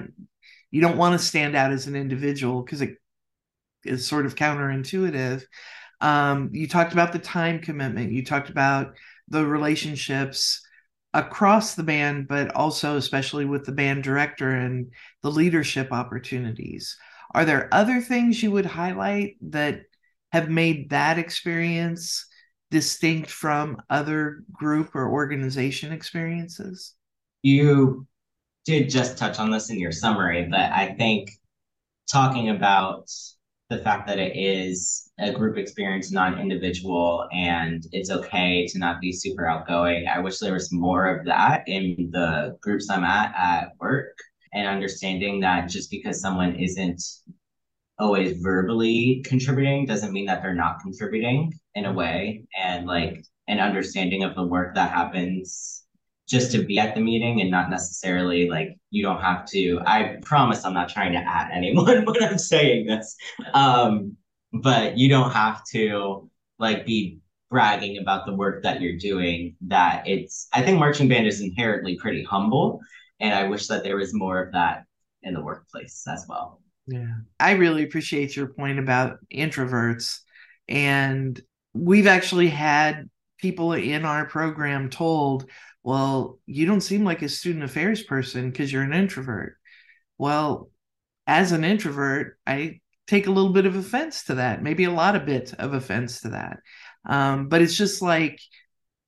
you 0.70 0.80
don't 0.80 0.96
want 0.96 1.18
to 1.18 1.26
stand 1.26 1.56
out 1.56 1.72
as 1.72 1.86
an 1.86 1.96
individual 1.96 2.62
because 2.62 2.80
it 2.80 2.96
is 3.84 4.06
sort 4.06 4.26
of 4.26 4.34
counterintuitive. 4.34 5.42
Um, 6.00 6.50
you 6.52 6.68
talked 6.68 6.92
about 6.92 7.12
the 7.12 7.18
time 7.18 7.60
commitment. 7.60 8.12
You 8.12 8.24
talked 8.24 8.50
about 8.50 8.94
the 9.28 9.44
relationships 9.44 10.62
across 11.12 11.74
the 11.74 11.82
band, 11.82 12.28
but 12.28 12.54
also 12.54 12.96
especially 12.96 13.44
with 13.44 13.64
the 13.64 13.72
band 13.72 14.04
director 14.04 14.50
and 14.50 14.92
the 15.22 15.30
leadership 15.30 15.92
opportunities. 15.92 16.96
Are 17.34 17.44
there 17.44 17.68
other 17.72 18.00
things 18.00 18.42
you 18.42 18.50
would 18.52 18.66
highlight 18.66 19.36
that 19.50 19.82
have 20.32 20.48
made 20.48 20.90
that 20.90 21.18
experience 21.18 22.26
distinct 22.70 23.30
from 23.30 23.82
other 23.90 24.44
group 24.52 24.94
or 24.94 25.10
organization 25.10 25.92
experiences? 25.92 26.94
You 27.42 28.06
did 28.64 28.90
just 28.90 29.18
touch 29.18 29.38
on 29.38 29.50
this 29.50 29.70
in 29.70 29.80
your 29.80 29.92
summary, 29.92 30.46
but 30.50 30.60
I 30.60 30.94
think 30.96 31.30
talking 32.10 32.50
about 32.50 33.08
the 33.70 33.78
fact 33.78 34.06
that 34.08 34.18
it 34.18 34.36
is 34.36 35.10
a 35.20 35.32
group 35.32 35.56
experience, 35.56 36.10
not 36.10 36.40
individual, 36.40 37.28
and 37.32 37.86
it's 37.92 38.10
okay 38.10 38.66
to 38.66 38.78
not 38.78 39.00
be 39.00 39.12
super 39.12 39.46
outgoing. 39.46 40.06
I 40.08 40.18
wish 40.18 40.38
there 40.38 40.52
was 40.52 40.72
more 40.72 41.06
of 41.06 41.24
that 41.26 41.62
in 41.68 42.10
the 42.12 42.58
groups 42.60 42.90
I'm 42.90 43.04
at 43.04 43.32
at 43.36 43.72
work 43.80 44.16
and 44.52 44.66
understanding 44.66 45.40
that 45.40 45.68
just 45.68 45.90
because 45.90 46.20
someone 46.20 46.56
isn't 46.56 47.00
always 48.00 48.40
verbally 48.40 49.22
contributing 49.24 49.86
doesn't 49.86 50.12
mean 50.12 50.26
that 50.26 50.42
they're 50.42 50.54
not 50.54 50.80
contributing 50.80 51.52
in 51.74 51.84
a 51.84 51.92
way. 51.92 52.42
And 52.58 52.86
like 52.86 53.24
an 53.46 53.60
understanding 53.60 54.24
of 54.24 54.34
the 54.34 54.42
work 54.42 54.74
that 54.74 54.90
happens 54.90 55.84
just 56.28 56.52
to 56.52 56.62
be 56.62 56.78
at 56.78 56.94
the 56.94 57.00
meeting 57.00 57.40
and 57.40 57.50
not 57.50 57.68
necessarily 57.68 58.48
like 58.48 58.76
you 58.90 59.02
don't 59.02 59.20
have 59.20 59.44
to 59.44 59.80
i 59.84 60.16
promise 60.22 60.64
i'm 60.64 60.72
not 60.72 60.88
trying 60.88 61.12
to 61.12 61.18
add 61.18 61.50
anyone 61.52 62.04
when 62.04 62.22
i'm 62.22 62.38
saying 62.38 62.86
this. 62.86 63.16
Um 63.52 64.16
but 64.52 64.96
you 64.96 65.08
don't 65.08 65.32
have 65.32 65.62
to 65.72 66.30
like 66.58 66.86
be 66.86 67.18
bragging 67.50 67.98
about 67.98 68.26
the 68.26 68.34
work 68.34 68.62
that 68.62 68.80
you're 68.80 68.96
doing 68.96 69.56
that 69.62 70.06
it's 70.06 70.46
i 70.52 70.62
think 70.62 70.78
marching 70.78 71.08
band 71.08 71.26
is 71.26 71.40
inherently 71.40 71.96
pretty 71.96 72.22
humble. 72.22 72.80
And 73.18 73.34
i 73.34 73.48
wish 73.48 73.66
that 73.66 73.82
there 73.82 73.96
was 73.96 74.14
more 74.14 74.40
of 74.40 74.52
that 74.52 74.84
in 75.22 75.34
the 75.34 75.42
workplace 75.42 76.04
as 76.08 76.24
well 76.28 76.60
yeah. 76.90 77.14
I 77.38 77.52
really 77.52 77.84
appreciate 77.84 78.34
your 78.34 78.48
point 78.48 78.78
about 78.78 79.18
introverts. 79.32 80.18
And 80.68 81.40
we've 81.72 82.08
actually 82.08 82.48
had 82.48 83.08
people 83.38 83.72
in 83.74 84.04
our 84.04 84.26
program 84.26 84.90
told, 84.90 85.48
well, 85.82 86.38
you 86.46 86.66
don't 86.66 86.80
seem 86.80 87.04
like 87.04 87.22
a 87.22 87.28
student 87.28 87.64
affairs 87.64 88.02
person 88.02 88.50
because 88.50 88.72
you're 88.72 88.82
an 88.82 88.92
introvert. 88.92 89.56
Well, 90.18 90.70
as 91.26 91.52
an 91.52 91.64
introvert, 91.64 92.38
I 92.46 92.80
take 93.06 93.28
a 93.28 93.30
little 93.30 93.52
bit 93.52 93.66
of 93.66 93.76
offense 93.76 94.24
to 94.24 94.34
that, 94.34 94.62
maybe 94.62 94.84
a 94.84 94.90
lot 94.90 95.16
of 95.16 95.26
bit 95.26 95.54
of 95.54 95.74
offense 95.74 96.20
to 96.22 96.30
that. 96.30 96.58
Um, 97.06 97.48
but 97.48 97.62
it's 97.62 97.76
just 97.76 98.02
like, 98.02 98.40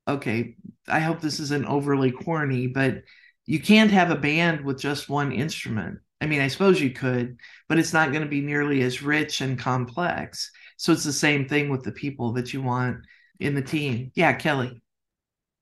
okay, 0.06 0.56
I 0.88 1.00
hope 1.00 1.20
this 1.20 1.40
isn't 1.40 1.66
overly 1.66 2.12
corny, 2.12 2.68
but 2.68 3.02
you 3.44 3.60
can't 3.60 3.90
have 3.90 4.10
a 4.10 4.16
band 4.16 4.64
with 4.64 4.80
just 4.80 5.08
one 5.08 5.32
instrument. 5.32 5.98
I 6.22 6.26
mean, 6.26 6.40
I 6.40 6.46
suppose 6.46 6.80
you 6.80 6.90
could, 6.90 7.40
but 7.68 7.78
it's 7.78 7.92
not 7.92 8.12
going 8.12 8.22
to 8.22 8.28
be 8.28 8.40
nearly 8.40 8.82
as 8.82 9.02
rich 9.02 9.40
and 9.40 9.58
complex. 9.58 10.52
So 10.76 10.92
it's 10.92 11.02
the 11.02 11.12
same 11.12 11.48
thing 11.48 11.68
with 11.68 11.82
the 11.82 11.90
people 11.90 12.32
that 12.34 12.52
you 12.52 12.62
want 12.62 12.98
in 13.40 13.56
the 13.56 13.62
team. 13.62 14.12
Yeah, 14.14 14.38
Kellye. 14.38 14.80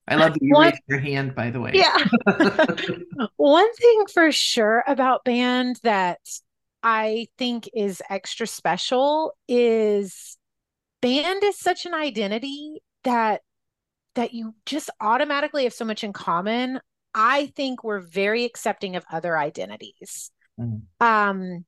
I 0.06 0.16
love 0.16 0.34
that 0.34 0.42
you 0.42 0.52
One, 0.52 0.66
raised 0.66 0.82
your 0.86 0.98
hand, 0.98 1.34
by 1.34 1.50
the 1.50 1.60
way. 1.60 1.72
Yeah. 1.74 1.96
One 3.36 3.72
thing 3.74 4.04
for 4.12 4.30
sure 4.32 4.84
about 4.86 5.24
band 5.24 5.80
that 5.82 6.20
I 6.82 7.28
think 7.38 7.70
is 7.74 8.02
extra 8.10 8.46
special 8.46 9.32
is 9.48 10.36
band 11.00 11.42
is 11.42 11.58
such 11.58 11.86
an 11.86 11.94
identity 11.94 12.82
that 13.04 13.40
that 14.14 14.34
you 14.34 14.54
just 14.66 14.90
automatically 15.00 15.64
have 15.64 15.72
so 15.72 15.86
much 15.86 16.04
in 16.04 16.12
common 16.12 16.80
I 17.14 17.46
think 17.56 17.82
we're 17.82 18.00
very 18.00 18.44
accepting 18.44 18.96
of 18.96 19.04
other 19.10 19.36
identities. 19.36 20.30
Mm. 20.60 20.82
Um, 21.00 21.64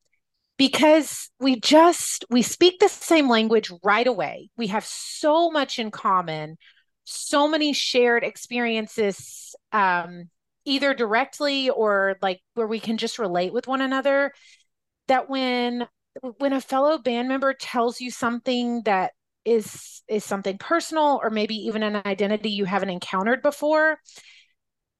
because 0.59 1.31
we 1.41 1.59
just 1.59 2.25
we 2.31 2.43
speak 2.43 2.79
the 2.79 2.89
same 2.89 3.29
language 3.29 3.73
right 3.83 4.07
away. 4.07 4.51
We 4.57 4.69
have 4.69 4.85
so 4.85 5.51
much 5.51 5.79
in 5.79 5.91
common, 5.91 6.57
so 7.05 7.49
many 7.49 7.73
shared 7.73 8.23
experiences 8.23 9.55
um, 9.73 10.29
either 10.65 10.95
directly 10.95 11.71
or 11.71 12.17
like 12.23 12.41
where 12.55 12.67
we 12.67 12.81
can 12.81 12.97
just 12.97 13.19
relate 13.19 13.53
with 13.53 13.67
one 13.67 13.81
another 13.81 14.33
that 15.09 15.29
when 15.29 15.87
when 16.39 16.53
a 16.53 16.61
fellow 16.61 16.99
band 16.99 17.29
member 17.29 17.55
tells 17.55 18.01
you 18.01 18.11
something 18.11 18.83
that 18.85 19.13
is 19.45 20.03
is 20.09 20.25
something 20.25 20.59
personal 20.59 21.19
or 21.23 21.31
maybe 21.31 21.55
even 21.55 21.83
an 21.83 22.01
identity 22.07 22.51
you 22.51 22.65
haven't 22.65 22.91
encountered 22.91 23.43
before 23.43 23.99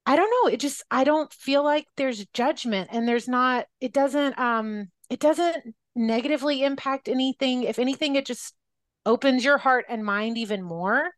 i 0.05 0.15
don't 0.15 0.29
know 0.29 0.51
it 0.51 0.59
just 0.59 0.83
i 0.91 1.03
don't 1.03 1.31
feel 1.33 1.63
like 1.63 1.85
there's 1.97 2.25
judgment 2.33 2.89
and 2.91 3.07
there's 3.07 3.27
not 3.27 3.65
it 3.81 3.93
doesn't 3.93 4.37
um 4.39 4.87
it 5.09 5.19
doesn't 5.19 5.75
negatively 5.95 6.63
impact 6.63 7.07
anything 7.07 7.63
if 7.63 7.79
anything 7.79 8.15
it 8.15 8.25
just 8.25 8.53
opens 9.05 9.43
your 9.43 9.57
heart 9.57 9.85
and 9.89 10.05
mind 10.05 10.37
even 10.37 10.61
more 10.61 11.09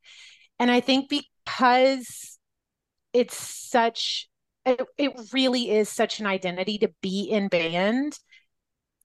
and 0.59 0.69
i 0.69 0.79
think 0.79 1.09
because 1.09 2.37
it's 3.13 3.37
such 3.37 4.27
it, 4.65 4.81
it 4.97 5.13
really 5.31 5.69
is 5.69 5.87
such 5.87 6.19
an 6.19 6.25
identity 6.25 6.77
to 6.77 6.89
be 7.01 7.29
in 7.29 7.47
band 7.47 8.17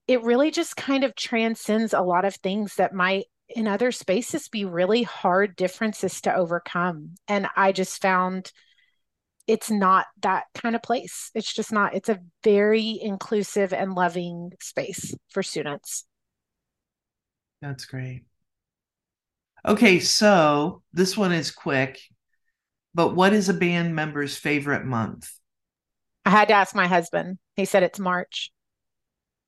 it 0.07 0.23
really 0.23 0.51
just 0.51 0.75
kind 0.75 1.03
of 1.03 1.15
transcends 1.15 1.93
a 1.93 2.01
lot 2.01 2.25
of 2.25 2.35
things 2.35 2.75
that 2.75 2.93
might 2.93 3.25
in 3.55 3.67
other 3.67 3.91
spaces 3.91 4.49
be 4.49 4.65
really 4.65 5.03
hard 5.03 5.55
differences 5.55 6.21
to 6.21 6.33
overcome. 6.33 7.15
And 7.27 7.47
I 7.55 7.71
just 7.71 8.01
found 8.01 8.51
it's 9.47 9.69
not 9.69 10.05
that 10.21 10.45
kind 10.55 10.75
of 10.75 10.81
place. 10.81 11.31
It's 11.35 11.53
just 11.53 11.71
not, 11.71 11.95
it's 11.95 12.09
a 12.09 12.19
very 12.43 12.99
inclusive 13.01 13.73
and 13.73 13.93
loving 13.93 14.51
space 14.61 15.13
for 15.29 15.43
students. 15.43 16.05
That's 17.61 17.85
great. 17.85 18.23
Okay, 19.65 19.99
so 19.99 20.81
this 20.93 21.15
one 21.15 21.31
is 21.31 21.51
quick, 21.51 21.99
but 22.95 23.15
what 23.15 23.33
is 23.33 23.49
a 23.49 23.53
band 23.53 23.95
member's 23.95 24.35
favorite 24.35 24.85
month? 24.85 25.29
I 26.25 26.31
had 26.31 26.47
to 26.47 26.55
ask 26.55 26.75
my 26.75 26.87
husband. 26.87 27.37
He 27.55 27.65
said 27.65 27.83
it's 27.83 27.99
March. 27.99 28.51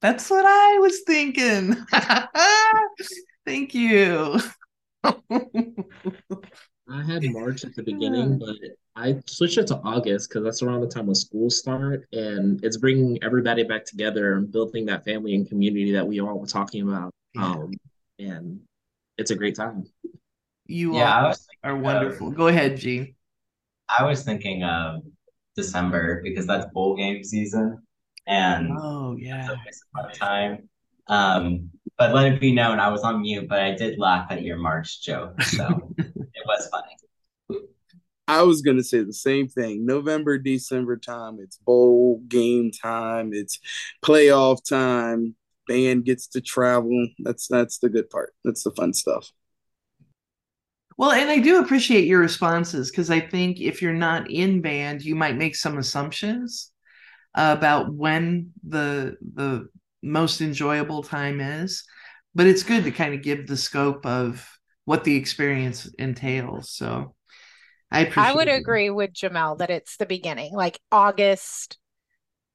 That's 0.01 0.29
what 0.29 0.45
I 0.45 0.79
was 0.79 1.01
thinking. 1.07 1.75
Thank 3.45 3.73
you. 3.73 4.39
I 6.93 7.01
had 7.03 7.23
March 7.31 7.63
at 7.65 7.75
the 7.75 7.81
beginning, 7.81 8.37
but 8.37 8.55
I 8.95 9.19
switched 9.25 9.57
it 9.57 9.65
to 9.67 9.77
August 9.77 10.29
because 10.29 10.43
that's 10.43 10.61
around 10.61 10.81
the 10.81 10.87
time 10.87 11.07
when 11.07 11.15
school 11.15 11.49
start, 11.49 12.07
and 12.13 12.63
it's 12.63 12.77
bringing 12.77 13.17
everybody 13.23 13.63
back 13.63 13.85
together 13.85 14.35
and 14.35 14.51
building 14.51 14.85
that 14.85 15.03
family 15.03 15.33
and 15.33 15.49
community 15.49 15.91
that 15.93 16.05
we 16.05 16.21
all 16.21 16.37
were 16.37 16.45
talking 16.45 16.87
about. 16.87 17.11
Um, 17.35 17.71
and 18.19 18.59
it's 19.17 19.31
a 19.31 19.35
great 19.35 19.55
time. 19.55 19.85
You 20.67 20.95
yeah, 20.95 21.27
all 21.27 21.35
are 21.63 21.75
wonderful. 21.75 22.29
Go 22.29 22.47
ahead, 22.47 22.77
Gene. 22.77 23.15
I 23.89 24.03
was 24.03 24.23
thinking 24.23 24.63
of 24.63 25.01
December 25.55 26.21
because 26.23 26.45
that's 26.45 26.67
bowl 26.73 26.95
game 26.95 27.23
season 27.23 27.81
and 28.27 28.69
oh 28.79 29.15
yeah, 29.17 29.49
time. 30.13 30.69
Um, 31.07 31.71
but 31.97 32.13
let 32.13 32.33
it 32.33 32.39
be 32.39 32.53
known, 32.53 32.79
I 32.79 32.89
was 32.89 33.01
on 33.01 33.21
mute, 33.21 33.47
but 33.47 33.59
I 33.59 33.75
did 33.75 33.99
laugh 33.99 34.27
at 34.31 34.41
your 34.41 34.57
March 34.57 35.01
joke, 35.01 35.41
so 35.41 35.67
it 35.67 35.82
was 36.58 36.70
funny. 36.70 37.66
I 38.28 38.43
was 38.43 38.62
gonna 38.62 38.84
say 38.84 39.04
the 39.04 39.14
same 39.14 39.47
thing. 39.47 39.86
November, 39.86 40.38
December 40.38 40.97
time. 40.97 41.39
It's 41.41 41.58
bowl 41.58 42.22
game 42.28 42.72
time. 42.72 43.32
It's 43.34 43.60
playoff 44.04 44.68
time. 44.68 45.36
Band 45.68 46.06
gets 46.06 46.28
to 46.30 46.41
travel. 46.41 47.08
That's 47.20 47.47
that's 47.47 47.80
the 47.80 47.89
good 47.89 48.10
part. 48.10 48.34
That's 48.43 48.64
the 48.64 48.72
fun 48.72 48.93
stuff. 48.93 49.30
Well, 50.97 51.12
and 51.12 51.30
I 51.30 51.39
do 51.39 51.60
appreciate 51.60 52.06
your 52.06 52.20
responses 52.20 52.91
because 52.91 53.10
I 53.10 53.20
think 53.20 53.60
if 53.60 53.82
you're 53.82 53.93
not 53.93 54.30
in 54.30 54.62
band, 54.62 55.01
you 55.01 55.16
might 55.16 55.36
make 55.36 55.56
some 55.56 55.78
assumptions 55.78 56.72
about 57.36 57.93
when 57.93 58.51
the 58.68 59.18
the 59.34 59.68
most 60.01 60.41
enjoyable 60.41 61.01
time 61.01 61.39
is 61.41 61.84
but 62.36 62.47
it's 62.47 62.64
good 62.64 62.84
to 62.84 62.91
kind 62.91 63.14
of 63.14 63.22
give 63.22 63.47
the 63.47 63.58
scope 63.58 64.06
of 64.06 64.47
what 64.86 65.03
the 65.03 65.15
experience 65.15 65.86
entails 65.97 66.69
so 66.69 67.13
i 67.91 68.11
i 68.17 68.34
would 68.34 68.47
it. 68.47 68.59
agree 68.59 68.89
with 68.89 69.13
jamel 69.13 69.57
that 69.57 69.69
it's 69.69 69.97
the 69.97 70.05
beginning 70.05 70.53
like 70.53 70.79
august 70.91 71.77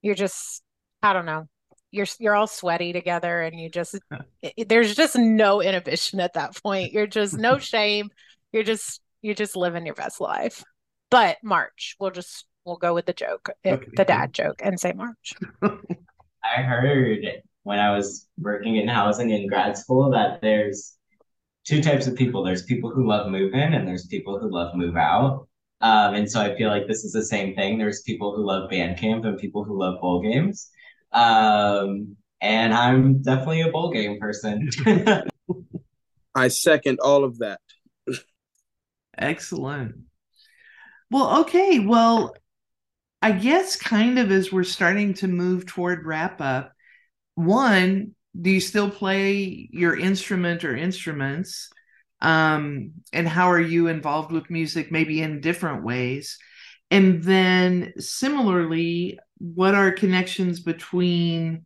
you're 0.03 0.14
just 0.14 0.62
i 1.03 1.12
don't 1.12 1.26
know 1.26 1.47
you're 1.91 2.07
you're 2.18 2.35
all 2.35 2.47
sweaty 2.47 2.93
together 2.93 3.43
and 3.43 3.59
you 3.59 3.70
just 3.70 3.99
there's 4.66 4.95
just 4.95 5.16
no 5.16 5.62
inhibition 5.62 6.20
at 6.20 6.35
that 6.35 6.55
point 6.62 6.93
you're 6.93 7.07
just 7.07 7.37
no 7.37 7.59
shame 7.59 8.11
you're 8.53 8.62
just 8.62 9.01
you're 9.22 9.35
just 9.35 9.57
living 9.57 9.87
your 9.87 9.95
best 9.95 10.20
life 10.20 10.62
but 11.11 11.39
march 11.43 11.97
we'll 11.99 12.11
just 12.11 12.45
we'll 12.68 12.76
go 12.76 12.95
with 12.95 13.07
the 13.07 13.12
joke, 13.12 13.51
eh, 13.64 13.72
okay. 13.72 13.89
the 13.97 14.05
dad 14.05 14.33
joke, 14.33 14.61
and 14.62 14.79
say 14.79 14.93
March. 14.93 15.35
I 15.62 16.62
heard 16.62 17.24
when 17.64 17.79
I 17.79 17.97
was 17.97 18.29
working 18.39 18.76
in 18.76 18.87
housing 18.87 19.31
in 19.31 19.49
grad 19.49 19.76
school 19.76 20.11
that 20.11 20.41
there's 20.41 20.97
two 21.69 21.83
types 21.83 22.07
of 22.07 22.16
people. 22.16 22.43
There's 22.43 22.62
people 22.62 22.91
who 22.91 23.07
love 23.07 23.31
move 23.31 23.53
in, 23.53 23.75
and 23.75 23.87
there's 23.87 24.07
people 24.07 24.39
who 24.39 24.51
love 24.51 24.75
move 24.75 24.97
out. 24.97 25.47
Um, 25.81 26.14
and 26.14 26.31
so 26.31 26.41
I 26.41 26.57
feel 26.57 26.71
like 26.71 26.89
this 26.89 27.05
is 27.05 27.12
the 27.12 27.25
same 27.25 27.55
thing. 27.55 27.79
There's 27.79 28.03
people 28.03 28.35
who 28.35 28.45
love 28.45 28.71
band 28.71 28.99
camp 28.99 29.25
and 29.25 29.39
people 29.39 29.64
who 29.64 29.79
love 29.79 30.01
bowl 30.01 30.23
games. 30.23 30.71
Um, 31.12 32.16
and 32.41 32.73
I'm 32.73 33.23
definitely 33.23 33.61
a 33.61 33.71
bowl 33.71 33.93
game 33.93 34.19
person. 34.19 34.71
I 36.35 36.49
second 36.49 36.99
all 37.01 37.23
of 37.25 37.39
that. 37.39 37.61
Excellent. 39.16 39.97
Well, 41.11 41.41
okay. 41.41 41.81
Well, 41.81 42.35
I 43.21 43.33
guess 43.33 43.77
kind 43.77 44.19
of 44.19 44.31
as 44.31 44.53
we're 44.53 44.64
starting 44.64 45.14
to 45.14 45.29
move 45.29 45.66
toward 45.66 46.07
wrap 46.07 46.41
up, 46.41 46.73
one, 47.35 48.14
do 48.41 48.51
you 48.51 48.61
still 48.61 48.91
play 48.91 49.68
your 49.72 49.99
instrument 49.99 50.64
or 50.64 50.76
instruments? 50.76 51.70
Um, 52.20 52.93
and 53.12 53.28
how 53.28 53.51
are 53.51 53.61
you 53.61 53.86
involved 53.89 54.32
with 54.32 54.51
music, 54.51 54.91
maybe 54.91 55.22
in 55.22 55.41
different 55.41 55.84
ways? 55.84 56.39
And 56.91 57.22
then 57.22 57.93
similarly, 57.99 59.18
what 59.39 59.74
are 59.74 59.93
connections 59.93 60.61
between 60.61 61.64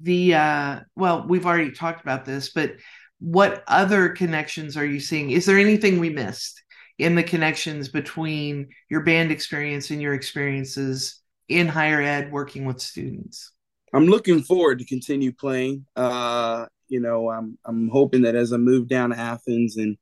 the 0.00 0.34
uh 0.34 0.80
well, 0.96 1.26
we've 1.28 1.46
already 1.46 1.70
talked 1.70 2.02
about 2.02 2.24
this, 2.24 2.50
but 2.50 2.72
what 3.20 3.62
other 3.68 4.08
connections 4.08 4.76
are 4.76 4.84
you 4.84 4.98
seeing? 4.98 5.30
Is 5.30 5.46
there 5.46 5.58
anything 5.58 6.00
we 6.00 6.10
missed? 6.10 6.62
in 6.98 7.14
the 7.14 7.22
connections 7.22 7.88
between 7.88 8.68
your 8.88 9.00
band 9.00 9.30
experience 9.32 9.90
and 9.90 10.00
your 10.00 10.14
experiences 10.14 11.20
in 11.48 11.66
higher 11.66 12.00
ed 12.00 12.30
working 12.30 12.64
with 12.64 12.80
students? 12.80 13.51
I'm 13.92 14.06
looking 14.06 14.42
forward 14.42 14.78
to 14.78 14.84
continue 14.84 15.32
playing. 15.32 15.86
Uh, 15.96 16.66
you 16.88 17.00
know, 17.00 17.30
I'm 17.30 17.58
I'm 17.64 17.88
hoping 17.88 18.22
that 18.22 18.34
as 18.34 18.52
I 18.52 18.56
move 18.56 18.88
down 18.88 19.10
to 19.10 19.18
Athens 19.18 19.76
and 19.76 19.96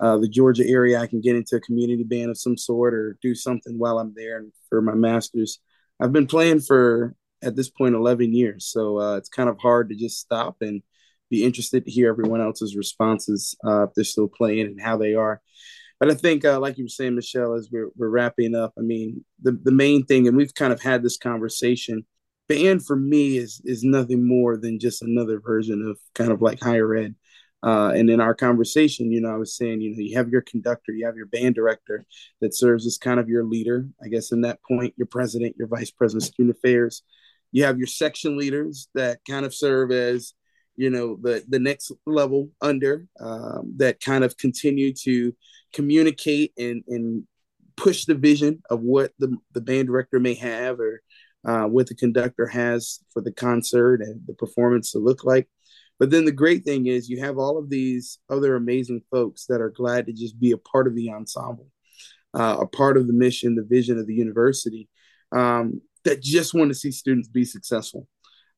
uh, 0.00 0.18
the 0.18 0.28
Georgia 0.28 0.66
area, 0.66 1.00
I 1.00 1.06
can 1.06 1.20
get 1.20 1.36
into 1.36 1.56
a 1.56 1.60
community 1.60 2.04
band 2.04 2.30
of 2.30 2.38
some 2.38 2.56
sort 2.56 2.94
or 2.94 3.18
do 3.22 3.34
something 3.34 3.78
while 3.78 3.98
I'm 3.98 4.14
there 4.14 4.44
for 4.68 4.80
my 4.80 4.94
master's. 4.94 5.60
I've 6.00 6.12
been 6.12 6.26
playing 6.26 6.60
for 6.60 7.14
at 7.42 7.56
this 7.56 7.70
point 7.70 7.94
11 7.94 8.32
years, 8.32 8.66
so 8.66 8.98
uh, 8.98 9.16
it's 9.16 9.28
kind 9.28 9.48
of 9.48 9.58
hard 9.58 9.88
to 9.88 9.96
just 9.96 10.18
stop 10.18 10.56
and 10.60 10.82
be 11.30 11.44
interested 11.44 11.84
to 11.84 11.90
hear 11.90 12.08
everyone 12.08 12.40
else's 12.40 12.76
responses 12.76 13.56
uh, 13.66 13.84
if 13.84 13.94
they're 13.94 14.04
still 14.04 14.28
playing 14.28 14.66
and 14.66 14.80
how 14.80 14.96
they 14.96 15.14
are 15.14 15.40
but 15.98 16.10
I 16.10 16.14
think, 16.14 16.44
uh, 16.44 16.60
like 16.60 16.78
you 16.78 16.84
were 16.84 16.88
saying, 16.88 17.16
Michelle, 17.16 17.54
as 17.54 17.68
we're, 17.72 17.90
we're 17.96 18.08
wrapping 18.08 18.54
up, 18.54 18.72
I 18.78 18.82
mean, 18.82 19.24
the, 19.42 19.52
the 19.52 19.72
main 19.72 20.04
thing, 20.04 20.28
and 20.28 20.36
we've 20.36 20.54
kind 20.54 20.72
of 20.72 20.80
had 20.80 21.02
this 21.02 21.16
conversation, 21.16 22.06
band 22.48 22.84
for 22.84 22.96
me 22.96 23.36
is 23.36 23.60
is 23.64 23.84
nothing 23.84 24.26
more 24.26 24.56
than 24.56 24.78
just 24.78 25.02
another 25.02 25.40
version 25.40 25.82
of 25.82 25.98
kind 26.14 26.32
of 26.32 26.42
like 26.42 26.60
higher 26.60 26.94
ed. 26.94 27.14
Uh, 27.60 27.90
and 27.94 28.08
in 28.08 28.20
our 28.20 28.34
conversation, 28.34 29.10
you 29.10 29.20
know, 29.20 29.30
I 29.30 29.36
was 29.36 29.56
saying, 29.56 29.80
you 29.80 29.90
know, 29.90 29.98
you 29.98 30.16
have 30.16 30.28
your 30.28 30.42
conductor, 30.42 30.92
you 30.92 31.06
have 31.06 31.16
your 31.16 31.26
band 31.26 31.56
director 31.56 32.06
that 32.40 32.54
serves 32.54 32.86
as 32.86 32.98
kind 32.98 33.18
of 33.18 33.28
your 33.28 33.44
leader. 33.44 33.88
I 34.02 34.08
guess 34.08 34.30
in 34.30 34.42
that 34.42 34.60
point, 34.62 34.94
your 34.96 35.08
president, 35.08 35.56
your 35.58 35.66
vice 35.66 35.90
president, 35.90 36.22
student 36.22 36.56
affairs. 36.56 37.02
You 37.50 37.64
have 37.64 37.78
your 37.78 37.86
section 37.88 38.36
leaders 38.36 38.88
that 38.94 39.20
kind 39.28 39.44
of 39.44 39.54
serve 39.54 39.90
as, 39.90 40.34
you 40.76 40.90
know, 40.90 41.18
the 41.20 41.44
the 41.48 41.58
next 41.58 41.90
level 42.06 42.50
under 42.60 43.06
um, 43.18 43.74
that 43.78 44.00
kind 44.00 44.22
of 44.22 44.36
continue 44.36 44.92
to 45.04 45.34
communicate 45.72 46.52
and 46.56 46.84
and 46.86 47.24
push 47.76 48.04
the 48.04 48.14
vision 48.14 48.60
of 48.70 48.80
what 48.80 49.12
the, 49.18 49.36
the 49.54 49.60
band 49.60 49.86
director 49.86 50.18
may 50.20 50.34
have 50.34 50.80
or 50.80 51.00
uh, 51.46 51.64
what 51.64 51.86
the 51.86 51.94
conductor 51.94 52.46
has 52.46 53.00
for 53.12 53.22
the 53.22 53.32
concert 53.32 54.00
and 54.02 54.20
the 54.26 54.34
performance 54.34 54.92
to 54.92 54.98
look 54.98 55.24
like. 55.24 55.48
But 55.98 56.10
then 56.10 56.24
the 56.24 56.32
great 56.32 56.64
thing 56.64 56.86
is 56.86 57.08
you 57.08 57.20
have 57.20 57.38
all 57.38 57.58
of 57.58 57.70
these 57.70 58.18
other 58.30 58.54
amazing 58.54 59.02
folks 59.10 59.46
that 59.46 59.60
are 59.60 59.70
glad 59.70 60.06
to 60.06 60.12
just 60.12 60.38
be 60.38 60.52
a 60.52 60.58
part 60.58 60.86
of 60.86 60.94
the 60.94 61.10
ensemble, 61.10 61.66
uh, 62.34 62.58
a 62.60 62.66
part 62.66 62.96
of 62.96 63.06
the 63.06 63.12
mission, 63.12 63.56
the 63.56 63.64
vision 63.64 63.98
of 63.98 64.06
the 64.06 64.14
university. 64.14 64.88
um, 65.32 65.80
that 66.04 66.22
just 66.22 66.54
want 66.54 66.70
to 66.70 66.74
see 66.74 66.90
students 66.90 67.28
be 67.28 67.44
successful. 67.44 68.06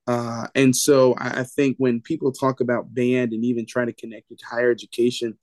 Uh, 0.06 0.46
and 0.54 0.74
so 0.74 1.14
I, 1.14 1.40
I, 1.40 1.44
think 1.44 1.76
when 1.78 2.00
people 2.00 2.32
talk 2.32 2.60
about 2.60 2.92
band 2.94 3.32
and 3.32 3.44
even 3.44 3.66
try 3.66 3.84
to 3.84 3.92
connect 3.92 4.30
it 4.30 4.38
to 4.38 4.46
higher 4.46 4.70
education, 4.70 5.38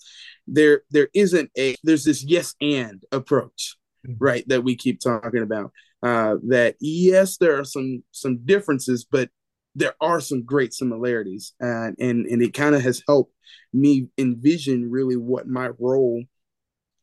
there 0.48 0.82
there 0.90 1.10
isn't 1.14 1.52
a 1.58 1.76
there's 1.84 2.04
this 2.04 2.24
yes 2.24 2.56
and 2.60 3.04
approach. 3.12 3.78
right? 4.20 4.48
That 4.48 4.64
we 4.64 4.76
keep 4.76 5.00
talking 5.00 5.44
about. 5.44 5.72
Uh, 6.04 6.36
that 6.48 6.76
yes, 6.80 7.38
there 7.38 7.60
are 7.60 7.64
some 7.64 8.04
some 8.12 8.40
differences, 8.46 9.06
but 9.10 9.30
there 9.76 9.96
are 10.02 10.20
some 10.20 10.44
great 10.44 10.74
similarities, 10.74 11.54
and 11.60 11.96
and 12.00 12.26
and 12.26 12.42
it 12.42 12.54
kind 12.54 12.76
of 12.76 12.82
has 12.82 13.02
helped 13.08 13.34
me 13.74 14.08
envision 14.18 14.90
really 14.90 15.18
what 15.18 15.48
my 15.48 15.70
role 15.80 16.24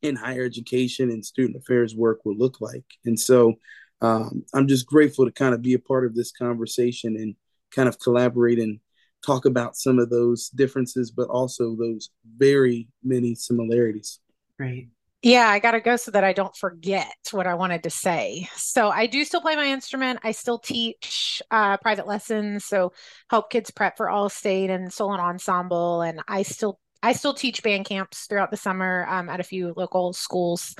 in 0.03 0.17
higher 0.17 0.45
education 0.45 1.11
and 1.11 1.25
student 1.25 1.57
affairs 1.57 1.95
work 1.95 2.21
will 2.25 2.37
look 2.37 2.61
like. 2.61 2.85
And 3.05 3.19
so 3.19 3.55
um, 4.03 4.45
I'm 4.53 4.69
just 4.69 4.87
grateful 4.87 5.25
to 5.25 5.33
kind 5.33 5.55
of 5.55 5.63
be 5.63 5.73
a 5.73 5.79
part 5.79 6.05
of 6.05 6.15
this 6.15 6.31
conversation 6.31 7.17
and 7.17 7.35
kind 7.75 7.89
of 7.89 7.99
collaborate 7.99 8.59
and 8.59 8.81
talk 9.25 9.47
about 9.47 9.77
some 9.77 9.99
of 9.99 10.11
those 10.11 10.51
differences, 10.51 11.11
but 11.11 11.29
also 11.29 11.75
those 11.75 12.11
very 12.37 12.89
many 13.03 13.35
similarities. 13.35 14.21
Great. 14.59 14.89
Yeah, 15.25 15.49
I 15.49 15.59
got 15.59 15.71
to 15.71 15.81
go 15.81 15.97
so 15.97 16.11
that 16.11 16.23
I 16.23 16.35
don't 16.35 16.55
forget 16.55 17.17
what 17.31 17.47
I 17.47 17.55
wanted 17.55 17.85
to 17.85 17.91
say. 17.91 18.47
So 18.57 18.91
I 18.91 19.07
do 19.07 19.25
still 19.25 19.41
play 19.41 19.57
my 19.57 19.65
instrument. 19.65 20.21
I 20.23 20.33
still 20.33 20.59
teach 20.59 21.41
uh, 21.51 21.79
private 21.79 22.07
lessons, 22.07 22.67
so 22.67 22.93
help 23.31 23.49
kids 23.49 23.71
prep 23.71 23.97
for 23.97 24.11
all 24.11 24.29
state 24.29 24.69
and 24.69 24.93
solo 24.93 25.15
and 25.15 25.23
ensemble, 25.23 26.03
and 26.03 26.21
I 26.29 26.43
still 26.43 26.79
I 27.03 27.15
still 27.15 27.33
teach 27.33 27.63
band 27.63 27.87
camps 27.87 28.27
throughout 28.27 28.51
the 28.51 28.59
summer 28.59 29.07
um, 29.09 29.31
at 29.31 29.41
a 29.41 29.45
few 29.45 29.73
local 29.75 30.13
schools. 30.13 30.75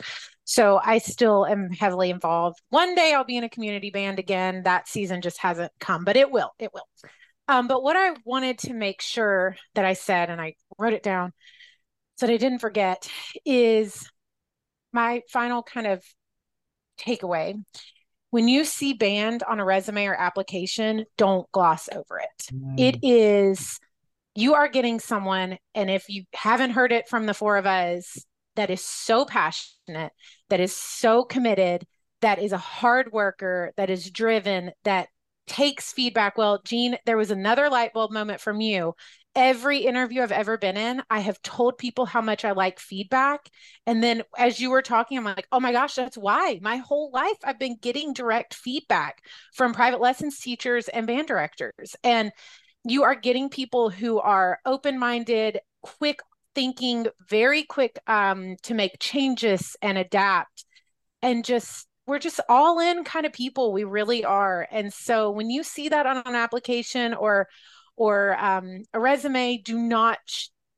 So 0.45 0.79
I 0.83 0.99
still 0.99 1.47
am 1.47 1.71
heavily 1.71 2.11
involved. 2.11 2.61
One 2.69 2.95
day 2.95 3.15
I'll 3.15 3.25
be 3.25 3.39
in 3.39 3.45
a 3.45 3.49
community 3.49 3.89
band 3.89 4.19
again. 4.19 4.65
That 4.65 4.89
season 4.89 5.23
just 5.23 5.39
hasn't 5.39 5.73
come, 5.81 6.05
but 6.05 6.19
it 6.19 6.31
will. 6.31 6.51
It 6.59 6.71
will. 6.75 6.87
Um, 7.49 7.67
but 7.67 7.83
what 7.83 7.97
I 7.97 8.15
wanted 8.27 8.59
to 8.59 8.75
make 8.75 9.01
sure 9.01 9.57
that 9.75 9.87
I 9.87 9.95
said, 9.95 10.29
and 10.29 10.39
I 10.39 10.57
wrote 10.79 10.93
it 10.93 11.03
down 11.03 11.33
so 12.17 12.27
that 12.27 12.33
I 12.35 12.37
didn't 12.37 12.59
forget, 12.59 13.09
is 13.47 14.07
my 14.95 15.23
final 15.31 15.63
kind 15.63 15.87
of 15.87 16.03
takeaway. 16.99 17.63
When 18.31 18.49
you 18.49 18.65
see 18.65 18.95
band 18.95 19.43
on 19.43 19.61
a 19.61 19.65
resume 19.65 20.07
or 20.07 20.15
application, 20.15 21.05
don't 21.19 21.51
gloss 21.53 21.89
over 21.95 22.19
it. 22.19 22.47
Mm. 22.53 22.81
It 22.81 22.99
is 23.03 23.79
you 24.35 24.55
are 24.55 24.69
getting 24.69 24.99
someone, 24.99 25.59
and 25.75 25.91
if 25.91 26.09
you 26.09 26.25
haven't 26.35 26.71
heard 26.71 26.91
it 26.91 27.09
from 27.09 27.27
the 27.27 27.35
four 27.35 27.57
of 27.57 27.67
us, 27.67 28.19
that 28.57 28.71
is 28.71 28.85
so 28.85 29.25
passionate, 29.25 30.13
that 30.49 30.61
is 30.61 30.75
so 30.75 31.25
committed, 31.25 31.85
that 32.21 32.41
is 32.41 32.53
a 32.53 32.59
hard 32.59 33.13
worker, 33.13 33.73
that 33.77 33.91
is 33.91 34.11
driven, 34.11 34.73
that 34.85 35.09
takes 35.47 35.93
feedback. 35.93 36.37
Well, 36.37 36.61
Gene, 36.65 36.97
there 37.07 37.17
was 37.17 37.31
another 37.31 37.69
light 37.69 37.93
bulb 37.93 38.11
moment 38.11 38.41
from 38.41 38.61
you. 38.61 38.95
Every 39.37 39.79
interview 39.79 40.23
I've 40.23 40.31
ever 40.31 40.57
been 40.57 40.77
in, 40.77 41.03
I 41.11 41.21
have 41.21 41.43
told 41.43 41.77
people 41.77 42.07
how 42.07 42.21
much 42.21 42.45
I 42.45 42.53
like 42.53 42.79
feedback. 42.79 43.49
And 43.87 44.03
then 44.03 44.23
as 44.39 44.61
you 44.61 44.71
were 44.71 44.83
talking, 44.83 45.19
I'm 45.19 45.25
like, 45.25 45.49
oh 45.51 45.59
my 45.61 45.73
gosh, 45.73 45.95
that's 45.95 46.17
why 46.17 46.61
my 46.63 46.77
whole 46.77 47.11
life 47.13 47.39
I've 47.43 47.59
been 47.59 47.77
getting 47.81 48.13
direct 48.13 48.55
feedback 48.55 49.23
from 49.53 49.75
private 49.75 50.01
lessons 50.01 50.39
teachers 50.39 50.89
and 50.89 51.07
band 51.07 51.27
directors. 51.27 51.97
And 52.05 52.31
you 52.85 53.03
are 53.03 53.15
getting 53.15 53.49
people 53.49 53.91
who 53.91 54.21
are 54.21 54.61
open 54.65 54.99
minded, 54.99 55.59
quick 55.83 56.21
thinking, 56.55 57.07
very 57.29 57.65
quick 57.65 57.99
um, 58.07 58.57
to 58.63 58.75
make 58.75 58.99
changes 59.01 59.77
and 59.83 59.99
adapt, 59.99 60.65
and 61.23 61.45
just 61.45 61.87
we're 62.07 62.19
just 62.19 62.41
all 62.49 62.81
in 62.81 63.03
kind 63.05 63.25
of 63.25 63.33
people. 63.33 63.73
We 63.73 63.85
really 63.85 64.25
are. 64.25 64.69
And 64.71 64.93
so 64.93 65.31
when 65.31 65.49
you 65.49 65.63
see 65.63 65.89
that 65.89 66.07
on 66.07 66.19
an 66.27 66.35
application 66.35 67.15
or 67.15 67.49
or 67.97 68.37
um, 68.43 68.83
a 68.93 69.01
resume, 69.01 69.59
do 69.59 69.79
not 69.79 70.19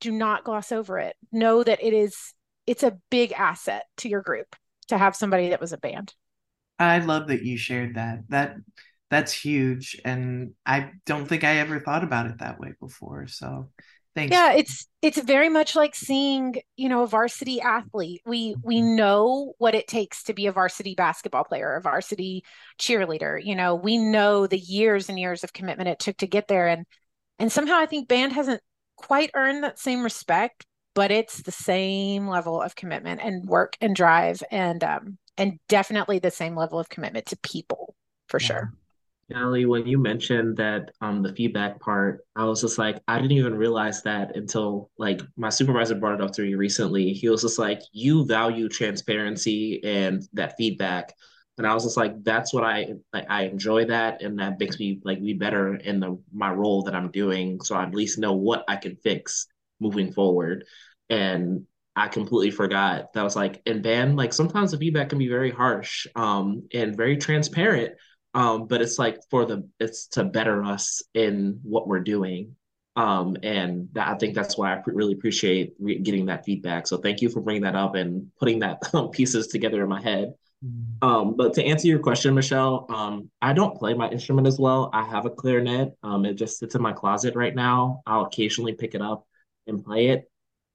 do 0.00 0.12
not 0.12 0.44
gloss 0.44 0.72
over 0.72 0.98
it. 0.98 1.16
Know 1.32 1.62
that 1.62 1.82
it 1.82 1.92
is 1.92 2.34
it's 2.66 2.82
a 2.82 2.98
big 3.10 3.32
asset 3.32 3.84
to 3.98 4.08
your 4.08 4.22
group 4.22 4.56
to 4.88 4.98
have 4.98 5.16
somebody 5.16 5.50
that 5.50 5.60
was 5.60 5.72
a 5.72 5.78
band. 5.78 6.14
I 6.78 6.98
love 6.98 7.28
that 7.28 7.42
you 7.42 7.56
shared 7.56 7.94
that. 7.94 8.24
That 8.28 8.56
that's 9.10 9.32
huge 9.32 10.00
and 10.04 10.52
i 10.64 10.90
don't 11.04 11.26
think 11.26 11.44
i 11.44 11.56
ever 11.56 11.80
thought 11.80 12.04
about 12.04 12.26
it 12.26 12.38
that 12.38 12.58
way 12.58 12.72
before 12.80 13.26
so 13.26 13.70
thanks 14.14 14.32
yeah 14.32 14.52
it's 14.52 14.88
it's 15.02 15.20
very 15.20 15.48
much 15.48 15.76
like 15.76 15.94
seeing 15.94 16.56
you 16.76 16.88
know 16.88 17.02
a 17.02 17.06
varsity 17.06 17.60
athlete 17.60 18.20
we 18.26 18.56
we 18.62 18.78
mm-hmm. 18.78 18.96
know 18.96 19.54
what 19.58 19.74
it 19.74 19.86
takes 19.86 20.24
to 20.24 20.34
be 20.34 20.46
a 20.46 20.52
varsity 20.52 20.94
basketball 20.94 21.44
player 21.44 21.74
a 21.74 21.80
varsity 21.80 22.44
cheerleader 22.80 23.42
you 23.42 23.54
know 23.54 23.74
we 23.74 23.96
know 23.96 24.46
the 24.46 24.58
years 24.58 25.08
and 25.08 25.18
years 25.18 25.44
of 25.44 25.52
commitment 25.52 25.88
it 25.88 25.98
took 25.98 26.16
to 26.16 26.26
get 26.26 26.48
there 26.48 26.66
and 26.66 26.84
and 27.38 27.50
somehow 27.50 27.78
i 27.78 27.86
think 27.86 28.08
band 28.08 28.32
hasn't 28.32 28.60
quite 28.96 29.30
earned 29.34 29.62
that 29.62 29.78
same 29.78 30.02
respect 30.02 30.64
but 30.94 31.10
it's 31.10 31.42
the 31.42 31.52
same 31.52 32.26
level 32.26 32.60
of 32.60 32.74
commitment 32.74 33.20
and 33.22 33.46
work 33.46 33.76
and 33.80 33.94
drive 33.94 34.42
and 34.50 34.82
um 34.82 35.18
and 35.36 35.58
definitely 35.68 36.18
the 36.18 36.30
same 36.30 36.56
level 36.56 36.78
of 36.78 36.88
commitment 36.88 37.26
to 37.26 37.36
people 37.38 37.94
for 38.28 38.40
yeah. 38.40 38.46
sure 38.46 38.72
Kellye, 39.32 39.66
when 39.66 39.86
you 39.86 39.98
mentioned 39.98 40.56
that 40.56 40.92
um 41.00 41.22
the 41.22 41.34
feedback 41.34 41.80
part, 41.80 42.24
I 42.36 42.44
was 42.44 42.60
just 42.60 42.78
like, 42.78 43.02
I 43.08 43.16
didn't 43.16 43.32
even 43.32 43.56
realize 43.56 44.02
that 44.04 44.36
until 44.36 44.90
like 44.98 45.20
my 45.36 45.48
supervisor 45.48 45.96
brought 45.96 46.14
it 46.14 46.20
up 46.20 46.30
to 46.34 46.42
me 46.42 46.54
recently. 46.54 47.12
He 47.12 47.28
was 47.28 47.42
just 47.42 47.58
like, 47.58 47.82
you 47.92 48.24
value 48.24 48.68
transparency 48.68 49.82
and 49.82 50.22
that 50.34 50.56
feedback. 50.56 51.12
And 51.58 51.66
I 51.66 51.72
was 51.72 51.84
just 51.84 51.96
like, 51.96 52.22
that's 52.22 52.52
what 52.52 52.64
I 52.64 52.94
like 53.12 53.26
I 53.30 53.44
enjoy 53.44 53.86
that 53.86 54.22
and 54.22 54.38
that 54.38 54.58
makes 54.60 54.78
me 54.78 55.00
like 55.04 55.22
be 55.22 55.32
better 55.32 55.74
in 55.76 56.00
the 56.00 56.18
my 56.32 56.50
role 56.50 56.82
that 56.82 56.94
I'm 56.94 57.10
doing. 57.10 57.60
So 57.62 57.74
I 57.74 57.84
at 57.84 57.94
least 57.94 58.18
know 58.18 58.34
what 58.34 58.64
I 58.68 58.76
can 58.76 58.96
fix 58.96 59.46
moving 59.80 60.12
forward. 60.12 60.64
And 61.08 61.66
I 61.94 62.08
completely 62.08 62.50
forgot 62.50 63.12
that 63.14 63.22
was 63.22 63.36
like 63.36 63.62
in 63.64 63.80
band, 63.80 64.16
like 64.16 64.32
sometimes 64.34 64.72
the 64.72 64.78
feedback 64.78 65.08
can 65.08 65.18
be 65.18 65.28
very 65.28 65.50
harsh 65.50 66.06
um 66.14 66.68
and 66.74 66.96
very 66.96 67.16
transparent 67.16 67.94
um, 68.34 68.66
but 68.66 68.82
it's 68.82 68.98
like 68.98 69.18
for 69.30 69.46
the 69.46 69.66
it's 69.80 70.08
to 70.08 70.24
better 70.24 70.62
us 70.62 71.02
in 71.14 71.58
what 71.62 71.88
we're 71.88 72.00
doing 72.00 72.54
um, 72.96 73.36
and 73.42 73.88
that, 73.92 74.08
i 74.08 74.14
think 74.18 74.34
that's 74.34 74.58
why 74.58 74.74
i 74.74 74.82
really 74.86 75.14
appreciate 75.14 75.74
re- 75.78 75.98
getting 75.98 76.26
that 76.26 76.44
feedback 76.44 76.86
so 76.86 76.98
thank 76.98 77.22
you 77.22 77.30
for 77.30 77.40
bringing 77.40 77.62
that 77.62 77.74
up 77.76 77.94
and 77.94 78.30
putting 78.38 78.58
that 78.60 78.78
pieces 79.12 79.46
together 79.48 79.82
in 79.82 79.88
my 79.88 80.02
head. 80.02 80.34
Um, 81.02 81.36
but 81.36 81.52
to 81.54 81.64
answer 81.64 81.86
your 81.86 81.98
question 81.98 82.34
michelle 82.34 82.86
um, 82.88 83.30
i 83.42 83.52
don't 83.52 83.76
play 83.78 83.94
my 83.94 84.08
instrument 84.10 84.46
as 84.46 84.58
well. 84.58 84.90
I 84.92 85.04
have 85.04 85.26
a 85.26 85.30
clarinet. 85.30 85.94
Um, 86.02 86.24
it 86.24 86.34
just 86.34 86.58
sits 86.58 86.74
in 86.74 86.82
my 86.82 86.92
closet 86.92 87.34
right 87.34 87.54
now. 87.54 88.02
I'll 88.06 88.24
occasionally 88.24 88.74
pick 88.74 88.94
it 88.94 89.02
up 89.02 89.26
and 89.66 89.84
play 89.84 90.08
it. 90.08 90.30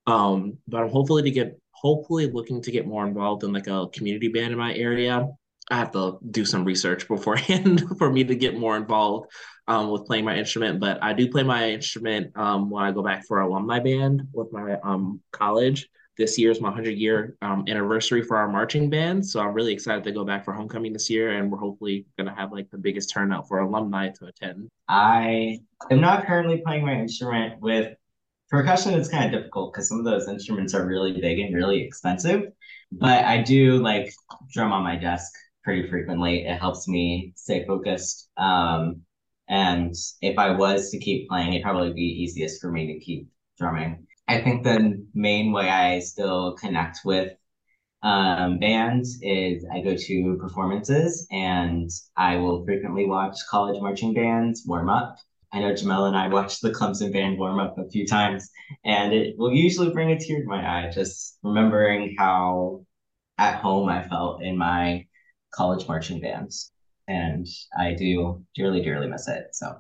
Um, 0.08 0.58
but 0.68 0.82
i'm 0.82 0.90
hopefully 0.90 1.24
to 1.24 1.32
get 1.32 1.60
hopefully 1.72 2.28
looking 2.28 2.62
to 2.62 2.72
get 2.72 2.86
more 2.88 3.06
involved 3.08 3.44
in 3.44 3.52
like 3.52 3.68
a 3.68 3.88
community 3.94 4.28
band 4.28 4.52
in 4.52 4.58
my 4.58 4.74
area. 4.76 5.28
I 5.70 5.78
have 5.78 5.92
to 5.92 6.20
do 6.30 6.46
some 6.46 6.66
research 6.66 7.08
beforehand 7.08 7.84
for 7.98 8.12
me 8.12 8.24
to 8.24 8.36
get 8.36 8.58
more 8.58 8.78
involved 8.78 9.32
um, 9.68 9.90
with 9.90 10.06
playing 10.06 10.26
my 10.26 10.36
instrument. 10.36 10.80
But 10.80 11.02
I 11.02 11.14
do 11.14 11.30
play 11.30 11.44
my 11.44 11.72
instrument 11.72 12.38
um, 12.38 12.70
when 12.70 12.84
I 12.84 12.92
go 12.92 13.02
back 13.02 13.26
for 13.26 13.40
alumni 13.40 13.80
band 13.80 14.28
with 14.34 14.52
my 14.52 14.78
um, 14.84 15.22
college. 15.32 15.88
This 16.18 16.38
year 16.38 16.52
is 16.52 16.62
my 16.62 16.70
100 16.70 16.98
year 16.98 17.38
um, 17.42 17.64
anniversary 17.68 18.22
for 18.22 18.38
our 18.38 18.48
marching 18.48 18.90
band. 18.90 19.26
So 19.26 19.40
I'm 19.40 19.54
really 19.54 19.74
excited 19.74 20.04
to 20.04 20.12
go 20.12 20.24
back 20.26 20.44
for 20.44 20.54
homecoming 20.54 20.94
this 20.94 21.10
year. 21.10 21.32
And 21.32 21.52
we're 21.52 21.58
hopefully 21.58 22.06
going 22.18 22.28
to 22.28 22.36
have 22.36 22.52
like 22.52 22.70
the 22.70 22.78
biggest 22.78 23.10
turnout 23.10 23.48
for 23.48 23.60
alumni 23.60 24.10
to 24.10 24.26
attend. 24.26 24.70
I 24.88 25.60
am 25.90 26.02
not 26.02 26.26
currently 26.26 26.62
playing 26.66 26.86
my 26.86 26.94
instrument 26.94 27.62
with 27.62 27.96
percussion. 28.50 28.94
It's 28.94 29.10
kind 29.10 29.26
of 29.26 29.32
difficult 29.32 29.74
because 29.74 29.88
some 29.88 30.00
of 30.00 30.06
those 30.06 30.28
instruments 30.28 30.74
are 30.74 30.86
really 30.86 31.20
big 31.20 31.40
and 31.40 31.56
really 31.56 31.82
expensive. 31.82 32.52
But 32.92 33.24
I 33.24 33.42
do 33.42 33.78
like 33.78 34.14
drum 34.52 34.74
on 34.74 34.84
my 34.84 34.98
desk 34.98 35.32
pretty 35.64 35.90
frequently. 35.90 36.46
It 36.46 36.60
helps 36.60 36.88
me 36.88 37.34
stay 37.36 37.66
focused. 37.66 38.30
Um, 38.38 39.02
and 39.48 39.96
if 40.22 40.38
I 40.38 40.52
was 40.52 40.92
to 40.92 41.00
keep 41.00 41.30
playing, 41.30 41.54
it'd 41.54 41.64
probably 41.64 41.94
be 41.94 42.24
easiest 42.24 42.62
for 42.62 42.72
me 42.72 42.88
to 42.94 43.00
keep 43.00 43.28
drumming. 43.58 44.08
I 44.32 44.42
think 44.42 44.64
the 44.64 45.06
main 45.14 45.52
way 45.52 45.70
I 45.70 46.00
still 46.00 46.56
connect 46.56 47.00
with 47.04 47.34
um, 48.02 48.60
bands 48.60 49.20
is 49.22 49.66
I 49.70 49.82
go 49.82 49.94
to 49.94 50.38
performances 50.40 51.28
and 51.32 51.90
I 52.16 52.38
will 52.38 52.64
frequently 52.64 53.06
watch 53.06 53.36
college 53.50 53.82
marching 53.82 54.14
bands 54.14 54.64
warm 54.66 54.88
up. 54.88 55.18
I 55.52 55.60
know 55.60 55.74
Jamel 55.74 56.08
and 56.08 56.16
I 56.16 56.30
watched 56.30 56.62
the 56.62 56.72
Clemson 56.72 57.12
band 57.12 57.40
warm 57.40 57.60
up 57.60 57.78
a 57.78 57.90
few 57.90 58.08
times, 58.08 58.50
and 58.86 59.12
it 59.12 59.36
will 59.38 59.52
usually 59.52 59.90
bring 59.90 60.12
a 60.12 60.18
tear 60.18 60.40
to 60.40 60.48
my 60.48 60.66
eye 60.66 60.90
just 60.92 61.38
remembering 61.44 62.16
how 62.18 62.86
at 63.38 63.60
home 63.60 63.90
I 63.90 64.08
felt 64.08 64.42
in 64.42 64.58
my 64.58 65.08
college 65.54 65.86
marching 65.90 66.22
bands. 66.22 66.72
And 67.06 67.46
I 67.78 67.96
do 67.96 68.46
dearly, 68.56 68.82
dearly 68.82 69.08
miss 69.08 69.28
it. 69.28 69.48
So, 69.52 69.76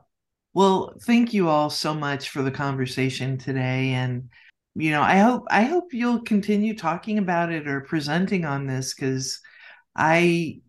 well, 0.53 0.93
thank 1.03 1.33
you 1.33 1.47
all 1.47 1.69
so 1.69 1.93
much 1.93 2.29
for 2.29 2.41
the 2.41 2.51
conversation 2.51 3.37
today. 3.37 3.91
And, 3.91 4.27
you 4.75 4.91
know, 4.91 5.01
I 5.01 5.17
hope, 5.17 5.45
I 5.49 5.63
hope 5.63 5.93
you'll 5.93 6.21
continue 6.21 6.75
talking 6.75 7.17
about 7.17 7.51
it 7.51 7.67
or 7.67 7.81
presenting 7.81 8.45
on 8.45 8.67
this 8.67 8.93
because 8.93 9.41
I, 9.95 10.61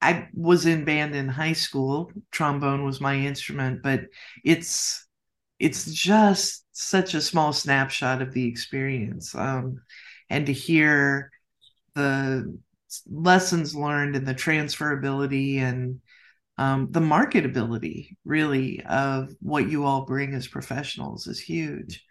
I 0.00 0.28
was 0.34 0.66
in 0.66 0.84
band 0.84 1.14
in 1.14 1.28
high 1.28 1.52
school. 1.52 2.10
Trombone 2.30 2.84
was 2.84 3.00
my 3.00 3.16
instrument, 3.16 3.82
but 3.82 4.02
it's 4.44 5.04
it's 5.58 5.90
just 5.92 6.64
such 6.72 7.14
a 7.14 7.20
small 7.20 7.52
snapshot 7.52 8.20
of 8.20 8.32
the 8.32 8.46
experience. 8.46 9.34
Um, 9.34 9.80
and 10.28 10.46
to 10.46 10.52
hear 10.52 11.30
the 11.94 12.58
lessons 13.10 13.74
learned 13.74 14.16
and 14.16 14.26
the 14.26 14.34
transferability 14.34 15.58
and 15.58 16.00
um, 16.58 16.88
the 16.90 17.00
marketability 17.00 18.16
really 18.24 18.82
of 18.84 19.30
what 19.40 19.68
you 19.68 19.84
all 19.84 20.04
bring 20.04 20.34
as 20.34 20.46
professionals 20.46 21.26
is 21.26 21.40
huge. 21.40 22.04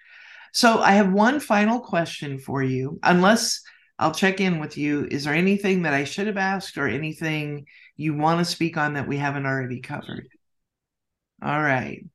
So 0.53 0.79
I 0.79 0.93
have 0.93 1.11
one 1.11 1.39
final 1.39 1.79
question 1.79 2.37
for 2.37 2.61
you, 2.61 2.99
unless 3.01 3.61
I'll 3.97 4.13
check 4.13 4.39
in 4.39 4.59
with 4.59 4.77
you. 4.77 5.07
Is 5.09 5.23
there 5.23 5.33
anything 5.33 5.83
that 5.83 5.93
I 5.93 6.03
should 6.03 6.27
have 6.27 6.37
asked 6.37 6.77
or 6.77 6.87
anything 6.87 7.65
you 7.95 8.15
want 8.15 8.39
to 8.39 8.45
speak 8.45 8.77
on 8.77 8.93
that 8.93 9.07
we 9.07 9.17
haven't 9.17 9.45
already 9.45 9.81
covered? 9.81 10.27
All 11.43 11.61
right. 11.61 12.05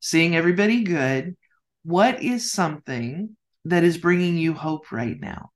Seeing 0.00 0.34
everybody 0.34 0.84
good. 0.84 1.36
What 1.84 2.22
is 2.22 2.50
something 2.50 3.36
that 3.66 3.84
is 3.84 3.98
bringing 3.98 4.36
you 4.38 4.54
hope 4.54 4.90
right 4.90 5.18
now? 5.20 5.50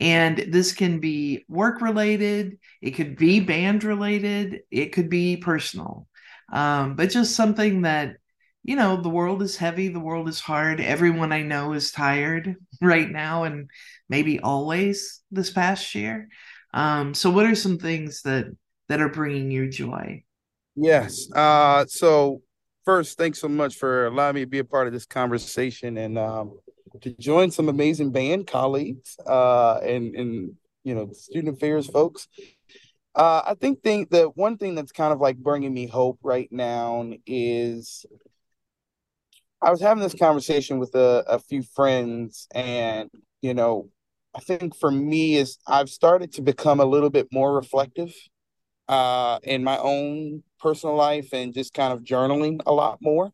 And 0.00 0.38
this 0.38 0.72
can 0.72 1.00
be 1.00 1.44
work 1.48 1.80
related, 1.80 2.58
it 2.80 2.92
could 2.92 3.16
be 3.16 3.40
band 3.40 3.84
related, 3.84 4.62
it 4.70 4.92
could 4.92 5.08
be 5.08 5.36
personal, 5.36 6.08
um, 6.52 6.96
but 6.96 7.10
just 7.10 7.36
something 7.36 7.82
that, 7.82 8.16
you 8.64 8.76
know, 8.76 9.00
the 9.00 9.08
world 9.08 9.42
is 9.42 9.56
heavy, 9.56 9.88
the 9.88 10.00
world 10.00 10.28
is 10.28 10.40
hard. 10.40 10.80
Everyone 10.80 11.32
I 11.32 11.42
know 11.42 11.72
is 11.72 11.90
tired 11.90 12.56
right 12.80 13.10
now 13.10 13.44
and 13.44 13.68
maybe 14.08 14.40
always 14.40 15.20
this 15.30 15.50
past 15.50 15.94
year. 15.94 16.28
Um, 16.74 17.14
so, 17.14 17.30
what 17.30 17.46
are 17.46 17.54
some 17.54 17.78
things 17.78 18.22
that 18.22 18.46
that 18.88 19.00
are 19.00 19.08
bringing 19.08 19.50
you 19.50 19.68
joy? 19.68 20.22
Yes. 20.76 21.30
Uh, 21.32 21.84
so 21.86 22.42
first, 22.84 23.18
thanks 23.18 23.38
so 23.38 23.48
much 23.48 23.76
for 23.76 24.06
allowing 24.06 24.36
me 24.36 24.40
to 24.42 24.46
be 24.46 24.58
a 24.58 24.64
part 24.64 24.86
of 24.86 24.92
this 24.92 25.06
conversation 25.06 25.98
and 25.98 26.18
um, 26.18 26.58
to 27.00 27.10
join 27.18 27.50
some 27.50 27.68
amazing 27.68 28.10
band 28.10 28.46
colleagues 28.46 29.16
uh, 29.26 29.78
and 29.78 30.14
and 30.14 30.52
you 30.84 30.94
know 30.94 31.10
student 31.12 31.56
affairs 31.56 31.86
folks. 31.88 32.28
Uh, 33.14 33.42
I 33.46 33.54
think 33.54 33.82
think 33.82 34.08
the 34.08 34.24
one 34.34 34.56
thing 34.56 34.74
that's 34.74 34.92
kind 34.92 35.12
of 35.12 35.20
like 35.20 35.36
bringing 35.36 35.74
me 35.74 35.86
hope 35.86 36.18
right 36.22 36.50
now 36.50 37.12
is 37.26 38.06
I 39.62 39.70
was 39.70 39.80
having 39.80 40.02
this 40.02 40.14
conversation 40.14 40.78
with 40.78 40.94
a, 40.94 41.24
a 41.28 41.38
few 41.38 41.62
friends, 41.62 42.48
and 42.52 43.08
you 43.42 43.54
know, 43.54 43.88
I 44.34 44.40
think 44.40 44.74
for 44.76 44.90
me 44.90 45.36
is 45.36 45.58
I've 45.66 45.88
started 45.88 46.32
to 46.34 46.42
become 46.42 46.80
a 46.80 46.84
little 46.84 47.10
bit 47.10 47.28
more 47.32 47.54
reflective 47.54 48.12
uh, 48.88 49.38
in 49.44 49.62
my 49.62 49.78
own 49.78 50.42
personal 50.58 50.96
life 50.96 51.32
and 51.32 51.54
just 51.54 51.74
kind 51.74 51.92
of 51.92 52.00
journaling 52.00 52.60
a 52.66 52.72
lot 52.72 52.98
more. 53.00 53.26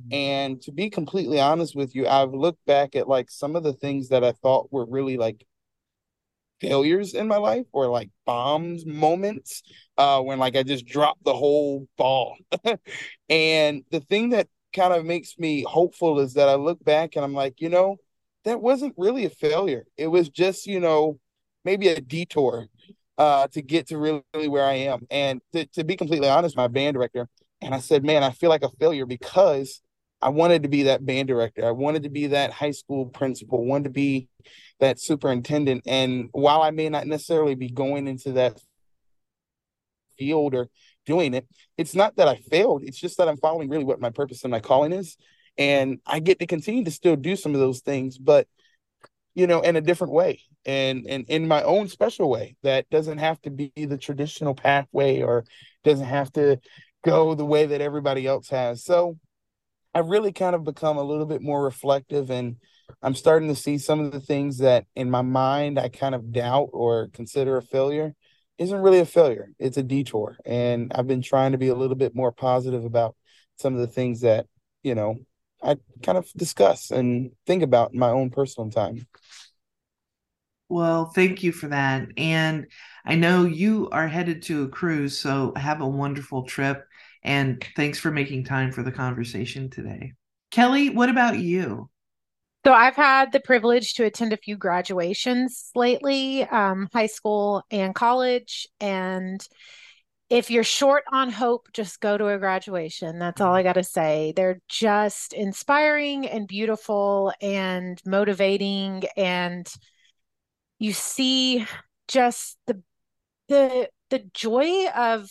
Mm-hmm. 0.00 0.14
And 0.14 0.62
to 0.62 0.72
be 0.72 0.90
completely 0.90 1.40
honest 1.40 1.74
with 1.74 1.94
you, 1.94 2.06
I've 2.06 2.32
looked 2.32 2.64
back 2.66 2.94
at 2.94 3.08
like 3.08 3.30
some 3.30 3.56
of 3.56 3.64
the 3.64 3.72
things 3.72 4.10
that 4.10 4.22
I 4.22 4.32
thought 4.32 4.72
were 4.72 4.86
really 4.86 5.16
like 5.16 5.44
failures 6.60 7.14
in 7.14 7.28
my 7.28 7.36
life 7.36 7.66
or 7.72 7.86
like 7.86 8.08
bombs 8.24 8.86
moments 8.86 9.62
uh 9.98 10.18
when 10.22 10.38
like 10.38 10.56
I 10.56 10.62
just 10.62 10.86
dropped 10.86 11.22
the 11.24 11.34
whole 11.34 11.86
ball. 11.98 12.36
and 13.28 13.82
the 13.90 14.00
thing 14.00 14.30
that 14.30 14.48
kind 14.76 14.92
of 14.92 15.04
makes 15.04 15.38
me 15.38 15.64
hopeful 15.66 16.20
is 16.20 16.34
that 16.34 16.48
I 16.48 16.54
look 16.54 16.84
back 16.84 17.16
and 17.16 17.24
I'm 17.24 17.34
like, 17.34 17.60
you 17.60 17.68
know, 17.68 17.96
that 18.44 18.60
wasn't 18.60 18.94
really 18.96 19.24
a 19.24 19.30
failure. 19.30 19.86
It 19.96 20.06
was 20.08 20.28
just, 20.28 20.66
you 20.66 20.78
know, 20.78 21.18
maybe 21.64 21.88
a 21.88 22.00
detour 22.00 22.68
uh 23.18 23.48
to 23.48 23.62
get 23.62 23.88
to 23.88 23.98
really, 23.98 24.48
where 24.48 24.64
I 24.64 24.74
am. 24.74 25.06
And 25.10 25.40
to, 25.52 25.66
to 25.66 25.84
be 25.84 25.96
completely 25.96 26.28
honest, 26.28 26.56
my 26.56 26.68
band 26.68 26.94
director, 26.94 27.28
and 27.60 27.74
I 27.74 27.80
said, 27.80 28.04
man, 28.04 28.22
I 28.22 28.30
feel 28.30 28.50
like 28.50 28.62
a 28.62 28.70
failure 28.78 29.06
because 29.06 29.80
I 30.20 30.28
wanted 30.28 30.62
to 30.62 30.68
be 30.68 30.84
that 30.84 31.04
band 31.04 31.28
director. 31.28 31.66
I 31.66 31.70
wanted 31.72 32.02
to 32.04 32.10
be 32.10 32.28
that 32.28 32.52
high 32.52 32.70
school 32.70 33.06
principal, 33.06 33.64
wanted 33.64 33.84
to 33.84 33.90
be 33.90 34.28
that 34.80 35.00
superintendent. 35.00 35.84
And 35.86 36.28
while 36.32 36.62
I 36.62 36.70
may 36.70 36.88
not 36.88 37.06
necessarily 37.06 37.54
be 37.54 37.68
going 37.68 38.06
into 38.06 38.32
that 38.32 38.60
field 40.18 40.54
or 40.54 40.68
doing 41.06 41.32
it, 41.32 41.46
it's 41.78 41.94
not 41.94 42.16
that 42.16 42.28
I 42.28 42.36
failed. 42.36 42.82
It's 42.84 42.98
just 42.98 43.18
that 43.18 43.28
I'm 43.28 43.38
following 43.38 43.70
really 43.70 43.84
what 43.84 44.00
my 44.00 44.10
purpose 44.10 44.44
and 44.44 44.50
my 44.50 44.60
calling 44.60 44.92
is. 44.92 45.16
And 45.56 46.00
I 46.06 46.18
get 46.18 46.38
to 46.40 46.46
continue 46.46 46.84
to 46.84 46.90
still 46.90 47.16
do 47.16 47.34
some 47.34 47.54
of 47.54 47.60
those 47.60 47.80
things, 47.80 48.18
but 48.18 48.46
you 49.34 49.46
know, 49.46 49.60
in 49.60 49.76
a 49.76 49.80
different 49.80 50.12
way 50.12 50.40
and 50.64 51.06
and 51.08 51.24
in 51.28 51.46
my 51.46 51.62
own 51.62 51.88
special 51.88 52.28
way 52.28 52.56
that 52.62 52.88
doesn't 52.90 53.18
have 53.18 53.40
to 53.42 53.50
be 53.50 53.72
the 53.76 53.96
traditional 53.96 54.54
pathway 54.54 55.22
or 55.22 55.44
doesn't 55.84 56.06
have 56.06 56.32
to 56.32 56.58
go 57.04 57.34
the 57.34 57.44
way 57.44 57.66
that 57.66 57.80
everybody 57.80 58.26
else 58.26 58.48
has. 58.48 58.84
So 58.84 59.18
I've 59.94 60.08
really 60.08 60.32
kind 60.32 60.54
of 60.54 60.64
become 60.64 60.98
a 60.98 61.02
little 61.02 61.26
bit 61.26 61.40
more 61.40 61.62
reflective 61.62 62.30
and 62.30 62.56
I'm 63.02 63.14
starting 63.14 63.48
to 63.48 63.54
see 63.54 63.78
some 63.78 64.00
of 64.00 64.12
the 64.12 64.20
things 64.20 64.58
that 64.58 64.86
in 64.94 65.10
my 65.10 65.22
mind 65.22 65.78
I 65.78 65.88
kind 65.88 66.14
of 66.14 66.32
doubt 66.32 66.70
or 66.72 67.08
consider 67.12 67.56
a 67.56 67.62
failure 67.62 68.14
isn't 68.58 68.80
really 68.80 69.00
a 69.00 69.06
failure. 69.06 69.50
It's 69.58 69.76
a 69.76 69.82
detour. 69.82 70.36
And 70.44 70.92
I've 70.94 71.06
been 71.06 71.22
trying 71.22 71.52
to 71.52 71.58
be 71.58 71.68
a 71.68 71.74
little 71.74 71.96
bit 71.96 72.14
more 72.14 72.32
positive 72.32 72.84
about 72.84 73.16
some 73.56 73.74
of 73.74 73.80
the 73.80 73.86
things 73.86 74.20
that, 74.20 74.46
you 74.82 74.94
know, 74.94 75.16
I 75.62 75.76
kind 76.02 76.18
of 76.18 76.30
discuss 76.36 76.90
and 76.90 77.30
think 77.46 77.62
about 77.62 77.92
in 77.92 77.98
my 77.98 78.10
own 78.10 78.30
personal 78.30 78.70
time. 78.70 79.06
Well, 80.68 81.06
thank 81.06 81.42
you 81.42 81.52
for 81.52 81.68
that. 81.68 82.08
And 82.16 82.66
I 83.04 83.14
know 83.14 83.44
you 83.44 83.88
are 83.90 84.08
headed 84.08 84.42
to 84.44 84.64
a 84.64 84.68
cruise, 84.68 85.16
so 85.16 85.52
have 85.56 85.80
a 85.80 85.86
wonderful 85.86 86.42
trip. 86.42 86.84
And 87.22 87.64
thanks 87.76 87.98
for 87.98 88.10
making 88.10 88.44
time 88.44 88.72
for 88.72 88.82
the 88.82 88.92
conversation 88.92 89.70
today. 89.70 90.12
Kellye, 90.52 90.94
what 90.94 91.08
about 91.08 91.38
you? 91.38 91.88
So 92.66 92.72
I've 92.72 92.96
had 92.96 93.30
the 93.30 93.38
privilege 93.38 93.94
to 93.94 94.04
attend 94.06 94.32
a 94.32 94.36
few 94.36 94.56
graduations 94.56 95.70
lately, 95.76 96.42
um, 96.42 96.88
high 96.92 97.06
school 97.06 97.62
and 97.70 97.94
college. 97.94 98.66
And 98.80 99.40
if 100.30 100.50
you're 100.50 100.64
short 100.64 101.04
on 101.12 101.30
hope, 101.30 101.68
just 101.72 102.00
go 102.00 102.18
to 102.18 102.26
a 102.26 102.38
graduation. 102.38 103.20
That's 103.20 103.40
all 103.40 103.54
I 103.54 103.62
got 103.62 103.74
to 103.74 103.84
say. 103.84 104.32
They're 104.34 104.58
just 104.68 105.32
inspiring 105.32 106.26
and 106.26 106.48
beautiful 106.48 107.32
and 107.40 108.02
motivating. 108.04 109.04
And 109.16 109.72
you 110.80 110.92
see 110.92 111.64
just 112.08 112.58
the 112.66 112.82
the 113.46 113.90
the 114.10 114.28
joy 114.34 114.88
of 114.88 115.30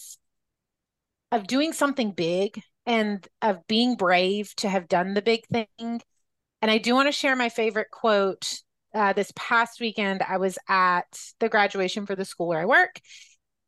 of 1.34 1.48
doing 1.48 1.74
something 1.74 2.14
big 2.14 2.62
and 2.86 3.28
of 3.42 3.68
being 3.68 3.98
brave 3.98 4.56
to 4.56 4.70
have 4.70 4.88
done 4.88 5.16
the 5.16 5.22
big 5.22 5.42
thing. 5.48 6.00
And 6.66 6.72
I 6.72 6.80
do 6.80 6.96
want 6.96 7.08
to 7.08 7.12
share 7.12 7.36
my 7.36 7.50
favorite 7.50 7.92
quote. 7.92 8.60
Uh, 8.92 9.14
this 9.14 9.32
past 9.36 9.80
weekend, 9.80 10.24
I 10.28 10.38
was 10.38 10.58
at 10.68 11.06
the 11.40 11.48
graduation 11.48 12.08
for 12.08 12.16
the 12.16 12.26
school 12.26 12.48
where 12.48 12.60
I 12.60 12.66
work, 12.66 13.00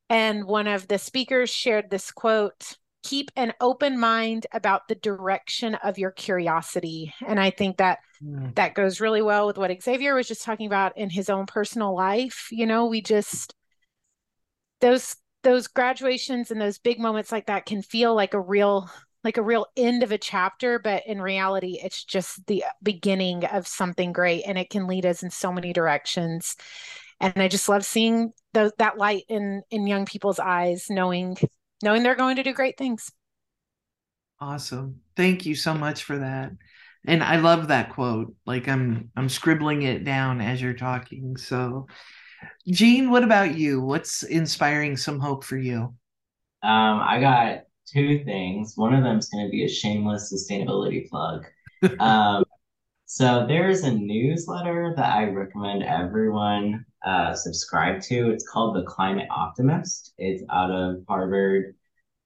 and 0.10 0.46
one 0.46 0.66
of 0.66 0.88
the 0.88 0.98
speakers 0.98 1.52
shared 1.52 1.92
this 1.92 2.10
quote 2.10 2.76
keep 3.04 3.30
an 3.36 3.54
open 3.62 4.00
mind 4.00 4.48
about 4.52 4.88
the 4.88 4.96
direction 4.96 5.76
of 5.76 6.00
your 6.00 6.10
curiosity 6.10 7.14
and 7.26 7.40
i 7.40 7.52
think 7.52 7.78
that 7.78 8.00
mm. 8.22 8.54
that 8.56 8.74
goes 8.74 9.00
really 9.00 9.22
well 9.22 9.46
with 9.46 9.58
what 9.58 9.70
Xaiver 9.70 10.16
was 10.16 10.28
just 10.28 10.44
talking 10.44 10.66
about 10.66 10.98
in 10.98 11.10
his 11.10 11.30
own 11.30 11.46
personal 11.46 11.96
life 11.96 12.48
you 12.52 12.66
know 12.66 12.88
we 12.88 13.00
just 13.00 13.54
those 14.82 15.16
those 15.44 15.68
graduations 15.68 16.50
and 16.50 16.60
those 16.60 16.80
big 16.80 17.00
moments 17.00 17.32
like 17.32 17.46
that 17.46 17.68
can 17.68 17.84
feel 17.84 18.16
like 18.16 18.34
a 18.34 18.42
real 18.42 18.90
like 19.28 19.36
a 19.36 19.42
real 19.42 19.66
end 19.76 20.04
of 20.04 20.14
a 20.14 20.18
chapter 20.18 20.80
but 20.80 21.06
in 21.06 21.22
reality 21.22 21.78
it's 21.84 22.06
just 22.06 22.48
the 22.48 22.64
beginning 22.82 23.44
of 23.44 23.68
something 23.68 24.14
great 24.14 24.44
and 24.48 24.58
it 24.58 24.70
can 24.70 24.88
lead 24.88 25.06
us 25.06 25.22
in 25.22 25.30
so 25.30 25.52
many 25.52 25.74
directions. 25.74 26.56
And 27.20 27.34
i 27.36 27.50
just 27.50 27.68
love 27.68 27.84
seeing 27.84 28.32
the, 28.54 28.72
that 28.78 28.98
light 28.98 29.24
in 29.28 29.64
in 29.70 29.86
young 29.86 30.06
people's 30.06 30.40
eyes 30.40 30.86
knowing 30.90 31.36
knowing 31.84 32.04
they're 32.04 32.16
going 32.16 32.38
to 32.38 32.44
do 32.44 32.54
great 32.54 32.78
things. 32.78 33.12
Awesome. 34.40 35.02
Thank 35.18 35.46
you 35.46 35.56
so 35.56 35.74
much 35.74 36.04
for 36.04 36.20
that. 36.20 36.52
And 37.06 37.22
i 37.22 37.36
love 37.36 37.68
that 37.68 37.90
quote. 37.90 38.34
Like 38.46 38.70
i'm 38.70 39.12
i'm 39.18 39.28
scribbling 39.28 39.82
it 39.82 40.06
down 40.06 40.40
as 40.40 40.62
you're 40.62 40.74
talking. 40.74 41.36
So 41.36 41.88
Gene, 42.66 43.12
what 43.12 43.26
about 43.26 43.56
you? 43.56 43.82
What's 43.82 44.24
inspiring 44.24 44.96
some 44.96 45.20
hope 45.20 45.44
for 45.44 45.58
you? 45.58 45.94
Um, 46.64 47.02
I 47.04 47.20
got 47.20 47.67
two 47.92 48.24
things. 48.24 48.74
One 48.76 48.94
of 48.94 49.04
them 49.04 49.18
is 49.18 49.30
going 49.30 49.46
to 49.46 49.52
be 49.52 49.66
a 49.66 49.70
shameless 49.70 50.34
sustainability 50.34 51.10
plug. 51.10 51.46
um, 52.00 52.44
so 53.06 53.46
there's 53.48 53.84
a 53.84 53.94
newsletter 53.94 54.94
that 54.96 55.16
I 55.16 55.26
recommend 55.26 55.84
everyone 55.84 56.86
uh, 57.06 57.34
subscribe 57.34 58.02
to. 58.02 58.32
It's 58.32 58.48
called 58.48 58.76
The 58.76 58.84
Climate 58.84 59.28
Optimist. 59.32 60.14
It's 60.18 60.44
out 60.50 60.72
of 60.72 61.04
Harvard 61.08 61.76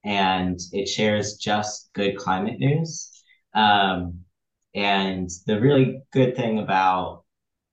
and 0.03 0.59
it 0.71 0.88
shares 0.88 1.38
just 1.38 1.91
good 1.93 2.17
climate 2.17 2.59
news. 2.59 3.11
Um, 3.53 4.21
and 4.73 5.29
the 5.45 5.59
really 5.59 6.01
good 6.11 6.35
thing 6.35 6.59
about 6.59 7.20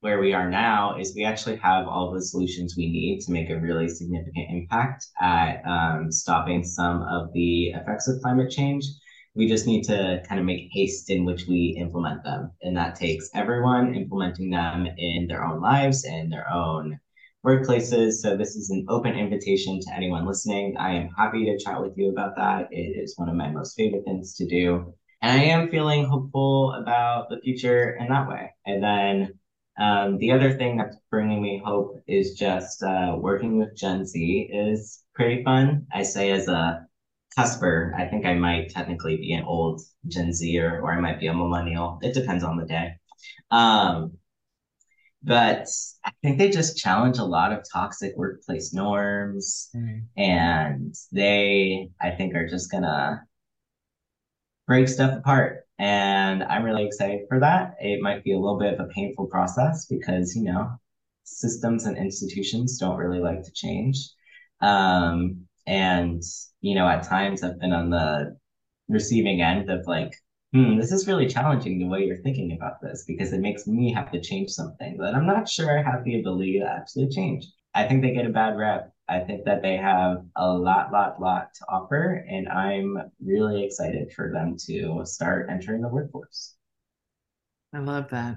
where 0.09 0.20
we 0.20 0.32
are 0.32 0.48
now 0.48 0.97
is 0.97 1.14
we 1.14 1.22
actually 1.22 1.56
have 1.56 1.86
all 1.86 2.10
the 2.10 2.22
solutions 2.22 2.76
we 2.78 2.90
need 2.90 3.20
to 3.20 3.30
make 3.30 3.51
a 3.51 3.60
really 3.60 3.86
significant 3.86 4.47
impact 4.48 5.06
at 5.20 5.60
um, 5.66 6.10
stopping 6.10 6.64
some 6.64 7.02
of 7.02 7.30
the 7.35 7.66
effects 7.72 8.09
of 8.09 8.18
climate 8.22 8.51
change. 8.51 8.86
We 9.35 9.47
just 9.47 9.66
need 9.66 9.82
to 9.82 10.22
kind 10.26 10.40
of 10.40 10.47
make 10.47 10.70
haste 10.72 11.10
in 11.10 11.26
which 11.26 11.44
we 11.47 11.76
implement 11.78 12.24
them. 12.24 12.51
And 12.62 12.74
that 12.74 12.94
takes 12.94 13.28
everyone 13.35 13.94
implementing 13.94 14.48
them 14.48 14.86
in 14.97 15.26
their 15.26 15.44
own 15.44 15.60
lives 15.60 16.06
and 16.06 16.32
their 16.32 16.51
own 16.51 16.98
workplaces. 17.44 18.12
So 18.14 18.35
this 18.35 18.56
is 18.56 18.70
an 18.70 18.86
open 18.89 19.14
invitation 19.14 19.78
to 19.78 19.94
anyone 19.94 20.26
listening. 20.26 20.74
I 20.78 20.93
am 20.93 21.10
happy 21.18 21.44
to 21.44 21.62
chat 21.62 21.82
with 21.82 21.93
you 21.98 22.09
about 22.09 22.35
that. 22.36 22.68
It 22.70 22.97
is 22.97 23.12
one 23.18 23.28
of 23.28 23.36
my 23.36 23.51
most 23.51 23.76
favorite 23.76 24.06
things 24.06 24.35
to 24.36 24.47
do. 24.47 24.94
And 25.20 25.39
I 25.39 25.44
am 25.44 25.68
feeling 25.68 26.06
hopeful 26.06 26.72
about 26.72 27.28
the 27.28 27.40
future 27.40 27.90
in 28.01 28.09
that 28.09 28.26
way. 28.26 28.55
And 28.64 28.82
then 28.82 29.39
um, 29.79 30.19
the 30.19 30.33
other 30.33 30.53
thing 30.53 30.77
that's 30.77 30.97
bringing 31.11 31.41
me 31.41 31.63
hope 31.65 32.03
is 32.07 32.35
just 32.35 32.83
uh, 32.83 33.15
working 33.17 33.59
with 33.59 33.77
Gen 33.77 34.05
Z 34.05 34.51
is 34.53 35.05
pretty 35.15 35.45
fun. 35.45 35.87
I 35.93 36.03
say 36.03 36.33
as 36.33 36.49
a 36.49 36.87
cusper, 37.37 37.95
I 37.97 38.07
think 38.07 38.27
I 38.27 38.35
might 38.35 38.71
technically 38.71 39.17
be 39.17 39.33
an 39.35 39.45
old 39.45 39.81
Gen 40.09 40.33
Z 40.33 40.59
or, 40.59 40.81
or 40.81 40.93
I 40.93 41.01
might 41.01 41.21
be 41.21 41.29
a 41.29 41.35
millennial. 41.35 41.99
It 42.03 42.15
depends 42.15 42.43
on 42.43 42.57
the 42.57 42.67
day. 42.67 42.95
Um, 43.51 44.19
but 45.23 45.69
I 46.05 46.13
think 46.23 46.39
they 46.39 46.51
just 46.51 46.79
challenge 46.79 47.19
a 47.19 47.25
lot 47.25 47.53
of 47.53 47.65
toxic 47.73 48.17
workplace 48.17 48.73
norms, 48.73 49.69
mm. 49.75 50.05
and 50.17 50.95
they, 51.13 51.91
I 52.01 52.11
think, 52.11 52.35
are 52.35 52.47
just 52.47 52.71
gonna 52.71 53.25
break 54.67 54.89
stuff 54.89 55.19
apart. 55.19 55.68
And 55.79 56.43
I'm 56.43 56.65
really 56.65 56.85
excited 56.85 57.21
for 57.29 57.41
that. 57.41 57.75
It 57.81 58.01
might 58.03 58.25
be 58.25 58.33
a 58.33 58.39
little 58.39 58.59
bit 58.59 58.75
of 58.75 58.81
a 58.81 58.89
painful 58.89 59.27
process 59.27 59.87
because, 59.87 60.35
you 60.35 60.45
know, 60.45 60.71
systems 61.25 61.85
and 61.85 61.97
institutions 61.97 62.79
don't 62.79 62.97
really 62.97 63.21
like 63.21 63.43
to 63.45 63.53
change. 63.53 63.99
Um, 64.61 65.47
and, 65.67 66.23
you 66.61 66.75
know, 66.75 66.89
at 66.89 67.05
times 67.05 67.43
I've 67.43 67.61
been 67.61 67.73
on 67.73 67.91
the 67.91 68.37
receiving 68.89 69.41
end 69.43 69.71
of 69.71 69.87
like, 69.87 70.15
hmm, 70.53 70.79
this 70.79 70.93
is 70.93 71.07
really 71.07 71.29
challenging 71.29 71.79
the 71.79 71.87
way 71.87 72.05
you're 72.05 72.23
thinking 72.23 72.53
about 72.53 72.81
this 72.83 73.05
because 73.07 73.33
it 73.33 73.41
makes 73.41 73.67
me 73.67 73.93
have 73.93 74.11
to 74.13 74.21
change 74.21 74.51
something 74.51 74.97
that 74.99 75.15
I'm 75.15 75.27
not 75.27 75.49
sure 75.49 75.79
I 75.79 75.83
have 75.83 76.05
the 76.05 76.19
ability 76.21 76.59
to 76.61 76.67
actually 76.67 77.09
change. 77.09 77.47
I 77.75 77.87
think 77.87 78.03
they 78.03 78.13
get 78.13 78.27
a 78.27 78.31
bad 78.31 78.57
rep. 78.57 78.93
I 79.09 79.20
think 79.20 79.44
that 79.44 79.62
they 79.62 79.76
have 79.76 80.24
a 80.36 80.52
lot, 80.52 80.93
lot, 80.93 81.20
lot 81.20 81.55
to 81.55 81.64
offer, 81.68 82.24
and 82.28 82.48
I'm 82.48 82.98
really 83.24 83.64
excited 83.64 84.12
for 84.12 84.30
them 84.32 84.56
to 84.66 85.02
start 85.05 85.48
entering 85.51 85.80
the 85.80 85.89
workforce. 85.89 86.55
I 87.72 87.78
love 87.78 88.10
that. 88.10 88.36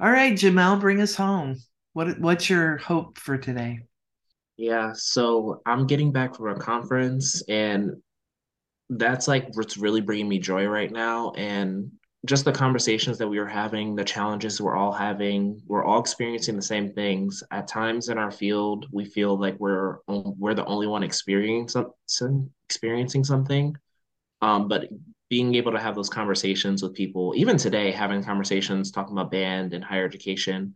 All 0.00 0.10
right, 0.10 0.34
Jamel, 0.34 0.80
bring 0.80 1.00
us 1.00 1.14
home. 1.14 1.56
What 1.92 2.18
what's 2.18 2.48
your 2.48 2.78
hope 2.78 3.18
for 3.18 3.36
today? 3.36 3.80
Yeah, 4.56 4.92
so 4.94 5.60
I'm 5.66 5.86
getting 5.86 6.12
back 6.12 6.36
from 6.36 6.48
a 6.48 6.58
conference 6.58 7.42
and 7.48 7.92
that's 8.90 9.26
like 9.26 9.48
what's 9.54 9.76
really 9.76 10.00
bringing 10.00 10.28
me 10.28 10.38
joy 10.38 10.66
right 10.66 10.90
now 10.90 11.32
and 11.32 11.90
just 12.24 12.44
the 12.44 12.52
conversations 12.52 13.18
that 13.18 13.28
we 13.28 13.38
were 13.38 13.48
having 13.48 13.96
the 13.96 14.04
challenges 14.04 14.60
we're 14.60 14.76
all 14.76 14.92
having 14.92 15.60
we're 15.66 15.84
all 15.84 16.00
experiencing 16.00 16.56
the 16.56 16.62
same 16.62 16.92
things. 16.92 17.42
At 17.50 17.66
times 17.66 18.08
in 18.08 18.18
our 18.18 18.30
field 18.30 18.86
we 18.92 19.04
feel 19.04 19.38
like 19.38 19.58
we're 19.58 19.98
we're 20.06 20.54
the 20.54 20.66
only 20.66 20.86
one 20.86 21.02
experiencing 21.02 21.86
experiencing 22.68 23.24
something. 23.24 23.76
Um, 24.40 24.68
but 24.68 24.88
being 25.30 25.54
able 25.54 25.72
to 25.72 25.80
have 25.80 25.94
those 25.94 26.10
conversations 26.10 26.82
with 26.82 26.94
people 26.94 27.32
even 27.36 27.56
today 27.56 27.90
having 27.90 28.22
conversations 28.22 28.90
talking 28.90 29.16
about 29.16 29.30
band 29.30 29.72
and 29.72 29.82
higher 29.82 30.04
education 30.04 30.74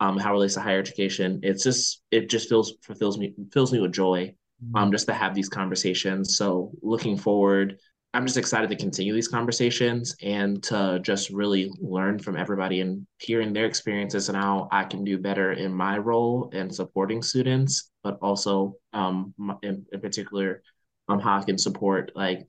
um, 0.00 0.18
how 0.18 0.30
it 0.30 0.32
relates 0.32 0.54
to 0.54 0.60
higher 0.60 0.80
education 0.80 1.38
it's 1.44 1.62
just 1.62 2.02
it 2.10 2.28
just 2.28 2.48
feels 2.48 2.74
fulfills 2.82 3.18
me 3.18 3.34
fills 3.52 3.72
me 3.72 3.78
with 3.78 3.92
joy 3.92 4.34
um, 4.74 4.90
just 4.92 5.06
to 5.06 5.14
have 5.14 5.34
these 5.34 5.48
conversations. 5.48 6.36
So 6.36 6.72
looking 6.82 7.16
forward, 7.16 7.78
I'm 8.14 8.26
just 8.26 8.38
excited 8.38 8.70
to 8.70 8.76
continue 8.76 9.12
these 9.12 9.26
conversations 9.26 10.14
and 10.22 10.62
to 10.64 11.00
just 11.02 11.30
really 11.30 11.72
learn 11.80 12.20
from 12.20 12.36
everybody 12.36 12.80
and 12.80 13.04
hearing 13.18 13.52
their 13.52 13.66
experiences 13.66 14.28
and 14.28 14.38
how 14.38 14.68
I 14.70 14.84
can 14.84 15.02
do 15.02 15.18
better 15.18 15.52
in 15.52 15.74
my 15.74 15.98
role 15.98 16.48
in 16.52 16.70
supporting 16.70 17.22
students, 17.22 17.90
but 18.04 18.16
also 18.22 18.76
um, 18.92 19.34
in, 19.64 19.84
in 19.92 20.00
particular, 20.00 20.62
um, 21.08 21.18
how 21.18 21.38
I 21.40 21.42
can 21.42 21.58
support 21.58 22.12
like 22.14 22.46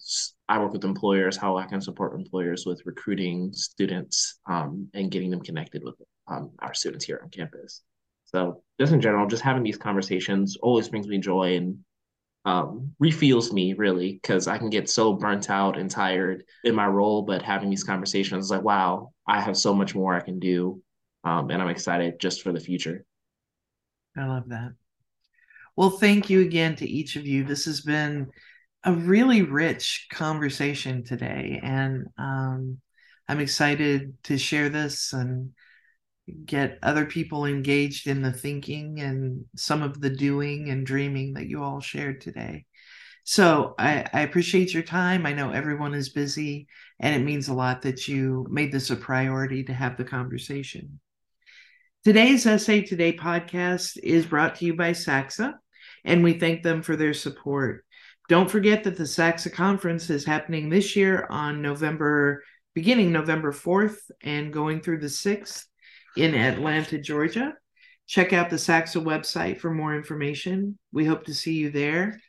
I 0.47 0.59
work 0.59 0.71
with 0.71 0.85
employers, 0.85 1.35
how 1.35 1.57
I 1.57 1.65
can 1.65 1.81
support 1.81 2.13
employers 2.13 2.67
with 2.67 2.85
recruiting 2.85 3.51
students 3.51 4.39
um, 4.47 4.87
and 4.93 5.09
getting 5.09 5.31
them 5.31 5.41
connected 5.41 5.83
with 5.83 5.95
um, 6.27 6.51
our 6.59 6.75
students 6.75 7.05
here 7.05 7.19
on 7.23 7.29
campus. 7.31 7.81
So 8.25 8.61
just 8.79 8.93
in 8.93 9.01
general, 9.01 9.25
just 9.25 9.41
having 9.41 9.63
these 9.63 9.77
conversations 9.77 10.57
always 10.61 10.89
brings 10.89 11.07
me 11.07 11.17
joy 11.17 11.55
and 11.55 11.79
um, 12.45 12.93
refuels 13.01 13.51
me 13.51 13.73
really 13.73 14.13
because 14.13 14.47
I 14.47 14.57
can 14.57 14.69
get 14.69 14.89
so 14.89 15.13
burnt 15.13 15.49
out 15.49 15.77
and 15.77 15.89
tired 15.89 16.43
in 16.63 16.75
my 16.75 16.87
role. 16.87 17.23
But 17.23 17.41
having 17.41 17.69
these 17.69 17.83
conversations, 17.83 18.51
like, 18.51 18.61
wow, 18.61 19.11
I 19.27 19.41
have 19.41 19.57
so 19.57 19.73
much 19.73 19.95
more 19.95 20.13
I 20.13 20.21
can 20.21 20.39
do, 20.39 20.81
um, 21.23 21.49
and 21.49 21.61
I'm 21.61 21.69
excited 21.69 22.19
just 22.19 22.43
for 22.43 22.51
the 22.51 22.59
future. 22.59 23.03
I 24.15 24.25
love 24.25 24.49
that. 24.49 24.73
Well, 25.75 25.89
thank 25.89 26.29
you 26.29 26.41
again 26.41 26.75
to 26.77 26.87
each 26.87 27.15
of 27.15 27.25
you. 27.25 27.43
This 27.43 27.65
has 27.65 27.81
been 27.81 28.29
a 28.83 28.93
really 28.93 29.41
rich 29.41 30.07
conversation 30.11 31.03
today, 31.03 31.59
and 31.61 32.05
um, 32.17 32.77
I'm 33.27 33.39
excited 33.39 34.13
to 34.25 34.37
share 34.37 34.69
this 34.69 35.11
and 35.11 35.51
get 36.45 36.79
other 36.81 37.05
people 37.05 37.45
engaged 37.45 38.07
in 38.07 38.21
the 38.21 38.31
thinking 38.31 38.99
and 38.99 39.45
some 39.55 39.81
of 39.81 40.01
the 40.01 40.09
doing 40.09 40.69
and 40.69 40.85
dreaming 40.85 41.33
that 41.33 41.47
you 41.47 41.63
all 41.63 41.79
shared 41.79 42.21
today. 42.21 42.65
So 43.23 43.73
I, 43.79 44.05
I, 44.13 44.21
appreciate 44.21 44.73
your 44.73 44.83
time. 44.83 45.25
I 45.25 45.33
know 45.33 45.51
everyone 45.51 45.95
is 45.95 46.09
busy, 46.09 46.67
and 46.99 47.15
it 47.15 47.25
means 47.25 47.47
a 47.47 47.55
lot 47.55 47.81
that 47.81 48.07
you 48.07 48.45
made 48.51 48.71
this 48.71 48.91
a 48.91 48.95
priority 48.95 49.63
to 49.63 49.73
have 49.73 49.97
the 49.97 50.03
conversation. 50.03 50.99
Today's 52.03 52.45
Essay 52.45 52.83
Today 52.83 53.13
podcast 53.13 53.97
is 53.97 54.27
brought 54.27 54.55
to 54.55 54.65
you 54.65 54.75
by 54.75 54.91
SACSA, 54.91 55.55
and 56.03 56.23
we 56.23 56.33
thank 56.33 56.61
them 56.61 56.83
for 56.83 56.95
their 56.95 57.15
support. 57.15 57.83
Don't 58.29 58.49
forget 58.49 58.83
that 58.83 58.95
the 58.95 59.05
SACSA 59.05 59.51
conference 59.51 60.11
is 60.11 60.23
happening 60.23 60.69
this 60.69 60.95
year 60.95 61.25
on 61.27 61.63
November, 61.63 62.43
beginning 62.75 63.11
November 63.11 63.51
4th 63.51 63.97
and 64.21 64.53
going 64.53 64.81
through 64.81 64.99
the 64.99 65.07
6th 65.07 65.65
in 66.17 66.35
Atlanta, 66.35 66.97
Georgia. 66.97 67.53
Check 68.07 68.33
out 68.33 68.49
the 68.49 68.57
SACSA 68.57 69.03
website 69.03 69.59
for 69.59 69.71
more 69.71 69.95
information. 69.95 70.77
We 70.91 71.05
hope 71.05 71.25
to 71.25 71.33
see 71.33 71.53
you 71.53 71.71
there. 71.71 72.19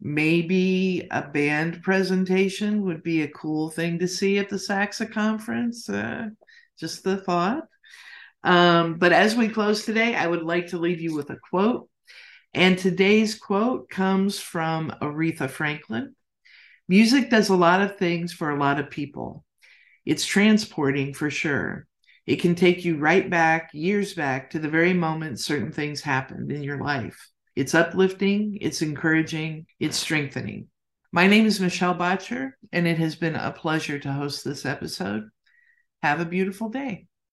Maybe 0.00 1.08
a 1.10 1.22
band 1.22 1.82
presentation 1.82 2.82
would 2.82 3.02
be 3.02 3.22
a 3.22 3.28
cool 3.28 3.70
thing 3.70 3.98
to 3.98 4.08
see 4.08 4.38
at 4.38 4.48
the 4.48 4.56
SACSA 4.56 5.12
conference. 5.12 5.88
Uh, 5.88 6.28
just 6.78 7.04
the 7.04 7.18
thought. 7.18 7.64
Um, 8.42 8.94
but 8.94 9.12
as 9.12 9.36
we 9.36 9.48
close 9.48 9.84
today, 9.84 10.14
I 10.14 10.26
would 10.26 10.42
like 10.42 10.68
to 10.68 10.78
leave 10.78 11.00
you 11.00 11.14
with 11.14 11.30
a 11.30 11.36
quote. 11.36 11.88
And 12.54 12.78
today's 12.78 13.34
quote 13.34 13.90
comes 13.90 14.38
from 14.40 14.90
Aretha 15.02 15.48
Franklin 15.48 16.14
Music 16.90 17.30
does 17.30 17.50
a 17.50 17.54
lot 17.54 17.80
of 17.80 17.98
things 17.98 18.32
for 18.32 18.50
a 18.50 18.58
lot 18.58 18.80
of 18.80 18.90
people. 18.90 19.44
It's 20.04 20.26
transporting 20.26 21.14
for 21.14 21.30
sure. 21.30 21.86
It 22.30 22.40
can 22.40 22.54
take 22.54 22.84
you 22.84 22.96
right 22.96 23.28
back, 23.28 23.70
years 23.72 24.14
back, 24.14 24.50
to 24.50 24.60
the 24.60 24.68
very 24.68 24.92
moment 24.92 25.40
certain 25.40 25.72
things 25.72 26.00
happened 26.00 26.52
in 26.52 26.62
your 26.62 26.80
life. 26.80 27.28
It's 27.56 27.74
uplifting, 27.74 28.56
it's 28.60 28.82
encouraging, 28.82 29.66
it's 29.80 29.96
strengthening. 29.96 30.68
My 31.10 31.26
name 31.26 31.44
is 31.44 31.58
Michelle 31.58 31.96
Boettcher, 31.96 32.52
and 32.72 32.86
it 32.86 32.98
has 32.98 33.16
been 33.16 33.34
a 33.34 33.50
pleasure 33.50 33.98
to 33.98 34.12
host 34.12 34.44
this 34.44 34.64
episode. 34.64 35.24
Have 36.04 36.20
a 36.20 36.24
beautiful 36.24 36.68
day. 36.68 37.08